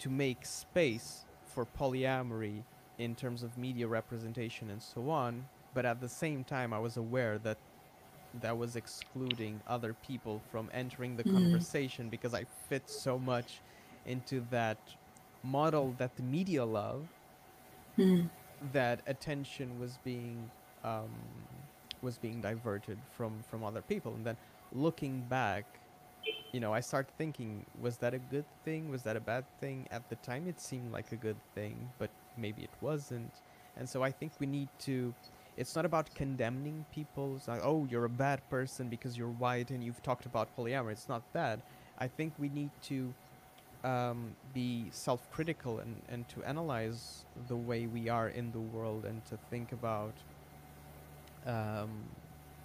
to 0.00 0.08
make 0.10 0.44
space 0.46 1.24
for 1.44 1.66
polyamory 1.66 2.62
in 2.98 3.14
terms 3.14 3.42
of 3.42 3.56
media 3.56 3.86
representation 3.86 4.70
and 4.70 4.82
so 4.82 5.08
on. 5.10 5.44
But 5.74 5.84
at 5.86 6.00
the 6.00 6.08
same 6.08 6.44
time, 6.44 6.72
I 6.72 6.78
was 6.78 6.96
aware 6.96 7.38
that 7.38 7.58
that 8.40 8.56
was 8.56 8.76
excluding 8.76 9.60
other 9.66 9.94
people 9.94 10.42
from 10.50 10.70
entering 10.72 11.16
the 11.16 11.24
Mhm. 11.24 11.32
conversation 11.32 12.08
because 12.10 12.34
I 12.34 12.44
fit 12.44 12.88
so 12.88 13.18
much 13.18 13.62
into 14.06 14.40
that 14.50 14.78
model 15.42 15.92
that 15.98 16.16
the 16.16 16.22
media 16.22 16.64
love 16.64 17.08
Mm. 17.98 18.28
that 18.72 19.00
attention 19.06 19.78
was 19.78 19.98
being 19.98 20.50
um, 20.84 21.10
was 22.02 22.18
being 22.18 22.40
diverted 22.40 22.98
from 23.10 23.42
from 23.42 23.64
other 23.64 23.82
people 23.82 24.14
and 24.14 24.24
then 24.24 24.36
looking 24.72 25.22
back 25.22 25.80
you 26.52 26.60
know 26.60 26.72
i 26.72 26.80
start 26.80 27.08
thinking 27.18 27.64
was 27.80 27.98
that 27.98 28.14
a 28.14 28.18
good 28.18 28.44
thing? 28.64 28.90
Was 28.90 29.02
that 29.02 29.16
a 29.16 29.20
bad 29.20 29.44
thing? 29.60 29.86
At 29.90 30.08
the 30.08 30.16
time 30.16 30.48
it 30.48 30.60
seemed 30.60 30.92
like 30.92 31.12
a 31.12 31.16
good 31.16 31.36
thing 31.54 31.90
but 31.98 32.10
maybe 32.36 32.62
it 32.62 32.70
wasn't. 32.80 33.32
And 33.76 33.88
so 33.88 34.02
i 34.02 34.10
think 34.10 34.32
we 34.38 34.46
need 34.46 34.68
to 34.80 35.14
it's 35.56 35.74
not 35.74 35.84
about 35.84 36.14
condemning 36.14 36.84
people. 36.92 37.34
It's 37.36 37.48
like 37.48 37.60
oh 37.64 37.86
you're 37.90 38.04
a 38.04 38.16
bad 38.26 38.48
person 38.48 38.88
because 38.88 39.16
you're 39.18 39.36
white 39.44 39.70
and 39.70 39.82
you've 39.82 40.02
talked 40.02 40.26
about 40.26 40.56
polyamory 40.56 40.92
it's 40.92 41.08
not 41.08 41.22
that. 41.32 41.60
I 41.98 42.06
think 42.06 42.32
we 42.38 42.48
need 42.48 42.70
to 42.84 43.12
um, 43.84 44.34
be 44.54 44.86
self-critical 44.90 45.78
and, 45.80 46.00
and 46.08 46.28
to 46.30 46.42
analyze 46.44 47.24
the 47.48 47.56
way 47.56 47.86
we 47.86 48.08
are 48.08 48.28
in 48.28 48.50
the 48.52 48.60
world 48.60 49.04
and 49.04 49.24
to 49.26 49.38
think 49.50 49.72
about 49.72 50.14
um, 51.46 51.90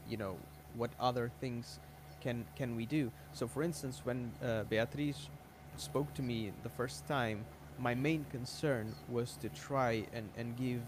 you 0.10 0.18
know 0.18 0.36
what 0.76 0.92
other 1.00 1.32
things 1.40 1.80
can 2.24 2.46
can 2.56 2.76
we 2.76 2.86
do? 2.86 3.12
So 3.34 3.48
for 3.48 3.62
instance 3.64 4.02
when 4.04 4.32
uh, 4.44 4.64
beatrice 4.64 5.30
spoke 5.78 6.14
to 6.14 6.22
me 6.22 6.52
the 6.64 6.70
first 6.70 7.08
time 7.08 7.46
my 7.80 7.96
main 7.96 8.26
concern 8.32 8.94
was 9.10 9.38
to 9.42 9.50
try 9.50 10.06
and, 10.14 10.30
and 10.38 10.56
give 10.56 10.82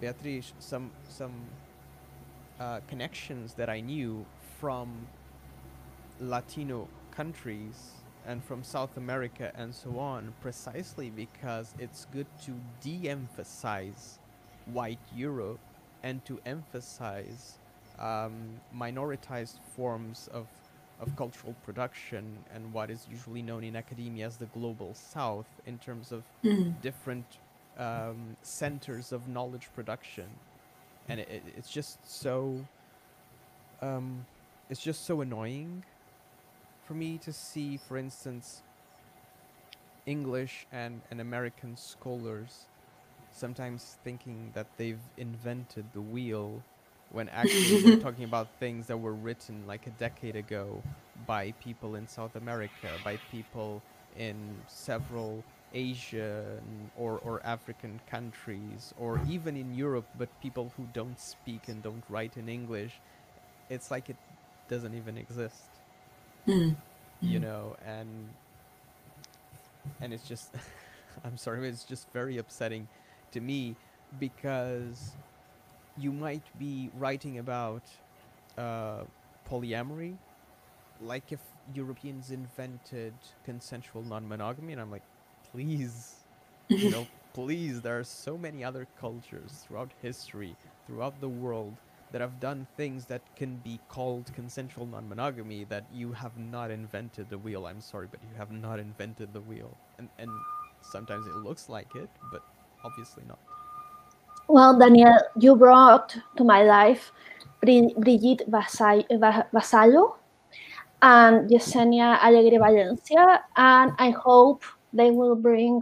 beatrice 0.00 0.52
some 0.58 0.90
some 1.08 1.34
uh, 2.58 2.80
connections 2.88 3.54
that 3.54 3.68
i 3.68 3.80
knew 3.80 4.24
from 4.58 5.06
latino 6.20 6.88
countries 7.10 7.92
and 8.26 8.42
from 8.42 8.62
South 8.62 8.96
America 8.96 9.52
and 9.54 9.74
so 9.74 9.98
on, 9.98 10.32
precisely 10.40 11.10
because 11.10 11.74
it's 11.78 12.06
good 12.12 12.26
to 12.42 12.52
de 12.80 13.08
emphasize 13.08 14.18
white 14.66 14.98
Europe 15.14 15.60
and 16.02 16.24
to 16.24 16.40
emphasize 16.46 17.58
um, 17.98 18.32
minoritized 18.74 19.58
forms 19.76 20.28
of, 20.32 20.46
of 21.00 21.14
cultural 21.16 21.54
production 21.64 22.38
and 22.54 22.72
what 22.72 22.90
is 22.90 23.06
usually 23.10 23.42
known 23.42 23.64
in 23.64 23.76
academia 23.76 24.26
as 24.26 24.36
the 24.36 24.46
global 24.46 24.94
south 24.94 25.48
in 25.66 25.78
terms 25.78 26.12
of 26.12 26.22
Mm. 26.44 26.80
different 26.80 27.26
um, 27.78 28.36
centers 28.42 29.12
of 29.12 29.26
knowledge 29.28 29.68
production. 29.74 30.26
And 31.08 31.20
it, 31.20 31.28
it, 31.28 31.42
it's 31.56 31.70
just 31.70 31.98
so. 32.08 32.64
Um, 33.82 34.24
it's 34.70 34.80
just 34.82 35.04
so 35.04 35.20
annoying 35.20 35.84
for 36.86 36.94
me 36.94 37.18
to 37.18 37.32
see, 37.32 37.76
for 37.76 37.98
instance, 37.98 38.62
English 40.06 40.66
and, 40.72 41.02
and 41.10 41.20
American 41.20 41.76
scholars 41.76 42.66
sometimes 43.30 43.96
thinking 44.04 44.52
that 44.54 44.66
they've 44.76 45.00
invented 45.16 45.84
the 45.92 46.00
wheel 46.00 46.62
when 47.14 47.28
actually 47.30 47.76
we're 47.76 47.96
talking 48.06 48.24
about 48.24 48.58
things 48.58 48.88
that 48.88 48.98
were 48.98 49.14
written 49.14 49.66
like 49.66 49.86
a 49.86 49.90
decade 49.90 50.36
ago 50.36 50.84
by 51.26 51.52
people 51.60 51.96
in 51.96 52.08
South 52.08 52.36
America, 52.36 53.00
by 53.02 53.16
people 53.18 53.84
in 54.16 54.62
several 54.66 55.46
Asian 55.72 56.90
or, 56.94 57.18
or 57.18 57.40
African 57.46 58.00
countries, 58.06 58.92
or 58.96 59.20
even 59.28 59.56
in 59.56 59.74
Europe, 59.74 60.08
but 60.18 60.28
people 60.40 60.72
who 60.76 60.86
don't 60.92 61.18
speak 61.20 61.68
and 61.68 61.82
don't 61.82 62.04
write 62.08 62.36
in 62.36 62.48
English. 62.48 63.00
It's 63.70 63.90
like 63.90 64.10
it 64.10 64.18
doesn't 64.68 64.94
even 64.94 65.18
exist 65.18 65.80
Mm. 66.46 66.76
you 67.20 67.40
Mhm. 67.40 67.44
know 67.44 67.76
and 67.84 68.34
and 70.00 70.12
it's 70.12 70.24
just 70.26 70.54
i'm 71.24 71.36
sorry 71.36 71.60
but 71.60 71.66
it's 71.66 71.84
just 71.84 72.10
very 72.12 72.38
upsetting 72.38 72.88
to 73.32 73.40
me 73.40 73.76
because 74.18 75.16
you 75.98 76.12
might 76.12 76.44
be 76.58 76.90
writing 76.98 77.38
about 77.38 77.82
uh, 78.58 79.02
polyamory 79.48 80.16
like 81.00 81.32
if 81.32 81.40
europeans 81.74 82.30
invented 82.30 83.14
consensual 83.44 84.02
non-monogamy 84.02 84.72
and 84.72 84.80
i'm 84.80 84.90
like 84.90 85.02
please 85.50 86.16
you 86.68 86.90
know 86.90 87.06
please 87.34 87.80
there 87.80 87.98
are 87.98 88.04
so 88.04 88.36
many 88.36 88.62
other 88.62 88.86
cultures 89.00 89.64
throughout 89.66 89.90
history 90.02 90.54
throughout 90.86 91.20
the 91.20 91.28
world 91.28 91.74
that 92.14 92.20
have 92.20 92.38
done 92.38 92.64
things 92.76 93.06
that 93.06 93.22
can 93.34 93.56
be 93.56 93.80
called 93.88 94.32
consensual 94.34 94.86
non-monogamy 94.86 95.64
that 95.64 95.84
you 95.92 96.12
have 96.12 96.38
not 96.38 96.70
invented 96.70 97.28
the 97.28 97.36
wheel. 97.36 97.66
I'm 97.66 97.80
sorry, 97.80 98.06
but 98.08 98.20
you 98.22 98.38
have 98.38 98.52
not 98.52 98.78
invented 98.78 99.32
the 99.32 99.40
wheel. 99.40 99.76
And 99.98 100.08
and 100.20 100.30
sometimes 100.80 101.26
it 101.26 101.34
looks 101.34 101.68
like 101.68 101.92
it, 101.96 102.08
but 102.30 102.42
obviously 102.84 103.24
not. 103.26 103.53
Well, 104.46 104.78
Daniel, 104.78 105.16
you 105.38 105.56
brought 105.56 106.16
to 106.36 106.44
my 106.44 106.64
life 106.64 107.12
Brigitte 107.62 108.42
Vasallo 108.48 110.16
and 111.00 111.48
Yesenia 111.50 112.18
Alegre 112.22 112.58
Valencia, 112.58 113.42
and 113.56 113.92
I 113.98 114.10
hope 114.10 114.62
they 114.92 115.10
will 115.10 115.34
bring 115.34 115.80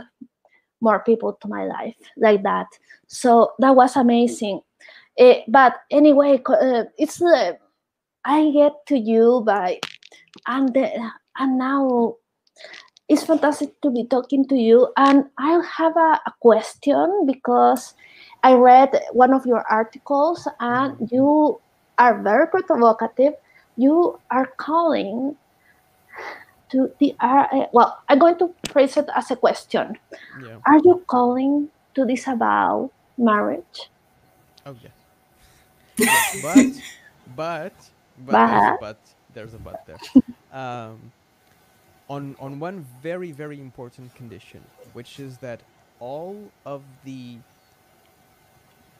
more 0.80 1.00
people 1.00 1.32
to 1.42 1.48
my 1.48 1.64
life 1.64 1.96
like 2.16 2.42
that. 2.44 2.66
So 3.08 3.52
that 3.58 3.74
was 3.74 3.96
amazing. 3.96 4.60
Uh, 5.18 5.42
but 5.48 5.74
anyway, 5.90 6.40
uh, 6.46 6.84
it's 6.96 7.20
uh, 7.20 7.52
I 8.24 8.50
get 8.52 8.72
to 8.86 8.98
you 8.98 9.42
by 9.44 9.80
and 10.46 10.76
and 10.76 11.58
now 11.58 12.16
it's 13.08 13.24
fantastic 13.24 13.80
to 13.82 13.90
be 13.90 14.06
talking 14.06 14.46
to 14.48 14.56
you. 14.56 14.88
And 14.96 15.24
I 15.38 15.60
have 15.76 15.96
a, 15.96 16.20
a 16.26 16.32
question 16.40 17.26
because 17.26 17.94
I 18.42 18.54
read 18.54 18.90
one 19.12 19.32
of 19.32 19.46
your 19.46 19.64
articles 19.70 20.48
and 20.60 20.94
mm-hmm. 20.94 21.14
you 21.14 21.60
are 21.98 22.20
very 22.22 22.46
provocative. 22.46 23.34
You 23.76 24.18
are 24.30 24.46
calling 24.56 25.36
to 26.70 26.90
the 26.98 27.14
uh, 27.20 27.66
well, 27.72 28.02
I'm 28.08 28.18
going 28.18 28.38
to 28.38 28.52
phrase 28.70 28.96
it 28.96 29.08
as 29.14 29.30
a 29.30 29.36
question. 29.36 29.98
Yeah. 30.42 30.58
Are 30.66 30.80
you 30.82 31.04
calling 31.06 31.68
to 31.94 32.06
disavow 32.06 32.90
marriage? 33.16 33.90
Oh 34.66 34.74
yes. 34.82 34.92
yes 35.98 36.42
but, 36.42 36.56
but, 37.36 37.72
but, 38.26 38.32
but, 38.32 38.48
there's 38.48 38.64
a 38.64 38.76
but, 38.80 38.98
there's 39.34 39.54
a 39.54 39.58
but 39.58 39.86
there. 39.86 39.98
Um, 40.52 41.12
on 42.10 42.36
on 42.38 42.60
one 42.60 42.84
very 43.02 43.32
very 43.32 43.58
important 43.58 44.14
condition, 44.14 44.60
which 44.92 45.18
is 45.18 45.38
that 45.38 45.62
all 45.98 46.36
of 46.66 46.82
the 47.04 47.38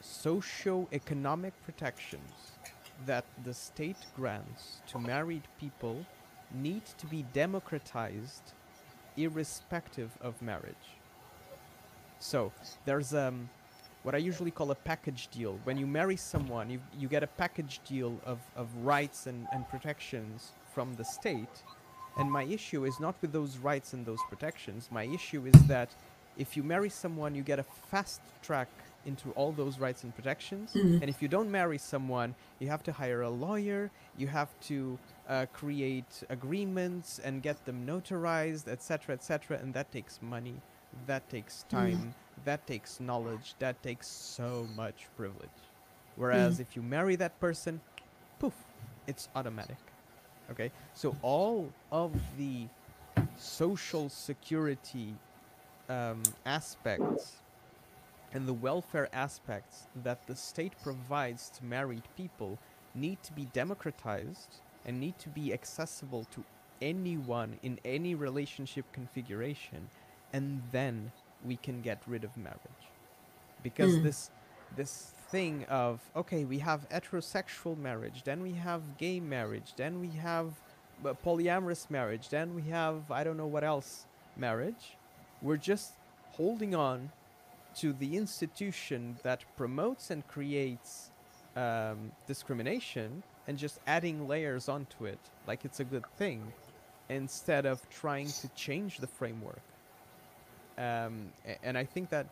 socio-economic 0.03 1.55
protections 1.65 2.53
that 3.07 3.25
the 3.45 3.55
state 3.55 3.97
grants 4.17 4.83
to 4.87 4.99
married 4.99 5.43
people 5.59 6.05
need 6.53 6.83
to 6.99 7.07
be 7.07 7.25
democratized 7.33 8.53
irrespective 9.17 10.11
of 10.21 10.41
marriage. 10.43 10.75
So 12.19 12.53
there's 12.85 13.15
um, 13.15 13.49
what 14.03 14.15
I 14.15 14.19
usually 14.19 14.51
call 14.51 14.71
a 14.71 14.75
package 14.75 15.29
deal. 15.29 15.59
When 15.65 15.77
you 15.77 15.87
marry 15.87 16.17
someone, 16.17 16.71
you, 16.71 16.81
you 16.99 17.09
get 17.09 17.23
a 17.23 17.27
package 17.27 17.81
deal 17.87 18.19
of, 18.25 18.39
of 18.57 18.69
rights 18.83 19.27
and, 19.27 19.47
and 19.53 19.69
protections 19.69 20.53
from 20.75 20.95
the 20.95 21.05
state. 21.05 21.63
And 22.19 22.31
my 22.31 22.45
issue 22.45 22.85
is 22.85 23.01
not 23.01 23.15
with 23.23 23.33
those 23.33 23.57
rights 23.59 23.93
and 23.93 24.05
those 24.05 24.21
protections. 24.29 24.89
My 24.91 25.05
issue 25.05 25.47
is 25.47 25.67
that 25.67 25.95
if 26.37 26.57
you 26.57 26.63
marry 26.63 26.91
someone, 26.91 27.35
you 27.35 27.43
get 27.43 27.59
a 27.59 27.65
fast 27.91 28.21
track 28.43 28.69
into 29.07 29.31
all 29.31 29.53
those 29.53 29.79
rights 29.79 30.05
and 30.05 30.15
protections. 30.15 30.73
Mm-hmm. 30.73 31.03
And 31.03 31.05
if 31.05 31.21
you 31.21 31.29
don't 31.29 31.51
marry 31.51 31.79
someone, 31.79 32.35
you 32.59 32.69
have 32.69 32.83
to 32.85 32.93
hire 32.93 33.23
a 33.23 33.31
lawyer, 33.31 33.91
you 34.17 34.27
have 34.29 34.49
to 34.69 34.99
uh, 35.29 35.47
create 35.53 36.23
agreements 36.29 37.21
and 37.25 37.43
get 37.43 37.65
them 37.65 37.87
notarized, 37.87 38.69
etc., 38.69 39.15
etc., 39.15 39.59
and 39.59 39.75
that 39.75 39.91
takes 39.93 40.21
money, 40.23 40.55
that 41.07 41.29
takes 41.31 41.65
mm-hmm. 41.65 41.77
time, 41.77 41.99
mm. 41.99 42.45
that 42.45 42.67
takes 42.67 43.01
knowledge, 43.01 43.55
that 43.59 43.83
takes 43.83 44.07
so 44.07 44.67
much 44.77 45.09
privilege. 45.17 45.49
Whereas 46.17 46.59
mm. 46.59 46.61
if 46.61 46.77
you 46.77 46.83
marry 46.83 47.17
that 47.17 47.39
person, 47.41 47.81
poof, 48.39 48.55
it's 49.07 49.29
automatic. 49.35 49.77
Okay, 50.51 50.71
so 50.93 51.17
all 51.23 51.73
of 51.91 52.13
the 52.37 52.67
social 53.39 54.09
security 54.09 55.15
um, 55.89 56.23
aspects 56.45 57.42
and 58.33 58.49
the 58.49 58.53
welfare 58.53 59.09
aspects 59.13 59.87
that 60.03 60.27
the 60.27 60.37
state 60.37 60.73
provides 60.83 61.51
to 61.51 61.65
married 61.65 62.05
people 62.17 62.59
need 62.95 63.23
to 63.23 63.33
be 63.33 63.47
democratized 63.53 64.61
and 64.85 64.99
need 64.99 65.19
to 65.19 65.29
be 65.29 65.53
accessible 65.53 66.27
to 66.33 66.45
anyone 66.81 67.59
in 67.63 67.79
any 67.85 68.15
relationship 68.15 68.85
configuration 68.93 69.89
and 70.33 70.63
then 70.73 71.13
we 71.45 71.57
can 71.57 71.81
get 71.81 72.03
rid 72.07 72.25
of 72.25 72.37
marriage 72.37 72.85
because 73.63 73.95
mm. 73.95 74.03
this 74.03 74.31
this 74.77 75.13
thing 75.29 75.65
of 75.69 76.01
okay 76.17 76.45
we 76.45 76.59
have 76.59 76.89
heterosexual 76.89 77.77
marriage 77.79 78.23
then 78.25 78.43
we 78.43 78.53
have 78.53 78.97
gay 78.99 79.21
marriage 79.21 79.75
then 79.77 80.01
we 80.01 80.09
have 80.09 80.49
uh, 81.05 81.15
polyamorous 81.25 81.89
marriage 81.91 82.29
then 82.29 82.55
we 82.55 82.63
have 82.63 83.11
i 83.11 83.23
don't 83.23 83.37
know 83.37 83.47
what 83.47 83.65
else 83.65 84.07
marriage 84.37 84.97
we're 85.41 85.57
just 85.57 85.93
holding 86.33 86.75
on 86.75 87.11
to 87.77 87.93
the 87.93 88.17
institution 88.17 89.17
that 89.23 89.45
promotes 89.57 90.11
and 90.11 90.27
creates 90.27 91.11
um, 91.57 92.13
discrimination 92.27 93.23
and 93.47 93.59
just 93.59 93.81
adding 93.87 94.29
layers 94.29 94.69
onto 94.69 95.05
it 95.05 95.19
like 95.47 95.65
it's 95.65 95.81
a 95.81 95.85
good 95.85 96.07
thing 96.17 96.53
instead 97.09 97.67
of 97.67 97.89
trying 97.91 98.27
to 98.27 98.49
change 98.55 98.99
the 98.99 99.07
framework. 99.07 99.61
Um, 100.79 101.33
and 101.63 101.77
I 101.77 101.85
think 101.85 102.09
that 102.11 102.27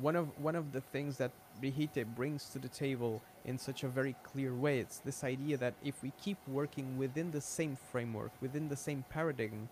one 0.00 0.16
of 0.16 0.28
one 0.40 0.56
of 0.56 0.72
the 0.72 0.80
things 0.80 1.16
that 1.18 1.30
Brigitte 1.60 2.14
brings 2.14 2.48
to 2.50 2.58
the 2.58 2.68
table 2.68 3.20
in 3.44 3.58
such 3.58 3.84
a 3.84 3.88
very 3.88 4.14
clear 4.22 4.54
way, 4.54 4.78
it's 4.78 4.98
this 4.98 5.24
idea 5.24 5.56
that 5.58 5.74
if 5.84 6.02
we 6.02 6.12
keep 6.22 6.38
working 6.48 6.96
within 6.96 7.30
the 7.30 7.40
same 7.40 7.76
framework, 7.90 8.30
within 8.40 8.68
the 8.68 8.76
same 8.76 9.04
paradigm, 9.10 9.68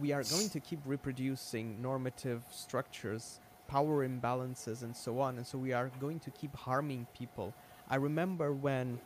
we 0.00 0.12
are 0.12 0.22
going 0.24 0.48
to 0.50 0.60
keep 0.60 0.80
reproducing 0.84 1.80
normative 1.80 2.42
structures 2.50 3.40
power 3.68 4.06
imbalances 4.06 4.82
and 4.82 4.94
so 4.94 5.20
on 5.20 5.36
and 5.36 5.46
so 5.46 5.58
we 5.58 5.72
are 5.72 5.90
going 6.00 6.18
to 6.20 6.30
keep 6.30 6.54
harming 6.56 7.06
people. 7.16 7.52
I 7.88 7.96
remember 7.96 8.52
when 8.52 8.98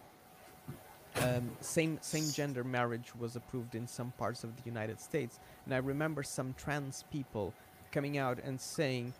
um, 1.16 1.50
same 1.60 1.98
same 2.00 2.30
gender 2.32 2.62
marriage 2.62 3.14
was 3.18 3.36
approved 3.36 3.74
in 3.74 3.86
some 3.86 4.12
parts 4.18 4.44
of 4.44 4.54
the 4.56 4.62
united 4.66 5.00
states 5.00 5.40
and 5.64 5.74
i 5.74 5.78
remember 5.78 6.22
some 6.22 6.54
trans 6.58 7.02
people 7.10 7.52
coming 7.90 8.18
out 8.18 8.38
and 8.44 8.60
saying 8.60 9.12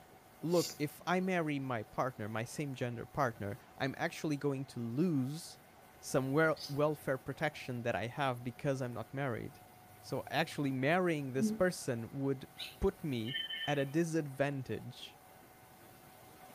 look 0.45 0.66
if 0.78 1.01
i 1.07 1.18
marry 1.18 1.59
my 1.59 1.82
partner 1.97 2.28
my 2.28 2.45
same 2.45 2.74
gender 2.74 3.07
partner 3.14 3.57
i'm 3.80 3.97
actually 3.99 4.36
going 4.36 4.66
to 4.66 4.78
lose 4.97 5.57
some 6.01 6.32
wel- 6.32 6.59
welfare 6.76 7.16
protection 7.18 7.82
that 7.82 7.97
i 7.97 8.07
have 8.07 8.45
because 8.45 8.82
i'm 8.82 8.95
not 8.95 9.12
married. 9.12 9.51
So 10.03 10.24
actually 10.30 10.70
marrying 10.70 11.32
this 11.32 11.51
mm. 11.51 11.59
person 11.59 12.09
would 12.14 12.47
put 12.80 12.95
me 13.05 13.34
at 13.66 13.78
a 13.78 13.84
disadvantage 13.84 15.12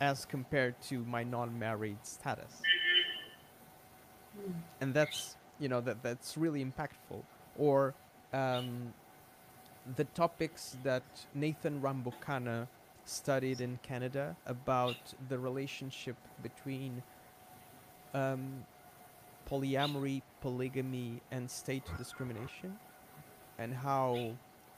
as 0.04 0.26
compared 0.26 0.76
to 0.90 0.96
my 1.06 1.24
non-married 1.24 2.02
status. 2.04 2.62
And 4.82 4.94
that's 4.94 5.38
you 5.62 5.70
know 5.70 5.82
that 5.88 6.04
that's 6.04 6.38
really 6.38 6.62
impactful. 6.70 7.22
Or 7.58 7.94
um, 8.34 8.94
the 9.96 10.04
topics 10.22 10.76
that 10.84 11.04
Nathan 11.34 11.82
Rambukkana 11.82 12.68
studied 13.06 13.62
in 13.62 13.80
Canada 13.82 14.36
about 14.46 15.02
the 15.30 15.38
relationship 15.40 16.18
between 16.42 17.02
um, 18.14 18.66
polyamory, 19.50 20.22
polygamy, 20.42 21.22
and 21.32 21.50
state 21.50 21.88
discrimination, 21.98 22.72
and 23.58 23.74
how, 23.74 24.34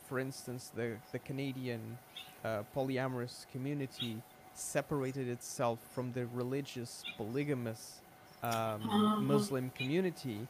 for 0.08 0.20
instance, 0.20 0.72
the 0.76 0.88
the 1.12 1.20
Canadian 1.20 1.98
uh, 2.44 2.62
polyamorous 2.76 3.36
community 3.52 4.22
separated 4.56 5.28
itself 5.28 5.80
from 5.94 6.12
the 6.14 6.26
religious 6.28 7.04
polygamous 7.18 8.02
um, 8.44 8.52
uh-huh. 8.52 9.16
Muslim 9.18 9.72
community 9.76 10.48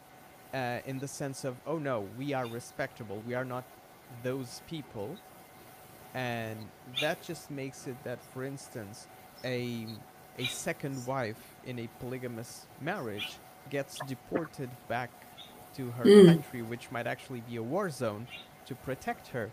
uh, 0.53 0.80
in 0.86 0.99
the 0.99 1.08
sense 1.08 1.43
of, 1.43 1.56
oh 1.66 1.78
no, 1.78 2.08
we 2.18 2.34
are 2.34 2.45
respectable, 2.45 3.22
we 3.28 3.34
are 3.34 3.45
not 3.45 3.64
those 4.24 4.62
people. 4.68 5.16
And 6.14 6.58
that 7.01 7.22
just 7.22 7.51
makes 7.51 7.88
it 7.88 8.01
that, 8.03 8.20
for 8.34 8.45
instance, 8.45 9.08
a, 9.43 9.86
a 10.38 10.45
second 10.45 11.06
wife 11.06 11.56
in 11.66 11.80
a 11.80 11.89
polygamous 11.99 12.68
marriage 12.80 13.34
gets 13.70 13.99
deported 14.08 14.70
back 14.88 15.10
to 15.76 15.91
her 15.91 16.06
mm. 16.06 16.26
country, 16.28 16.62
which 16.62 16.89
might 16.91 17.08
actually 17.08 17.41
be 17.41 17.58
a 17.58 17.64
war 17.64 17.89
zone, 17.89 18.28
to 18.66 18.76
protect 18.76 19.28
her. 19.30 19.51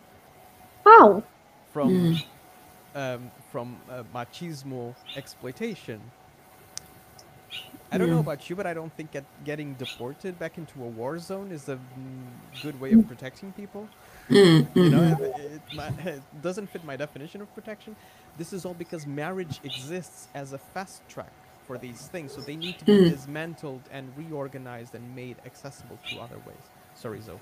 Oh. 0.86 1.24
From 1.72 1.90
mm 1.90 2.24
um, 2.94 3.30
from 3.50 3.76
uh, 3.90 4.02
machismo 4.14 4.94
exploitation. 5.16 6.00
I 7.90 7.98
don't 7.98 8.08
yeah. 8.08 8.14
know 8.14 8.20
about 8.20 8.48
you, 8.48 8.56
but 8.56 8.66
I 8.66 8.72
don't 8.72 8.94
think 8.96 9.10
get, 9.10 9.24
getting 9.44 9.74
deported 9.74 10.38
back 10.38 10.56
into 10.56 10.82
a 10.82 10.86
war 10.86 11.18
zone 11.18 11.52
is 11.52 11.68
a 11.68 11.76
mm, 11.76 11.82
good 12.62 12.80
way 12.80 12.92
of 12.92 13.06
protecting 13.06 13.52
people. 13.52 13.86
Mm-hmm. 14.30 14.78
You 14.78 14.90
know, 14.90 15.18
it, 15.20 15.60
it, 15.74 16.06
it, 16.06 16.22
doesn't 16.42 16.68
fit 16.68 16.84
my 16.84 16.96
definition 16.96 17.42
of 17.42 17.54
protection. 17.54 17.94
This 18.38 18.54
is 18.54 18.64
all 18.64 18.72
because 18.72 19.06
marriage 19.06 19.60
exists 19.62 20.28
as 20.34 20.54
a 20.54 20.58
fast 20.58 21.06
track 21.08 21.32
for 21.66 21.76
these 21.76 22.06
things. 22.06 22.32
So 22.32 22.40
they 22.40 22.56
need 22.56 22.78
to 22.78 22.84
be 22.84 22.92
Mm. 22.92 23.10
dismantled 23.10 23.82
and 23.90 24.10
reorganized 24.16 24.94
and 24.94 25.14
made 25.14 25.36
accessible 25.44 25.98
to 26.10 26.20
other 26.20 26.38
ways. 26.46 26.64
Sorry, 26.94 27.20
Zoe. 27.20 27.38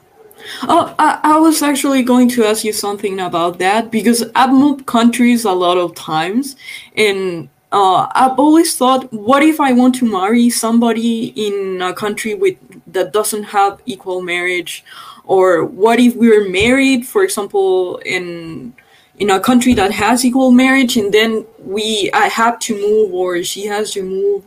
Oh, 0.62 0.94
I, 0.98 1.20
I 1.22 1.38
was 1.38 1.62
actually 1.62 2.02
going 2.02 2.28
to 2.30 2.44
ask 2.44 2.64
you 2.64 2.72
something 2.72 3.20
about 3.20 3.58
that 3.58 3.90
because 3.90 4.24
I've 4.34 4.52
moved 4.52 4.86
countries 4.86 5.44
a 5.44 5.52
lot 5.52 5.78
of 5.78 5.94
times, 5.94 6.56
and 6.96 7.48
uh, 7.72 8.08
I've 8.14 8.38
always 8.38 8.76
thought, 8.76 9.12
what 9.12 9.42
if 9.42 9.60
I 9.60 9.72
want 9.72 9.94
to 9.96 10.04
marry 10.10 10.50
somebody 10.50 11.26
in 11.36 11.80
a 11.80 11.94
country 11.94 12.34
with 12.34 12.56
that 12.92 13.12
doesn't 13.12 13.44
have 13.44 13.80
equal 13.86 14.22
marriage, 14.22 14.84
or 15.24 15.64
what 15.64 16.00
if 16.00 16.16
we're 16.16 16.48
married, 16.48 17.06
for 17.06 17.22
example, 17.22 17.98
in 17.98 18.74
in 19.18 19.30
a 19.30 19.38
country 19.38 19.74
that 19.74 19.92
has 19.92 20.24
equal 20.24 20.50
marriage, 20.50 20.96
and 20.96 21.12
then 21.12 21.44
we 21.58 22.10
I 22.12 22.26
have 22.26 22.58
to 22.60 22.74
move 22.74 23.14
or 23.14 23.42
she 23.44 23.66
has 23.66 23.92
to 23.92 24.02
move, 24.02 24.44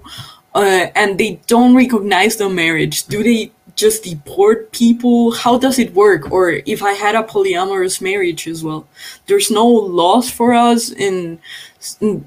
uh, 0.55 0.87
and 0.95 1.17
they 1.17 1.39
don't 1.47 1.75
recognize 1.75 2.37
the 2.37 2.49
marriage. 2.49 3.05
Do 3.07 3.23
they 3.23 3.51
just 3.76 4.03
deport 4.03 4.71
people? 4.71 5.32
How 5.32 5.57
does 5.57 5.80
it 5.80 5.93
work? 5.93 6.32
Or 6.32 6.51
if 6.51 6.84
I 6.84 6.93
had 6.93 7.15
a 7.15 7.24
polyamorous 7.24 8.01
marriage 8.01 8.47
as 8.47 8.63
well, 8.63 8.88
there's 9.28 9.51
no 9.51 9.67
laws 9.67 10.30
for 10.30 10.53
us, 10.53 10.91
and 10.91 11.39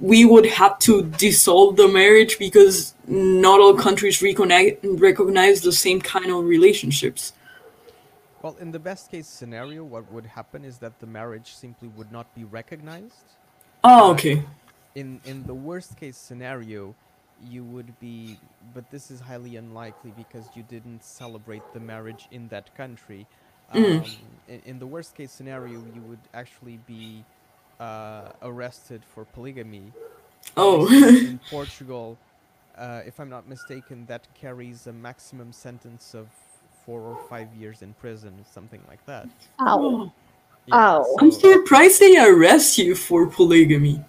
we 0.01 0.24
would 0.24 0.47
have 0.47 0.78
to 0.80 1.03
dissolve 1.05 1.76
the 1.76 1.88
marriage 1.88 2.38
because 2.38 2.94
not 3.07 3.61
all 3.61 3.74
countries 3.74 4.22
recognize 4.22 4.76
recognize 4.84 5.62
the 5.62 5.72
same 5.72 6.01
kind 6.01 6.30
of 6.30 6.44
relationships. 6.44 7.32
Well, 8.42 8.57
in 8.61 8.70
the 8.72 8.78
best 8.78 9.11
case 9.11 9.26
scenario, 9.28 9.84
what 9.84 10.11
would 10.12 10.26
happen 10.26 10.64
is 10.64 10.78
that 10.78 11.01
the 11.01 11.07
marriage 11.07 11.55
simply 11.55 11.88
would 11.88 12.12
not 12.12 12.32
be 12.34 12.44
recognized. 12.44 13.36
Oh, 13.84 14.12
okay. 14.12 14.44
in 14.94 15.20
in 15.24 15.44
the 15.47 15.55
worst 15.55 15.97
case 15.97 16.16
scenario 16.16 16.94
you 17.41 17.64
would 17.64 17.99
be 18.01 18.41
but 18.74 18.91
this 18.91 19.11
is 19.11 19.20
highly 19.20 19.57
unlikely 19.57 20.12
because 20.12 20.51
you 20.55 20.62
didn't 20.62 21.05
celebrate 21.05 21.72
the 21.72 21.80
marriage 21.80 22.28
in 22.30 22.49
that 22.49 22.74
country 22.74 23.26
Mm. 23.74 24.05
um, 24.05 24.05
in, 24.49 24.61
in 24.64 24.78
the 24.78 24.87
worst 24.87 25.14
case 25.14 25.32
scenario 25.32 25.84
you 25.84 26.03
would 26.03 26.28
actually 26.34 26.78
be 26.78 27.26
uh, 27.80 28.32
arrested 28.43 29.05
for 29.05 29.24
polygamy 29.24 29.95
Oh. 30.57 30.87
in 31.22 31.41
portugal 31.51 32.18
uh, 32.76 33.03
if 33.07 33.18
i'm 33.20 33.28
not 33.30 33.49
mistaken 33.49 34.07
that 34.07 34.28
carries 34.34 34.87
a 34.87 34.93
maximum 34.93 35.53
sentence 35.53 36.14
of 36.14 36.28
four 36.84 37.01
or 37.03 37.16
five 37.16 37.55
years 37.55 37.82
in 37.82 37.95
prison 37.95 38.45
something 38.45 38.82
like 38.89 39.05
that 39.07 39.28
Ow. 39.61 40.12
Yeah, 40.66 40.76
Ow. 40.78 41.16
I'm 41.20 41.30
surprised 41.32 42.01
they 42.01 42.16
arrest 42.18 42.78
you 42.78 42.95
for 42.97 43.26
polygamy. 43.26 44.05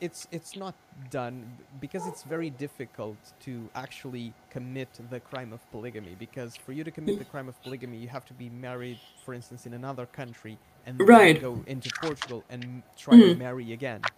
It's 0.00 0.26
it's 0.32 0.56
not 0.56 0.76
done 1.10 1.58
because 1.80 2.06
it's 2.06 2.22
very 2.24 2.50
difficult 2.50 3.18
to 3.40 3.70
actually 3.74 4.34
commit 4.50 4.98
the 5.10 5.20
crime 5.20 5.52
of 5.52 5.68
polygamy 5.70 6.14
because 6.16 6.56
for 6.56 6.72
you 6.72 6.84
to 6.84 6.90
commit 6.92 7.18
the 7.18 7.24
crime 7.24 7.48
of 7.48 7.62
polygamy 7.62 7.98
you 7.98 8.08
have 8.08 8.24
to 8.26 8.34
be 8.34 8.50
married 8.50 8.98
for 9.16 9.34
instance 9.34 9.66
in 9.66 9.74
another 9.74 10.06
country 10.06 10.58
and 10.86 11.06
then 11.06 11.06
Right. 11.06 11.38
go 11.38 11.64
into 11.66 11.90
Portugal 11.90 12.44
and 12.50 12.84
try 12.96 13.20
to 13.20 13.30
Mm. 13.30 13.38
marry 13.38 13.72
again 13.72 14.10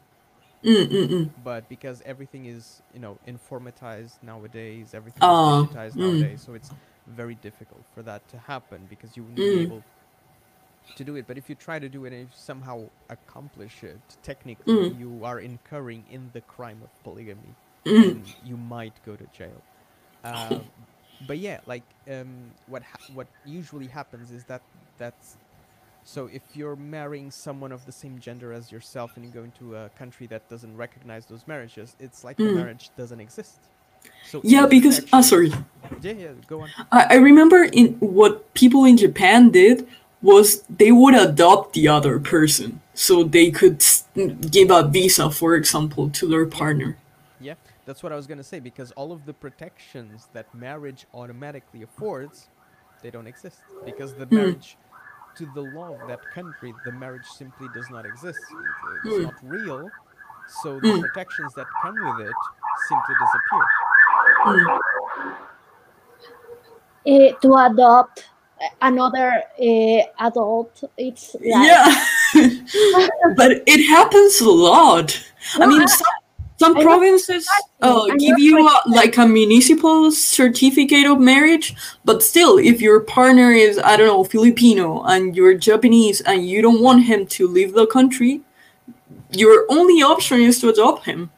Mm, 0.65 0.89
mm, 0.89 1.09
mm. 1.11 1.31
but 1.37 1.69
because 1.69 2.03
everything 2.07 2.47
is 2.47 2.83
you 2.93 3.01
know 3.01 3.19
informatized 3.27 4.19
nowadays 4.23 4.95
everything 4.95 5.25
Ah, 5.25 5.29
is 5.29 5.41
digitized 5.41 5.97
mm. 5.97 5.99
nowadays 5.99 6.43
so 6.43 6.55
it's 6.55 6.73
very 7.09 7.35
difficult 7.37 7.87
for 7.95 8.03
that 8.03 8.29
to 8.29 8.39
happen 8.39 8.87
because 8.89 9.17
you 9.17 9.25
wouldn't 9.25 9.41
Mm. 9.41 9.49
be 9.49 9.61
able 9.63 9.85
to 10.97 11.05
do 11.05 11.17
it 11.17 11.27
but 11.27 11.37
if 11.39 11.49
you 11.49 11.55
try 11.55 11.79
to 11.79 11.89
do 11.89 12.05
it 12.05 12.13
and 12.13 12.23
you 12.23 12.29
somehow 12.35 12.83
accomplish 13.09 13.83
it 13.85 14.01
technically 14.23 14.75
Mm. 14.91 14.99
you 14.99 15.25
are 15.25 15.39
incurring 15.41 16.05
in 16.11 16.31
the 16.33 16.41
crime 16.43 16.81
of 16.83 16.91
polygamy 17.05 17.55
Mm. 17.87 18.03
and 18.11 18.35
you 18.45 18.57
might 18.57 18.95
go 19.07 19.17
to 19.17 19.25
jail 19.39 19.63
um, 20.25 20.65
but 21.27 21.39
yeah 21.39 21.61
like 21.67 21.83
um, 22.11 22.51
what 22.67 22.83
ha- 22.83 23.13
what 23.15 23.27
usually 23.47 23.87
happens 23.87 24.31
is 24.31 24.45
that 24.45 24.63
that's 24.99 25.37
so 26.05 26.29
if 26.33 26.43
you're 26.55 26.77
marrying 26.77 27.31
someone 27.31 27.73
of 27.73 27.85
the 27.87 27.93
same 27.93 28.19
gender 28.19 28.53
as 28.53 28.73
yourself 28.73 29.13
and 29.17 29.25
you 29.25 29.31
go 29.31 29.45
into 29.45 29.77
a 29.77 29.89
country 29.91 30.27
that 30.29 30.49
doesn't 30.49 30.75
recognize 30.77 31.27
those 31.27 31.47
marriages, 31.47 31.95
it's 32.01 32.25
like 32.25 32.39
the 32.39 32.45
Mm. 32.45 32.55
marriage 32.57 32.91
doesn't 32.97 33.21
exist. 33.21 33.59
So 34.25 34.41
Yeah, 34.43 34.65
because 34.67 35.01
ah, 35.13 35.19
actually- 35.19 35.51
sorry. 35.51 35.53
Yeah, 36.01 36.13
yeah, 36.13 36.29
go 36.47 36.63
on. 36.63 36.71
I, 36.91 37.01
I 37.11 37.15
remember 37.17 37.65
in 37.65 37.95
what 38.01 38.53
people 38.55 38.87
in 38.87 38.97
Japan 38.97 39.51
did 39.51 39.87
was 40.23 40.63
they 40.69 40.93
would 40.93 41.15
adopt 41.15 41.73
the 41.73 41.89
other 41.89 42.19
person 42.19 42.81
so 42.95 43.25
they 43.25 43.51
could 43.51 43.83
give 44.51 44.71
a 44.71 44.87
visa, 44.87 45.31
for 45.31 45.55
example, 45.55 46.11
to 46.11 46.29
their 46.29 46.47
partner. 46.47 46.97
Yeah, 47.41 47.55
that's 47.87 48.03
what 48.03 48.13
I 48.13 48.17
was 48.17 48.27
gonna 48.27 48.45
say 48.45 48.61
because 48.61 48.93
all 48.93 49.13
of 49.13 49.25
the 49.25 49.33
protections 49.33 50.29
that 50.35 50.55
marriage 50.55 51.07
automatically 51.15 51.83
affords, 51.83 52.49
they 53.03 53.11
don't 53.11 53.27
exist 53.27 53.61
because 53.85 54.15
the 54.15 54.27
Mm. 54.27 54.33
marriage, 54.33 54.77
to 55.37 55.47
the 55.47 55.63
law 55.63 55.95
of 55.95 56.07
that 56.07 56.21
country, 56.35 56.75
the 56.85 56.93
marriage 56.93 57.25
simply 57.25 57.69
does 57.69 57.89
not 57.91 58.05
exist. 58.05 58.41
It's 59.05 59.17
Mm. 59.17 59.23
not 59.23 59.35
real, 59.43 59.91
so 60.47 60.81
the 60.81 60.89
Mm. 60.89 61.01
protections 61.01 61.55
that 61.55 61.67
come 61.83 61.97
with 61.97 62.29
it 62.29 62.37
simply 62.89 63.15
disappear. 63.25 63.67
Mm. 64.45 64.81
Eh, 67.07 67.33
to 67.41 67.55
adopt 67.55 68.29
another 68.81 69.43
uh, 69.61 70.03
adult, 70.19 70.85
it's 70.97 71.35
like 71.35 71.45
Yeah, 71.45 72.07
but 73.37 73.63
it 73.67 73.87
happens 73.87 74.41
a 74.41 74.51
lot. 74.51 75.19
I 75.57 75.67
mean, 75.67 75.83
I- 75.83 75.87
some, 75.87 76.07
some 76.59 76.77
I 76.77 76.83
provinces 76.83 77.49
uh, 77.81 78.07
give 78.19 78.39
you 78.39 78.69
a, 78.69 78.83
like 78.87 79.17
a 79.17 79.27
municipal 79.27 80.11
certificate 80.13 81.07
of 81.07 81.19
marriage, 81.19 81.75
but 82.05 82.23
still, 82.23 82.59
if 82.59 82.81
your 82.81 83.01
partner 83.01 83.51
is, 83.53 83.79
I 83.79 83.97
don't 83.97 84.07
know, 84.07 84.25
Filipino 84.25 85.03
and 85.05 85.35
you're 85.35 85.55
Japanese 85.57 86.21
and 86.21 86.47
you 86.47 86.61
don't 86.61 86.83
want 86.83 87.05
him 87.05 87.27
to 87.29 87.49
leave 87.49 87.73
the 87.73 87.87
country, 87.87 88.43
your 89.33 89.65
only 89.71 90.03
option 90.03 90.41
is 90.41 90.61
to 90.61 90.69
adopt 90.69 91.07
him. 91.07 91.31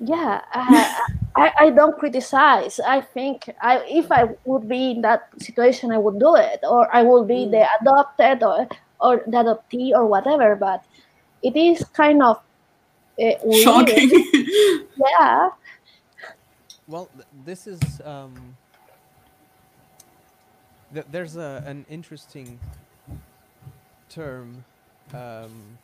yeah 0.00 0.42
I, 0.52 1.06
I, 1.38 1.52
I 1.66 1.70
don't 1.70 1.98
criticize 1.98 2.80
i 2.80 3.00
think 3.00 3.50
I, 3.62 3.84
if 3.88 4.10
i 4.12 4.24
would 4.44 4.68
be 4.68 4.92
in 4.92 5.02
that 5.02 5.30
situation 5.38 5.92
i 5.92 5.98
would 5.98 6.18
do 6.18 6.36
it 6.36 6.60
or 6.64 6.94
i 6.94 7.02
would 7.02 7.28
be 7.28 7.46
the 7.46 7.66
adopted 7.80 8.42
or, 8.42 8.68
or 9.00 9.22
the 9.26 9.38
adoptee 9.44 9.92
or 9.94 10.06
whatever 10.06 10.56
but 10.56 10.84
it 11.42 11.56
is 11.56 11.84
kind 11.84 12.22
of 12.22 12.38
uh. 13.20 13.32
Shocking. 13.62 14.10
yeah 14.96 15.50
Well, 16.88 17.08
this 17.44 17.66
is 17.66 17.80
um. 18.04 18.56
Th- 20.92 21.06
there's 21.10 21.36
a 21.36 21.62
an 21.66 21.84
interesting 21.90 22.58
term 24.08 24.64
um, 25.14 25.78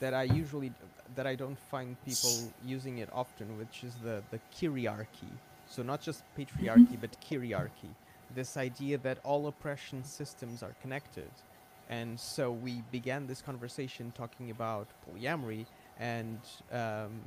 that 0.00 0.14
I 0.14 0.24
usually 0.24 0.72
that 1.16 1.26
I 1.26 1.34
don't 1.34 1.58
find 1.58 1.96
people 2.04 2.52
using 2.64 2.98
it 2.98 3.08
often, 3.12 3.58
which 3.58 3.84
is 3.84 3.94
the 4.02 4.22
the 4.30 4.40
kyriarchy. 4.54 5.32
So 5.66 5.82
not 5.82 6.00
just 6.00 6.24
patriarchy, 6.36 6.96
but 7.00 7.16
kyriarchy. 7.20 7.92
This 8.34 8.56
idea 8.56 8.98
that 8.98 9.18
all 9.24 9.46
oppression 9.46 10.04
systems 10.04 10.62
are 10.62 10.74
connected, 10.82 11.30
and 11.88 12.18
so 12.18 12.52
we 12.52 12.82
began 12.92 13.26
this 13.26 13.42
conversation 13.42 14.12
talking 14.16 14.50
about 14.50 14.88
polyamory 15.04 15.66
and 15.98 16.38
um, 16.72 17.20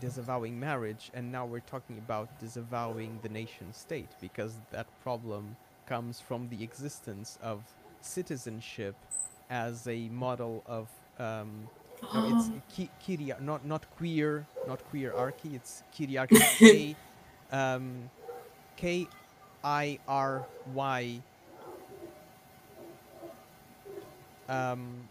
disavowing 0.00 0.58
marriage, 0.58 1.10
and 1.14 1.32
now 1.32 1.46
we're 1.46 1.60
talking 1.60 1.98
about 1.98 2.28
disavowing 2.38 3.18
the 3.22 3.28
nation 3.28 3.72
state 3.72 4.10
because 4.20 4.54
that 4.70 4.86
problem 5.02 5.56
comes 5.86 6.20
from 6.20 6.48
the 6.50 6.62
existence 6.62 7.38
of 7.42 7.62
citizenship 8.00 8.94
as 9.50 9.86
a 9.88 10.08
model 10.10 10.62
of 10.66 10.88
um, 11.18 11.68
no, 12.12 12.24
it's 12.24 12.50
ki- 12.68 12.90
kiria, 13.04 13.40
not 13.40 13.64
not 13.64 13.90
queer, 13.90 14.46
not 14.66 14.82
queerarchy. 14.92 15.54
It's 15.54 15.82
kyriarchy. 15.94 16.48
K, 16.56 16.96
um, 17.52 18.10
K, 18.76 19.08
I 19.64 19.98
R 20.08 20.46
Y. 20.74 21.22
Um, 24.48 25.08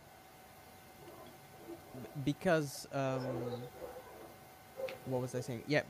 because 2.25 2.88
um, 2.93 3.69
what 5.05 5.21
was 5.21 5.35
I 5.35 5.41
saying? 5.41 5.63
Yeah, 5.67 5.83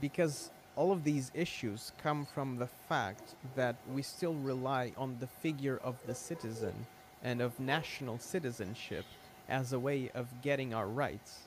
because 0.00 0.50
all 0.76 0.92
of 0.92 1.04
these 1.04 1.30
issues 1.34 1.92
come 2.02 2.26
from 2.26 2.58
the 2.58 2.66
fact 2.66 3.34
that 3.56 3.76
we 3.94 4.02
still 4.02 4.34
rely 4.34 4.92
on 4.96 5.18
the 5.20 5.26
figure 5.26 5.78
of 5.84 5.96
the 6.06 6.14
citizen 6.14 6.86
and 7.22 7.40
of 7.42 7.58
national 7.60 8.18
citizenship 8.18 9.04
as 9.50 9.72
a 9.72 9.80
way 9.80 10.10
of 10.14 10.40
getting 10.42 10.72
our 10.74 10.88
rights. 10.88 11.40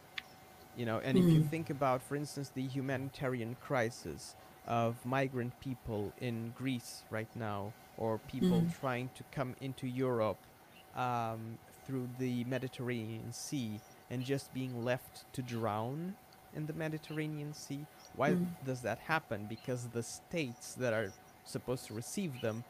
You 0.78 0.86
know, 0.86 1.00
and 1.04 1.18
if 1.18 1.34
you 1.34 1.40
Mhm. 1.40 1.50
think 1.50 1.70
about, 1.70 2.02
for 2.02 2.16
instance, 2.16 2.50
the 2.50 2.64
humanitarian 2.68 3.56
crisis 3.56 4.36
of 4.68 5.06
migrant 5.06 5.60
people 5.60 6.14
in 6.22 6.52
Greece 6.52 7.04
right 7.12 7.30
now, 7.36 7.74
or 7.98 8.18
people 8.20 8.62
Mhm. 8.62 8.74
trying 8.80 9.10
to 9.16 9.24
come 9.32 9.56
into 9.62 9.88
Europe 9.88 10.38
um, 10.96 11.58
through 11.86 12.08
the 12.20 12.44
Mediterranean 12.46 13.32
Sea 13.34 13.80
and 14.12 14.24
just 14.24 14.54
being 14.54 14.84
left 14.86 15.26
to 15.34 15.42
drown, 15.42 16.16
in 16.56 16.68
the 16.68 16.74
Mediterranean 16.74 17.54
Sea. 17.54 17.86
Why 18.16 18.32
Mm. 18.32 18.48
does 18.64 18.82
that 18.82 19.00
happen? 19.00 19.48
Because 19.48 19.88
the 19.90 20.04
states 20.04 20.76
that 20.76 20.94
are 20.94 21.12
supposed 21.46 21.88
to 21.88 21.94
receive 21.96 22.42
them 22.42 22.64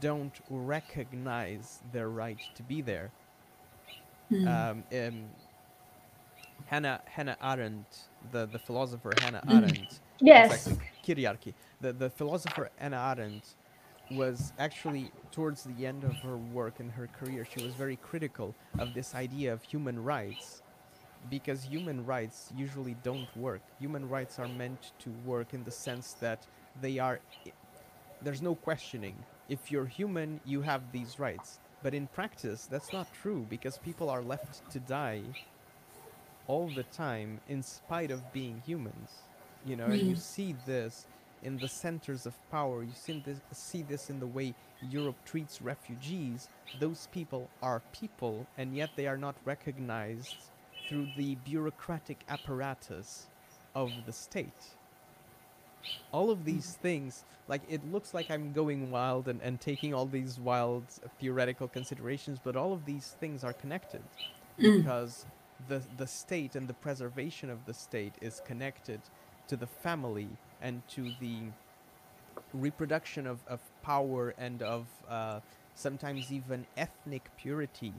don't 0.00 0.40
recognize 0.50 1.80
their 1.92 2.08
right 2.08 2.38
to 2.54 2.62
be 2.62 2.80
there. 2.80 3.10
Mm. 4.32 4.66
Um, 4.72 4.84
um, 4.92 5.30
Hannah 6.66 7.02
Hannah 7.06 7.38
Arendt, 7.42 8.10
the, 8.22 8.46
the 8.46 8.58
philosopher 8.60 9.14
Hannah 9.14 9.44
Mm. 9.46 9.64
Arendt, 9.64 10.00
Yes. 10.20 10.68
it's. 11.02 11.54
The 11.80 11.92
the 11.92 12.10
philosopher 12.10 12.70
Hannah 12.78 13.14
Arendt 13.18 13.56
was 14.10 14.52
actually 14.58 15.12
towards 15.32 15.64
the 15.64 15.86
end 15.86 16.04
of 16.04 16.20
her 16.20 16.38
work 16.38 16.80
and 16.80 16.92
her 16.92 17.08
career, 17.08 17.44
she 17.44 17.60
was 17.60 17.74
very 17.74 17.96
critical 17.96 18.56
of 18.78 18.94
this 18.94 19.14
idea 19.14 19.52
of 19.52 19.62
human 19.62 19.98
rights 20.02 20.62
because 21.28 21.64
human 21.64 22.04
rights 22.04 22.50
usually 22.54 22.94
don't 22.94 23.34
work. 23.36 23.62
Human 23.78 24.08
rights 24.08 24.38
are 24.38 24.48
meant 24.48 24.92
to 25.00 25.12
work 25.12 25.54
in 25.54 25.64
the 25.64 25.72
sense 25.72 26.14
that 26.14 26.46
they 26.76 26.98
are 26.98 27.22
there's 28.22 28.42
no 28.42 28.56
questioning. 28.56 29.26
If 29.48 29.70
you're 29.70 29.86
human, 29.86 30.40
you 30.44 30.62
have 30.62 30.92
these 30.92 31.18
rights. 31.20 31.60
But 31.84 31.94
in 31.94 32.08
practice, 32.08 32.66
that's 32.66 32.92
not 32.92 33.12
true 33.12 33.46
because 33.48 33.78
people 33.78 34.10
are 34.10 34.22
left 34.24 34.68
to 34.72 34.80
die 34.80 35.22
all 36.46 36.68
the 36.68 36.84
time 36.84 37.40
in 37.48 37.62
spite 37.62 38.10
of 38.10 38.32
being 38.32 38.62
humans. 38.66 39.10
You 39.64 39.76
know, 39.76 39.90
and 39.90 40.06
you 40.08 40.16
Mm. 40.16 40.20
see 40.20 40.52
this 40.52 41.06
in 41.42 41.58
the 41.60 41.68
centers 41.68 42.26
of 42.26 42.34
power. 42.50 42.84
You 42.84 42.94
see 42.94 43.20
this, 43.20 43.40
see 43.52 43.82
this 43.82 44.10
in 44.10 44.20
the 44.20 44.26
way 44.26 44.54
Europe 44.82 45.24
treats 45.24 45.62
refugees. 45.62 46.48
Those 46.78 47.06
people 47.08 47.50
are 47.62 47.82
people, 47.92 48.48
and 48.58 48.74
yet 48.76 48.96
they 48.96 49.06
are 49.06 49.18
not 49.18 49.36
recognized 49.44 50.50
through 50.86 51.08
the 51.16 51.36
bureaucratic 51.36 52.24
apparatus 52.28 53.28
of 53.74 54.04
the 54.06 54.12
state. 54.12 54.76
All 56.12 56.30
of 56.30 56.44
these 56.44 56.78
things, 56.82 57.24
like 57.48 57.62
it 57.68 57.82
looks 57.92 58.14
like 58.14 58.30
I'm 58.30 58.52
going 58.52 58.90
wild 58.90 59.28
and, 59.28 59.40
and 59.42 59.60
taking 59.60 59.94
all 59.94 60.06
these 60.06 60.38
wild 60.38 60.84
theoretical 61.20 61.68
considerations, 61.68 62.38
but 62.42 62.56
all 62.56 62.72
of 62.72 62.84
these 62.86 63.16
things 63.20 63.44
are 63.44 63.52
connected 63.52 64.02
Mm. 64.60 64.78
because 64.78 65.26
the 65.68 65.82
the 65.96 66.06
state 66.06 66.54
and 66.54 66.68
the 66.68 66.74
preservation 66.74 67.50
of 67.50 67.66
the 67.66 67.74
state 67.74 68.14
is 68.20 68.40
connected 68.46 69.00
to 69.48 69.56
the 69.56 69.66
family 69.66 70.28
and 70.62 70.86
to 70.88 71.12
the 71.20 71.38
reproduction 72.52 73.26
of, 73.26 73.40
of 73.48 73.60
power 73.82 74.34
and 74.38 74.62
of 74.62 74.86
uh, 75.08 75.40
sometimes 75.74 76.32
even 76.32 76.66
ethnic 76.76 77.30
purity 77.36 77.92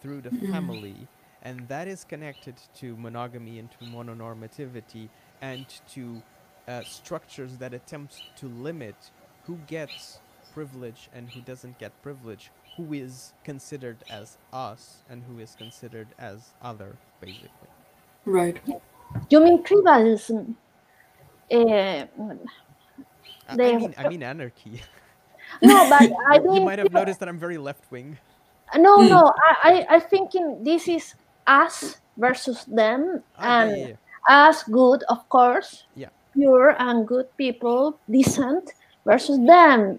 through 0.00 0.20
the 0.22 0.30
family 0.52 1.08
and 1.42 1.68
that 1.68 1.86
is 1.86 2.04
connected 2.04 2.54
to 2.74 2.96
monogamy 2.96 3.58
and 3.58 3.70
to 3.70 3.78
mononormativity 3.84 5.08
and 5.42 5.66
to 5.88 6.22
uh, 6.68 6.82
structures 6.84 7.56
that 7.58 7.72
attempt 7.74 8.22
to 8.36 8.46
limit 8.46 8.94
who 9.46 9.56
gets 9.66 10.20
privilege 10.52 11.08
and 11.14 11.28
who 11.34 11.40
doesn't 11.40 11.78
get 11.78 11.90
privilege 12.02 12.50
who 12.76 12.92
is 12.92 13.32
considered 13.44 13.96
as 14.10 14.36
us 14.52 15.02
and 15.10 15.22
who 15.24 15.38
is 15.40 15.54
considered 15.56 16.08
as 16.18 16.50
other 16.62 16.96
basically 17.20 17.68
Right. 18.26 18.60
You 19.30 19.40
mean 19.40 19.62
tribalism? 19.64 20.54
Uh, 21.50 21.56
I- 21.56 22.06
I, 23.48 23.56
mean 23.56 23.94
i 23.96 24.08
mean 24.08 24.22
anarchy 24.22 24.82
no, 25.62 25.88
but 25.88 26.12
I 26.30 26.40
you 26.44 26.60
might 26.60 26.78
have 26.78 26.92
noticed 26.92 27.20
that 27.20 27.28
i'm 27.28 27.38
very 27.38 27.56
left 27.56 27.90
wing 27.90 28.18
no, 28.76 28.98
Mm. 28.98 29.08
no. 29.08 29.32
I, 29.48 29.86
I, 29.88 29.96
I 29.96 30.00
thinking 30.00 30.62
this 30.62 30.88
is 30.88 31.14
us 31.46 31.96
versus 32.18 32.66
them, 32.66 33.22
Ah, 33.38 33.62
and 33.64 33.96
us 34.28 34.62
good, 34.64 35.02
of 35.08 35.26
course, 35.30 35.84
Yeah. 35.96 36.10
Pure 36.38 36.76
and 36.78 37.02
good 37.06 37.26
people, 37.36 37.98
decent, 38.10 38.70
versus 39.04 39.38
them. 39.42 39.98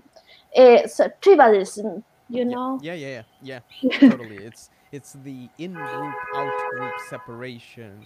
It's 0.55 0.99
a 0.99 1.11
tribalism, 1.21 2.01
you 2.29 2.45
know. 2.45 2.79
yeah 2.81 2.93
yeah 2.95 3.21
yeah 3.43 3.59
yeah 3.81 3.99
totally 4.09 4.37
it's 4.37 4.69
it's 4.91 5.13
the 5.23 5.49
in 5.57 5.73
group 5.73 6.15
out 6.35 6.53
group 6.71 6.93
separation 7.09 8.05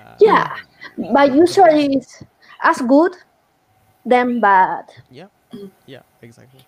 uh, 0.00 0.16
Yeah. 0.18 0.56
But 1.12 1.34
usually 1.34 1.94
it's 2.00 2.22
as 2.62 2.80
good, 2.82 3.12
them 4.06 4.40
bad. 4.40 4.88
yeah 5.10 5.28
yeah 5.86 6.02
exactly 6.22 6.64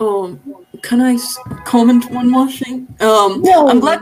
Um, 0.00 0.38
can 0.86 1.00
I 1.02 1.14
s- 1.18 1.38
comment 1.66 2.06
one 2.14 2.30
more 2.30 2.46
thing? 2.46 2.86
Um, 3.02 3.42
No. 3.42 3.66
I'm 3.68 3.80
glad. 3.82 4.00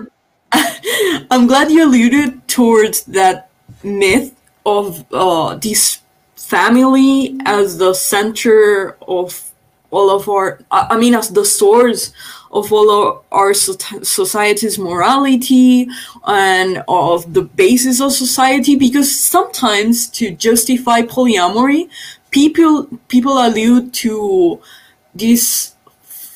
I'm 1.33 1.47
glad 1.49 1.71
you 1.73 1.89
alluded 1.89 2.45
towards 2.49 3.05
that 3.17 3.49
myth 3.83 4.36
of 4.67 5.07
uh, 5.13 5.55
this 5.55 6.01
family 6.35 7.39
as 7.47 7.79
the 7.79 7.95
center 7.95 8.99
of 9.09 9.53
all 9.91 10.11
of 10.11 10.29
our. 10.29 10.61
I 10.71 10.99
mean, 10.99 11.15
as 11.15 11.31
the 11.31 11.45
source 11.45 12.13
of 12.51 12.73
all 12.73 12.91
of 12.91 13.25
our 13.33 13.55
society's 13.55 14.79
morality 14.79 15.89
and 16.27 16.83
of 16.89 17.33
the 17.33 17.43
basis 17.43 18.01
of 18.01 18.13
society. 18.13 18.77
Because 18.77 19.19
sometimes 19.19 20.09
to 20.11 20.33
justify 20.33 21.03
polyamory, 21.03 21.89
people 22.31 22.87
people 23.09 23.39
allude 23.39 23.95
to 23.95 24.61
this 25.15 25.73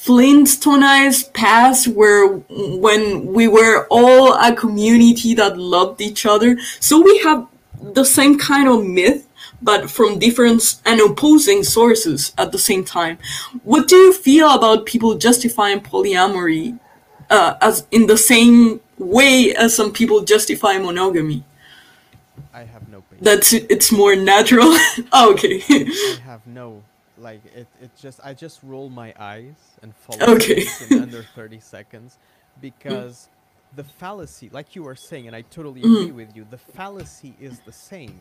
Flintstoneized 0.01 1.35
past 1.35 1.87
where 1.87 2.27
when 2.27 3.27
we 3.27 3.47
were 3.47 3.87
all 3.91 4.33
a 4.33 4.57
community 4.57 5.35
that 5.35 5.59
loved 5.59 6.01
each 6.01 6.25
other. 6.25 6.59
So 6.81 7.03
we 7.03 7.19
have 7.19 7.47
the 7.83 8.05
same 8.05 8.39
kind 8.39 8.69
of 8.69 8.85
myth, 8.85 9.29
but 9.63 9.91
from 9.91 10.19
different 10.19 10.81
and 10.87 11.01
opposing 11.01 11.63
sources 11.65 12.33
at 12.39 12.53
the 12.53 12.59
same 12.59 12.85
time. 12.85 13.19
What 13.65 13.89
do 13.89 13.97
you 13.97 14.13
feel 14.13 14.51
about 14.51 14.87
people 14.87 15.15
justifying 15.17 15.81
polyamory 15.81 16.79
uh, 17.31 17.57
as 17.61 17.87
in 17.91 18.07
the 18.07 18.19
same 18.19 18.81
way 18.99 19.55
as 19.57 19.75
some 19.75 19.93
people 19.93 20.23
justify 20.23 20.79
monogamy? 20.79 21.45
i 22.53 22.63
have 22.65 22.89
no 22.89 23.03
patience 23.03 23.25
That's 23.25 23.53
it's 23.53 23.93
more 23.93 24.17
natural. 24.17 24.69
oh, 25.13 25.33
okay. 25.35 25.63
I 26.09 26.15
have 26.25 26.47
no 26.47 26.83
like 27.17 27.45
it. 27.47 27.69
It 27.81 27.91
just 27.97 28.21
I 28.25 28.35
just 28.35 28.61
roll 28.63 28.89
my 28.91 29.15
eyes 29.19 29.79
and 29.83 29.95
follow 29.97 30.35
Okay. 30.35 30.65
in 30.79 30.95
under 30.95 31.23
thirty 31.35 31.61
seconds 31.61 32.19
because 32.61 33.29
the 33.77 33.85
fallacy, 33.85 34.49
like 34.51 34.75
you 34.77 34.83
were 34.83 34.97
saying, 34.97 35.27
and 35.27 35.37
I 35.37 35.43
totally 35.43 35.83
Mm. 35.83 36.03
agree 36.03 36.13
with 36.13 36.37
you. 36.37 36.45
The 36.45 36.59
fallacy 36.59 37.37
is 37.41 37.61
the 37.61 37.73
same. 37.73 38.21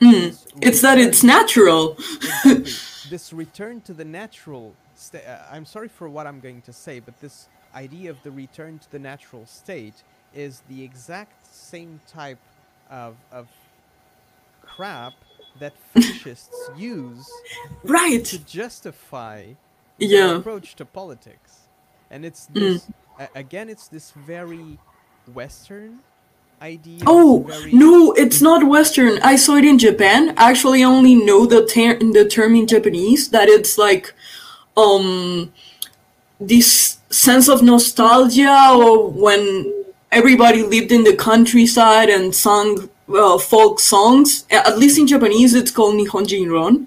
Mm. 0.00 0.12
This 0.12 0.46
It's 0.60 0.80
that 0.82 0.98
it's 0.98 1.22
natural. 1.24 1.96
exactly. 1.98 2.64
this 3.10 3.32
return 3.32 3.80
to 3.82 3.94
the 3.94 4.04
natural 4.04 4.74
state. 4.94 5.24
Uh, 5.26 5.38
I'm 5.50 5.64
sorry 5.64 5.88
for 5.88 6.08
what 6.08 6.26
I'm 6.26 6.40
going 6.40 6.62
to 6.62 6.72
say, 6.72 7.00
but 7.00 7.20
this 7.20 7.48
idea 7.74 8.10
of 8.10 8.22
the 8.22 8.30
return 8.30 8.78
to 8.80 8.90
the 8.90 8.98
natural 8.98 9.46
state 9.46 10.04
is 10.34 10.62
the 10.68 10.82
exact 10.84 11.46
same 11.54 12.00
type 12.06 12.38
of 12.90 13.16
of 13.32 13.48
crap 14.62 15.14
that 15.60 15.74
fascists 15.94 16.70
use 16.76 17.26
Right. 17.84 18.24
to 18.26 18.38
justify 18.38 19.54
their 19.98 20.36
approach 20.36 20.76
to 20.76 20.84
politics. 20.84 21.68
And 22.10 22.24
it's 22.24 22.46
Mm. 22.48 22.82
Again 23.34 23.68
it's 23.68 23.88
this 23.88 24.12
very 24.12 24.78
western 25.32 26.00
idea. 26.62 27.00
Oh 27.06 27.44
very, 27.46 27.72
no, 27.72 28.12
it's 28.12 28.40
not 28.40 28.66
Western. 28.66 29.18
I 29.22 29.36
saw 29.36 29.56
it 29.56 29.64
in 29.64 29.78
Japan. 29.78 30.34
Actually, 30.36 30.84
only 30.84 31.14
know 31.14 31.46
the 31.46 31.66
ter- 31.66 31.98
the 31.98 32.28
term 32.28 32.54
in 32.54 32.66
Japanese 32.66 33.30
that 33.30 33.48
it's 33.48 33.78
like, 33.78 34.14
um, 34.76 35.52
this 36.40 36.98
sense 37.10 37.48
of 37.48 37.62
nostalgia 37.62 38.72
or 38.74 39.08
when 39.10 39.74
everybody 40.12 40.62
lived 40.62 40.92
in 40.92 41.04
the 41.04 41.14
countryside 41.14 42.08
and 42.08 42.34
sung 42.34 42.88
uh, 43.14 43.38
folk 43.38 43.80
songs. 43.80 44.44
At 44.50 44.78
least 44.78 44.98
in 44.98 45.06
Japanese, 45.06 45.54
it's 45.54 45.70
called 45.70 45.94
Nihonjinron. 45.94 46.86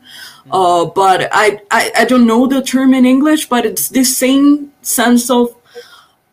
Uh, 0.52 0.86
but 0.86 1.30
I, 1.32 1.62
I 1.70 1.92
I 1.96 2.06
don't 2.06 2.26
know 2.26 2.48
the 2.48 2.64
term 2.64 2.94
in 2.94 3.06
English, 3.06 3.48
but 3.50 3.66
it's 3.66 3.90
this 3.90 4.18
same 4.18 4.74
sense 4.82 5.30
of 5.30 5.54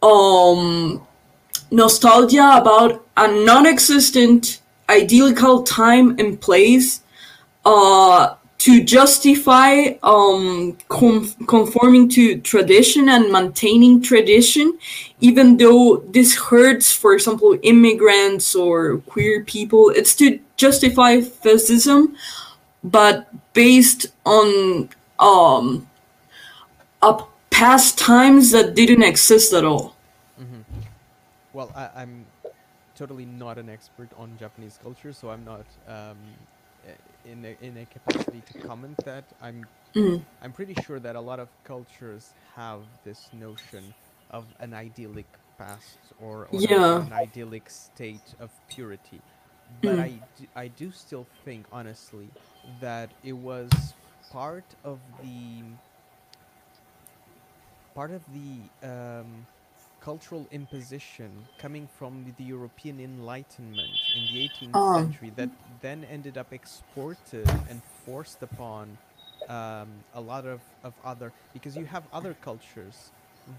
um 0.02 1.06
nostalgia 1.70 2.52
about 2.54 3.04
a 3.16 3.26
non-existent 3.44 4.60
ideal 4.88 5.32
time 5.64 6.18
and 6.18 6.40
place 6.40 7.02
uh, 7.64 8.34
to 8.58 8.82
justify 8.82 9.92
um, 10.02 10.76
conforming 10.88 12.08
to 12.08 12.40
tradition 12.40 13.08
and 13.08 13.30
maintaining 13.30 14.00
tradition, 14.00 14.78
even 15.20 15.56
though 15.56 15.98
this 16.08 16.36
hurts, 16.36 16.92
for 16.92 17.12
example, 17.14 17.58
immigrants 17.62 18.54
or 18.54 18.98
queer 18.98 19.44
people. 19.44 19.90
It's 19.90 20.14
to 20.16 20.40
justify 20.56 21.20
fascism, 21.20 22.16
but 22.82 23.28
based 23.52 24.06
on 24.24 24.88
um, 25.18 25.88
a 27.02 27.22
past 27.60 27.98
times 27.98 28.50
that 28.52 28.74
didn't 28.74 29.02
exist 29.02 29.52
at 29.54 29.64
all. 29.64 29.94
Well, 31.52 31.72
I, 31.74 31.88
I'm 32.02 32.26
totally 32.94 33.24
not 33.24 33.56
an 33.56 33.68
expert 33.70 34.08
on 34.18 34.36
Japanese 34.38 34.78
culture, 34.82 35.12
so 35.12 35.30
I'm 35.30 35.44
not 35.44 35.64
um, 35.88 36.18
in 37.24 37.44
a, 37.46 37.56
in 37.64 37.76
a 37.78 37.86
capacity 37.86 38.42
to 38.52 38.58
comment 38.68 38.96
that. 39.04 39.24
I'm 39.42 39.66
Mm. 39.94 40.20
I'm 40.42 40.52
pretty 40.52 40.74
sure 40.84 41.00
that 41.00 41.16
a 41.16 41.20
lot 41.30 41.40
of 41.40 41.48
cultures 41.64 42.34
have 42.54 42.80
this 43.02 43.30
notion 43.32 43.94
of 44.30 44.44
an 44.60 44.74
idyllic 44.74 45.24
past 45.56 45.96
or, 46.20 46.48
or 46.52 46.58
an- 46.60 46.60
Yeah. 46.60 47.06
an 47.06 47.12
idyllic 47.14 47.70
state 47.70 48.34
of 48.38 48.50
purity. 48.68 49.22
But 49.80 49.96
Mm. 49.96 50.02
I, 50.02 50.08
d- 50.38 50.48
I 50.54 50.68
do 50.68 50.92
still 50.92 51.26
think, 51.46 51.64
honestly, 51.72 52.28
that 52.80 53.08
it 53.24 53.32
was 53.50 53.70
part 54.30 54.64
of 54.84 54.98
the 55.22 55.62
part 57.96 58.10
of 58.12 58.22
the 58.34 58.86
um, 58.88 59.46
cultural 60.02 60.46
imposition 60.52 61.30
coming 61.58 61.88
from 61.98 62.12
the, 62.38 62.44
European 62.44 63.00
Enlightenment 63.00 63.90
in 64.16 64.22
the 64.32 64.38
18th 64.48 64.70
Oh. 64.74 64.96
century 65.02 65.32
that 65.36 65.50
then 65.80 66.04
ended 66.12 66.36
up 66.38 66.52
exported 66.52 67.48
and 67.70 67.82
forced 68.04 68.42
upon 68.42 68.98
um, 69.48 69.88
a 70.14 70.20
lot 70.20 70.44
of, 70.46 70.60
of 70.84 70.92
other 71.04 71.32
because 71.54 71.76
you 71.76 71.86
have 71.86 72.04
other 72.12 72.34
cultures 72.42 73.10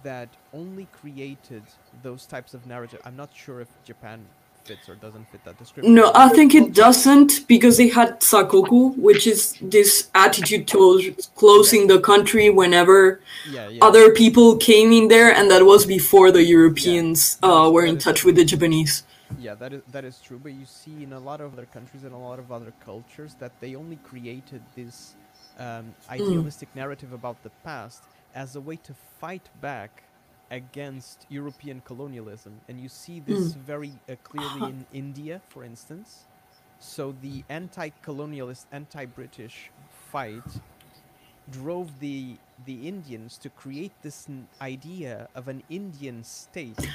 that 0.04 0.30
only 0.54 0.88
created 1.02 1.64
those 2.04 2.26
types 2.28 2.54
of 2.54 2.68
narrative. 2.68 3.02
I'm 3.06 3.18
not 3.18 3.32
sure 3.36 3.62
if 3.62 3.70
Japan 3.86 4.20
fits 4.68 4.89
or 4.89 4.95
doesn't 4.95 5.26
fit 5.32 5.43
that 5.45 5.57
description. 5.57 5.93
No, 5.93 6.11
I 6.13 6.30
think 6.30 6.53
it 6.53 6.74
doesn't 6.74 7.47
because 7.47 7.78
they 7.78 7.88
had 7.88 8.20
sakoku, 8.20 8.95
which 8.97 9.26
is 9.26 9.57
this 9.61 10.09
attitude 10.13 10.68
towards 10.68 11.28
closing 11.36 11.88
the 11.88 11.99
country 11.99 12.49
whenever 12.49 13.22
yeah, 13.49 13.70
yeah. 13.70 13.84
other 13.84 14.11
people 14.13 14.57
came 14.57 14.91
in 14.91 15.07
there, 15.07 15.32
and 15.34 15.49
that 15.51 15.65
was 15.65 15.86
before 15.86 16.32
the 16.32 16.43
Europeans 16.43 17.38
uh, 17.43 17.70
were 17.74 17.86
in 17.86 17.95
That 17.95 17.99
is 17.99 18.03
touch 18.03 18.26
with 18.26 18.36
the 18.36 18.45
Japanese. 18.45 19.03
Yeah, 19.39 19.55
that 19.55 19.74
is 19.74 19.82
that 19.91 20.05
is 20.05 20.20
true. 20.20 20.39
But 20.41 20.53
you 20.53 20.65
see 20.65 21.03
in 21.03 21.13
a 21.13 21.20
lot 21.20 21.41
of 21.41 21.53
other 21.53 21.65
countries 21.65 22.03
and 22.03 22.13
a 22.13 22.18
lot 22.18 22.39
of 22.39 22.51
other 22.51 22.74
cultures 22.84 23.36
that 23.39 23.51
they 23.59 23.76
only 23.76 23.97
created 23.97 24.61
this 24.76 25.15
um, 25.59 25.93
idealistic 26.09 26.70
narrative 26.76 27.11
about 27.13 27.41
the 27.43 27.51
past 27.63 28.03
as 28.36 28.55
a 28.55 28.61
way 28.61 28.78
to 28.78 28.93
fight 29.20 29.49
back 29.61 30.03
against 30.52 31.26
European 31.30 31.82
colonialism, 31.82 32.62
and 32.68 32.80
you 32.80 32.89
see 32.89 33.20
this 33.20 33.54
very 33.54 33.93
uh, 34.10 34.16
clearly 34.24 34.70
in 34.70 34.86
India, 34.93 35.41
for 35.50 35.64
instance. 35.64 36.28
So 36.80 37.14
the 37.22 37.43
anti-colonialist, 37.50 38.66
anti-British 38.72 39.72
fight 40.12 40.62
drove 41.50 42.00
the 42.00 42.38
the 42.66 42.88
Indians 42.88 43.38
to 43.39 43.50
create 43.50 43.93
this 44.02 44.28
n- 44.30 44.48
idea 44.62 45.30
of 45.36 45.48
an 45.48 45.64
Indian 45.70 46.24
state 46.24 46.89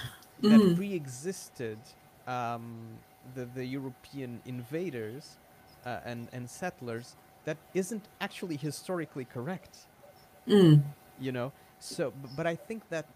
that 0.49 0.61
Mm. 0.61 0.75
pre-existed 0.75 1.79
um, 2.27 2.99
the 3.35 3.47
the 3.47 3.65
European 3.67 4.41
invaders 4.45 5.39
uh, 5.87 6.01
and 6.05 6.29
and 6.33 6.49
settlers 6.51 7.17
that 7.45 7.59
isn't 7.75 8.09
actually 8.21 8.57
historically 8.57 9.25
correct. 9.25 9.89
Mm. 10.49 10.83
You 11.19 11.33
know, 11.33 11.53
so 11.79 12.11
b- 12.11 12.29
but 12.37 12.47
I 12.47 12.57
think 12.57 12.89
that 12.91 13.07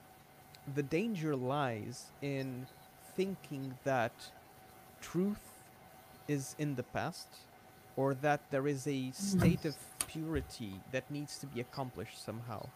the 0.75 0.83
danger 0.83 1.37
lies 1.37 2.07
in 2.23 2.67
thinking 3.15 3.75
that 3.85 4.13
truth 5.01 5.41
is 6.29 6.55
in 6.59 6.75
the 6.75 6.83
past 6.83 7.29
or 7.97 8.15
that 8.15 8.41
there 8.51 8.67
is 8.67 8.87
a 8.87 9.11
state 9.13 9.65
of 9.65 9.75
purity 10.07 10.75
that 10.93 11.11
needs 11.11 11.39
to 11.39 11.47
be 11.47 11.61
accomplished 11.61 12.23
somehow. 12.25 12.67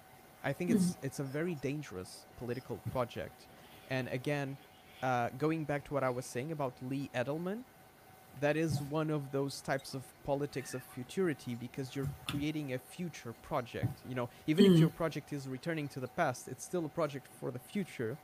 I 0.42 0.52
think 0.52 0.70
it's 0.70 0.96
it's 1.02 1.18
a 1.18 1.24
very 1.24 1.54
dangerous 1.56 2.24
political 2.38 2.78
project. 2.92 3.46
And 3.90 4.08
again, 4.08 4.56
uh, 5.02 5.28
going 5.38 5.64
back 5.64 5.84
to 5.86 5.94
what 5.94 6.04
I 6.04 6.10
was 6.10 6.24
saying 6.24 6.52
about 6.52 6.72
Lee 6.88 7.10
Edelman, 7.14 7.64
that 8.40 8.56
is 8.56 8.80
one 8.82 9.10
of 9.10 9.32
those 9.32 9.60
types 9.60 9.94
of 9.94 10.02
politics 10.24 10.74
of 10.74 10.82
futurity 10.82 11.54
because 11.54 11.94
you're 11.96 12.08
creating 12.26 12.72
a 12.72 12.78
future 12.78 13.34
project. 13.42 13.98
You 14.08 14.14
know, 14.14 14.28
even 14.46 14.64
if 14.66 14.72
Mm. 14.72 14.80
your 14.80 14.90
project 14.90 15.32
is 15.32 15.48
returning 15.48 15.88
to 15.88 16.00
the 16.00 16.08
past, 16.08 16.48
it's 16.48 16.64
still 16.64 16.84
a 16.86 16.88
project 16.88 17.26
for 17.40 17.50
the 17.50 17.58
future. 17.58 18.16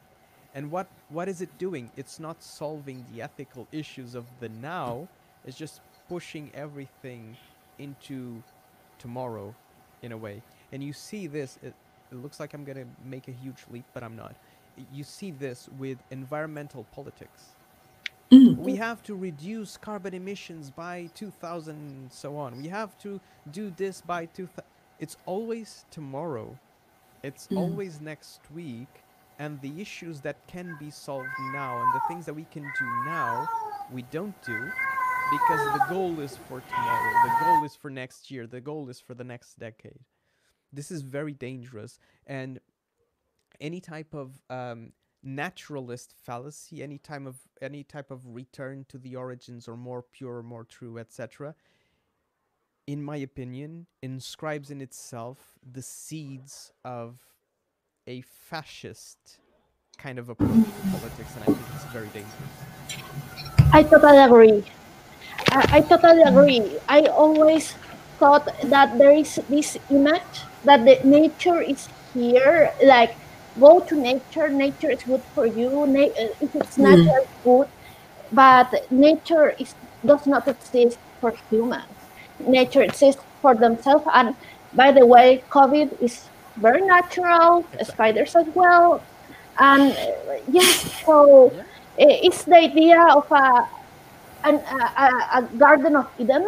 And 0.54 0.70
what 0.70 0.86
what 1.10 1.28
is 1.28 1.42
it 1.42 1.58
doing? 1.58 1.90
It's 1.96 2.18
not 2.18 2.42
solving 2.42 3.04
the 3.12 3.20
ethical 3.22 3.66
issues 3.72 4.14
of 4.14 4.24
the 4.40 4.48
now. 4.48 5.08
It's 5.44 5.56
just 5.58 5.80
pushing 6.08 6.50
everything 6.54 7.36
into 7.78 8.42
tomorrow, 8.98 9.54
in 10.02 10.12
a 10.12 10.16
way. 10.16 10.42
And 10.72 10.82
you 10.82 10.92
see 10.92 11.26
this. 11.26 11.58
It, 11.62 11.74
it 12.10 12.16
looks 12.16 12.40
like 12.40 12.54
I'm 12.54 12.64
gonna 12.64 12.86
make 13.04 13.28
a 13.28 13.32
huge 13.32 13.64
leap, 13.70 13.84
but 13.92 14.02
I'm 14.02 14.16
not. 14.16 14.34
You 14.92 15.04
see 15.04 15.30
this 15.30 15.68
with 15.78 15.98
environmental 16.10 16.84
politics 16.94 17.55
Mm. 18.32 18.56
we 18.58 18.74
have 18.76 19.02
to 19.04 19.14
reduce 19.14 19.76
carbon 19.76 20.12
emissions 20.12 20.70
by 20.70 21.08
2000 21.14 21.74
and 21.76 22.12
so 22.12 22.36
on. 22.36 22.60
We 22.60 22.68
have 22.68 22.98
to 22.98 23.20
do 23.52 23.70
this 23.76 24.00
by 24.00 24.26
2000 24.26 24.64
it's 24.98 25.16
always 25.26 25.84
tomorrow. 25.90 26.58
It's 27.22 27.46
Mm. 27.48 27.58
always 27.58 28.00
next 28.00 28.40
week. 28.50 28.88
And 29.38 29.60
the 29.60 29.80
issues 29.80 30.22
that 30.22 30.36
can 30.46 30.76
be 30.80 30.90
solved 30.90 31.28
now 31.52 31.82
and 31.82 31.92
the 31.94 32.00
things 32.08 32.24
that 32.24 32.34
we 32.34 32.44
can 32.44 32.62
do 32.62 32.86
now 33.04 33.46
we 33.92 34.02
don't 34.02 34.34
do 34.42 34.72
because 35.30 35.60
the 35.78 35.84
goal 35.90 36.18
is 36.20 36.36
for 36.36 36.60
tomorrow. 36.62 37.12
The 37.28 37.44
goal 37.44 37.64
is 37.64 37.76
for 37.76 37.90
next 37.90 38.30
year. 38.30 38.46
The 38.46 38.60
goal 38.60 38.88
is 38.88 38.98
for 39.00 39.14
the 39.14 39.24
next 39.24 39.58
decade. 39.58 40.00
This 40.72 40.90
is 40.90 41.02
very 41.02 41.32
dangerous. 41.34 41.98
And 42.26 42.58
any 43.60 43.80
type 43.80 44.14
of 44.14 44.40
um, 44.50 44.92
naturalist 45.26 46.14
fallacy 46.22 46.82
any 46.82 46.98
time 46.98 47.26
of 47.26 47.36
any 47.60 47.82
type 47.82 48.10
of 48.10 48.20
return 48.26 48.86
to 48.88 48.96
the 48.98 49.16
origins 49.16 49.66
or 49.66 49.76
more 49.76 50.02
pure 50.02 50.42
more 50.42 50.64
true 50.64 50.98
etc 50.98 51.54
in 52.86 53.02
my 53.02 53.16
opinion 53.16 53.86
inscribes 54.02 54.70
in 54.70 54.80
itself 54.80 55.58
the 55.72 55.82
seeds 55.82 56.72
of 56.84 57.18
a 58.06 58.20
fascist 58.22 59.40
kind 59.98 60.18
of 60.18 60.28
approach 60.28 60.64
to 60.64 60.90
politics 60.92 61.34
and 61.34 61.42
i 61.42 61.46
think 61.46 61.66
it's 61.74 61.84
very 61.92 62.08
dangerous 62.08 62.66
I 63.72 63.82
totally 63.82 64.18
agree. 64.18 64.64
I, 65.50 65.78
I 65.78 65.80
totally 65.80 66.22
agree. 66.22 66.78
I 66.88 67.06
always 67.12 67.74
thought 68.18 68.48
that 68.64 68.96
there 68.96 69.12
is 69.12 69.36
this 69.50 69.76
image 69.90 70.36
that 70.64 70.84
the 70.84 70.98
nature 71.04 71.60
is 71.60 71.88
here, 72.14 72.72
like 72.84 73.14
go 73.58 73.80
to 73.80 73.94
nature. 73.96 74.48
Nature 74.48 74.90
is 74.90 75.02
good 75.04 75.22
for 75.34 75.46
you. 75.46 75.86
Na- 75.86 76.14
uh, 76.22 76.28
if 76.40 76.54
it's 76.54 76.76
Mm. 76.78 76.84
natural, 76.88 77.20
it's 77.24 77.38
good. 77.44 77.68
But 78.32 78.68
nature 78.90 79.50
is 79.58 79.74
does 80.04 80.26
not 80.26 80.46
exist 80.48 80.98
for 81.20 81.32
humans. 81.50 81.98
Nature 82.38 82.82
exists 82.82 83.22
for 83.42 83.54
themselves. 83.54 84.04
And 84.12 84.34
by 84.72 84.92
the 84.92 85.06
way, 85.06 85.44
COVID 85.50 86.00
is 86.00 86.30
very 86.56 86.82
natural. 86.82 87.66
Spiders 87.82 88.34
as 88.36 88.46
well. 88.54 89.04
And 89.58 89.92
uh, 89.92 90.34
yes, 90.46 90.76
so 91.06 91.52
yeah 91.52 91.62
Eh, 91.98 92.20
it's 92.28 92.44
the 92.44 92.56
idea 92.56 93.00
of 93.14 93.24
a 93.32 93.68
an, 94.44 94.56
a- 94.56 95.28
a 95.38 95.42
garden 95.56 95.96
of 95.96 96.06
Eden, 96.18 96.46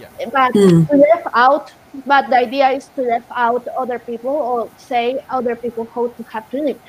yeah 0.00 0.08
but 0.32 0.52
Mm. 0.54 0.88
left 1.06 1.26
out. 1.34 1.72
But 2.06 2.30
the 2.30 2.36
idea 2.46 2.68
is 2.70 2.88
to 2.94 3.02
left 3.02 3.30
out 3.34 3.66
other 3.82 3.98
people 3.98 4.30
or 4.50 4.70
say 4.76 5.04
other 5.28 5.56
people 5.56 5.84
how 5.94 6.08
to 6.16 6.22
have 6.32 6.48
to 6.50 6.58
live. 6.68 6.80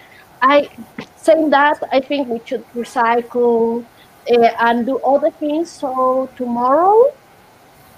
I 0.41 0.69
saying 1.15 1.49
that 1.51 1.77
I 1.91 1.99
think 2.01 2.27
we 2.29 2.39
should 2.45 2.65
recycle 2.81 3.85
uh, 4.31 4.49
and 4.67 4.85
do 4.85 4.95
other 5.13 5.31
things 5.31 5.71
so 5.71 6.29
tomorrow 6.35 6.95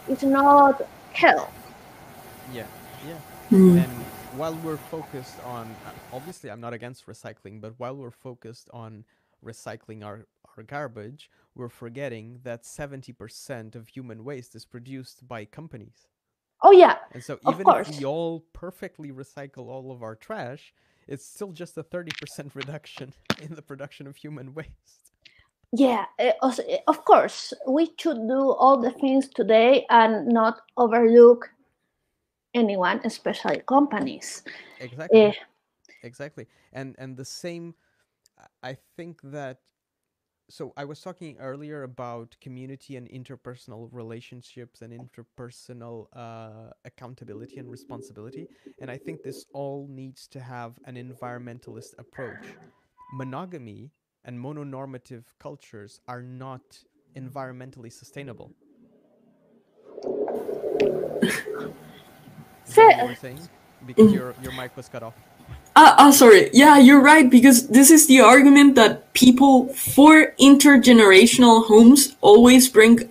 is 0.07 0.23
not 0.23 0.81
hell. 1.13 1.49
yeah 2.53 2.67
yeah 3.01 3.21
Mm. 3.51 3.77
and 3.83 3.91
while 4.31 4.55
we're 4.65 4.77
focused 4.77 5.39
on 5.41 5.65
uh, 5.85 5.91
obviously 6.11 6.49
i'm 6.49 6.61
not 6.61 6.73
against 6.73 7.05
recycling 7.05 7.61
but 7.61 7.73
while 7.77 7.95
we're 7.95 8.09
focused 8.29 8.67
on 8.73 9.03
recycling 9.45 10.03
our, 10.03 10.25
our 10.57 10.63
garbage 10.63 11.29
we're 11.55 11.69
forgetting 11.69 12.39
that 12.43 12.63
70% 12.63 13.75
of 13.75 13.87
human 13.87 14.23
waste 14.23 14.55
is 14.55 14.65
produced 14.65 15.27
by 15.27 15.45
companies. 15.45 16.07
Oh 16.61 16.71
yeah, 16.71 16.97
and 17.11 17.23
so 17.23 17.39
even 17.49 17.67
if 17.67 17.99
we 17.99 18.05
all 18.05 18.45
perfectly 18.53 19.11
recycle 19.11 19.67
all 19.67 19.91
of 19.91 20.01
our 20.01 20.15
trash 20.15 20.73
it's 21.07 21.25
still 21.25 21.51
just 21.51 21.77
a 21.77 21.83
30% 21.83 22.55
reduction 22.55 23.13
in 23.41 23.55
the 23.55 23.61
production 23.61 24.07
of 24.07 24.15
human 24.15 24.53
waste. 24.55 25.11
Yeah, 25.75 26.05
eh, 26.19 26.31
eh, 26.41 26.77
of 26.87 27.03
course, 27.03 27.51
we 27.67 27.91
should 27.97 28.27
do 28.27 28.51
all 28.51 28.79
the 28.79 28.91
things 28.91 29.27
today 29.27 29.85
and 29.89 30.27
not 30.27 30.61
overlook 30.77 31.49
anyone, 32.53 33.01
especially 33.03 33.61
companies. 33.67 34.43
exactly. 34.79 35.19
Eh, 35.19 35.33
exactly. 36.03 36.47
And 36.71 36.95
and 36.99 37.17
the 37.17 37.25
same 37.25 37.75
i 38.61 38.75
think 38.95 39.21
that 39.23 39.59
so 40.49 40.73
i 40.77 40.85
was 40.85 41.01
talking 41.01 41.37
earlier 41.39 41.83
about 41.83 42.35
community 42.41 42.97
and 42.97 43.09
interpersonal 43.09 43.89
relationships 43.91 44.81
and 44.81 44.93
interpersonal 44.93 46.07
uh, 46.13 46.69
accountability 46.85 47.59
and 47.59 47.69
responsibility 47.69 48.47
and 48.79 48.91
i 48.91 48.97
think 48.97 49.23
this 49.23 49.45
all 49.53 49.87
needs 49.89 50.27
to 50.27 50.39
have 50.39 50.79
an 50.85 50.95
environmentalist 50.95 51.93
approach 51.97 52.45
monogamy 53.13 53.91
and 54.25 54.39
mononormative 54.39 55.23
cultures 55.39 56.01
are 56.07 56.21
not 56.21 56.61
environmentally 57.17 57.91
sustainable. 57.91 58.53
What 62.73 62.97
you 62.97 63.05
were 63.05 63.15
saying? 63.15 63.49
Because 63.85 64.13
your 64.13 64.35
your 64.41 64.51
mic 64.53 64.75
was 64.77 64.89
cut 64.89 65.03
off. 65.03 65.15
Uh, 65.75 65.95
uh, 65.97 66.11
sorry. 66.11 66.49
Yeah, 66.53 66.77
you're 66.77 67.01
right, 67.01 67.29
because 67.29 67.67
this 67.67 67.89
is 67.89 68.07
the 68.07 68.21
argument 68.21 68.75
that 68.75 69.11
people 69.13 69.67
for 69.73 70.33
intergenerational 70.39 71.65
homes 71.65 72.15
always 72.21 72.69
bring 72.69 73.09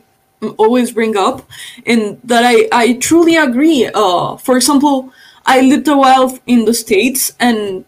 always 0.58 0.90
bring 0.90 1.16
up 1.16 1.48
and 1.86 2.20
that 2.24 2.42
I, 2.44 2.68
I 2.72 2.94
truly 2.94 3.36
agree. 3.36 3.88
Uh, 3.94 4.36
for 4.36 4.56
example, 4.56 5.12
I 5.46 5.60
lived 5.60 5.86
a 5.86 5.96
while 5.96 6.36
in 6.48 6.64
the 6.64 6.74
States 6.74 7.32
and 7.38 7.84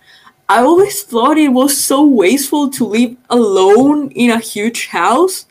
I 0.48 0.60
always 0.62 1.02
thought 1.02 1.36
it 1.36 1.48
was 1.48 1.76
so 1.76 2.06
wasteful 2.06 2.70
to 2.70 2.84
live 2.84 3.16
alone 3.28 4.12
in 4.12 4.30
a 4.30 4.38
huge 4.38 4.86
house. 4.86 5.46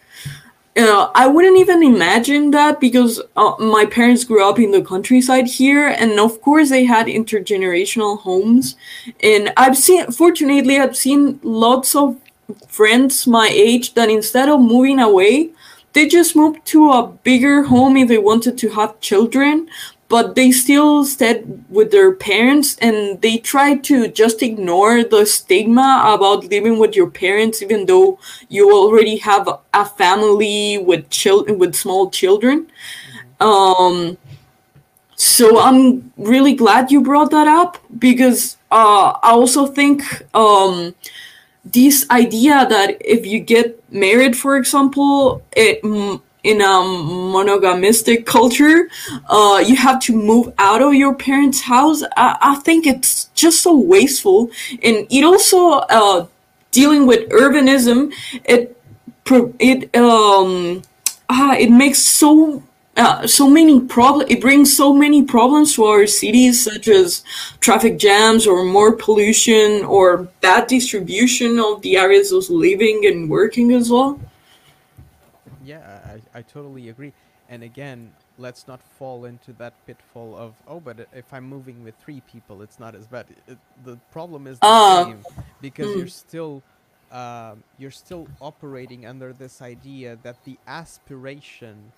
Uh, 0.75 1.11
I 1.13 1.27
wouldn't 1.27 1.57
even 1.59 1.83
imagine 1.83 2.49
that 2.51 2.79
because 2.79 3.21
uh, 3.35 3.53
my 3.59 3.85
parents 3.85 4.23
grew 4.23 4.43
up 4.43 4.57
in 4.57 4.71
the 4.71 4.81
countryside 4.81 5.45
here, 5.45 5.87
and 5.87 6.19
of 6.19 6.41
course 6.41 6.69
they 6.69 6.85
had 6.85 7.05
intergenerational 7.05 8.19
homes. 8.19 8.75
And 9.21 9.53
I've 9.55 9.77
seen, 9.77 10.11
fortunately, 10.11 10.79
I've 10.79 10.97
seen 10.97 11.39
lots 11.43 11.95
of 11.95 12.19
friends 12.67 13.27
my 13.27 13.49
age 13.51 13.93
that 13.93 14.09
instead 14.09 14.49
of 14.49 14.61
moving 14.61 14.99
away, 14.99 15.51
they 15.93 16.07
just 16.07 16.35
moved 16.35 16.65
to 16.65 16.89
a 16.89 17.07
bigger 17.07 17.63
home 17.63 17.95
if 17.97 18.07
they 18.07 18.17
wanted 18.17 18.57
to 18.57 18.69
have 18.69 18.99
children 18.99 19.69
but 20.13 20.35
they 20.35 20.51
still 20.51 21.03
stayed 21.03 21.43
with 21.69 21.89
their 21.89 22.13
parents 22.13 22.77
and 22.77 23.19
they 23.23 23.35
tried 23.39 23.83
to 23.83 24.07
just 24.07 24.43
ignore 24.43 25.03
the 25.03 25.25
stigma 25.25 26.03
about 26.05 26.45
living 26.51 26.77
with 26.77 26.95
your 26.95 27.09
parents 27.09 27.63
even 27.63 27.87
though 27.87 28.19
you 28.47 28.71
already 28.71 29.17
have 29.17 29.49
a 29.73 29.85
family 29.85 30.77
with 30.77 31.09
children 31.09 31.57
with 31.57 31.73
small 31.73 32.11
children. 32.11 32.67
Um 33.39 34.17
so 35.15 35.59
i'm 35.59 36.11
really 36.17 36.53
glad 36.53 36.91
you 36.91 36.99
brought 36.99 37.31
that 37.31 37.47
up 37.47 37.77
because 37.97 38.57
uh 38.71 39.13
i 39.21 39.31
also 39.31 39.67
think 39.67 40.01
um 40.33 40.93
this 41.63 42.05
idea 42.09 42.65
that 42.67 42.97
if 42.99 43.25
you 43.25 43.39
get 43.39 43.67
married 43.93 44.35
for 44.35 44.57
example 44.57 45.41
it 45.55 45.83
in 46.43 46.61
a 46.61 46.83
monogamistic 46.83 48.25
culture, 48.25 48.89
uh, 49.27 49.63
you 49.65 49.75
have 49.75 49.99
to 50.01 50.15
move 50.15 50.53
out 50.57 50.81
of 50.81 50.93
your 50.93 51.15
parents' 51.15 51.61
house. 51.61 52.03
I, 52.17 52.37
I 52.41 52.55
think 52.55 52.85
it's 52.85 53.25
just 53.33 53.61
so 53.61 53.75
wasteful, 53.77 54.51
and 54.81 55.07
it 55.09 55.23
also 55.23 55.69
uh, 55.89 56.27
dealing 56.71 57.07
with 57.07 57.29
urbanism. 57.29 58.13
It 58.43 58.77
it 59.59 59.95
um 59.95 60.81
ah, 61.29 61.55
it 61.55 61.71
makes 61.71 61.99
so 61.99 62.61
uh, 62.97 63.25
so 63.25 63.49
many 63.49 63.79
problems. 63.79 64.29
It 64.29 64.41
brings 64.41 64.75
so 64.75 64.93
many 64.93 65.23
problems 65.23 65.75
to 65.75 65.85
our 65.85 66.05
cities, 66.05 66.63
such 66.63 66.87
as 66.87 67.23
traffic 67.59 67.97
jams, 67.97 68.45
or 68.45 68.63
more 68.65 68.91
pollution, 68.95 69.83
or 69.85 70.27
bad 70.41 70.67
distribution 70.67 71.57
of 71.59 71.81
the 71.81 71.97
areas 71.97 72.31
of 72.31 72.49
living 72.49 73.05
and 73.05 73.29
working 73.29 73.71
as 73.71 73.89
well. 73.89 74.19
I 76.33 76.41
totally 76.41 76.89
agree. 76.89 77.13
And 77.49 77.61
again, 77.63 78.13
let's 78.37 78.67
not 78.67 78.81
fall 78.81 79.25
into 79.25 79.53
that 79.53 79.73
pitfall 79.85 80.35
of 80.35 80.53
oh, 80.67 80.79
but 80.79 81.07
if 81.13 81.33
I'm 81.33 81.43
moving 81.43 81.83
with 81.83 81.95
three 81.97 82.21
people, 82.21 82.61
it's 82.61 82.79
not 82.79 82.95
as 82.95 83.05
bad. 83.07 83.25
It, 83.47 83.57
the 83.83 83.97
problem 84.11 84.47
is 84.47 84.59
the 84.59 84.65
uh, 84.65 85.05
same 85.05 85.23
because 85.61 85.87
mm. 85.87 85.97
you're 85.97 86.07
still 86.07 86.63
uh, 87.11 87.55
you're 87.77 87.91
still 87.91 88.27
operating 88.41 89.05
under 89.05 89.33
this 89.33 89.61
idea 89.61 90.17
that 90.23 90.43
the 90.45 90.57
aspiration 90.67 91.91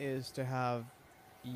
is 0.00 0.30
to 0.32 0.44
have 0.44 0.84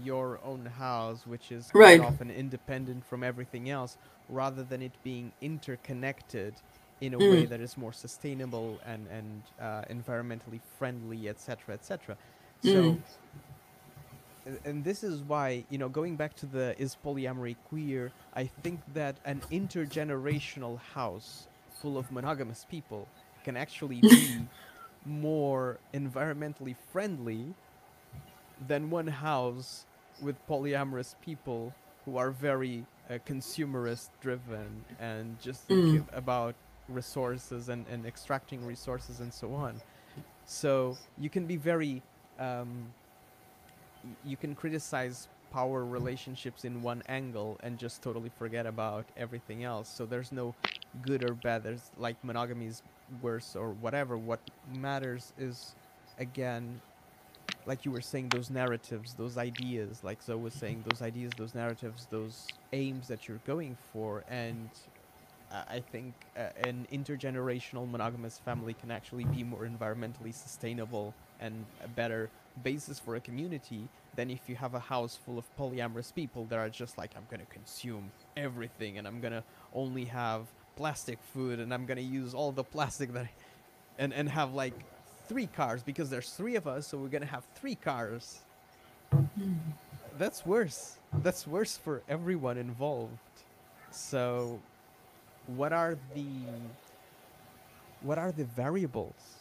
your 0.05 0.39
own 0.45 0.67
house, 0.67 1.27
which 1.27 1.51
is 1.51 1.71
right. 1.75 2.01
often 2.01 2.31
independent 2.31 3.05
from 3.05 3.25
everything 3.25 3.71
else, 3.71 3.97
rather 4.29 4.63
than 4.63 4.83
it 4.83 4.93
being 5.03 5.33
interconnected 5.41 6.55
in 7.01 7.15
a 7.15 7.19
mm. 7.19 7.31
way 7.31 7.45
that 7.47 7.61
is 7.61 7.77
more 7.77 7.93
sustainable 7.93 8.79
and 8.87 9.07
and 9.09 9.43
uh, 9.61 9.83
environmentally 9.91 10.61
friendly, 10.79 11.29
etc., 11.29 11.75
etc. 11.75 12.17
Mm. 12.65 12.73
So, 12.73 14.53
and 14.65 14.85
this 14.85 15.03
is 15.03 15.23
why 15.23 15.65
you 15.71 15.79
know, 15.79 15.89
going 15.89 16.17
back 16.17 16.35
to 16.37 16.47
the 16.47 16.75
is 16.81 16.97
polyamory 17.05 17.57
queer, 17.69 18.13
I 18.35 18.45
think 18.63 18.81
that 18.95 19.17
an 19.25 19.41
intergenerational 19.51 20.79
house 20.95 21.49
full 21.81 21.97
of 21.97 22.11
monogamous 22.13 22.67
people 22.71 23.09
can 23.45 23.57
actually 23.57 24.01
be 24.01 24.41
more 25.07 25.79
environmentally 25.95 26.77
friendly 26.93 27.55
than 28.69 28.91
one 28.91 29.07
house 29.07 29.87
with 30.21 30.37
polyamorous 30.47 31.15
people 31.23 31.73
who 32.05 32.19
are 32.19 32.31
very 32.31 32.85
uh, 33.09 33.15
consumerist 33.27 34.11
driven 34.21 34.85
and 34.99 35.41
just 35.41 35.69
mm. 35.69 36.05
about 36.13 36.55
resources 36.91 37.69
and, 37.69 37.87
and 37.91 38.07
extracting 38.07 38.65
resources 38.67 39.21
and 39.21 39.33
so 39.33 39.55
on. 39.55 39.81
So 40.47 40.97
you 41.19 41.31
can 41.31 41.47
be 41.47 41.57
very, 41.57 42.03
um, 42.39 42.87
you 44.25 44.37
can 44.37 44.55
criticize 44.55 45.29
power 45.53 45.85
relationships 45.85 46.65
in 46.65 46.83
one 46.83 47.03
angle 47.09 47.59
and 47.63 47.79
just 47.79 48.03
totally 48.03 48.31
forget 48.39 48.67
about 48.67 49.05
everything 49.17 49.65
else. 49.65 49.89
So 49.89 50.07
there's 50.07 50.33
no 50.33 50.55
good 51.03 51.29
or 51.29 51.35
bad. 51.35 51.63
There's 51.63 51.91
like 51.99 52.17
monogamy 52.25 52.67
is 52.67 52.83
worse 53.23 53.57
or 53.57 53.71
whatever. 53.73 54.17
What 54.17 54.41
matters 54.75 55.33
is, 55.39 55.75
again, 56.19 56.81
like 57.67 57.85
you 57.85 57.91
were 57.91 58.01
saying, 58.01 58.29
those 58.29 58.51
narratives, 58.51 59.15
those 59.15 59.37
ideas, 59.37 60.03
like 60.03 60.23
Zoe 60.23 60.37
was 60.37 60.55
saying, 60.55 60.85
those 60.89 61.03
ideas, 61.03 61.33
those 61.37 61.55
narratives, 61.55 62.07
those 62.11 62.47
aims 62.73 63.09
that 63.09 63.29
you're 63.29 63.41
going 63.47 63.77
for, 63.93 64.25
and 64.31 64.71
I 65.53 65.81
think 65.81 66.15
uh, 66.37 66.49
an 66.65 66.87
intergenerational 66.93 67.91
monogamous 67.91 68.39
family 68.39 68.75
can 68.75 68.91
actually 68.91 69.25
be 69.25 69.43
more 69.43 69.67
environmentally 69.67 70.33
sustainable 70.33 71.13
and 71.41 71.65
a 71.83 71.89
better 71.89 72.31
basis 72.63 72.99
for 72.99 73.17
a 73.17 73.21
community 73.21 73.89
than 74.15 74.31
if 74.31 74.49
you 74.49 74.57
have 74.57 74.75
a 74.75 74.81
house 74.81 75.19
full 75.25 75.39
of 75.39 75.45
polyamorous 75.59 76.15
people 76.15 76.45
that 76.47 76.59
are 76.59 76.69
just 76.69 76.99
like, 76.99 77.13
I'm 77.17 77.27
gonna 77.31 77.47
consume 77.47 78.13
everything 78.37 78.99
and 78.99 79.07
I'm 79.07 79.21
gonna 79.21 79.43
only 79.75 80.05
have 80.07 80.47
plastic 80.77 81.19
food 81.33 81.59
and 81.59 81.75
I'm 81.75 81.87
gonna 81.87 82.01
use 82.01 82.35
all 82.35 82.53
the 82.53 82.65
plastic 82.65 83.13
that 83.15 83.25
I, 83.25 83.31
and, 83.99 84.13
and 84.13 84.29
have 84.29 84.55
like 84.55 84.75
three 85.29 85.47
cars 85.47 85.83
because 85.83 86.11
there's 86.11 86.31
three 86.31 86.57
of 86.57 86.67
us, 86.67 86.87
so 86.87 86.99
we're 86.99 87.09
gonna 87.09 87.27
have 87.27 87.45
three 87.55 87.75
cars. 87.75 88.41
That's 90.19 90.45
worse. 90.47 90.97
That's 91.23 91.47
worse 91.47 91.77
for 91.77 92.03
everyone 92.09 92.59
involved. 92.59 93.19
So 93.91 94.61
what 95.57 95.73
are 95.73 95.97
the 96.15 96.27
what 98.03 98.19
are 98.19 98.33
the 98.33 98.45
variables? 98.45 99.37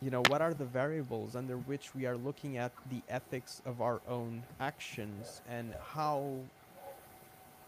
You 0.00 0.10
know 0.10 0.22
what 0.22 0.42
are 0.42 0.54
the 0.54 0.64
variables 0.64 1.36
under 1.36 1.56
which 1.56 1.94
we 1.94 2.06
are 2.06 2.16
looking 2.16 2.56
at 2.56 2.72
the 2.90 3.02
ethics 3.08 3.62
of 3.64 3.80
our 3.80 4.00
own 4.08 4.42
actions 4.60 5.42
and 5.48 5.74
how 5.94 6.34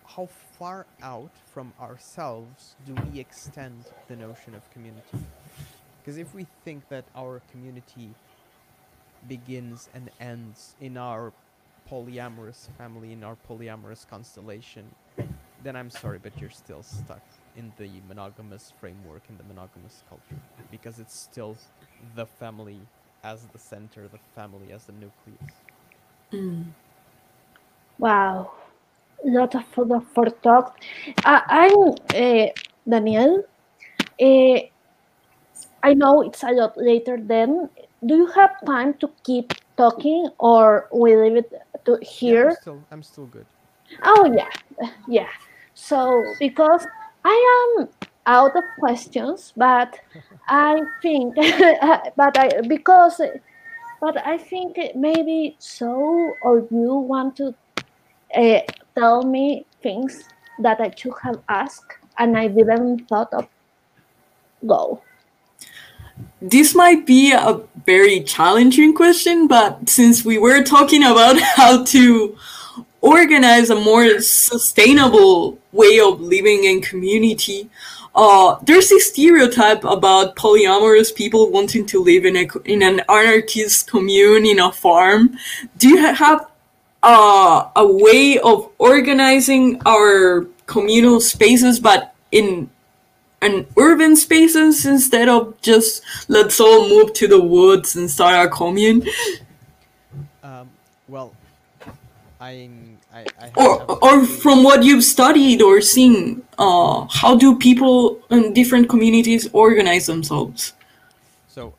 how 0.06 0.26
far 0.58 0.86
out 1.02 1.30
from 1.52 1.72
ourselves 1.80 2.76
do 2.86 2.94
we 3.10 3.20
extend 3.20 3.84
the 4.08 4.16
notion 4.16 4.54
of 4.54 4.68
community? 4.70 5.18
Because 6.00 6.18
if 6.18 6.34
we 6.34 6.46
think 6.64 6.88
that 6.88 7.04
our 7.16 7.40
community 7.50 8.10
begins 9.28 9.88
and 9.94 10.10
ends 10.20 10.74
in 10.80 10.96
our 10.96 11.32
polyamorous 11.90 12.68
family 12.78 13.12
in 13.12 13.22
our 13.22 13.36
polyamorous 13.48 14.08
constellation 14.08 14.84
then 15.64 15.74
i'm 15.76 15.90
sorry 15.90 16.18
but 16.22 16.32
you're 16.40 16.50
still 16.50 16.82
stuck 16.82 17.22
in 17.56 17.72
the 17.78 17.88
monogamous 18.08 18.72
framework 18.80 19.22
in 19.30 19.36
the 19.38 19.44
monogamous 19.44 20.02
culture 20.08 20.40
because 20.70 20.98
it's 20.98 21.18
still 21.18 21.56
the 22.16 22.26
family 22.26 22.78
as 23.22 23.46
the 23.46 23.58
center 23.58 24.02
the 24.08 24.18
family 24.34 24.72
as 24.72 24.84
the 24.84 24.92
nucleus. 24.92 25.54
Mm. 26.32 26.64
wow. 27.98 28.52
Lot 29.24 29.54
of 29.54 29.64
food 29.66 29.90
for 30.14 30.26
talk 30.26 30.76
uh, 31.24 31.40
i'm 31.46 31.94
uh, 32.14 32.46
daniel. 32.88 33.42
Uh, 34.20 34.58
i 35.82 35.94
know 35.94 36.22
it's 36.22 36.42
a 36.42 36.50
lot 36.50 36.76
later 36.76 37.16
then. 37.16 37.70
Do 38.04 38.16
you 38.16 38.26
have 38.26 38.52
time 38.66 38.92
to 39.00 39.08
keep 39.24 39.54
talking 39.78 40.28
or 40.38 40.88
we 40.92 41.16
leave 41.16 41.36
it 41.36 41.50
to 41.86 41.98
here 42.02 42.34
yeah, 42.34 42.50
I'm, 42.50 42.56
still, 42.60 42.80
I'm 42.92 43.02
still 43.02 43.26
good. 43.26 43.46
Oh 44.04 44.30
yeah. 44.36 44.50
Yeah 45.08 45.28
so 45.74 46.24
because 46.38 46.86
I 47.24 47.76
am 47.78 47.88
out 48.26 48.56
of 48.56 48.64
questions, 48.78 49.52
but 49.56 49.98
I 50.48 50.80
think, 51.02 51.34
but 52.16 52.38
I 52.38 52.60
because, 52.66 53.20
but 54.00 54.26
I 54.26 54.38
think 54.38 54.78
maybe 54.94 55.56
so, 55.58 56.34
or 56.42 56.66
you 56.70 56.94
want 56.94 57.36
to 57.36 57.54
uh, 58.34 58.60
tell 58.94 59.22
me 59.22 59.66
things 59.82 60.24
that 60.58 60.80
I 60.80 60.92
should 60.96 61.14
have 61.22 61.42
asked 61.48 61.98
and 62.18 62.36
I 62.36 62.48
didn't 62.48 63.08
thought 63.08 63.32
of. 63.32 63.48
Go. 64.66 65.02
this 66.40 66.74
might 66.74 67.06
be 67.06 67.32
a 67.32 67.60
very 67.84 68.20
challenging 68.20 68.94
question, 68.94 69.46
but 69.46 69.88
since 69.88 70.24
we 70.24 70.38
were 70.38 70.62
talking 70.62 71.02
about 71.02 71.38
how 71.56 71.84
to 71.84 72.36
organize 73.04 73.68
a 73.68 73.74
more 73.74 74.18
sustainable 74.20 75.58
way 75.72 76.00
of 76.00 76.20
living 76.20 76.64
in 76.64 76.80
community, 76.80 77.68
uh, 78.14 78.56
there's 78.62 78.90
a 78.90 78.98
stereotype 78.98 79.84
about 79.84 80.36
polyamorous 80.36 81.14
people 81.14 81.50
wanting 81.50 81.84
to 81.84 82.02
live 82.02 82.24
in 82.24 82.36
a 82.36 82.46
in 82.64 82.82
an 82.82 83.00
anarchist 83.08 83.90
commune 83.90 84.46
in 84.46 84.58
a 84.58 84.72
farm. 84.72 85.36
Do 85.76 85.88
you 85.88 85.98
have 86.14 86.46
uh, 87.02 87.68
a 87.76 87.86
way 87.86 88.38
of 88.38 88.70
organizing 88.78 89.82
our 89.84 90.46
communal 90.66 91.20
spaces, 91.20 91.80
but 91.80 92.14
in 92.30 92.70
an 93.42 93.66
urban 93.76 94.16
spaces 94.16 94.86
instead 94.86 95.28
of 95.28 95.60
just 95.60 96.02
let's 96.28 96.58
all 96.60 96.88
move 96.88 97.12
to 97.12 97.28
the 97.28 97.42
woods 97.42 97.96
and 97.96 98.10
start 98.10 98.46
a 98.46 98.48
commune? 98.48 99.06
Um, 100.42 100.70
well, 101.08 101.34
I, 102.40 102.68
I, 103.14 103.24
I 103.40 103.52
or 103.56 103.98
or 104.02 104.26
from 104.26 104.64
what 104.64 104.82
you've 104.82 105.04
studied 105.04 105.62
or 105.62 105.80
seen, 105.80 106.42
uh, 106.58 107.06
how 107.08 107.36
do 107.36 107.56
people 107.56 108.20
in 108.28 108.52
different 108.52 108.88
communities 108.88 109.48
organize 109.52 110.06
themselves? 110.06 110.72
So 111.46 111.74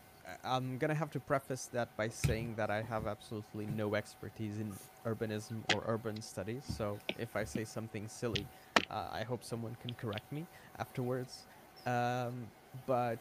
I'm 0.46 0.78
gonna 0.78 0.96
have 0.96 1.12
to 1.12 1.20
preface 1.20 1.66
that 1.74 1.90
by 1.98 2.08
saying 2.08 2.54
that 2.56 2.70
I 2.70 2.84
have 2.84 3.06
absolutely 3.06 3.68
no 3.76 3.96
expertise 3.96 4.60
in 4.60 4.72
urbanism 5.06 5.58
or 5.76 5.84
urban 5.88 6.22
studies. 6.22 6.64
So 6.78 7.00
if 7.20 7.36
I 7.36 7.44
say 7.44 7.66
something 7.66 8.08
silly, 8.08 8.48
uh, 8.90 9.08
I 9.12 9.24
hope 9.24 9.44
someone 9.44 9.76
can 9.82 9.94
correct 9.96 10.32
me 10.32 10.46
afterwards. 10.80 11.44
Um, 11.86 12.48
but 12.88 13.20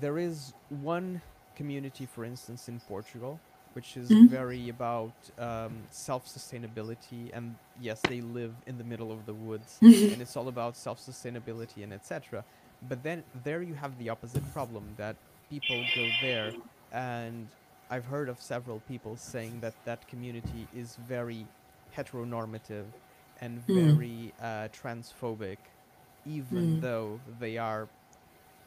there 0.00 0.18
is 0.18 0.52
one 0.68 1.20
community, 1.56 2.06
for 2.06 2.24
instance, 2.24 2.68
in 2.68 2.78
Portugal, 2.80 3.40
which 3.78 3.96
is 3.96 4.08
Mhm. 4.10 4.28
very 4.36 4.68
about 4.68 5.14
um, 5.38 5.86
self-sustainability, 5.90 7.30
and 7.32 7.58
yes, 7.76 8.02
they 8.02 8.20
live 8.20 8.54
in 8.66 8.76
the 8.76 8.82
middle 8.92 9.12
of 9.12 9.24
the 9.24 9.34
woods, 9.34 9.82
and 10.10 10.20
it's 10.20 10.36
all 10.36 10.48
about 10.48 10.76
self-sustainability 10.76 11.84
and 11.84 11.92
etc. 11.92 12.44
But 12.82 13.04
then 13.04 13.24
there 13.32 13.62
you 13.62 13.74
have 13.74 13.96
the 13.96 14.08
opposite 14.08 14.46
problem 14.48 14.96
that 14.96 15.16
people 15.48 15.84
go 15.84 16.10
there, 16.10 16.56
and 16.90 17.54
I've 17.88 18.06
heard 18.06 18.28
of 18.28 18.40
several 18.40 18.80
people 18.80 19.16
saying 19.16 19.60
that 19.60 19.84
that 19.84 20.08
community 20.08 20.68
is 20.72 20.96
very 20.96 21.52
heteronormative 21.96 22.94
and 23.40 23.60
Mm. 23.68 23.94
very 23.94 24.34
uh, 24.40 24.68
transphobic, 24.80 25.58
even 26.24 26.64
Mm. 26.66 26.80
though 26.80 27.22
they 27.28 27.58
are 27.58 27.90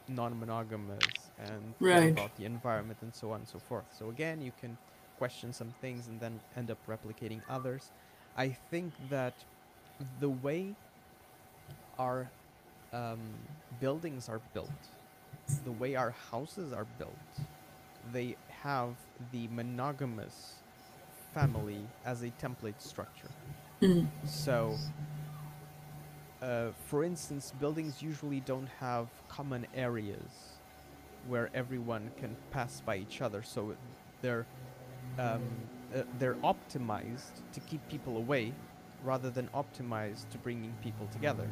non-monogamous 0.08 1.30
and 1.38 1.74
Right. 1.80 2.14
about 2.14 2.36
the 2.36 2.44
environment 2.44 3.02
and 3.02 3.14
so 3.14 3.30
on 3.30 3.40
and 3.40 3.48
so 3.48 3.58
forth. 3.58 3.86
So 3.92 4.10
again, 4.10 4.40
you 4.40 4.52
can 4.52 4.78
question 5.22 5.52
some 5.52 5.72
things 5.80 6.08
and 6.08 6.18
then 6.18 6.40
end 6.56 6.68
up 6.68 6.78
replicating 6.88 7.40
others. 7.48 7.92
I 8.36 8.48
think 8.72 8.92
that 9.08 9.34
the 10.18 10.30
way 10.30 10.74
our 11.96 12.28
um, 12.92 13.20
buildings 13.78 14.28
are 14.28 14.40
built, 14.52 14.82
the 15.64 15.70
way 15.70 15.94
our 15.94 16.12
houses 16.32 16.72
are 16.72 16.88
built, 16.98 17.30
they 18.12 18.34
have 18.64 18.94
the 19.30 19.46
monogamous 19.52 20.54
family 21.32 21.82
as 22.04 22.22
a 22.24 22.30
template 22.42 22.80
structure. 22.80 23.30
Mm. 23.80 24.08
So, 24.26 24.74
uh, 26.42 26.70
for 26.88 27.04
instance, 27.04 27.52
buildings 27.60 28.02
usually 28.02 28.40
don't 28.40 28.70
have 28.80 29.06
common 29.28 29.68
areas 29.72 30.58
where 31.28 31.48
everyone 31.54 32.10
can 32.18 32.34
pass 32.50 32.82
by 32.84 32.96
each 32.96 33.22
other. 33.22 33.44
So 33.44 33.76
they're 34.20 34.46
um, 35.18 35.42
uh, 35.94 36.02
they're 36.18 36.36
optimized 36.42 37.42
to 37.52 37.60
keep 37.60 37.86
people 37.88 38.16
away, 38.16 38.52
rather 39.04 39.30
than 39.30 39.48
optimized 39.48 40.28
to 40.30 40.38
bringing 40.38 40.72
people 40.82 41.06
together. 41.12 41.48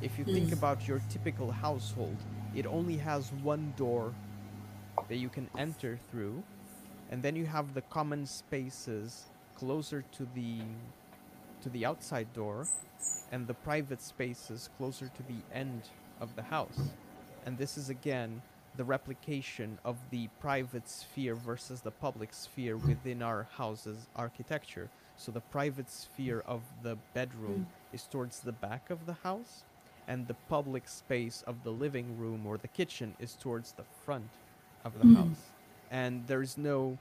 If 0.00 0.18
you 0.18 0.24
think 0.24 0.50
Mm. 0.50 0.52
about 0.52 0.86
your 0.88 1.00
typical 1.08 1.50
household, 1.50 2.16
it 2.54 2.66
only 2.66 2.96
has 2.98 3.32
one 3.32 3.72
door 3.76 4.14
that 5.08 5.16
you 5.16 5.28
can 5.28 5.48
enter 5.56 5.98
through, 6.10 6.42
and 7.10 7.22
then 7.22 7.36
you 7.36 7.46
have 7.46 7.74
the 7.74 7.82
common 7.82 8.26
spaces 8.26 9.30
closer 9.54 10.02
to 10.12 10.26
the 10.34 10.60
to 11.62 11.70
the 11.70 11.86
outside 11.86 12.32
door 12.32 12.66
and 13.30 13.46
the 13.46 13.54
private 13.54 14.02
spaces 14.02 14.68
closer 14.76 15.08
to 15.08 15.22
the 15.22 15.42
end 15.52 15.90
of 16.20 16.34
the 16.36 16.42
house. 16.42 16.94
And 17.46 17.56
this 17.56 17.78
is 17.78 17.88
again 17.88 18.42
the 18.76 18.84
replication 18.84 19.78
of 19.84 19.96
the 20.10 20.28
private 20.40 20.88
sphere 20.88 21.34
versus 21.34 21.80
the 21.82 21.90
public 21.90 22.32
sphere 22.32 22.76
within 22.76 23.22
our 23.22 23.46
house's 23.56 24.06
architecture. 24.16 24.88
So 25.16 25.30
the 25.30 25.40
private 25.40 25.90
sphere 25.90 26.42
of 26.46 26.62
the 26.82 26.96
bedroom 27.14 27.66
is 27.92 28.04
towards 28.04 28.40
the 28.40 28.52
back 28.52 28.90
of 28.90 29.04
the 29.06 29.12
house, 29.12 29.64
and 30.08 30.26
the 30.26 30.34
public 30.48 30.88
space 30.88 31.44
of 31.46 31.62
the 31.64 31.70
living 31.70 32.18
room 32.18 32.46
or 32.46 32.56
the 32.56 32.68
kitchen 32.68 33.14
is 33.20 33.34
towards 33.34 33.72
the 33.72 33.84
front 34.04 34.30
of 34.84 34.98
the 34.98 35.04
Mm. 35.04 35.16
house. 35.16 35.50
And 35.90 36.26
there's 36.26 36.56
no 36.56 36.98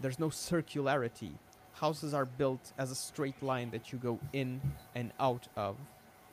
there's 0.00 0.20
no 0.20 0.28
circularity. 0.28 1.32
Houses 1.74 2.14
are 2.14 2.24
built 2.24 2.72
as 2.78 2.92
a 2.92 2.94
straight 2.94 3.42
line 3.42 3.70
that 3.70 3.92
you 3.92 3.98
go 3.98 4.20
in 4.32 4.60
and 4.94 5.12
out 5.18 5.48
of 5.56 5.76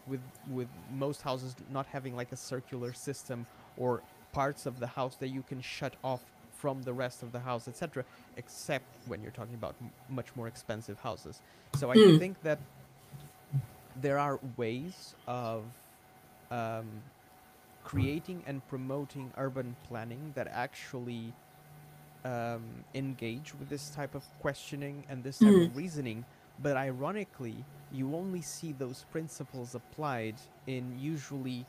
with 0.08 0.22
with 0.52 0.68
most 0.92 1.24
houses 1.24 1.56
not 1.72 1.88
having 1.88 2.16
like 2.16 2.32
a 2.32 2.38
circular 2.38 2.94
system 2.94 3.48
or 3.78 4.04
parts 4.40 4.66
of 4.66 4.80
the 4.84 4.88
house 5.00 5.16
that 5.22 5.30
you 5.30 5.44
can 5.50 5.62
shut 5.62 5.94
off 6.04 6.22
from 6.62 6.76
the 6.84 6.94
rest 7.04 7.18
of 7.26 7.30
the 7.36 7.40
house 7.50 7.68
etc 7.72 8.04
except 8.38 8.86
when 9.10 9.20
you're 9.22 9.38
talking 9.42 9.58
about 9.62 9.76
m- 9.82 9.90
much 10.20 10.30
more 10.38 10.48
expensive 10.54 11.00
houses 11.08 11.36
so 11.80 11.86
i 11.92 11.96
Mm. 11.96 12.20
think 12.24 12.36
that 12.50 12.60
there 14.06 14.20
are 14.20 14.36
ways 14.58 14.98
of 15.28 15.64
um, 16.52 16.88
creating 17.84 18.40
and 18.50 18.58
promoting 18.68 19.32
urban 19.38 19.76
planning 19.88 20.24
that 20.38 20.48
actually 20.66 21.32
um, 22.26 22.64
engage 22.94 23.54
with 23.60 23.70
this 23.70 23.90
type 23.92 24.14
of 24.16 24.24
questioning 24.42 25.04
and 25.10 25.24
this 25.24 25.38
type 25.40 25.54
Mm. 25.54 25.66
of 25.68 25.78
reasoning. 25.78 26.26
But 26.66 26.76
ironically, 26.90 27.58
you 27.92 28.06
only 28.16 28.42
see 28.42 28.72
those 28.74 29.00
principles 29.12 29.76
applied 29.76 30.36
in 30.66 30.84
usually 31.00 31.66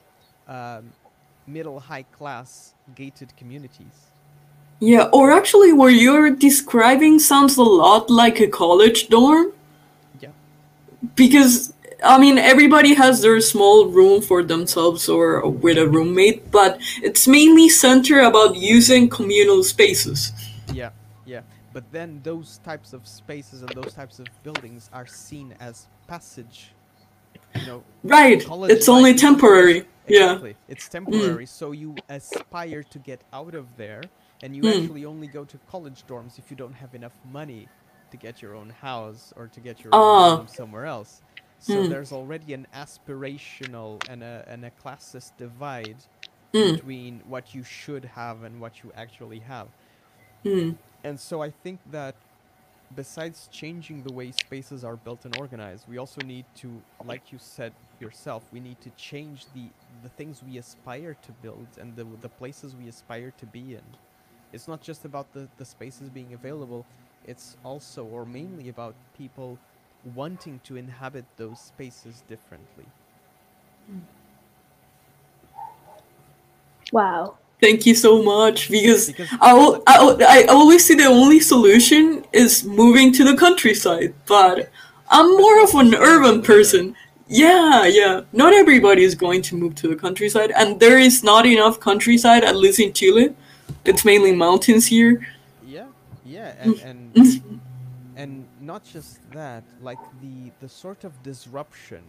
um, 0.49 0.85
middle 1.47 1.81
high 1.81 2.03
class 2.05 2.75
gated 2.95 3.37
communities. 3.37 4.11
Yeah, 4.81 5.05
or 5.13 5.31
actually, 5.31 5.73
what 5.73 5.95
you're 5.95 6.31
describing 6.31 7.19
sounds 7.19 7.57
a 7.57 7.63
lot 7.63 8.11
like 8.11 8.41
a 8.41 8.47
college 8.47 9.09
dorm. 9.09 9.53
Yeah. 10.21 10.29
Because, 11.15 11.73
I 12.05 12.19
mean, 12.19 12.37
everybody 12.37 12.93
has 12.95 13.23
their 13.23 13.41
small 13.41 13.87
room 13.87 14.21
for 14.21 14.43
themselves 14.43 15.09
or 15.09 15.49
with 15.49 15.79
a 15.79 15.89
roommate, 15.89 16.51
but 16.51 16.79
it's 17.03 17.27
mainly 17.27 17.71
centered 17.71 18.21
about 18.23 18.57
using 18.57 19.09
communal 19.09 19.63
spaces. 19.65 20.33
Yeah, 20.73 20.91
yeah. 21.25 21.41
But 21.73 21.85
then 21.91 22.21
those 22.23 22.59
types 22.65 22.93
of 22.93 23.07
spaces 23.07 23.63
and 23.63 23.71
those 23.71 23.95
types 23.95 24.19
of 24.19 24.27
buildings 24.43 24.91
are 24.93 25.07
seen 25.07 25.55
as 25.59 25.87
passage. 26.07 26.73
You 27.55 27.67
know, 27.67 27.83
Right, 28.03 28.45
it's 28.69 28.89
only 28.89 29.13
life- 29.13 29.21
temporary. 30.15 30.25
Yeah. 30.25 30.33
Exactly. 30.33 30.57
It's 30.69 30.89
temporary, 30.89 31.47
so 31.47 31.73
you 31.73 32.03
aspire 32.09 32.83
to 32.85 32.99
get 32.99 33.25
out 33.33 33.55
of 33.55 33.77
there, 33.77 34.13
and 34.43 34.55
you 34.57 34.63
Mm. 34.63 34.83
actually 34.83 35.05
only 35.05 35.29
go 35.29 35.45
to 35.45 35.59
college 35.59 36.07
dorms 36.07 36.39
if 36.39 36.51
you 36.51 36.57
don't 36.57 36.75
have 36.75 36.95
enough 36.95 37.19
money 37.25 37.71
to 38.11 38.17
get 38.17 38.43
your 38.43 38.55
own 38.55 38.71
house 38.71 39.33
or 39.37 39.49
to 39.49 39.61
get 39.61 39.85
your 39.85 39.93
Ah. 39.93 39.99
own 39.99 40.39
room 40.39 40.49
somewhere 40.49 40.87
else. 40.87 41.23
So 41.59 41.85
Mm. 41.85 41.89
there's 41.89 42.13
already 42.13 42.53
an 42.55 42.67
aspirational 42.73 44.03
and 44.07 44.23
a 44.23 44.45
and 44.47 44.65
a 44.65 44.71
classist 44.71 45.37
divide 45.37 46.07
Mm. 46.55 46.81
between 46.81 47.21
what 47.25 47.55
you 47.55 47.63
should 47.65 48.05
have 48.05 48.43
and 48.43 48.61
what 48.61 48.83
you 48.83 48.93
actually 48.95 49.41
have. 49.41 49.69
Mm. 50.45 50.79
And 51.05 51.21
so 51.21 51.43
I 51.43 51.51
think 51.51 51.81
that 51.87 52.17
besides 52.95 53.49
changing 53.49 54.03
the 54.05 54.13
way 54.13 54.33
spaces 54.33 54.85
are 54.85 54.97
built 54.97 55.25
and 55.25 55.35
organized, 55.35 55.87
we 55.89 55.99
also 55.99 56.23
need 56.23 56.47
to, 56.57 56.85
like 57.03 57.33
you 57.33 57.39
said 57.39 57.75
yourself, 57.99 58.53
we 58.53 58.61
need 58.61 58.81
to 58.83 58.91
change 58.93 59.53
the 59.53 59.73
the 60.03 60.11
things 60.11 60.43
we 60.43 60.59
aspire 60.59 61.17
to 61.23 61.33
build 61.43 61.69
and 61.81 61.97
the 61.97 62.07
the 62.23 62.29
places 62.29 62.77
we 62.77 62.89
aspire 62.89 63.33
to 63.39 63.47
be 63.47 63.75
in. 63.75 63.85
It's 64.53 64.69
not 64.69 64.83
just 64.83 65.05
about 65.05 65.33
the, 65.33 65.49
the 65.59 65.65
spaces 65.65 66.11
being 66.11 66.33
available, 66.35 66.87
it's 67.27 67.57
also 67.65 68.05
or 68.07 68.25
mainly 68.27 68.69
about 68.69 68.95
people 69.19 69.59
wanting 70.15 70.61
to 70.65 70.77
inhabit 70.77 71.27
those 71.37 71.61
spaces 71.61 72.23
differently. 72.29 72.87
Hmm. 73.89 74.01
Wow. 76.93 77.39
Thank 77.61 77.87
you 77.87 77.95
so 77.95 78.23
much 78.23 78.71
because 78.71 79.13
Because 79.13 79.31
I, 79.41 79.51
al- 79.51 79.83
I, 79.87 79.97
al- 79.97 80.23
I 80.25 80.45
always 80.49 80.87
see 80.87 80.95
the 80.95 81.07
only 81.07 81.41
solution 81.41 82.25
is 82.33 82.65
moving 82.65 83.13
to 83.15 83.25
the 83.25 83.37
countryside, 83.37 84.15
but 84.27 84.71
I'm 85.11 85.37
more 85.37 85.63
of 85.65 85.75
an 85.75 85.95
urban 85.95 86.43
person. 86.43 86.97
Yeah, 87.29 87.87
yeah. 87.87 88.21
Not 88.33 88.53
everybody 88.53 89.03
is 89.03 89.15
going 89.15 89.43
to 89.43 89.57
move 89.57 89.75
to 89.77 89.89
the 89.89 89.97
countryside, 89.97 90.53
and 90.53 90.79
there 90.79 90.99
is 90.99 91.25
not 91.25 91.45
enough 91.47 91.81
countryside, 91.81 92.45
at 92.45 92.57
least 92.57 92.79
in 92.79 92.93
Chile. 92.93 93.35
It's 93.85 94.05
mainly 94.05 94.33
mountains 94.33 94.87
here. 94.87 95.27
Yeah, 95.67 95.87
yeah, 96.25 96.55
and 96.61 96.81
and 96.81 97.61
and 98.17 98.47
not 98.61 98.85
just 98.85 99.19
that, 99.33 99.65
like 99.83 99.99
the 100.21 100.53
the 100.61 100.69
sort 100.69 101.05
of 101.05 101.13
disruption 101.23 102.03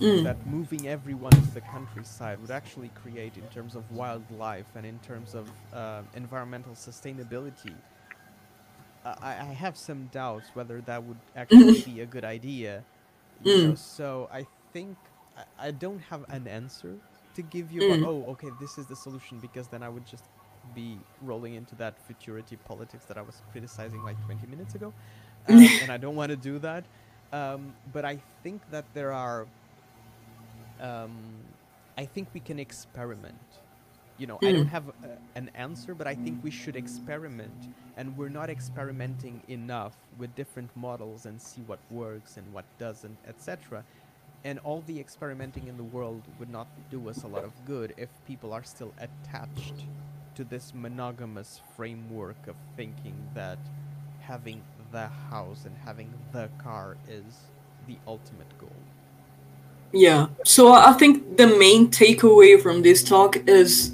Mm. 0.00 0.24
that 0.24 0.46
moving 0.46 0.88
everyone 0.88 1.30
to 1.32 1.50
the 1.52 1.60
countryside 1.60 2.40
would 2.40 2.50
actually 2.50 2.90
create 3.02 3.36
in 3.36 3.46
terms 3.48 3.74
of 3.74 3.84
wildlife 3.90 4.64
and 4.74 4.86
in 4.86 4.98
terms 5.00 5.34
of 5.34 5.50
uh, 5.74 6.00
environmental 6.16 6.72
sustainability. 6.72 7.74
Uh, 9.04 9.14
I, 9.20 9.32
I 9.32 9.52
have 9.52 9.76
some 9.76 10.08
doubts 10.10 10.48
whether 10.54 10.80
that 10.82 11.04
would 11.04 11.18
actually 11.36 11.82
be 11.82 12.00
a 12.00 12.06
good 12.06 12.24
idea. 12.24 12.82
You 13.42 13.56
know, 13.68 13.72
Mm. 13.72 13.78
so 13.78 14.28
I 14.32 14.46
think 14.72 14.96
I, 15.36 15.68
I 15.68 15.70
don't 15.70 16.00
have 16.00 16.24
an 16.28 16.46
answer 16.46 16.96
to 17.34 17.42
give 17.42 17.72
you. 17.72 17.80
Mm. 17.82 18.00
But, 18.00 18.08
oh, 18.08 18.24
okay, 18.32 18.48
this 18.60 18.78
is 18.78 18.86
the 18.86 18.96
solution 18.96 19.38
because 19.40 19.68
then 19.68 19.82
I 19.82 19.88
would 19.88 20.06
just 20.06 20.24
be 20.74 20.98
rolling 21.22 21.54
into 21.54 21.74
that 21.76 21.98
futurity 22.06 22.56
politics 22.56 23.04
that 23.06 23.16
I 23.16 23.22
was 23.22 23.42
criticizing 23.52 24.02
like 24.02 24.22
20 24.26 24.46
minutes 24.46 24.74
ago, 24.74 24.92
um, 25.48 25.58
and 25.82 25.90
I 25.90 25.96
don't 25.96 26.16
want 26.16 26.30
to 26.30 26.36
do 26.36 26.58
that. 26.60 26.84
Um, 27.32 27.72
but 27.92 28.04
I 28.04 28.18
think 28.42 28.60
that 28.70 28.84
there 28.94 29.12
are 29.12 29.46
um, 30.80 31.12
I 31.96 32.04
think 32.06 32.28
we 32.34 32.40
can 32.40 32.58
experiment. 32.58 33.36
You 34.20 34.28
know, 34.28 34.38
I 34.44 34.52
don't 34.52 34.66
Mm. 34.66 34.70
have 34.78 34.88
uh, 34.90 35.08
an 35.34 35.50
answer, 35.54 35.94
but 35.94 36.06
I 36.06 36.14
think 36.14 36.44
we 36.44 36.50
should 36.50 36.76
experiment, 36.76 37.68
and 37.96 38.16
we're 38.18 38.28
not 38.40 38.50
experimenting 38.50 39.42
enough 39.48 39.96
with 40.18 40.34
different 40.36 40.76
models 40.76 41.26
and 41.26 41.40
see 41.42 41.62
what 41.62 41.80
works 41.90 42.36
and 42.38 42.52
what 42.52 42.66
doesn't, 42.78 43.18
etc. 43.26 43.84
And 44.44 44.58
all 44.60 44.82
the 44.82 45.00
experimenting 45.00 45.68
in 45.68 45.78
the 45.78 45.84
world 45.84 46.22
would 46.38 46.50
not 46.50 46.68
do 46.90 47.08
us 47.08 47.24
a 47.24 47.28
lot 47.28 47.44
of 47.44 47.54
good 47.66 47.94
if 47.98 48.10
people 48.26 48.52
are 48.52 48.64
still 48.64 48.94
attached 48.98 49.86
to 50.36 50.44
this 50.44 50.74
monogamous 50.74 51.60
framework 51.76 52.46
of 52.48 52.56
thinking 52.76 53.16
that 53.34 53.58
having 54.20 54.62
the 54.92 55.08
house 55.08 55.64
and 55.66 55.76
having 55.78 56.12
the 56.32 56.50
car 56.58 56.98
is 57.08 57.52
the 57.86 57.98
ultimate 58.06 58.58
goal. 58.58 58.82
Yeah. 59.92 60.28
So 60.44 60.72
I 60.72 60.92
think 60.92 61.36
the 61.36 61.46
main 61.46 61.88
takeaway 61.88 62.60
from 62.60 62.82
this 62.82 63.02
talk 63.02 63.36
is 63.48 63.90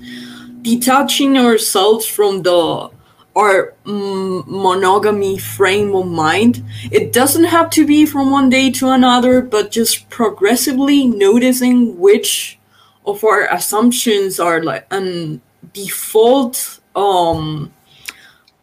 detaching 0.62 1.38
ourselves 1.38 2.06
from 2.06 2.42
the 2.42 2.90
our 3.34 3.74
monogamy 3.84 5.36
frame 5.36 5.94
of 5.94 6.06
mind. 6.06 6.64
It 6.90 7.12
doesn't 7.12 7.44
have 7.44 7.68
to 7.70 7.86
be 7.86 8.06
from 8.06 8.30
one 8.30 8.48
day 8.48 8.70
to 8.72 8.88
another, 8.90 9.42
but 9.42 9.70
just 9.70 10.08
progressively 10.08 11.06
noticing 11.06 11.98
which 11.98 12.58
of 13.04 13.22
our 13.24 13.46
assumptions 13.52 14.40
are 14.40 14.62
like 14.62 14.86
an 14.90 15.40
default 15.74 16.80
um 16.94 17.72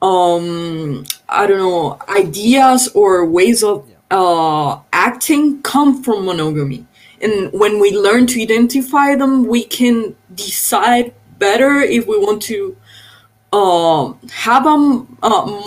um 0.02 1.06
I 1.30 1.48
don't 1.48 1.60
know 1.60 2.00
ideas 2.10 2.90
or 2.96 3.26
ways 3.26 3.64
of 3.64 3.88
uh 4.12 4.80
acting 4.92 5.62
come 5.62 6.04
from 6.04 6.26
monogamy 6.26 6.86
and 7.24 7.52
when 7.54 7.80
we 7.80 7.92
learn 7.96 8.28
to 8.28 8.42
identify 8.42 9.16
them 9.16 9.46
we 9.46 9.64
can 9.64 10.16
decide 10.36 11.14
better 11.40 11.80
if 11.80 12.08
we 12.08 12.18
want 12.18 12.42
to 12.42 12.76
um 13.54 14.18
have 14.32 14.66
a 14.66 14.78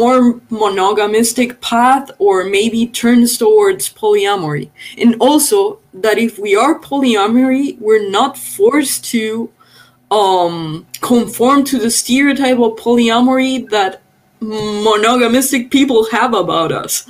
more 0.00 0.40
monogamistic 0.50 1.60
path 1.60 2.10
or 2.18 2.44
maybe 2.44 2.88
turns 2.88 3.38
towards 3.38 3.88
polyamory. 3.92 4.70
And 4.98 5.14
also 5.20 5.78
that 5.94 6.18
if 6.18 6.38
we 6.38 6.56
are 6.56 6.80
polyamory 6.80 7.78
we're 7.78 8.10
not 8.10 8.36
forced 8.36 9.04
to 9.12 9.50
um 10.10 10.86
conform 11.00 11.62
to 11.64 11.78
the 11.78 11.90
stereotype 11.90 12.58
of 12.58 12.72
polyamory 12.76 13.68
that 13.70 14.02
monogamistic 14.40 15.70
people 15.70 16.08
have 16.10 16.34
about 16.34 16.72
us. 16.72 17.08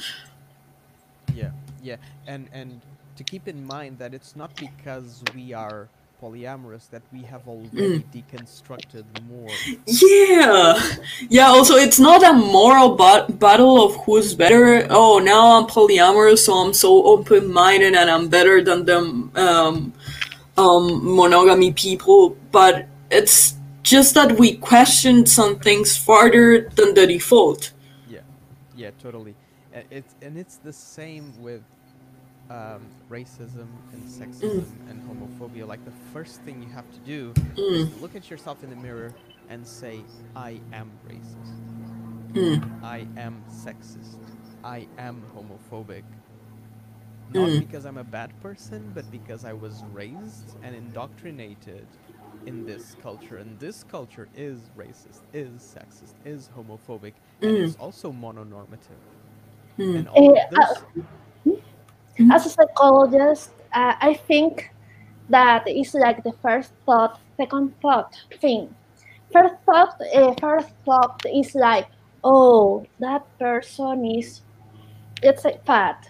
Yeah, 1.35 1.51
yeah, 1.82 1.97
and 2.27 2.48
and 2.52 2.82
keep 3.27 3.48
in 3.48 3.66
mind 3.66 3.98
that 3.98 4.15
it's 4.15 4.36
not 4.36 4.55
because 4.57 5.23
we 5.35 5.53
are 5.53 5.89
polyamorous 6.23 6.89
that 6.90 7.03
we 7.12 7.23
have 7.23 7.47
already 7.48 8.05
deconstructed 8.15 9.05
more. 9.28 9.51
Yeah, 9.86 10.81
yeah. 11.28 11.47
Also, 11.47 11.74
it's 11.74 11.98
not 11.98 12.24
a 12.24 12.32
moral 12.32 12.97
bat- 12.97 13.39
battle 13.39 13.85
of 13.85 13.97
who's 14.05 14.35
better. 14.35 14.86
Oh, 14.90 15.19
now 15.19 15.59
I'm 15.59 15.66
polyamorous, 15.66 16.39
so 16.39 16.55
I'm 16.55 16.73
so 16.73 17.05
open-minded 17.05 17.94
and 17.94 18.11
I'm 18.11 18.28
better 18.28 18.62
than 18.62 18.85
the 18.86 18.98
um, 18.98 19.93
um, 20.57 21.16
monogamy 21.16 21.73
people. 21.73 22.36
But 22.51 22.86
it's 23.11 23.55
just 23.82 24.15
that 24.15 24.39
we 24.39 24.57
questioned 24.57 25.28
some 25.28 25.59
things 25.59 25.97
farther 25.97 26.69
than 26.70 26.94
the 26.94 27.07
default. 27.07 27.73
Yeah, 28.09 28.20
yeah, 28.77 28.90
totally. 28.98 29.35
It's 29.90 30.15
and 30.23 30.39
it's 30.39 30.57
the 30.57 30.73
same 30.73 31.35
with 31.43 31.62
um, 32.51 32.93
racism 33.10 33.68
and 33.93 34.05
sexism 34.06 34.81
and 34.89 35.02
homophobia. 35.02 35.66
Like 35.66 35.85
the 35.85 35.93
first 35.93 36.43
thing 36.43 36.62
you 36.62 36.68
have 36.68 36.90
to 36.90 37.01
do 37.01 37.36
is 37.73 37.89
Mm, 37.89 37.93
look 37.94 38.14
at 38.14 38.31
yourself 38.31 38.62
in 38.62 38.70
the 38.70 38.77
mirror 38.77 39.14
and 39.48 39.66
say, 39.66 40.06
"I 40.35 40.60
am 40.73 40.98
racist. 41.09 41.62
mm, 42.35 42.62
I 42.82 43.06
am 43.16 43.44
sexist. 43.48 44.18
I 44.64 44.89
am 44.98 45.24
homophobic." 45.35 46.05
Not 47.28 47.56
Mm. 47.56 47.59
because 47.59 47.85
I'm 47.86 47.98
a 47.98 48.05
bad 48.05 48.39
person, 48.40 48.93
but 48.94 49.10
because 49.10 49.44
I 49.44 49.52
was 49.52 49.85
raised 49.85 50.56
and 50.62 50.74
indoctrinated 50.74 51.86
in 52.47 52.64
this 52.64 52.94
culture, 52.94 53.39
and 53.39 53.59
this 53.59 53.82
culture 53.85 54.28
is 54.35 54.70
racist, 54.77 55.23
is 55.32 55.62
sexist, 55.62 56.14
is 56.24 56.51
homophobic, 56.56 57.14
and 57.47 57.59
Mm. 57.59 57.62
is 57.62 57.77
also 57.77 58.12
mononormative. 58.12 59.02
mm, 59.78 59.97
And 59.97 60.09
all 60.09 60.31
Eh, 60.32 60.32
of 60.32 60.48
this, 60.51 60.85
as 62.32 62.47
a 62.47 62.51
psychologist, 62.51 63.51
uh, 63.72 63.94
I 64.01 64.14
think 64.14 64.70
that 65.28 65.68
is 65.68 65.94
like 65.94 66.22
the 66.24 66.32
first 66.43 66.72
thought, 66.84 67.20
second 67.36 67.74
thought 67.80 68.16
thing. 68.40 68.74
First 69.32 69.55
thought, 69.66 70.01
uh, 70.14 70.34
first 70.40 70.68
thought 70.84 71.22
is 71.26 71.55
like, 71.55 71.88
oh, 72.24 72.86
that 73.01 73.26
person 73.38 74.05
is, 74.06 74.43
it's 75.22 75.44
like 75.44 75.64
fat 75.66 76.09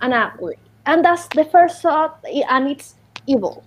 and 0.00 0.14
ugly, 0.14 0.56
and 0.86 1.04
that's 1.04 1.26
the 1.28 1.44
first 1.44 1.82
thought, 1.82 2.22
and 2.48 2.68
it's 2.68 2.94
evil. 3.26 3.64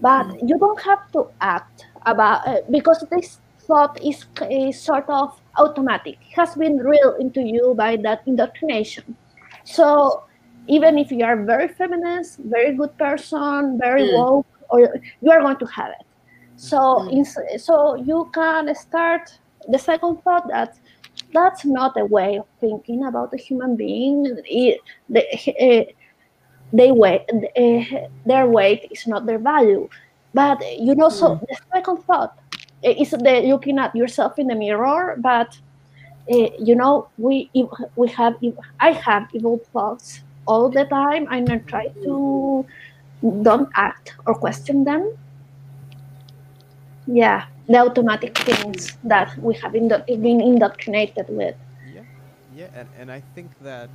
But 0.00 0.26
you 0.48 0.58
don't 0.58 0.80
have 0.82 1.10
to 1.12 1.26
act 1.40 1.86
about 2.06 2.46
uh, 2.46 2.60
because 2.70 3.04
this 3.10 3.40
thought 3.66 3.98
is, 4.02 4.24
is 4.48 4.80
sort 4.80 5.08
of 5.08 5.38
automatic. 5.58 6.18
It 6.30 6.34
has 6.36 6.54
been 6.54 6.78
drilled 6.78 7.20
into 7.20 7.42
you 7.42 7.74
by 7.76 7.96
that 7.96 8.22
indoctrination. 8.26 9.16
So 9.64 10.24
even 10.68 10.98
if 10.98 11.10
you 11.10 11.24
are 11.24 11.44
very 11.44 11.68
feminist, 11.68 12.38
very 12.44 12.74
good 12.76 12.96
person, 12.98 13.78
very 13.78 14.02
Mm. 14.02 14.12
woke, 14.12 14.46
or 14.70 14.80
you 15.20 15.30
are 15.30 15.40
going 15.40 15.56
to 15.58 15.66
have 15.66 15.90
it. 15.90 16.06
So, 16.56 17.04
Mm. 17.10 17.60
so 17.60 17.94
you 17.94 18.30
can 18.34 18.74
start 18.74 19.22
the 19.68 19.78
second 19.78 20.22
thought 20.22 20.48
that 20.48 20.74
that's 21.32 21.64
not 21.64 21.96
a 21.96 22.04
way 22.06 22.38
of 22.38 22.46
thinking 22.60 23.04
about 23.04 23.32
a 23.34 23.36
human 23.36 23.76
being. 23.76 24.26
It, 24.46 24.80
the, 25.08 25.22
uh, 25.60 25.84
they 26.72 26.92
weight, 26.92 27.22
uh, 27.32 27.98
their 28.24 28.46
weight 28.46 28.86
is 28.90 29.06
not 29.06 29.26
their 29.26 29.38
value. 29.38 29.88
But 30.34 30.60
you 30.78 30.94
know, 30.94 31.08
so 31.08 31.38
the 31.48 31.56
second 31.74 31.98
thought 32.04 32.34
is 32.82 33.10
the 33.10 33.42
looking 33.46 33.78
at 33.78 33.94
yourself 33.94 34.38
in 34.38 34.48
the 34.48 34.54
mirror. 34.54 35.16
But 35.18 35.48
uh, 36.30 36.48
you 36.58 36.74
know, 36.76 37.08
we 37.16 37.50
we 37.96 38.08
have 38.08 38.34
I 38.80 38.92
have 38.92 39.28
evil 39.32 39.60
thoughts 39.72 40.22
all 40.48 40.70
the 40.70 40.86
time. 40.86 41.28
I 41.30 41.40
not 41.40 41.66
try 41.68 41.88
to 42.04 42.66
don't 43.42 43.70
act 43.76 44.14
or 44.26 44.34
question 44.36 44.84
them. 44.84 45.12
Yeah, 47.06 47.44
the 47.68 47.78
automatic 47.78 48.38
things 48.38 48.98
that 49.04 49.30
we 49.38 49.54
have 49.62 49.74
indo- 49.76 50.04
been 50.08 50.40
indoctrinated 50.42 51.26
with. 51.28 51.56
yeah, 51.94 52.02
yeah, 52.56 52.68
and, 52.74 52.88
and 52.98 53.12
I 53.12 53.20
think 53.34 53.52
that 53.62 53.90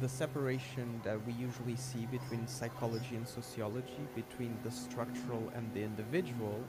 the 0.00 0.08
separation 0.08 1.00
that 1.04 1.24
we 1.26 1.32
usually 1.34 1.76
see 1.76 2.06
between 2.06 2.48
psychology 2.48 3.16
and 3.16 3.28
sociology, 3.28 4.08
between 4.14 4.58
the 4.64 4.70
structural 4.70 5.50
and 5.54 5.72
the 5.74 5.82
individual, 5.84 6.68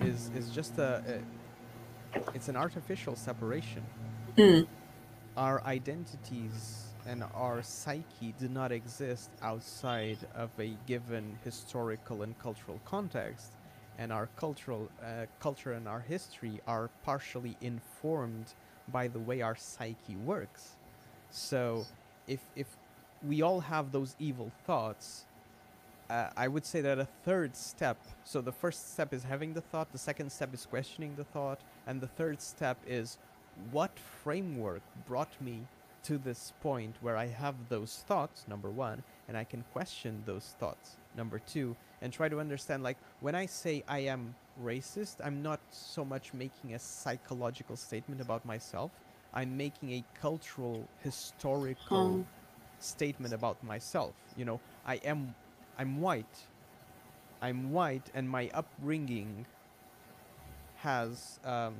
is 0.00 0.30
is 0.34 0.50
just 0.50 0.78
a, 0.78 1.02
a 1.06 1.20
it's 2.34 2.48
an 2.48 2.56
artificial 2.56 3.16
separation. 3.16 3.84
mm, 4.38 4.66
Our 5.36 5.62
identities 5.64 6.87
and 7.08 7.24
our 7.34 7.62
psyche 7.62 8.34
do 8.38 8.48
not 8.48 8.70
exist 8.70 9.30
outside 9.42 10.18
of 10.34 10.50
a 10.58 10.76
given 10.86 11.38
historical 11.42 12.22
and 12.22 12.38
cultural 12.38 12.78
context, 12.84 13.52
and 13.98 14.12
our 14.12 14.28
cultural 14.36 14.90
uh, 15.02 15.24
culture 15.40 15.72
and 15.72 15.88
our 15.88 16.00
history 16.00 16.60
are 16.66 16.90
partially 17.02 17.56
informed 17.62 18.52
by 18.92 19.08
the 19.08 19.18
way 19.18 19.40
our 19.40 19.56
psyche 19.56 20.16
works. 20.24 20.76
So, 21.30 21.86
if 22.26 22.40
if 22.54 22.66
we 23.26 23.40
all 23.42 23.60
have 23.60 23.90
those 23.90 24.14
evil 24.18 24.52
thoughts, 24.66 25.24
uh, 26.10 26.28
I 26.36 26.46
would 26.46 26.66
say 26.66 26.82
that 26.82 26.98
a 26.98 27.08
third 27.24 27.56
step. 27.56 27.96
So 28.24 28.40
the 28.42 28.52
first 28.52 28.92
step 28.92 29.12
is 29.14 29.24
having 29.24 29.54
the 29.54 29.60
thought. 29.60 29.92
The 29.92 29.98
second 29.98 30.30
step 30.30 30.54
is 30.54 30.66
questioning 30.66 31.14
the 31.16 31.24
thought, 31.24 31.60
and 31.86 32.00
the 32.00 32.06
third 32.06 32.40
step 32.40 32.76
is 32.86 33.18
what 33.72 33.98
framework 33.98 34.82
brought 35.06 35.32
me 35.40 35.66
to 36.08 36.18
this 36.18 36.54
point 36.62 36.96
where 37.02 37.16
I 37.16 37.26
have 37.26 37.54
those 37.68 38.02
thoughts. 38.08 38.46
Number 38.48 38.70
one, 38.70 39.02
and 39.28 39.36
I 39.36 39.44
can 39.44 39.62
question 39.72 40.22
those 40.24 40.54
thoughts. 40.58 40.96
Number 41.16 41.38
two, 41.38 41.76
and 42.00 42.12
try 42.12 42.28
to 42.30 42.40
understand 42.40 42.82
like 42.82 42.96
when 43.20 43.34
I 43.34 43.46
say 43.46 43.84
I 43.88 44.00
am 44.00 44.34
racist, 44.64 45.16
I'm 45.22 45.42
not 45.42 45.60
so 45.70 46.04
much 46.04 46.32
making 46.32 46.74
a 46.74 46.78
psychological 46.78 47.76
statement 47.76 48.20
about 48.22 48.44
myself. 48.46 48.90
I'm 49.34 49.56
making 49.56 49.92
a 49.92 50.04
cultural, 50.20 50.88
historical 51.04 52.20
Oh. 52.20 52.26
statement 52.80 53.34
about 53.34 53.62
myself. 53.62 54.14
You 54.36 54.46
know, 54.46 54.60
I 54.86 54.96
am, 55.04 55.34
I'm 55.78 56.00
white. 56.00 56.38
I'm 57.42 57.72
white, 57.72 58.10
and 58.14 58.28
my 58.28 58.50
upbringing 58.54 59.46
has 60.76 61.38
um, 61.44 61.74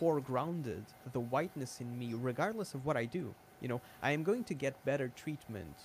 foregrounded 0.00 0.84
the 1.12 1.20
whiteness 1.20 1.80
in 1.80 1.98
me, 1.98 2.14
regardless 2.14 2.74
of 2.74 2.86
what 2.86 2.96
I 2.96 3.06
do. 3.06 3.34
You 3.62 3.68
know, 3.68 3.80
I 4.02 4.10
am 4.10 4.24
going 4.24 4.44
to 4.44 4.54
get 4.54 4.84
better 4.84 5.08
treatment 5.08 5.76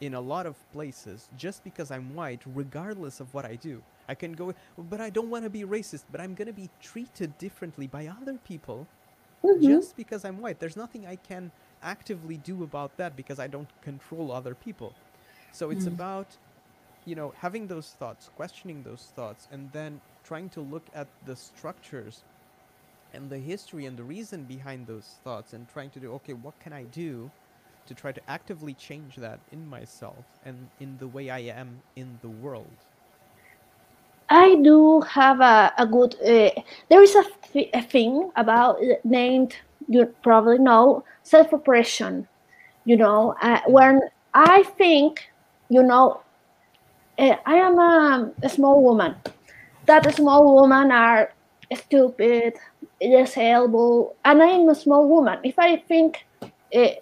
in 0.00 0.14
a 0.14 0.20
lot 0.20 0.46
of 0.46 0.56
places 0.72 1.28
just 1.36 1.62
because 1.62 1.90
I'm 1.90 2.14
white, 2.14 2.42
regardless 2.46 3.20
of 3.20 3.32
what 3.34 3.44
I 3.44 3.56
do. 3.56 3.82
I 4.08 4.14
can 4.14 4.32
go, 4.32 4.54
but 4.78 5.00
I 5.00 5.10
don't 5.10 5.30
want 5.30 5.44
to 5.44 5.50
be 5.50 5.62
racist, 5.64 6.04
but 6.10 6.20
I'm 6.20 6.34
going 6.34 6.46
to 6.46 6.54
be 6.54 6.70
treated 6.80 7.38
differently 7.38 7.86
by 7.86 8.06
other 8.06 8.38
people 8.44 8.86
Mhm. 9.44 9.60
just 9.62 9.96
because 9.96 10.24
I'm 10.24 10.40
white. 10.40 10.58
There's 10.60 10.76
nothing 10.76 11.06
I 11.06 11.16
can 11.16 11.50
actively 11.82 12.36
do 12.36 12.62
about 12.62 12.96
that 12.98 13.16
because 13.16 13.38
I 13.38 13.46
don't 13.46 13.70
control 13.82 14.32
other 14.32 14.54
people. 14.54 14.94
So 15.52 15.70
it's 15.70 15.86
Mm. 15.86 15.96
about, 15.96 16.36
you 17.04 17.14
know, 17.14 17.32
having 17.36 17.66
those 17.66 17.90
thoughts, 17.98 18.28
questioning 18.36 18.82
those 18.82 19.12
thoughts, 19.14 19.48
and 19.50 19.72
then 19.72 20.00
trying 20.24 20.50
to 20.50 20.60
look 20.60 20.88
at 20.94 21.08
the 21.24 21.36
structures 21.36 22.24
and 23.16 23.30
the 23.30 23.38
history 23.38 23.86
and 23.86 23.96
the 23.96 24.04
reason 24.04 24.44
behind 24.44 24.86
those 24.86 25.16
thoughts 25.24 25.52
and 25.54 25.66
trying 25.72 25.90
to 25.90 26.00
do, 26.00 26.12
okay, 26.12 26.34
what 26.34 26.58
can 26.60 26.72
I 26.72 26.84
do 26.84 27.30
to 27.86 27.94
try 27.94 28.12
to 28.12 28.20
actively 28.28 28.74
change 28.74 29.16
that 29.16 29.40
in 29.52 29.66
myself 29.66 30.24
and 30.44 30.68
in 30.80 30.96
the 30.98 31.08
way 31.08 31.30
I 31.30 31.40
am 31.40 31.80
in 31.96 32.18
the 32.22 32.28
world? 32.28 32.76
I 34.28 34.56
do 34.56 35.00
have 35.02 35.40
a, 35.40 35.72
a 35.78 35.86
good. 35.86 36.14
Uh, 36.20 36.50
there 36.88 37.02
is 37.02 37.14
a, 37.14 37.24
th- 37.52 37.70
a 37.72 37.82
thing 37.82 38.30
about 38.36 38.76
uh, 38.82 38.96
named 39.04 39.56
you 39.88 40.06
probably 40.22 40.58
know 40.58 41.04
self 41.22 41.52
oppression. 41.52 42.26
You 42.84 42.96
know, 42.96 43.34
uh, 43.40 43.60
when 43.66 44.00
I 44.34 44.64
think, 44.64 45.28
you 45.68 45.82
know, 45.82 46.20
uh, 47.18 47.36
I 47.46 47.54
am 47.56 47.78
a, 47.78 48.32
a 48.42 48.48
small 48.48 48.82
woman. 48.82 49.14
That 49.86 50.06
a 50.06 50.12
small 50.12 50.60
women 50.60 50.90
are 50.90 51.32
stupid, 51.74 52.54
disabled, 53.00 54.14
and 54.24 54.42
I 54.42 54.46
am 54.46 54.68
a 54.68 54.74
small 54.74 55.08
woman. 55.08 55.38
If 55.44 55.58
I 55.58 55.76
think, 55.88 56.18
uh, 56.74 56.94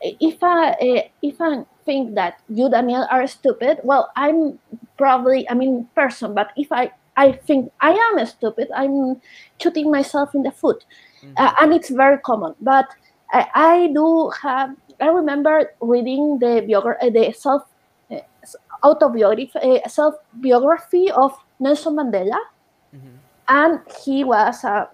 if 0.00 0.42
I 0.42 0.70
uh, 0.72 1.02
if 1.22 1.36
I 1.40 1.64
think 1.84 2.14
that 2.14 2.34
you 2.48 2.68
Daniel 2.70 3.06
are 3.10 3.26
stupid, 3.26 3.78
well, 3.84 4.10
I'm 4.16 4.58
probably 4.98 5.48
I 5.50 5.54
mean 5.54 5.88
person, 5.94 6.34
but 6.34 6.50
if 6.56 6.72
I 6.72 6.92
I 7.16 7.32
think 7.32 7.72
I 7.80 7.92
am 7.92 8.24
stupid, 8.26 8.68
I'm 8.74 9.20
shooting 9.60 9.90
myself 9.90 10.34
in 10.34 10.42
the 10.42 10.52
foot, 10.52 10.84
Mhm. 11.22 11.38
uh, 11.38 11.52
and 11.60 11.72
it's 11.74 11.90
very 11.90 12.18
common. 12.18 12.54
But 12.60 12.86
I, 13.32 13.46
I 13.54 13.86
do 13.94 14.30
have 14.42 14.70
I 15.00 15.06
remember 15.08 15.70
reading 15.80 16.38
the 16.40 16.62
biogra- 16.68 17.00
uh, 17.02 17.10
the 17.10 17.32
self 17.32 17.62
uh, 18.12 18.20
autobiography 18.84 19.58
uh, 19.82 19.88
self 19.88 20.14
biography 20.32 21.10
of 21.10 21.32
Nelson 21.60 21.96
Mandela, 21.96 22.38
Mhm. 22.92 23.21
And 23.48 23.80
he 24.04 24.24
was 24.24 24.64
a 24.64 24.88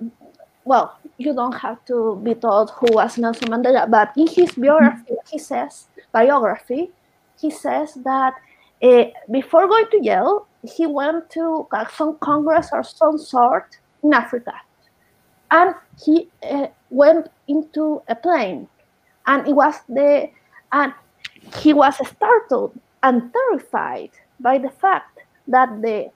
well 0.64 0.98
you 1.18 1.34
don't 1.34 1.56
have 1.56 1.82
to 1.84 2.20
be 2.22 2.34
told 2.34 2.70
who 2.70 2.86
was 2.92 3.18
nelson 3.18 3.48
mandela 3.48 3.88
but 3.90 4.12
in 4.16 4.26
his 4.26 4.52
biography 4.52 5.14
he 5.30 5.38
says 5.38 5.88
biography 6.12 6.90
he 7.40 7.50
says 7.50 7.94
that 8.04 8.34
uh, 8.82 9.04
before 9.30 9.66
going 9.66 9.86
to 9.90 10.00
Yale, 10.02 10.46
he 10.62 10.86
went 10.86 11.30
to 11.30 11.66
uh, 11.72 11.86
some 11.88 12.16
congress 12.18 12.68
or 12.72 12.82
some 12.82 13.18
sort 13.18 13.78
in 14.02 14.12
africa. 14.12 14.54
And 15.50 15.74
he 16.04 16.28
uh, 16.42 16.68
went 16.90 17.28
into 17.48 18.02
a 18.08 18.14
plane. 18.14 18.68
And 19.26 19.46
it 19.48 19.52
was 19.52 19.74
the 19.88 20.30
and 20.72 20.92
he 21.62 21.72
was 21.72 21.94
startled 22.06 22.78
and 23.02 23.32
terrified 23.32 24.10
by 24.40 24.58
the 24.58 24.70
fact 24.70 25.20
that 25.48 25.82
the 25.82 26.10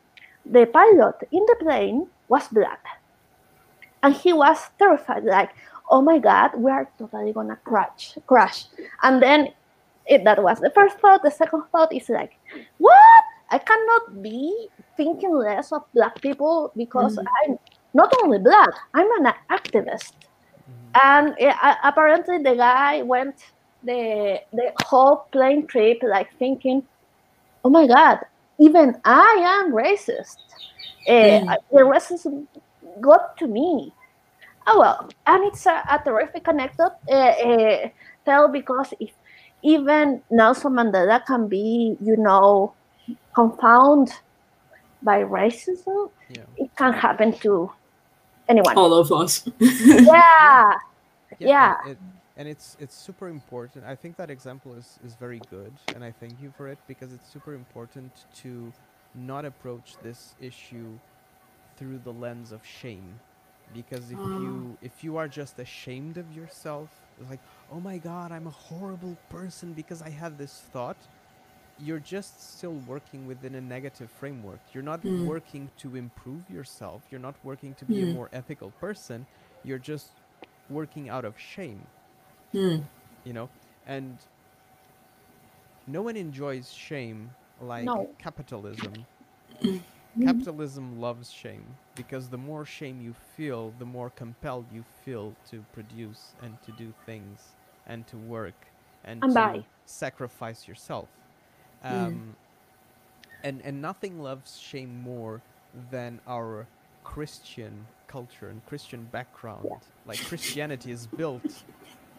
the 0.47 0.67
pilot 0.67 1.17
in 1.31 1.45
the 1.47 1.57
plane 1.61 2.07
was 2.33 2.49
black. 2.49 2.81
And 4.03 4.15
he 4.15 4.33
was 4.33 4.59
terrified 4.79 5.25
like 5.25 5.51
oh 5.91 6.01
my 6.03 6.19
god 6.19 6.51
we 6.57 6.71
are 6.71 6.89
totally 6.99 7.33
gonna 7.33 7.59
crash 7.65 8.17
crash 8.27 8.65
and 9.03 9.21
then 9.23 9.49
it, 10.07 10.25
that 10.25 10.43
was 10.43 10.59
the 10.61 10.71
first 10.75 10.99
thought 10.99 11.23
the 11.23 11.31
second 11.31 11.63
thought 11.71 11.93
is 11.95 12.09
like 12.09 12.33
what? 12.79 13.23
I 13.51 13.59
cannot 13.59 14.23
be 14.23 14.69
thinking 14.97 15.35
less 15.37 15.73
of 15.73 15.83
black 15.95 16.21
people 16.23 16.73
because 16.77 17.17
Mhm. 17.17 17.27
i'm 17.37 17.59
not 17.95 18.11
only 18.23 18.39
black 18.39 18.73
i'm 18.95 19.11
an 19.21 19.33
activist. 19.51 20.15
Mhm. 20.69 20.91
and 21.05 21.27
uh, 21.41 21.75
apparently 21.85 22.39
the 22.39 22.55
guy 22.57 23.03
went 23.03 23.37
the 23.85 24.41
the 24.53 24.73
whole 24.89 25.17
plane 25.33 25.67
trip 25.67 25.99
like 26.03 26.31
thinking 26.39 26.83
oh 27.65 27.71
my 27.71 27.87
god 27.87 28.19
even 28.59 28.97
i 29.05 29.33
am 29.59 29.73
racist 29.73 30.43
uh, 31.09 31.13
Mm. 31.13 31.57
the 31.71 31.81
racism 31.81 32.47
got 33.01 33.37
to 33.39 33.47
me 33.47 33.93
oh 34.67 34.79
well 34.81 35.09
and 35.27 35.45
it's 35.45 35.67
a, 35.67 35.83
a 35.91 35.99
terrific 36.05 36.47
anecdote 36.49 36.93
uh, 37.11 37.15
uh, 37.15 37.89
tell 38.25 38.49
because 38.49 38.95
if 39.01 39.11
even 39.63 40.23
nelson 40.31 40.73
mandela 40.73 41.25
can 41.27 41.49
be 41.49 41.97
you 42.01 42.17
know 42.17 42.75
confounded 43.35 44.15
by 45.03 45.23
racism 45.23 46.11
Yeah. 46.29 46.47
it 46.57 46.71
can 46.77 46.93
happen 46.93 47.33
to 47.41 47.71
anyone 48.49 48.77
All 48.77 48.95
of 48.95 49.11
us. 49.13 49.49
yeah 49.61 50.73
Yeah. 51.39 51.75
And, 51.83 51.91
it, 51.93 51.99
and 52.37 52.49
it's 52.49 52.77
it's 52.79 52.95
super 52.95 53.29
important. 53.29 53.85
I 53.85 53.97
think 53.97 54.17
that 54.17 54.31
example 54.31 54.75
is, 54.75 54.99
is 55.05 55.15
very 55.17 55.41
good, 55.51 55.73
and 55.95 56.05
I 56.05 56.13
thank 56.13 56.41
you 56.41 56.53
for 56.57 56.69
it 56.69 56.79
because 56.87 57.13
it's 57.13 57.29
super 57.33 57.53
important 57.55 58.13
to 58.43 58.73
not 59.15 59.45
approach 59.45 59.97
this 60.03 60.35
issue 60.41 60.99
through 61.77 61.99
the 62.05 62.13
lens 62.13 62.53
of 62.53 62.65
shame. 62.65 63.19
Because 63.75 64.11
if 64.13 64.19
you 64.41 64.77
if 64.83 65.03
you 65.03 65.17
are 65.17 65.29
just 65.29 65.59
ashamed 65.59 66.19
of 66.19 66.31
yourself, 66.37 66.91
like 67.31 67.41
oh 67.73 67.81
my 67.81 67.99
god, 67.99 68.33
I'm 68.33 68.47
a 68.47 68.51
horrible 68.51 69.17
person 69.31 69.73
because 69.73 70.03
I 70.03 70.11
had 70.11 70.39
this 70.39 70.63
thought, 70.73 70.97
you're 71.79 72.01
just 72.01 72.57
still 72.59 72.75
working 72.87 73.27
within 73.27 73.55
a 73.55 73.61
negative 73.61 74.11
framework. 74.11 74.61
You're 74.75 74.83
not 74.85 75.01
Mm. 75.05 75.27
working 75.27 75.71
to 75.79 75.97
improve 75.97 76.51
yourself. 76.51 77.03
You're 77.11 77.21
not 77.21 77.35
working 77.45 77.75
to 77.75 77.85
be 77.85 78.03
a 78.03 78.07
Mm. 78.07 78.15
more 78.15 78.29
ethical 78.33 78.71
person. 78.73 79.27
You're 79.65 79.79
just 79.79 80.09
working 80.71 81.09
out 81.09 81.25
of 81.25 81.39
shame, 81.39 81.81
Hmm. 82.53 82.83
you 83.25 83.33
know? 83.33 83.49
And 83.87 84.17
no 85.87 86.03
one 86.03 86.17
enjoys 86.17 86.73
shame 86.73 87.31
like 87.63 87.85
No. 87.85 88.11
capitalism. 88.19 88.93
Mm. 89.63 89.81
Capitalism 90.25 91.01
loves 91.01 91.31
shame 91.31 91.65
because 91.95 92.29
the 92.29 92.37
more 92.37 92.67
shame 92.67 93.01
you 93.01 93.15
feel, 93.37 93.73
the 93.79 93.87
more 93.87 94.11
compelled 94.11 94.67
you 94.71 94.85
feel 95.05 95.35
to 95.51 95.65
produce 95.73 96.35
and 96.43 96.61
to 96.65 96.73
do 96.73 96.93
things 97.07 97.55
and 97.87 98.07
to 98.09 98.19
work 98.19 98.67
and, 99.05 99.23
And 99.25 99.33
to 99.33 99.35
buy. 99.35 99.65
sacrifice 99.87 100.69
yourself. 100.69 101.09
Mm. 101.85 102.07
Um, 102.07 102.37
and 103.43 103.61
and 103.63 103.81
nothing 103.83 104.21
loves 104.23 104.59
shame 104.59 105.01
more 105.01 105.41
than 105.91 106.21
our 106.29 106.67
Christian 107.05 107.87
culture 108.07 108.49
and 108.49 108.65
Christian 108.67 109.05
background. 109.11 109.67
Like 110.07 110.21
Christianity 110.27 110.93
is 110.93 111.07
built 111.07 111.65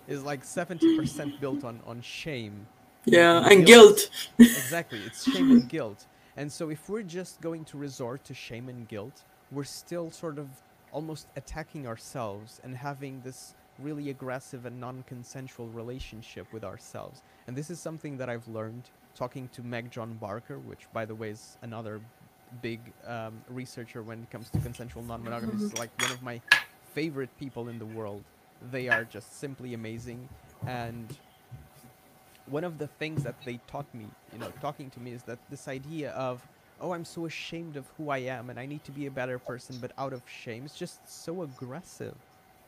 is 0.07 0.23
like 0.23 0.43
seventy 0.43 0.97
percent 0.97 1.39
built 1.39 1.63
on 1.63 1.79
on 1.85 2.01
shame. 2.01 2.67
Yeah, 3.05 3.47
and 3.49 3.65
guilt. 3.65 4.09
exactly, 4.39 4.99
it's 5.05 5.29
shame 5.31 5.51
and 5.51 5.69
guilt. 5.69 6.05
And 6.37 6.51
so 6.51 6.69
if 6.69 6.89
we're 6.89 7.03
just 7.03 7.41
going 7.41 7.65
to 7.65 7.77
resort 7.77 8.23
to 8.25 8.33
shame 8.33 8.69
and 8.69 8.87
guilt, 8.87 9.23
we're 9.51 9.63
still 9.63 10.09
sort 10.09 10.39
of 10.39 10.47
almost 10.91 11.27
attacking 11.35 11.87
ourselves 11.87 12.59
and 12.63 12.75
having 12.75 13.21
this 13.21 13.55
really 13.79 14.09
aggressive 14.09 14.65
and 14.65 14.79
non-consensual 14.79 15.67
relationship 15.69 16.51
with 16.53 16.63
ourselves. 16.63 17.21
And 17.47 17.55
this 17.55 17.69
is 17.69 17.79
something 17.79 18.17
that 18.17 18.29
I've 18.29 18.47
learned 18.47 18.89
talking 19.15 19.47
to 19.49 19.61
Meg 19.63 19.91
John 19.91 20.13
Barker, 20.15 20.59
which 20.59 20.87
by 20.93 21.05
the 21.05 21.15
way 21.15 21.29
is 21.29 21.57
another 21.61 22.01
big 22.61 22.79
um, 23.07 23.41
researcher 23.49 24.01
when 24.03 24.23
it 24.23 24.29
comes 24.29 24.49
to 24.51 24.59
consensual 24.59 25.03
non-monogamy. 25.03 25.53
Is 25.55 25.77
like 25.77 25.89
one 26.01 26.11
of 26.11 26.21
my 26.21 26.39
favorite 26.93 27.29
people 27.39 27.69
in 27.69 27.79
the 27.79 27.85
world. 27.85 28.23
They 28.71 28.87
are 28.87 29.03
just 29.03 29.39
simply 29.39 29.73
amazing, 29.73 30.29
and 30.65 31.07
one 32.49 32.63
of 32.63 32.77
the 32.77 32.87
things 32.87 33.23
that 33.23 33.35
they 33.45 33.59
taught 33.67 33.93
me, 33.93 34.07
you 34.31 34.39
know, 34.39 34.51
talking 34.61 34.89
to 34.91 34.99
me 34.99 35.11
is 35.13 35.23
that 35.23 35.39
this 35.49 35.67
idea 35.67 36.11
of, 36.11 36.41
oh, 36.79 36.93
I'm 36.93 37.05
so 37.05 37.25
ashamed 37.25 37.77
of 37.77 37.87
who 37.97 38.09
I 38.09 38.19
am 38.19 38.49
and 38.49 38.59
I 38.59 38.65
need 38.65 38.83
to 38.85 38.91
be 38.91 39.05
a 39.05 39.11
better 39.11 39.39
person, 39.39 39.77
but 39.79 39.91
out 39.97 40.13
of 40.13 40.23
shame, 40.27 40.65
it's 40.65 40.75
just 40.75 40.99
so 41.23 41.41
aggressive 41.43 42.15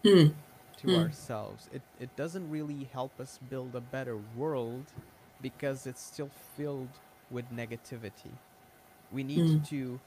Mm. 0.06 0.34
to 0.78 0.88
Mm. 0.90 0.96
ourselves. 0.96 1.68
It, 1.74 1.82
it 2.00 2.16
doesn't 2.16 2.50
really 2.50 2.86
help 2.94 3.20
us 3.20 3.38
build 3.50 3.76
a 3.76 3.82
better 3.82 4.18
world 4.38 4.86
because 5.42 5.86
it's 5.86 6.02
still 6.02 6.30
filled 6.58 6.90
with 7.32 7.52
negativity. 7.52 8.32
We 9.12 9.24
need 9.24 9.44
Mm. 9.44 9.66
to 9.70 10.00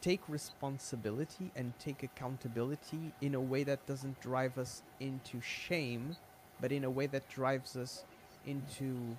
take 0.00 0.28
responsibility 0.28 1.50
and 1.56 1.72
take 1.78 2.02
accountability 2.02 3.12
in 3.20 3.34
a 3.34 3.40
way 3.40 3.62
that 3.64 3.86
doesn't 3.86 4.20
drive 4.20 4.58
us 4.58 4.82
into 5.00 5.40
shame, 5.40 6.16
but 6.60 6.72
in 6.72 6.84
a 6.84 6.90
way 6.90 7.06
that 7.06 7.28
drives 7.28 7.76
us 7.76 8.04
into 8.46 9.16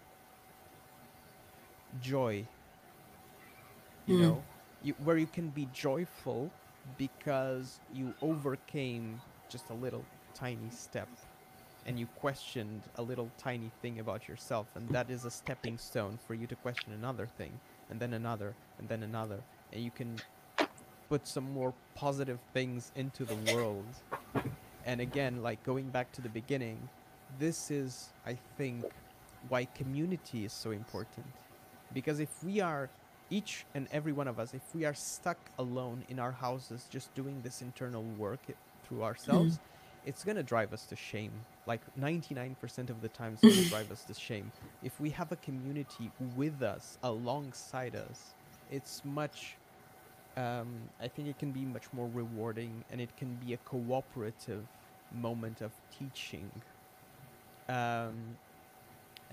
joy. 2.01 2.45
You 4.05 4.15
Mm. 4.15 4.21
know, 4.21 4.43
you, 4.81 4.93
where 5.03 5.17
you 5.17 5.27
can 5.27 5.49
be 5.49 5.67
joyful 5.73 6.51
because 6.97 7.79
you 7.93 8.13
overcame 8.21 9.21
just 9.49 9.69
a 9.69 9.73
little 9.73 10.05
tiny 10.33 10.69
step 10.69 11.07
and 11.85 11.99
you 11.99 12.07
questioned 12.07 12.81
a 12.95 13.01
little 13.03 13.31
tiny 13.37 13.71
thing 13.81 13.99
about 13.99 14.27
yourself 14.27 14.67
and 14.75 14.89
that 14.89 15.09
is 15.09 15.25
a 15.25 15.31
stepping 15.31 15.77
stone 15.77 16.17
for 16.17 16.33
you 16.33 16.47
to 16.47 16.55
question 16.55 16.93
another 16.93 17.27
thing 17.27 17.59
and 17.89 17.99
then 17.99 18.13
another 18.13 18.53
and 18.79 18.89
then 18.89 19.03
another 19.03 19.39
and 19.71 19.83
you 19.83 19.91
can 19.91 20.21
put 21.09 21.27
some 21.27 21.51
more 21.53 21.73
positive 21.95 22.39
things 22.53 22.91
into 22.95 23.25
the 23.25 23.35
world 23.35 23.85
and 24.85 25.01
again 25.01 25.41
like 25.43 25.63
going 25.63 25.89
back 25.89 26.11
to 26.13 26.21
the 26.21 26.29
beginning 26.29 26.89
this 27.39 27.71
is 27.71 28.09
i 28.25 28.37
think 28.57 28.85
why 29.49 29.65
community 29.65 30.45
is 30.45 30.53
so 30.53 30.71
important. 30.71 31.25
Because 31.93 32.19
if 32.19 32.43
we 32.43 32.59
are 32.59 32.89
each 33.29 33.65
and 33.73 33.87
every 33.91 34.11
one 34.11 34.27
of 34.27 34.37
us 34.37 34.53
if 34.53 34.61
we 34.75 34.85
are 34.85 34.93
stuck 34.93 35.37
alone 35.57 36.03
in 36.09 36.19
our 36.19 36.31
houses 36.31 36.87
just 36.89 37.13
doing 37.15 37.41
this 37.41 37.61
internal 37.61 38.03
work 38.17 38.41
through 38.83 39.01
ourselves 39.01 39.59
it's 40.05 40.23
going 40.23 40.35
to 40.35 40.43
drive 40.43 40.73
us 40.73 40.85
to 40.85 40.95
shame. 40.97 41.31
Like 41.65 41.79
99% 41.97 42.89
of 42.89 43.01
the 43.01 43.07
time 43.07 43.33
it's 43.33 43.41
going 43.55 43.63
to 43.63 43.69
drive 43.69 43.91
us 43.91 44.03
to 44.03 44.13
shame. 44.13 44.51
If 44.83 44.99
we 44.99 45.09
have 45.11 45.31
a 45.31 45.37
community 45.37 46.11
with 46.35 46.61
us 46.61 46.97
alongside 47.03 47.95
us 47.95 48.33
it's 48.71 49.01
much 49.05 49.55
um, 50.35 50.73
i 50.99 51.07
think 51.07 51.27
it 51.27 51.37
can 51.37 51.51
be 51.51 51.63
much 51.63 51.83
more 51.93 52.09
rewarding 52.11 52.83
and 52.89 52.99
it 52.99 53.15
can 53.17 53.35
be 53.45 53.53
a 53.53 53.57
cooperative 53.57 54.65
moment 55.13 55.61
of 55.61 55.71
teaching. 55.97 56.49
Um, 57.69 58.37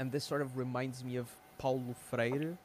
and 0.01 0.11
this 0.11 0.25
sort 0.25 0.41
of 0.41 0.57
reminds 0.57 1.05
me 1.05 1.17
of 1.17 1.29
Paulo 1.59 1.95
Freire, 2.11 2.57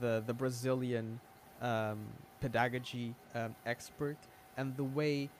the 0.00 0.22
the 0.26 0.34
Brazilian 0.34 1.20
um, 1.62 2.00
pedagogy 2.40 3.14
um, 3.36 3.54
expert, 3.64 4.16
and 4.56 4.76
the 4.76 4.84
way 4.84 5.30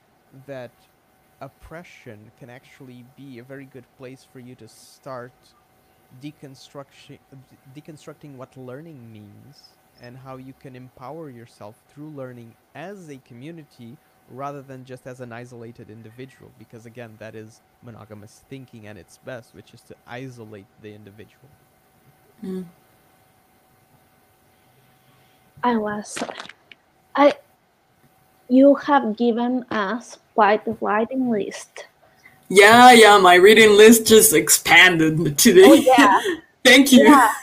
that 0.47 0.71
oppression 1.41 2.31
can 2.39 2.49
actually 2.49 3.03
be 3.17 3.39
a 3.39 3.43
very 3.43 3.65
good 3.65 3.83
place 3.97 4.25
for 4.31 4.39
you 4.39 4.55
to 4.55 4.67
start 4.67 5.33
deconstruction 6.23 7.19
deconstructing 7.75 8.35
what 8.37 8.55
learning 8.55 9.11
means 9.11 9.75
and 10.01 10.17
how 10.17 10.37
you 10.37 10.53
can 10.61 10.75
empower 10.75 11.29
yourself 11.29 11.75
through 11.89 12.09
learning 12.09 12.55
as 12.73 13.09
a 13.09 13.17
community 13.17 13.97
rather 14.31 14.61
than 14.61 14.85
just 14.85 15.05
as 15.05 15.19
an 15.19 15.31
isolated 15.33 15.89
individual 15.89 16.49
because 16.57 16.85
again 16.85 17.15
that 17.19 17.35
is 17.35 17.61
monogamous 17.87 18.43
thinking 18.49 18.85
at 18.85 18.95
its 19.03 19.15
best 19.29 19.55
which 19.55 19.73
is 19.73 19.81
to 19.81 19.95
isolate 20.05 20.71
the 20.83 20.91
individual 20.93 21.49
Mm. 22.43 22.65
I 25.63 25.75
was, 25.75 26.17
I, 27.15 27.33
you 28.47 28.75
have 28.75 29.17
given 29.17 29.65
us 29.71 30.19
quite 30.35 30.67
a 30.67 30.77
writing 30.79 31.29
list. 31.29 31.87
Yeah, 32.49 32.91
yeah, 32.91 33.17
my 33.17 33.35
reading 33.35 33.75
list 33.75 34.05
just 34.07 34.33
expanded 34.33 35.37
today. 35.37 35.63
Oh 35.65 35.73
yeah, 35.73 36.19
Thank 36.63 36.91
you. 36.91 37.03
yeah. 37.03 37.33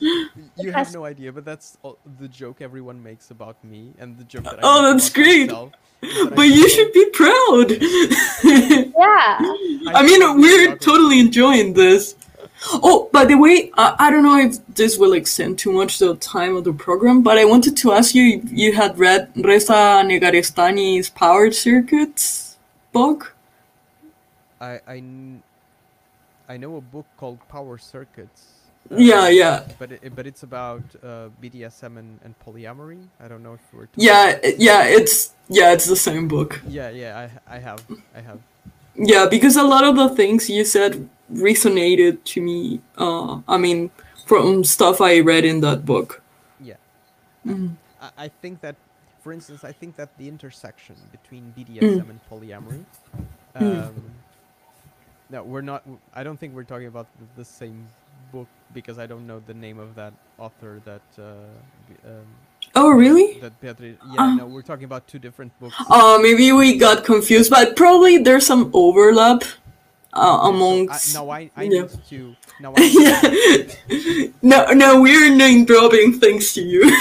you 0.58 0.72
have 0.72 0.92
no 0.92 1.04
idea 1.04 1.32
but 1.32 1.44
that's 1.44 1.76
all, 1.82 1.98
the 2.20 2.28
joke 2.28 2.60
everyone 2.60 3.02
makes 3.02 3.30
about 3.30 3.62
me 3.64 3.92
and 3.98 4.16
the 4.18 4.24
joke 4.24 4.44
that 4.44 4.58
I 4.58 4.60
Oh, 4.62 4.92
that's 4.92 5.10
great. 5.10 5.46
myself 5.48 5.72
is 6.02 6.14
that 6.18 6.32
I 6.32 6.36
but 6.36 6.42
you 6.42 6.68
should 6.68 6.92
be 6.92 7.06
proud. 7.10 7.68
Yeah, 8.98 9.38
I 9.94 10.02
mean, 10.04 10.40
we're 10.40 10.76
totally 10.76 11.20
enjoying 11.20 11.72
this. 11.72 12.14
Oh, 12.72 13.08
by 13.12 13.24
the 13.24 13.36
way, 13.36 13.70
I, 13.76 13.94
I 13.98 14.10
don't 14.10 14.22
know 14.24 14.38
if 14.38 14.64
this 14.74 14.98
will 14.98 15.12
extend 15.12 15.58
too 15.58 15.72
much 15.72 15.98
the 15.98 16.16
time 16.16 16.56
of 16.56 16.64
the 16.64 16.72
program, 16.72 17.22
but 17.22 17.38
I 17.38 17.44
wanted 17.44 17.76
to 17.78 17.92
ask 17.92 18.14
you 18.14 18.40
if 18.42 18.50
you 18.50 18.72
had 18.72 18.98
read 18.98 19.30
Reza 19.36 20.02
Negarestani's 20.04 21.10
Power 21.10 21.50
Circuits 21.52 22.56
book. 22.92 23.34
I, 24.60 24.80
I, 24.88 25.02
I 26.48 26.56
know 26.56 26.76
a 26.76 26.80
book 26.80 27.06
called 27.16 27.38
Power 27.48 27.78
Circuits. 27.78 28.57
Yeah, 28.90 29.22
uh, 29.24 29.28
yeah. 29.28 29.64
But 29.78 29.92
it, 29.92 30.14
but 30.16 30.26
it's 30.26 30.42
about 30.42 30.82
uh, 31.02 31.28
BDSM 31.42 31.98
and, 31.98 32.18
and 32.24 32.34
polyamory. 32.40 33.06
I 33.20 33.28
don't 33.28 33.42
know 33.42 33.54
if 33.54 33.60
we're. 33.72 33.86
talking- 33.86 34.04
Yeah, 34.04 34.38
yeah, 34.58 34.84
it's 34.84 35.34
yeah, 35.48 35.72
it's 35.72 35.86
the 35.86 35.96
same 35.96 36.26
book. 36.28 36.60
Yeah, 36.66 36.88
yeah. 36.90 37.28
I 37.46 37.56
I 37.56 37.58
have 37.58 37.84
I 38.16 38.20
have. 38.20 38.38
Yeah, 38.96 39.26
because 39.28 39.56
a 39.56 39.62
lot 39.62 39.84
of 39.84 39.96
the 39.96 40.08
things 40.16 40.48
you 40.48 40.64
said 40.64 41.08
resonated 41.32 42.24
to 42.32 42.40
me. 42.40 42.80
Uh, 42.96 43.40
I 43.46 43.58
mean, 43.58 43.90
from 44.26 44.64
stuff 44.64 45.00
I 45.00 45.20
read 45.20 45.44
in 45.44 45.60
that 45.60 45.84
book. 45.84 46.22
Yeah. 46.60 46.76
Mm. 47.46 47.76
I, 48.00 48.10
I 48.24 48.28
think 48.28 48.60
that, 48.62 48.76
for 49.22 49.32
instance, 49.32 49.62
I 49.64 49.72
think 49.72 49.96
that 49.96 50.16
the 50.18 50.26
intersection 50.28 50.96
between 51.12 51.52
BDSM 51.56 52.08
and 52.10 52.20
polyamory. 52.30 52.84
Mm. 53.54 53.86
Um, 53.88 54.02
no, 55.30 55.42
we're 55.44 55.60
not. 55.60 55.84
I 56.14 56.22
don't 56.24 56.38
think 56.40 56.54
we're 56.54 56.64
talking 56.64 56.86
about 56.88 57.06
the, 57.20 57.26
the 57.36 57.44
same 57.44 57.86
book 58.32 58.48
because 58.74 58.98
I 58.98 59.06
don't 59.06 59.26
know 59.26 59.40
the 59.46 59.54
name 59.54 59.78
of 59.78 59.94
that 59.94 60.12
author 60.38 60.80
that. 60.84 61.02
Uh, 61.18 61.22
um, 62.06 62.26
Oh, 62.74 62.90
really? 62.90 63.38
that 63.40 63.58
Beatriz. 63.60 63.96
Yeah, 64.12 64.16
Ah. 64.18 64.34
no, 64.34 64.46
we're 64.46 64.62
talking 64.62 64.84
about 64.84 65.06
two 65.06 65.18
different 65.18 65.52
books. 65.60 65.74
Uh, 65.88 66.18
maybe 66.20 66.52
we 66.52 66.76
got 66.76 67.04
confused, 67.04 67.50
but 67.50 67.76
probably 67.76 68.18
there's 68.18 68.44
some 68.46 68.70
overlap 68.74 69.42
uh, 70.12 70.40
amongst. 70.52 71.14
I, 71.16 71.18
now 71.18 71.30
I, 71.30 71.50
I 71.56 71.62
yeah. 71.62 71.82
need 71.82 71.90
to. 72.10 72.36
Now 72.60 72.74
I, 72.76 72.82
yeah. 73.88 74.26
no, 74.42 74.66
no, 74.72 75.00
we're 75.00 75.34
name 75.34 75.64
dropping 75.64 76.18
thanks 76.20 76.52
to 76.54 76.62
you. 76.62 76.82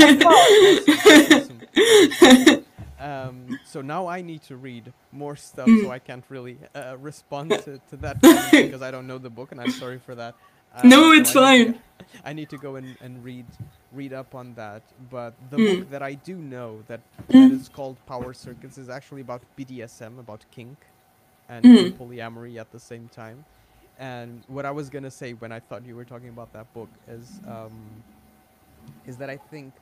Awesome. 0.00 1.60
um, 3.00 3.58
so 3.66 3.80
now 3.82 4.06
I 4.06 4.22
need 4.22 4.42
to 4.44 4.56
read 4.56 4.92
more 5.12 5.36
stuff, 5.36 5.66
Mm. 5.68 5.82
so 5.82 5.90
I 5.90 5.98
can't 5.98 6.24
really 6.28 6.58
uh, 6.74 6.96
respond 6.98 7.50
to, 7.50 7.80
to 7.90 7.96
that 7.98 8.20
because 8.52 8.82
I 8.82 8.90
don't 8.90 9.06
know 9.06 9.18
the 9.18 9.30
book, 9.30 9.52
and 9.52 9.60
I'm 9.60 9.70
sorry 9.70 9.98
for 9.98 10.14
that. 10.14 10.34
Uh, 10.74 10.88
No, 10.88 11.12
so 11.12 11.12
it's 11.12 11.30
I 11.30 11.34
fine. 11.34 11.78
I 12.24 12.32
need 12.32 12.50
to 12.50 12.58
go 12.58 12.76
and, 12.76 12.96
and 13.00 13.24
read 13.24 13.46
read 13.92 14.12
up 14.12 14.34
on 14.34 14.54
that. 14.54 14.82
But 15.10 15.34
the 15.50 15.58
Mm. 15.58 15.78
book 15.80 15.90
that 15.90 16.02
I 16.02 16.14
do 16.14 16.36
know 16.36 16.82
that, 16.88 17.00
that 17.28 17.36
Mm. 17.36 17.50
is 17.52 17.68
called 17.68 17.96
Power 18.06 18.32
Circuits 18.34 18.78
is 18.78 18.88
actually 18.88 19.20
about 19.22 19.42
BDSM, 19.56 20.18
about 20.18 20.44
kink, 20.50 20.86
and 21.48 21.64
Mm. 21.66 21.92
polyamory 21.98 22.56
at 22.60 22.70
the 22.72 22.80
same 22.80 23.08
time. 23.08 23.44
And 23.98 24.44
what 24.48 24.64
I 24.64 24.70
was 24.70 24.90
gonna 24.90 25.10
say 25.10 25.32
when 25.34 25.52
I 25.52 25.60
thought 25.60 25.84
you 25.86 25.96
were 25.96 26.04
talking 26.06 26.28
about 26.30 26.52
that 26.52 26.72
book 26.72 26.90
is 27.08 27.40
um, 27.46 28.04
is 29.06 29.16
that 29.18 29.30
I 29.30 29.36
think 29.36 29.74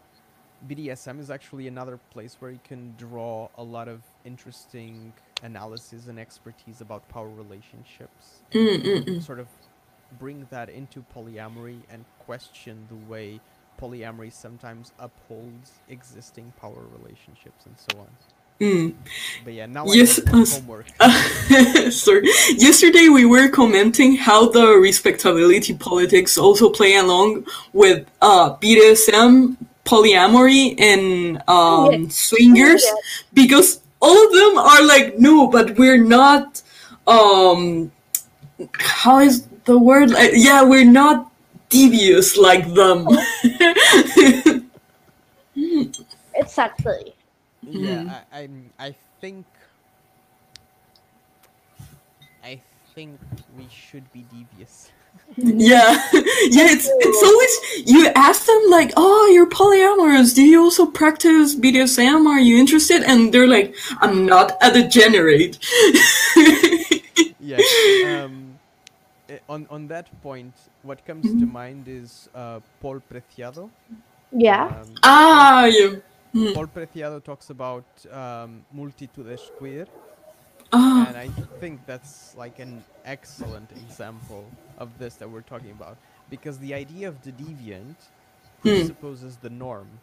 BDSM 0.66 1.20
is 1.20 1.30
actually 1.30 1.68
another 1.68 1.98
place 2.10 2.36
where 2.40 2.50
you 2.50 2.60
can 2.64 2.94
draw 2.96 3.48
a 3.56 3.62
lot 3.62 3.88
of 3.88 4.02
interesting 4.24 5.14
analysis 5.42 6.08
and 6.08 6.18
expertise 6.18 6.80
about 6.80 7.08
power 7.08 7.28
relationships. 7.30 8.42
Mm. 8.52 9.22
Sort 9.22 9.38
of 9.40 9.48
bring 10.18 10.46
that 10.50 10.68
into 10.68 11.04
polyamory 11.14 11.80
and 11.90 12.04
question 12.20 12.86
the 12.88 12.96
way 13.12 13.40
polyamory 13.80 14.32
sometimes 14.32 14.92
upholds 14.98 15.72
existing 15.88 16.52
power 16.60 16.82
relationships 16.98 17.66
and 17.66 17.74
so 17.78 18.00
on. 18.00 18.06
Mm. 18.60 18.94
But 19.44 19.52
yeah, 19.52 19.66
now 19.66 19.86
Yes, 19.86 20.18
I 20.26 20.30
have 20.30 20.40
us- 20.40 20.58
homework. 20.58 20.86
Sorry. 21.92 22.28
Yesterday 22.56 23.08
we 23.08 23.24
were 23.24 23.48
commenting 23.48 24.16
how 24.16 24.48
the 24.48 24.66
respectability 24.78 25.74
politics 25.74 26.36
also 26.36 26.68
play 26.70 26.96
along 26.96 27.46
with 27.72 28.04
uh, 28.20 28.56
BDSM, 28.56 29.56
polyamory, 29.84 30.74
and 30.80 31.40
um, 31.48 31.92
Yes. 32.04 32.16
swingers 32.16 32.82
Yes. 32.82 33.24
because 33.32 33.80
all 34.00 34.26
of 34.26 34.32
them 34.32 34.58
are 34.58 34.82
like, 34.84 35.18
no, 35.20 35.46
but 35.46 35.78
we're 35.78 36.02
not. 36.02 36.60
Um, 37.06 37.92
how 38.78 39.20
is 39.20 39.46
the 39.68 39.78
word? 39.78 40.10
Like, 40.10 40.32
yeah, 40.34 40.64
we're 40.64 40.84
not 40.84 41.30
devious 41.68 42.36
like 42.36 42.74
them. 42.74 43.06
exactly. 46.34 47.14
Yeah, 47.62 48.22
I, 48.32 48.40
I'm. 48.40 48.70
I 48.78 48.94
think. 49.20 49.46
I 52.42 52.60
think 52.94 53.20
we 53.56 53.68
should 53.70 54.10
be 54.12 54.24
devious. 54.32 54.90
Yeah, 55.36 55.92
yeah. 56.12 56.66
It's 56.72 56.88
it's 56.88 57.22
always 57.22 57.88
you 57.88 58.08
ask 58.16 58.46
them 58.46 58.62
like, 58.70 58.92
"Oh, 58.96 59.30
you're 59.32 59.48
polyamorous. 59.48 60.34
Do 60.34 60.42
you 60.42 60.62
also 60.62 60.86
practice 60.86 61.54
BDSM? 61.54 62.26
Are 62.26 62.40
you 62.40 62.56
interested?" 62.56 63.02
And 63.02 63.32
they're 63.32 63.46
like, 63.46 63.74
"I'm 64.00 64.24
not 64.24 64.56
a 64.62 64.72
degenerate." 64.72 65.58
yeah. 67.40 67.60
Um, 68.06 68.47
on 69.48 69.66
on 69.70 69.88
that 69.88 70.20
point, 70.22 70.70
what 70.82 71.04
comes 71.04 71.34
to 71.34 71.46
mind 71.46 71.88
is 71.88 72.28
uh, 72.34 72.60
Paul 72.80 73.00
Preciado. 73.00 73.70
Yeah. 74.32 74.70
Um, 74.70 75.02
ah, 75.02 75.66
yeah. 75.66 75.96
Mm. 76.34 76.54
Paul 76.54 76.68
Preciado 76.68 77.22
talks 77.22 77.50
about 77.50 77.86
um, 78.10 78.66
multitudes 78.72 79.50
queer, 79.56 79.86
Ah, 80.72 81.04
and 81.04 81.16
I 81.16 81.32
think 81.60 81.86
that's 81.86 82.34
like 82.36 82.58
an 82.58 82.84
excellent 83.04 83.72
example 83.72 84.54
of 84.78 84.98
this 84.98 85.16
that 85.16 85.30
we're 85.30 85.42
talking 85.42 85.72
about 85.72 85.98
because 86.28 86.58
the 86.58 86.74
idea 86.74 87.08
of 87.08 87.22
the 87.22 87.32
deviant 87.32 88.10
presupposes 88.60 89.38
the 89.38 89.50
norm. 89.50 90.00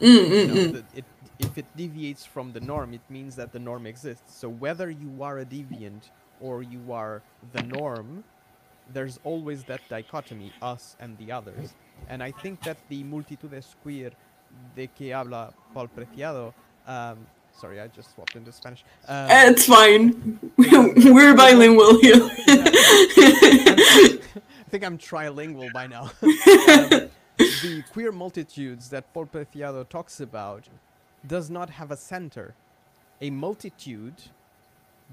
mm, 0.00 0.30
You 0.36 0.46
mm, 0.46 0.48
know, 0.48 0.66
mm. 0.68 0.72
that 0.72 0.86
it, 0.94 1.06
if 1.38 1.58
it 1.58 1.66
deviates 1.76 2.26
from 2.26 2.52
the 2.52 2.60
norm, 2.60 2.94
it 2.94 3.02
means 3.08 3.36
that 3.36 3.52
the 3.52 3.60
norm 3.60 3.86
exists. 3.86 4.34
So 4.36 4.48
whether 4.48 4.90
you 4.90 5.22
are 5.22 5.38
a 5.38 5.46
deviant 5.46 6.10
or 6.40 6.62
you 6.62 6.92
are 6.92 7.22
the 7.52 7.62
norm, 7.62 8.24
there's 8.92 9.18
always 9.24 9.64
that 9.64 9.80
dichotomy, 9.88 10.52
us 10.60 10.96
and 11.00 11.16
the 11.18 11.32
others. 11.32 11.74
And 12.08 12.22
I 12.22 12.30
think 12.30 12.62
that 12.64 12.76
the 12.88 13.02
multitudes 13.04 13.76
queer 13.82 14.10
de 14.76 14.86
que 14.88 15.12
habla 15.12 15.52
Paul 15.72 15.88
Preciado, 15.88 16.52
um, 16.86 17.18
sorry, 17.58 17.80
I 17.80 17.88
just 17.88 18.14
swapped 18.14 18.36
into 18.36 18.52
Spanish. 18.52 18.84
Um, 19.08 19.28
It's 19.30 19.66
fine. 19.66 20.38
We're 20.58 21.34
bilingual 21.34 22.00
here. 22.00 22.30
I 22.48 24.18
think 24.70 24.84
I'm 24.84 24.98
trilingual 24.98 25.72
by 25.72 25.86
now. 25.86 26.10
um, 26.22 27.10
the 27.38 27.84
queer 27.92 28.12
multitudes 28.12 28.90
that 28.90 29.12
Paul 29.12 29.26
Preciado 29.26 29.88
talks 29.88 30.20
about 30.20 30.68
does 31.26 31.50
not 31.50 31.70
have 31.70 31.90
a 31.90 31.96
center. 31.96 32.54
A 33.20 33.30
multitude 33.30 34.14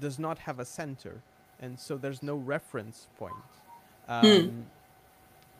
does 0.00 0.18
not 0.18 0.38
have 0.40 0.58
a 0.58 0.64
center, 0.64 1.22
and 1.60 1.78
so 1.78 1.96
there's 1.96 2.22
no 2.22 2.34
reference 2.34 3.06
point. 3.18 3.34
Um, 4.10 4.66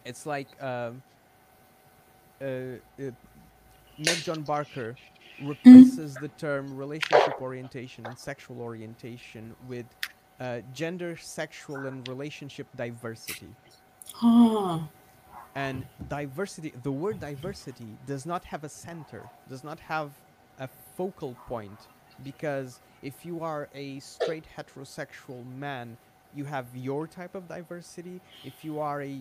It's 0.05 0.27
like 0.27 0.49
um, 0.63 1.03
uh, 2.41 2.45
uh, 2.47 3.11
Meg 3.99 4.17
John 4.25 4.43
Barker 4.43 4.97
replaces 5.43 6.15
the 6.17 6.29
term 6.29 6.77
relationship 6.77 7.41
orientation 7.41 8.07
and 8.07 8.19
sexual 8.19 8.61
orientation 8.61 9.55
with 9.69 9.87
uh, 10.41 10.61
gender, 10.75 11.17
sexual, 11.17 11.87
and 11.87 12.07
relationship 12.09 12.67
diversity. 12.77 13.49
Ah, 14.23 14.89
And 15.55 15.87
diversity, 16.09 16.73
the 16.83 16.93
word 16.93 17.21
diversity 17.21 17.99
does 18.07 18.25
not 18.27 18.45
have 18.45 18.65
a 18.65 18.69
center, 18.69 19.23
does 19.49 19.65
not 19.65 19.79
have 19.81 20.11
a 20.59 20.69
focal 20.97 21.35
point, 21.47 21.89
because 22.25 22.81
if 23.03 23.25
you 23.27 23.43
are 23.43 23.69
a 23.75 24.01
straight 24.01 24.45
heterosexual 24.57 25.45
man, 25.59 25.97
you 26.35 26.45
have 26.45 26.67
your 26.75 27.07
type 27.07 27.35
of 27.35 27.49
diversity. 27.49 28.21
If 28.45 28.65
you 28.65 28.81
are 28.81 29.03
a 29.03 29.21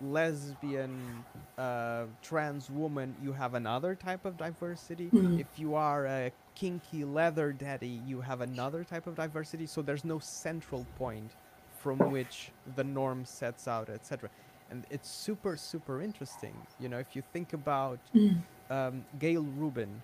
lesbian 0.00 1.24
uh, 1.58 2.04
trans 2.22 2.70
woman, 2.70 3.14
you 3.22 3.32
have 3.32 3.54
another 3.54 3.94
type 3.94 4.24
of 4.24 4.36
diversity. 4.36 5.08
Mm. 5.12 5.40
If 5.40 5.46
you 5.56 5.74
are 5.74 6.06
a 6.06 6.32
kinky 6.54 7.04
leather 7.04 7.52
daddy, 7.52 8.00
you 8.06 8.20
have 8.20 8.40
another 8.40 8.84
type 8.84 9.06
of 9.06 9.14
diversity. 9.14 9.66
So 9.66 9.82
there's 9.82 10.04
no 10.04 10.18
central 10.18 10.86
point 10.98 11.32
from 11.78 11.98
which 12.10 12.50
the 12.76 12.84
norm 12.84 13.24
sets 13.24 13.66
out, 13.66 13.88
etc. 13.88 14.30
And 14.70 14.86
it's 14.90 15.10
super, 15.10 15.56
super 15.56 16.00
interesting. 16.00 16.54
You 16.80 16.88
know, 16.88 16.98
if 16.98 17.14
you 17.14 17.22
think 17.32 17.52
about 17.52 17.98
mm. 18.14 18.38
um, 18.70 19.04
Gayle 19.18 19.46
Rubin, 19.56 20.02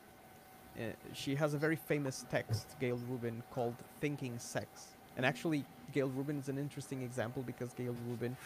uh, 0.79 0.83
she 1.13 1.35
has 1.35 1.55
a 1.55 1.59
very 1.59 1.77
famous 1.77 2.25
text, 2.31 2.77
Gayle 2.79 3.01
Rubin, 3.09 3.43
called 3.51 3.75
Thinking 4.01 4.39
Sex. 4.39 4.97
And 5.17 5.25
actually, 5.27 5.65
Gayle 5.93 6.09
Rubin 6.09 6.39
is 6.39 6.49
an 6.49 6.59
interesting 6.59 7.03
example 7.03 7.43
because 7.47 7.73
Gayle 7.73 7.97
Rubin 8.09 8.37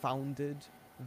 founded 0.00 0.56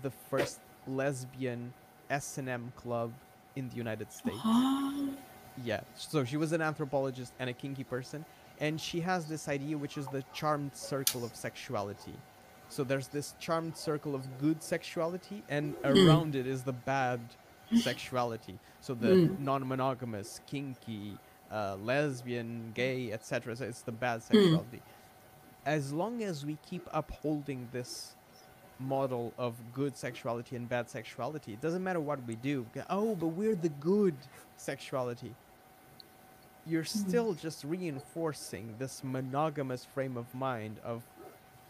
the 0.02 0.12
first 0.12 0.60
lesbian 0.88 1.74
S&M 2.10 2.72
club 2.76 3.12
in 3.56 3.70
the 3.70 3.76
United 3.76 4.12
States. 4.12 4.38
Ah, 4.44 4.94
Yeah. 5.64 5.82
So 5.96 6.24
she 6.24 6.38
was 6.38 6.54
an 6.54 6.62
anthropologist 6.62 7.34
and 7.40 7.50
a 7.50 7.54
kinky 7.54 7.84
person, 7.84 8.24
and 8.62 8.80
she 8.80 9.02
has 9.02 9.26
this 9.26 9.50
idea 9.50 9.78
which 9.78 9.98
is 9.98 10.08
the 10.08 10.24
charmed 10.34 10.74
circle 10.76 11.26
of 11.26 11.36
sexuality. 11.36 12.14
So 12.70 12.84
there's 12.86 13.08
this 13.08 13.34
charmed 13.40 13.76
circle 13.76 14.16
of 14.16 14.26
good 14.40 14.62
sexuality, 14.64 15.44
and 15.50 15.76
around 15.84 16.36
it 16.36 16.48
is 16.48 16.64
the 16.64 16.72
bad 16.72 17.20
sexuality. 17.76 18.58
So 18.80 18.94
the 18.94 19.08
Mm. 19.08 19.40
non-monogamous, 19.40 20.40
kinky, 20.48 21.18
uh, 21.52 21.76
lesbian, 21.84 22.72
gay, 22.74 23.12
etc. 23.12 23.56
So 23.56 23.66
it's 23.66 23.82
the 23.82 23.92
bad 23.92 24.24
sexuality. 24.24 24.82
As 25.66 25.92
long 25.94 26.24
as 26.24 26.46
we 26.46 26.58
keep 26.68 26.88
upholding 26.92 27.68
this 27.72 28.16
model 28.80 29.34
of 29.38 29.56
good 29.74 29.96
sexuality 29.98 30.56
and 30.56 30.68
bad 30.68 30.90
sexuality. 30.90 31.54
It 31.54 31.62
doesn't 31.62 31.84
matter 31.84 32.00
what 32.00 32.26
we 32.26 32.36
do. 32.36 32.66
Oh, 32.90 33.16
but 33.16 33.28
we're 33.28 33.56
the 33.56 33.70
good 33.70 34.16
sexuality. 34.58 35.34
You're 36.66 36.86
still 36.86 37.34
just 37.34 37.64
reinforcing 37.64 38.76
this 38.80 39.04
monogamous 39.04 39.86
frame 39.86 40.18
of 40.18 40.34
mind 40.34 40.78
of 40.84 41.04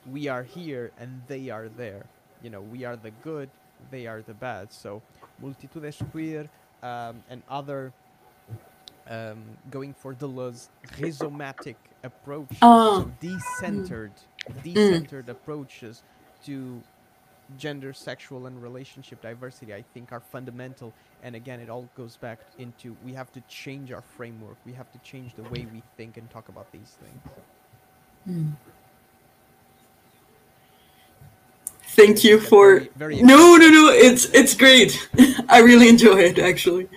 we 0.10 0.28
are 0.28 0.44
here 0.44 0.92
and 1.00 1.22
they 1.28 1.50
are 1.50 1.70
there. 1.70 2.06
You 2.44 2.50
know, 2.50 2.62
we 2.62 2.86
are 2.86 2.96
the 2.96 3.12
good, 3.24 3.50
they 3.92 4.08
are 4.08 4.22
the 4.22 4.34
bad. 4.34 4.72
So, 4.72 5.02
multitudes 5.42 6.02
queer 6.12 6.50
um, 6.84 7.24
and 7.30 7.42
other 7.50 7.94
um, 9.10 9.44
going 9.70 9.94
for 9.94 10.14
the 10.14 10.28
Deleuze 10.28 10.70
rhizomatic 10.98 11.76
approaches, 12.04 12.58
Oh. 12.62 13.02
so 13.02 13.06
mm. 13.06 13.40
decentered, 13.40 14.12
mm. 14.50 14.64
decentered 14.64 15.28
approaches 15.30 16.04
to 16.46 16.82
gender, 17.58 17.94
sexual, 17.94 18.46
and 18.46 18.62
relationship 18.62 19.22
diversity, 19.22 19.74
I 19.74 19.84
think 19.94 20.12
are 20.12 20.20
fundamental. 20.20 20.94
And 21.24 21.36
again, 21.36 21.60
it 21.60 21.70
all 21.70 21.90
goes 21.96 22.16
back 22.18 22.40
into 22.58 22.96
we 23.04 23.14
have 23.14 23.32
to 23.34 23.42
change 23.50 23.92
our 23.92 24.02
framework. 24.02 24.58
We 24.66 24.74
have 24.74 24.92
to 24.92 25.00
change 25.00 25.36
the 25.36 25.44
way 25.44 25.68
we 25.72 25.84
think 25.98 26.18
and 26.18 26.30
talk 26.30 26.50
about 26.50 26.72
these 26.72 26.98
things. 27.02 27.22
Mm. 28.28 28.52
thank 32.00 32.24
you 32.24 32.40
for. 32.40 32.80
very, 32.80 32.90
very 32.96 33.22
No, 33.22 33.56
no, 33.58 33.70
no. 33.70 33.90
It's 33.92 34.26
it's 34.26 34.54
great. 34.54 35.10
I 35.50 35.60
really 35.60 35.90
enjoy 35.90 36.20
it 36.20 36.40
actually. 36.40 36.88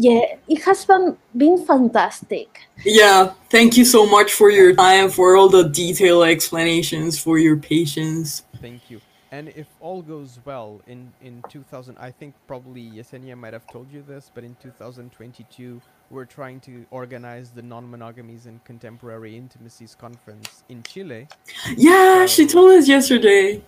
Yeah, 0.00 0.36
it 0.48 0.62
has 0.62 0.86
been, 0.86 1.18
been 1.36 1.62
fantastic. 1.66 2.60
Yeah, 2.86 3.34
thank 3.50 3.76
you 3.76 3.84
so 3.84 4.06
much 4.06 4.32
for 4.32 4.48
your 4.48 4.74
time, 4.74 5.10
for 5.10 5.36
all 5.36 5.50
the 5.50 5.64
detailed 5.68 6.24
explanations, 6.24 7.18
for 7.18 7.38
your 7.38 7.58
patience. 7.58 8.44
Thank 8.62 8.90
you. 8.90 9.02
And 9.30 9.50
if 9.50 9.66
all 9.78 10.00
goes 10.00 10.38
well 10.46 10.80
in 10.86 11.12
in 11.20 11.44
2000, 11.50 11.98
I 11.98 12.10
think 12.10 12.34
probably 12.46 12.82
Yesenia 12.90 13.36
might 13.36 13.52
have 13.52 13.66
told 13.66 13.92
you 13.92 14.02
this, 14.08 14.30
but 14.34 14.42
in 14.42 14.56
2022 14.62 15.82
we're 16.08 16.24
trying 16.24 16.60
to 16.60 16.86
organize 16.90 17.50
the 17.50 17.62
non-monogamies 17.62 18.46
and 18.46 18.64
contemporary 18.64 19.36
intimacies 19.36 19.94
conference 19.94 20.64
in 20.70 20.82
Chile. 20.82 21.28
Yeah, 21.76 22.24
she 22.24 22.46
told 22.46 22.72
us 22.72 22.88
yesterday. 22.88 23.62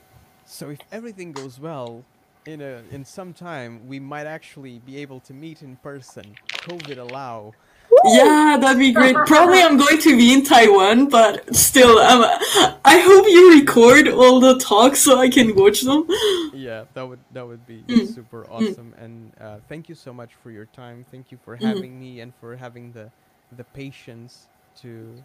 So 0.47 0.71
if 0.71 0.81
everything 0.91 1.33
goes 1.33 1.61
well, 1.61 2.05
in 2.47 2.61
a 2.61 2.83
in 2.91 3.05
some 3.05 3.33
time 3.33 3.87
we 3.87 4.01
might 4.01 4.27
actually 4.27 4.79
be 4.81 4.97
able 4.99 5.21
to 5.21 5.33
meet 5.33 5.63
in 5.63 5.77
person, 5.77 6.37
COVID 6.53 6.99
allow. 6.99 7.55
Yeah, 8.05 8.57
that'd 8.61 8.79
be 8.79 8.91
great. 8.91 9.15
Probably 9.27 9.61
I'm 9.61 9.77
going 9.77 9.99
to 9.99 10.17
be 10.17 10.33
in 10.33 10.43
Taiwan, 10.45 11.09
but 11.09 11.55
still, 11.55 11.99
um, 11.99 12.23
I 12.85 12.99
hope 12.99 13.27
you 13.29 13.61
record 13.61 14.09
all 14.09 14.41
the 14.41 14.59
talks 14.59 15.01
so 15.01 15.19
I 15.19 15.29
can 15.29 15.55
watch 15.55 15.83
them. 15.83 16.07
Yeah, 16.55 16.85
that 16.95 17.07
would 17.07 17.21
that 17.33 17.47
would 17.47 17.65
be 17.67 17.83
Mm. 17.87 18.13
super 18.15 18.45
awesome. 18.51 18.95
And 18.99 19.33
uh, 19.41 19.59
thank 19.69 19.89
you 19.89 19.95
so 19.95 20.13
much 20.13 20.35
for 20.43 20.51
your 20.51 20.67
time. 20.67 21.05
Thank 21.11 21.31
you 21.31 21.39
for 21.45 21.55
having 21.57 22.01
me 22.01 22.21
and 22.21 22.33
for 22.41 22.57
having 22.57 22.93
the 22.93 23.11
the 23.57 23.65
patience 23.65 24.49
to 24.81 25.23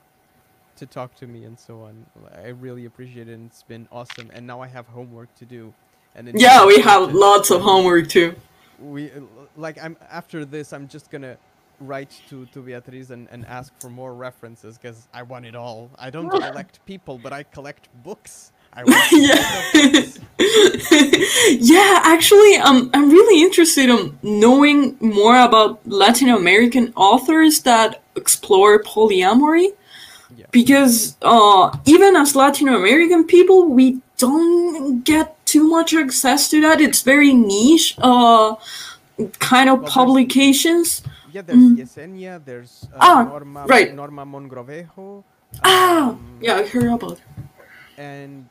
to 0.75 0.85
talk 0.85 1.15
to 1.15 1.25
me 1.25 1.45
and 1.45 1.57
so 1.57 1.81
on. 1.81 2.05
I 2.35 2.49
really 2.49 2.85
appreciate 2.85 3.27
it. 3.29 3.33
and 3.33 3.47
It's 3.49 3.63
been 3.63 3.87
awesome. 3.91 4.29
And 4.33 4.45
now 4.45 4.61
I 4.61 4.67
have 4.67 4.85
homework 4.87 5.33
to 5.35 5.45
do. 5.45 5.73
And 6.17 6.27
then 6.27 6.35
Yeah, 6.37 6.65
we 6.65 6.81
have 6.81 7.13
lots 7.13 7.51
of 7.51 7.61
homework 7.61 8.09
too. 8.09 8.35
we 8.79 9.11
uh, 9.11 9.21
like 9.57 9.77
I'm 9.83 9.97
after 10.11 10.45
this 10.45 10.73
I'm 10.73 10.87
just 10.87 11.09
gonna 11.11 11.37
write 11.79 12.13
to 12.29 12.45
to 12.53 12.61
Beatriz 12.61 13.11
and, 13.11 13.27
and 13.31 13.45
ask 13.47 13.73
for 13.81 13.89
more 13.89 14.13
references 14.15 14.77
because 14.77 15.07
I 15.13 15.23
want 15.23 15.45
it 15.45 15.55
all. 15.55 15.91
I 15.99 16.09
don't 16.11 16.29
collect 16.45 16.85
people, 16.85 17.17
but 17.19 17.33
I 17.33 17.43
collect 17.43 17.89
books. 18.03 18.51
I 18.73 18.83
want 18.87 19.11
yeah. 19.11 19.71
books. 19.73 20.19
yeah, 21.59 22.01
actually, 22.03 22.57
um, 22.57 22.89
I'm 22.93 23.09
really 23.09 23.41
interested 23.43 23.89
in 23.89 24.17
knowing 24.23 24.97
more 24.99 25.39
about 25.39 25.79
Latin 25.87 26.29
American 26.29 26.93
authors 26.95 27.61
that 27.61 28.01
explore 28.15 28.81
polyamory. 28.83 29.69
Yeah. 30.35 30.45
because 30.51 31.17
uh, 31.21 31.75
even 31.85 32.15
as 32.17 32.35
Latin 32.35 32.67
American 32.67 33.25
people, 33.25 33.69
we 33.69 34.01
don't 34.17 35.03
get 35.03 35.45
too 35.45 35.67
much 35.67 35.93
access 35.93 36.49
to 36.49 36.61
that. 36.61 36.81
It's 36.81 37.01
very 37.01 37.33
niche, 37.33 37.95
uh, 37.99 38.55
kind 39.39 39.69
of 39.69 39.81
Well, 39.81 39.91
publications. 39.91 41.01
Yeah, 41.31 41.41
there's 41.43 41.59
Yesenia, 41.59 42.43
there's 42.43 42.87
uh, 42.93 42.97
Ah, 42.99 43.23
Norma, 43.29 43.65
right. 43.67 43.93
Norma 43.93 44.25
Mogrovejo. 44.25 45.23
Ah, 45.63 46.09
um, 46.09 46.37
yeah, 46.41 46.57
I 46.57 46.65
heard 46.67 46.91
about. 46.91 47.19
and 47.97 48.45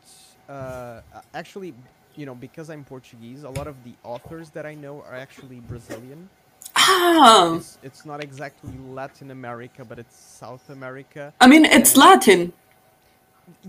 uh, 0.48 1.00
actually, 1.34 1.74
you 2.16 2.26
know, 2.26 2.34
because 2.34 2.70
I'm 2.70 2.84
Portuguese, 2.84 3.42
a 3.42 3.50
lot 3.50 3.66
of 3.66 3.76
the 3.84 3.94
authors 4.04 4.50
that 4.50 4.64
I 4.66 4.74
know 4.74 5.02
are 5.08 5.14
actually 5.16 5.60
Brazilian. 5.60 6.28
Ah, 6.76 7.54
It's, 7.56 7.78
it's 7.82 8.04
not 8.06 8.22
exactly 8.22 8.72
Latin 8.92 9.30
America, 9.30 9.84
but 9.84 9.98
it's 9.98 10.16
South 10.16 10.68
America. 10.70 11.32
I 11.40 11.46
mean, 11.48 11.64
it's 11.64 11.96
Latin, 11.96 12.52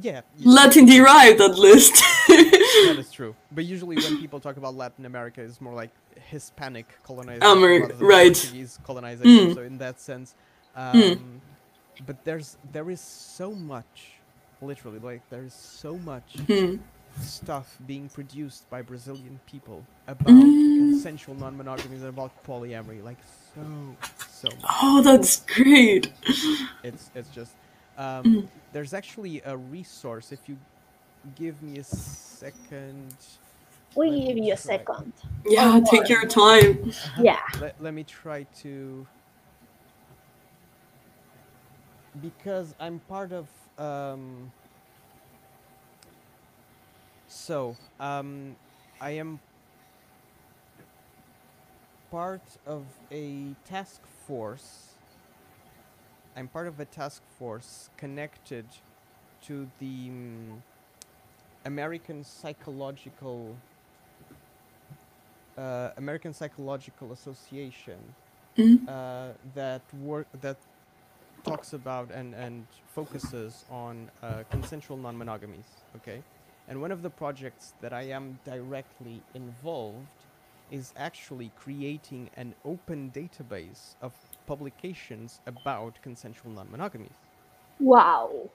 Yeah, 0.02 0.22
y- 0.40 0.44
Latin 0.46 0.86
derived 0.86 1.40
at 1.42 1.58
least. 1.58 1.96
that 2.28 2.96
is 2.98 3.12
true. 3.18 3.36
But 3.52 3.66
usually, 3.66 3.96
when 3.98 4.20
people 4.20 4.40
talk 4.40 4.58
about 4.58 4.76
Latin 4.76 5.06
America, 5.06 5.42
it's 5.42 5.62
more 5.62 5.74
like 5.74 5.92
Hispanic 6.30 6.88
colonization, 7.04 7.58
Amer- 7.58 7.88
right. 8.00 8.34
Portuguese 8.34 8.80
colonization. 8.84 9.50
Mm. 9.52 9.54
So 9.56 9.62
in 9.62 9.78
that 9.78 10.00
sense, 10.00 10.36
um, 10.76 11.42
but 12.06 12.24
there's 12.26 12.58
there 12.72 12.90
is 12.90 13.02
so 13.02 13.52
much, 13.52 14.14
literally, 14.62 15.00
like 15.00 15.22
there 15.30 15.44
is 15.44 15.54
so 15.54 15.98
much 16.00 16.36
Hmm. 16.48 16.76
stuff 17.22 17.78
being 17.88 18.10
produced 18.10 18.70
by 18.70 18.82
Brazilian 18.82 19.40
people 19.46 19.84
about 20.08 20.28
Mm. 20.34 20.92
consensual 20.92 21.36
non-monogamy 21.36 21.96
and 21.98 22.06
about 22.06 22.32
polyamory. 22.44 23.04
Like 23.04 23.18
so, 23.56 23.62
so 24.30 24.48
much. 24.50 24.72
Oh, 24.84 25.02
that's 25.02 25.42
great. 25.46 26.12
It's 26.84 27.10
it's 27.16 27.30
just 27.30 27.54
um, 27.98 28.24
Mm. 28.26 28.50
there's 28.74 28.94
actually 28.94 29.42
a 29.46 29.58
resource. 29.58 30.32
If 30.32 30.48
you 30.50 30.58
give 31.36 31.62
me 31.62 31.78
a 31.80 31.84
second, 31.84 33.16
We 33.96 34.10
Let 34.10 34.16
me 34.20 34.28
give 34.28 34.38
you 34.38 34.54
a 34.54 34.58
second. 34.58 35.14
Yeah, 35.46 35.80
take 35.86 36.10
your 36.10 36.26
time. 36.28 36.92
Yeah. 37.20 37.40
let, 37.62 37.76
let 37.82 37.94
me 37.94 38.04
try 38.04 38.44
to 38.62 39.08
because 42.22 42.76
I'm 42.80 43.00
part 43.02 43.32
of 43.34 43.50
um, 43.78 44.52
so 47.28 47.78
um, 48.00 48.58
I 49.02 49.12
am 49.12 49.40
part 52.12 52.58
of 52.66 52.86
a 53.12 53.56
task 53.66 54.06
force 54.08 54.97
I'm 56.38 56.48
part 56.48 56.68
of 56.68 56.80
a 56.80 56.86
task 56.86 57.24
force 57.40 57.90
connected 57.98 58.66
to 59.48 59.68
the 59.80 60.10
mm, 60.10 60.62
American 61.66 62.24
Psychological 62.24 63.58
uh, 65.58 65.90
American 65.98 66.34
Psychological 66.34 67.12
Association 67.12 67.98
Mm. 68.58 68.90
uh, 68.90 69.34
that 69.54 69.84
work 70.02 70.26
that 70.42 70.58
talks 71.44 71.74
about 71.74 72.10
and 72.10 72.34
and 72.34 72.66
focuses 72.88 73.66
on 73.70 74.10
uh, 74.24 74.44
consensual 74.50 74.98
non-monogamies. 74.98 75.70
Okay, 75.98 76.24
and 76.68 76.82
one 76.82 76.92
of 76.92 77.04
the 77.04 77.10
projects 77.12 77.74
that 77.82 77.94
I 77.94 78.10
am 78.10 78.40
directly 78.46 79.22
involved 79.36 80.08
is 80.72 80.92
actually 80.98 81.52
creating 81.56 82.32
an 82.36 82.56
open 82.66 83.12
database 83.12 83.94
of 84.02 84.14
publications 84.48 85.40
about 85.46 86.02
consensual 86.02 86.52
non-monogamies. 86.52 87.18
Wow. 87.80 88.50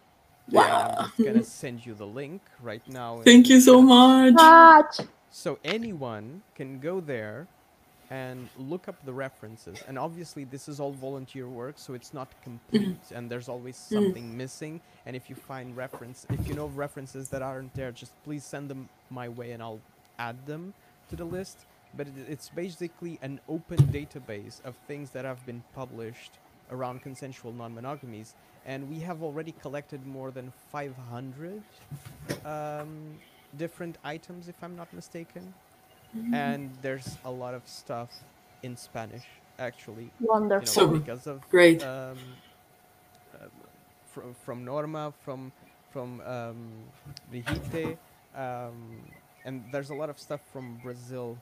And 0.48 0.58
I'm 0.58 1.04
just 1.04 1.24
gonna 1.24 1.44
send 1.44 1.86
you 1.86 1.94
the 1.94 2.06
link 2.06 2.42
right 2.60 2.82
now. 2.88 3.20
Thank 3.22 3.48
you 3.48 3.60
so 3.60 3.80
much. 3.80 4.34
Much. 4.34 4.96
So 5.30 5.58
anyone 5.64 6.42
can 6.56 6.80
go 6.80 7.00
there 7.00 7.46
and 8.10 8.48
look 8.58 8.88
up 8.88 9.02
the 9.06 9.12
references. 9.12 9.82
And 9.88 9.98
obviously, 9.98 10.44
this 10.44 10.68
is 10.68 10.80
all 10.80 10.92
volunteer 10.92 11.48
work, 11.48 11.76
so 11.78 11.94
it's 11.94 12.12
not 12.12 12.28
complete, 12.42 12.98
and 13.14 13.30
there's 13.30 13.48
always 13.48 13.76
mm. 13.76 13.94
something 13.94 14.36
missing. 14.36 14.82
And 15.06 15.16
if 15.16 15.30
you 15.30 15.36
find 15.36 15.74
reference, 15.74 16.26
if 16.28 16.46
you 16.46 16.54
know 16.54 16.66
references 16.66 17.30
that 17.30 17.40
aren't 17.40 17.72
there, 17.74 17.90
just 17.90 18.12
please 18.24 18.44
send 18.44 18.68
them 18.68 18.90
my 19.08 19.30
way, 19.30 19.52
and 19.52 19.62
I'll 19.62 19.80
add 20.18 20.44
them 20.46 20.74
to 21.08 21.16
the 21.16 21.24
list. 21.24 21.64
But 21.96 22.06
it's 22.28 22.48
basically 22.48 23.18
an 23.22 23.40
open 23.48 23.78
database 23.88 24.64
of 24.64 24.74
things 24.86 25.10
that 25.10 25.24
have 25.24 25.44
been 25.44 25.62
published 25.74 26.38
around 26.70 27.02
consensual 27.02 27.52
non-monogamies, 27.52 28.32
and 28.64 28.88
we 28.88 29.00
have 29.00 29.22
already 29.22 29.52
collected 29.60 30.06
more 30.06 30.30
than 30.30 30.52
500 30.70 31.62
um, 32.46 33.18
different 33.58 33.98
items, 34.04 34.48
if 34.48 34.54
I'm 34.62 34.76
not 34.76 34.92
mistaken. 34.94 35.52
And 36.32 36.70
there's 36.82 37.16
a 37.24 37.30
lot 37.30 37.54
of 37.54 37.62
stuff 37.66 38.10
in 38.62 38.76
Spanish, 38.76 39.24
actually. 39.58 40.04
You 40.20 40.26
know, 40.26 40.32
Wonderful. 40.34 40.88
Because 40.98 41.26
of 41.26 41.40
great. 41.50 41.82
um, 41.82 42.18
uh, 43.34 43.46
from 44.10 44.34
from 44.34 44.64
Norma, 44.64 45.12
from 45.24 45.52
from 45.90 46.20
um, 46.22 46.68
Brigitte, 47.30 47.98
um, 48.36 49.00
and 49.44 49.64
there's 49.72 49.90
a 49.90 49.94
lot 49.94 50.10
of 50.10 50.18
stuff 50.18 50.40
from 50.52 50.78
Brazil 50.82 51.38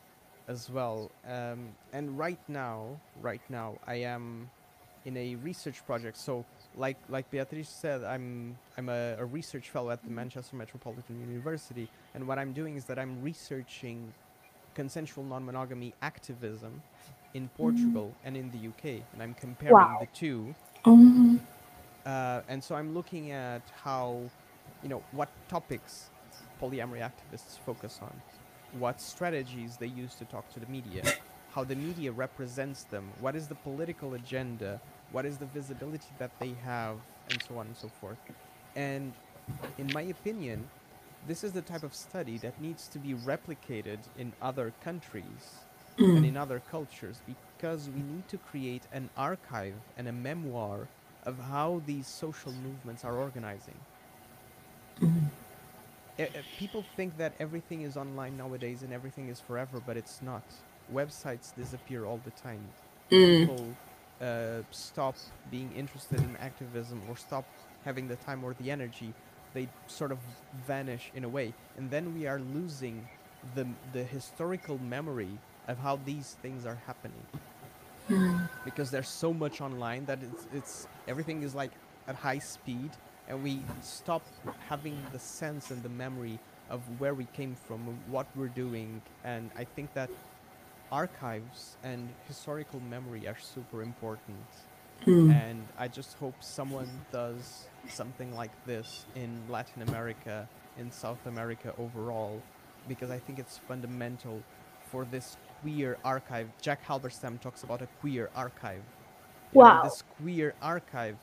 as 0.50 0.70
well. 0.70 1.10
Um, 1.28 1.60
and 1.92 2.18
right 2.18 2.40
now, 2.48 3.00
right 3.22 3.42
now, 3.50 3.78
I 3.86 3.96
am 4.16 4.50
in 5.06 5.16
a 5.16 5.36
research 5.36 5.84
project. 5.86 6.18
So, 6.18 6.44
like 6.76 6.98
like 7.08 7.30
Beatrice 7.30 7.70
said, 7.70 8.04
I'm 8.04 8.58
I'm 8.78 8.88
a, 8.90 9.16
a 9.18 9.24
research 9.24 9.70
fellow 9.70 9.90
at 9.92 10.02
the 10.04 10.10
Manchester 10.10 10.56
Metropolitan 10.56 11.20
University, 11.20 11.88
and 12.14 12.26
what 12.28 12.38
I'm 12.38 12.52
doing 12.52 12.76
is 12.76 12.84
that 12.86 12.98
I'm 12.98 13.22
researching 13.22 14.12
consensual 14.74 15.24
non-monogamy 15.24 15.94
activism 16.02 16.82
in 17.34 17.48
Portugal 17.56 18.08
and 18.24 18.36
in 18.36 18.50
the 18.52 18.68
UK, 18.70 19.02
and 19.12 19.22
I'm 19.22 19.34
comparing 19.34 19.74
Wow. 19.74 19.98
the 20.00 20.08
two. 20.22 20.54
Um, 20.84 21.40
Uh, 22.06 22.42
and 22.48 22.64
so 22.64 22.74
I'm 22.76 22.94
looking 22.94 23.30
at 23.32 23.62
how, 23.84 24.30
you 24.82 24.88
know, 24.88 25.02
what 25.12 25.28
topics 25.48 26.10
polyamory 26.60 27.00
activists 27.10 27.58
focus 27.66 28.00
on, 28.02 28.14
what 28.78 29.00
strategies 29.00 29.76
they 29.76 29.86
use 29.86 30.14
to 30.16 30.24
talk 30.24 30.48
to 30.54 30.60
the 30.60 30.66
media, 30.66 31.02
how 31.54 31.64
the 31.64 31.76
media 31.76 32.12
represents 32.12 32.84
them, 32.84 33.12
what 33.20 33.36
is 33.36 33.48
the 33.48 33.54
political 33.54 34.14
agenda, 34.14 34.80
what 35.12 35.26
is 35.26 35.38
the 35.38 35.46
visibility 35.46 36.08
that 36.18 36.30
they 36.38 36.54
have, 36.64 36.96
and 37.28 37.40
so 37.42 37.58
on 37.58 37.66
and 37.66 37.76
so 37.76 37.88
forth. 37.88 38.18
And 38.76 39.12
in 39.78 39.92
my 39.92 40.02
opinion, 40.02 40.68
this 41.26 41.44
is 41.44 41.52
the 41.52 41.62
type 41.62 41.82
of 41.82 41.94
study 41.94 42.38
that 42.38 42.60
needs 42.60 42.88
to 42.88 42.98
be 42.98 43.14
replicated 43.14 43.98
in 44.18 44.32
other 44.40 44.72
countries 44.82 45.66
and 45.98 46.24
in 46.24 46.36
other 46.36 46.60
cultures 46.60 47.20
because 47.26 47.90
we 47.90 48.02
need 48.02 48.28
to 48.28 48.38
create 48.38 48.82
an 48.92 49.10
archive 49.16 49.74
and 49.96 50.08
a 50.08 50.12
memoir 50.12 50.88
of 51.24 51.38
how 51.38 51.82
these 51.86 52.06
social 52.06 52.52
movements 52.52 53.04
are 53.04 53.18
organizing. 53.18 53.76
E- 55.02 55.29
people 56.56 56.84
think 56.96 57.16
that 57.18 57.34
everything 57.38 57.82
is 57.82 57.96
online 57.96 58.36
nowadays 58.36 58.82
and 58.82 58.92
everything 58.92 59.28
is 59.28 59.40
forever, 59.40 59.80
but 59.80 59.96
it's 59.96 60.20
not. 60.22 60.44
Websites 60.92 61.54
disappear 61.54 62.04
all 62.04 62.18
the 62.24 62.30
time. 62.30 62.74
mm, 63.10 63.48
People 63.48 63.76
uh, 64.20 64.62
stop 64.70 65.16
being 65.50 65.72
interested 65.72 66.22
in 66.22 66.36
activism 66.36 67.02
or 67.08 67.16
stop 67.16 67.46
having 67.84 68.08
the 68.08 68.16
time 68.16 68.44
or 68.44 68.54
the 68.54 68.70
energy. 68.70 69.14
They 69.52 69.68
sort 69.86 70.12
of 70.12 70.18
vanish 70.52 71.10
in 71.14 71.24
a 71.24 71.28
way, 71.28 71.54
and 71.76 71.90
then 71.90 72.14
we 72.14 72.26
are 72.26 72.40
losing 72.40 73.08
the 73.54 73.66
the 73.92 74.04
historical 74.04 74.78
memory 74.78 75.40
of 75.68 75.78
how 75.78 75.96
these 75.96 76.36
things 76.42 76.66
are 76.66 76.76
happening 76.86 77.26
because 78.64 78.90
there's 78.90 79.08
so 79.08 79.32
much 79.32 79.60
online 79.60 80.04
that 80.06 80.22
it's, 80.22 80.46
it's 80.52 80.88
everything 81.06 81.42
is 81.42 81.54
like 81.54 81.72
at 82.06 82.14
high 82.14 82.38
speed 82.38 82.90
and 83.30 83.42
we 83.44 83.60
stop 83.82 84.22
having 84.68 84.98
the 85.12 85.20
sense 85.20 85.70
and 85.72 85.82
the 85.84 85.90
memory 85.90 86.38
of 86.70 86.82
where 86.98 87.14
we 87.14 87.26
came 87.34 87.56
from 87.66 87.80
what 88.08 88.26
we're 88.36 88.48
doing 88.48 89.02
and 89.24 89.50
i 89.56 89.64
think 89.64 89.92
that 89.94 90.10
archives 90.92 91.76
and 91.84 92.08
historical 92.28 92.80
memory 92.80 93.28
are 93.28 93.38
super 93.38 93.82
important 93.82 94.46
mm. 95.06 95.32
and 95.32 95.66
i 95.78 95.88
just 95.88 96.14
hope 96.18 96.34
someone 96.40 96.88
does 97.12 97.68
something 97.88 98.34
like 98.34 98.52
this 98.66 99.06
in 99.16 99.42
latin 99.48 99.82
america 99.82 100.48
in 100.78 100.90
south 100.92 101.26
america 101.26 101.74
overall 101.78 102.42
because 102.88 103.10
i 103.10 103.18
think 103.18 103.38
it's 103.38 103.58
fundamental 103.58 104.42
for 104.90 105.06
this 105.06 105.38
queer 105.62 105.98
archive 106.04 106.48
jack 106.62 106.84
halberstam 106.86 107.40
talks 107.40 107.64
about 107.64 107.82
a 107.82 107.88
queer 108.00 108.30
archive 108.36 108.82
Wow. 109.52 109.82
this 109.84 110.04
queer 110.18 110.54
archive 110.62 111.16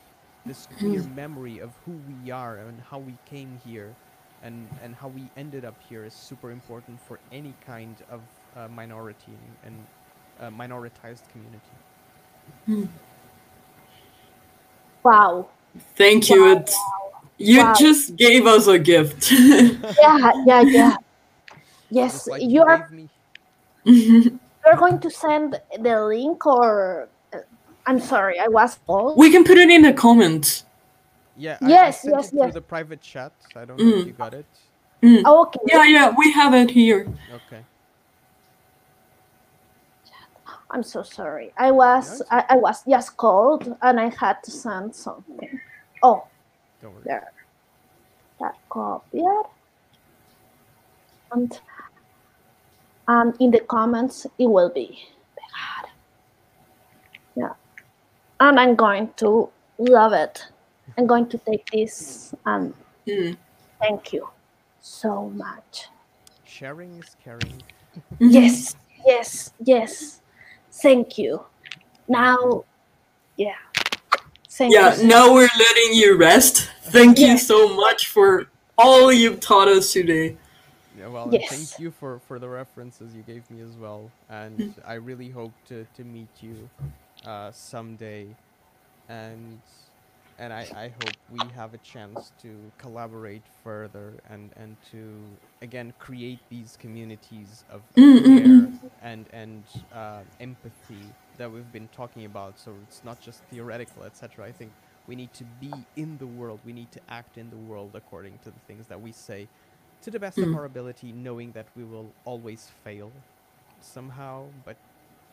this 0.48 0.68
clear 0.80 1.02
memory 1.02 1.60
of 1.60 1.70
who 1.86 1.92
we 2.08 2.30
are 2.32 2.58
and 2.58 2.80
how 2.90 2.98
we 2.98 3.14
came 3.26 3.60
here 3.64 3.94
and 4.42 4.68
and 4.82 4.94
how 4.96 5.08
we 5.08 5.24
ended 5.36 5.64
up 5.64 5.76
here 5.88 6.04
is 6.04 6.14
super 6.14 6.50
important 6.52 7.00
for 7.08 7.20
any 7.32 7.54
kind 7.66 7.96
of 8.10 8.22
uh, 8.56 8.68
minority 8.68 9.38
and 9.64 9.76
uh, 10.40 10.50
minoritized 10.50 11.28
community 11.32 11.76
Wow. 15.04 15.50
Thank 15.96 16.30
you. 16.30 16.46
Wow, 16.46 16.52
It's 16.52 16.74
wow. 16.74 17.30
You 17.38 17.64
Wow. 17.64 17.72
just 17.72 18.16
gave 18.16 18.46
us 18.46 18.66
a 18.68 18.78
gift. 18.78 19.32
Yeah, 20.00 20.32
yeah, 20.46 20.62
yeah. 20.72 20.96
Yes, 21.90 22.28
like 22.28 22.40
you 22.40 22.62
are. 22.62 22.80
gave 22.80 22.90
me. 22.90 23.08
You're 24.64 24.76
going 24.76 25.00
to 25.00 25.10
send 25.10 25.60
the 25.80 26.04
link, 26.06 26.46
or 26.46 27.08
I'm 27.88 27.98
sorry, 28.00 28.38
I 28.38 28.48
was 28.48 28.78
old. 28.86 29.16
we 29.16 29.30
can 29.30 29.44
put 29.44 29.56
it 29.56 29.70
in 29.70 29.80
the 29.80 29.94
comments. 29.94 30.64
Yeah, 31.38 31.56
I, 31.62 31.68
Yes, 31.68 31.86
I 31.86 31.90
sent 32.02 32.14
yes, 32.16 32.26
it 32.26 32.30
through 32.30 32.38
yes. 32.44 32.54
the 32.54 32.60
private 32.60 33.00
chat. 33.00 33.32
I 33.56 33.64
don't 33.64 33.78
know 33.78 33.88
if 33.88 34.04
Mm. 34.04 34.06
you 34.08 34.12
got 34.12 34.34
it. 34.34 34.44
Mm. 35.02 35.22
Oh, 35.24 35.42
okay. 35.46 35.60
Yeah, 35.66 35.84
yeah, 35.84 36.14
we 36.16 36.30
have 36.32 36.52
it 36.52 36.70
here. 36.70 37.06
Okay. 37.32 37.62
I'm 40.70 40.82
so 40.82 41.02
sorry. 41.02 41.50
I 41.56 41.70
was 41.70 42.20
I, 42.30 42.44
I 42.50 42.56
was 42.56 42.84
just 42.84 43.16
called 43.16 43.74
and 43.80 43.98
I 43.98 44.10
had 44.10 44.42
to 44.44 44.50
send 44.50 44.94
something. 44.94 45.58
Oh, 46.02 46.26
Don't 46.82 46.92
worry. 46.92 47.04
there. 47.06 47.32
That 48.40 48.54
copied. 48.68 49.24
And 51.32 51.58
and 53.06 53.34
in 53.40 53.50
the 53.50 53.60
comments 53.60 54.26
it 54.38 54.46
will 54.46 54.68
be. 54.68 54.98
Yeah. 57.34 57.54
And 58.40 58.58
I'm 58.60 58.74
going 58.76 59.12
to 59.16 59.48
love 59.78 60.12
it. 60.12 60.44
I'm 60.96 61.06
going 61.06 61.28
to 61.28 61.38
take 61.38 61.68
this 61.70 62.34
and 62.46 62.74
Mm. 63.06 63.36
thank 63.80 64.12
you 64.12 64.28
so 64.80 65.30
much. 65.30 65.88
Sharing 66.44 66.98
is 66.98 67.16
caring. 67.24 67.62
Mm-hmm. 67.96 68.28
Yes, 68.30 68.76
yes, 69.06 69.52
yes. 69.64 70.20
Thank 70.70 71.16
you. 71.18 71.44
Now, 72.06 72.64
yeah. 73.36 73.54
Thank 74.50 74.74
Yeah, 74.74 74.96
you. 74.96 75.06
now 75.06 75.32
we're 75.32 75.48
letting 75.58 75.94
you 75.94 76.16
rest. 76.16 76.70
Thank 76.82 77.18
Yeah. 77.18 77.32
you 77.32 77.38
so 77.38 77.74
much 77.74 78.08
for 78.08 78.46
all 78.76 79.12
you've 79.12 79.40
taught 79.40 79.68
us 79.68 79.92
today. 79.92 80.36
Yeah, 80.98 81.08
well, 81.08 81.28
Yes. 81.32 81.48
thank 81.48 81.80
you 81.80 81.90
for, 81.90 82.20
for 82.26 82.38
the 82.38 82.48
references 82.48 83.14
you 83.14 83.22
gave 83.22 83.48
me 83.50 83.62
as 83.62 83.76
well. 83.76 84.10
And 84.28 84.58
mm. 84.58 84.74
I 84.84 84.94
really 84.94 85.30
hope 85.30 85.52
to, 85.68 85.86
to 85.96 86.04
meet 86.04 86.28
you 86.40 86.68
uh, 87.24 87.50
someday. 87.52 88.36
And 89.08 89.62
and 90.38 90.52
I, 90.52 90.68
I 90.72 90.88
hope 90.88 91.16
we 91.28 91.48
have 91.50 91.74
a 91.74 91.78
chance 91.78 92.32
to 92.38 92.72
collaborate 92.78 93.48
further 93.48 94.20
and, 94.24 94.52
and 94.56 94.76
to 94.90 95.38
again 95.60 95.92
create 95.98 96.40
these 96.48 96.76
communities 96.76 97.64
of 97.68 97.84
Mm, 97.96 98.22
mm, 98.24 98.38
care 98.38 98.72
and 99.00 99.28
and 99.32 99.66
uh, 99.92 100.24
empathy 100.40 101.14
that 101.36 101.50
we've 101.50 101.70
been 101.72 101.88
talking 101.88 102.24
about. 102.24 102.58
So 102.58 102.80
it's 102.82 103.04
not 103.04 103.20
just 103.20 103.44
theoretical, 103.48 104.04
etc. 104.04 104.46
I 104.46 104.52
think 104.52 104.74
we 105.06 105.16
need 105.16 105.32
to 105.34 105.44
be 105.44 105.88
in 105.96 106.18
the 106.18 106.26
world. 106.26 106.60
We 106.64 106.72
need 106.72 106.92
to 106.92 107.00
act 107.08 107.36
in 107.38 107.50
the 107.50 107.58
world 107.58 107.94
according 107.96 108.38
to 108.40 108.50
the 108.50 108.60
things 108.60 108.86
that 108.88 109.00
we 109.00 109.12
say, 109.12 109.48
to 110.02 110.10
the 110.10 110.20
best 110.20 110.42
of 110.42 110.52
Mm. 110.52 110.54
our 110.54 110.64
ability, 110.64 111.12
knowing 111.12 111.52
that 111.52 111.68
we 111.74 111.84
will 111.84 112.14
always 112.24 112.68
fail 112.68 113.24
somehow, 113.80 114.52
but 114.64 114.78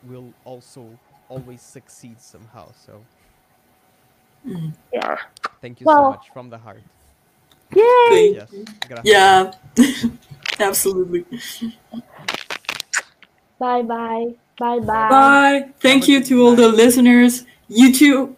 we'll 0.02 0.34
also 0.44 1.00
always 1.28 1.60
succeed 1.62 2.20
somehow. 2.20 2.72
So 2.84 3.02
Yeah. 4.92 5.16
thank 5.60 5.80
you 5.80 5.86
so 5.86 6.02
much 6.02 6.30
from 6.32 6.50
the 6.50 6.58
heart. 6.58 6.82
Yay! 7.74 8.34
Yes. 8.34 8.50
Yeah, 9.02 9.52
absolutely. 10.60 11.24
Bye 13.58 13.82
bye. 13.82 14.26
Bye 14.58 14.78
bye. 14.78 15.08
Bye. 15.08 15.68
Thank 15.80 16.08
you 16.08 16.22
to 16.22 16.42
all 16.42 16.54
the 16.54 16.68
listeners. 16.68 17.44
You 17.68 17.92
too. 17.92 18.35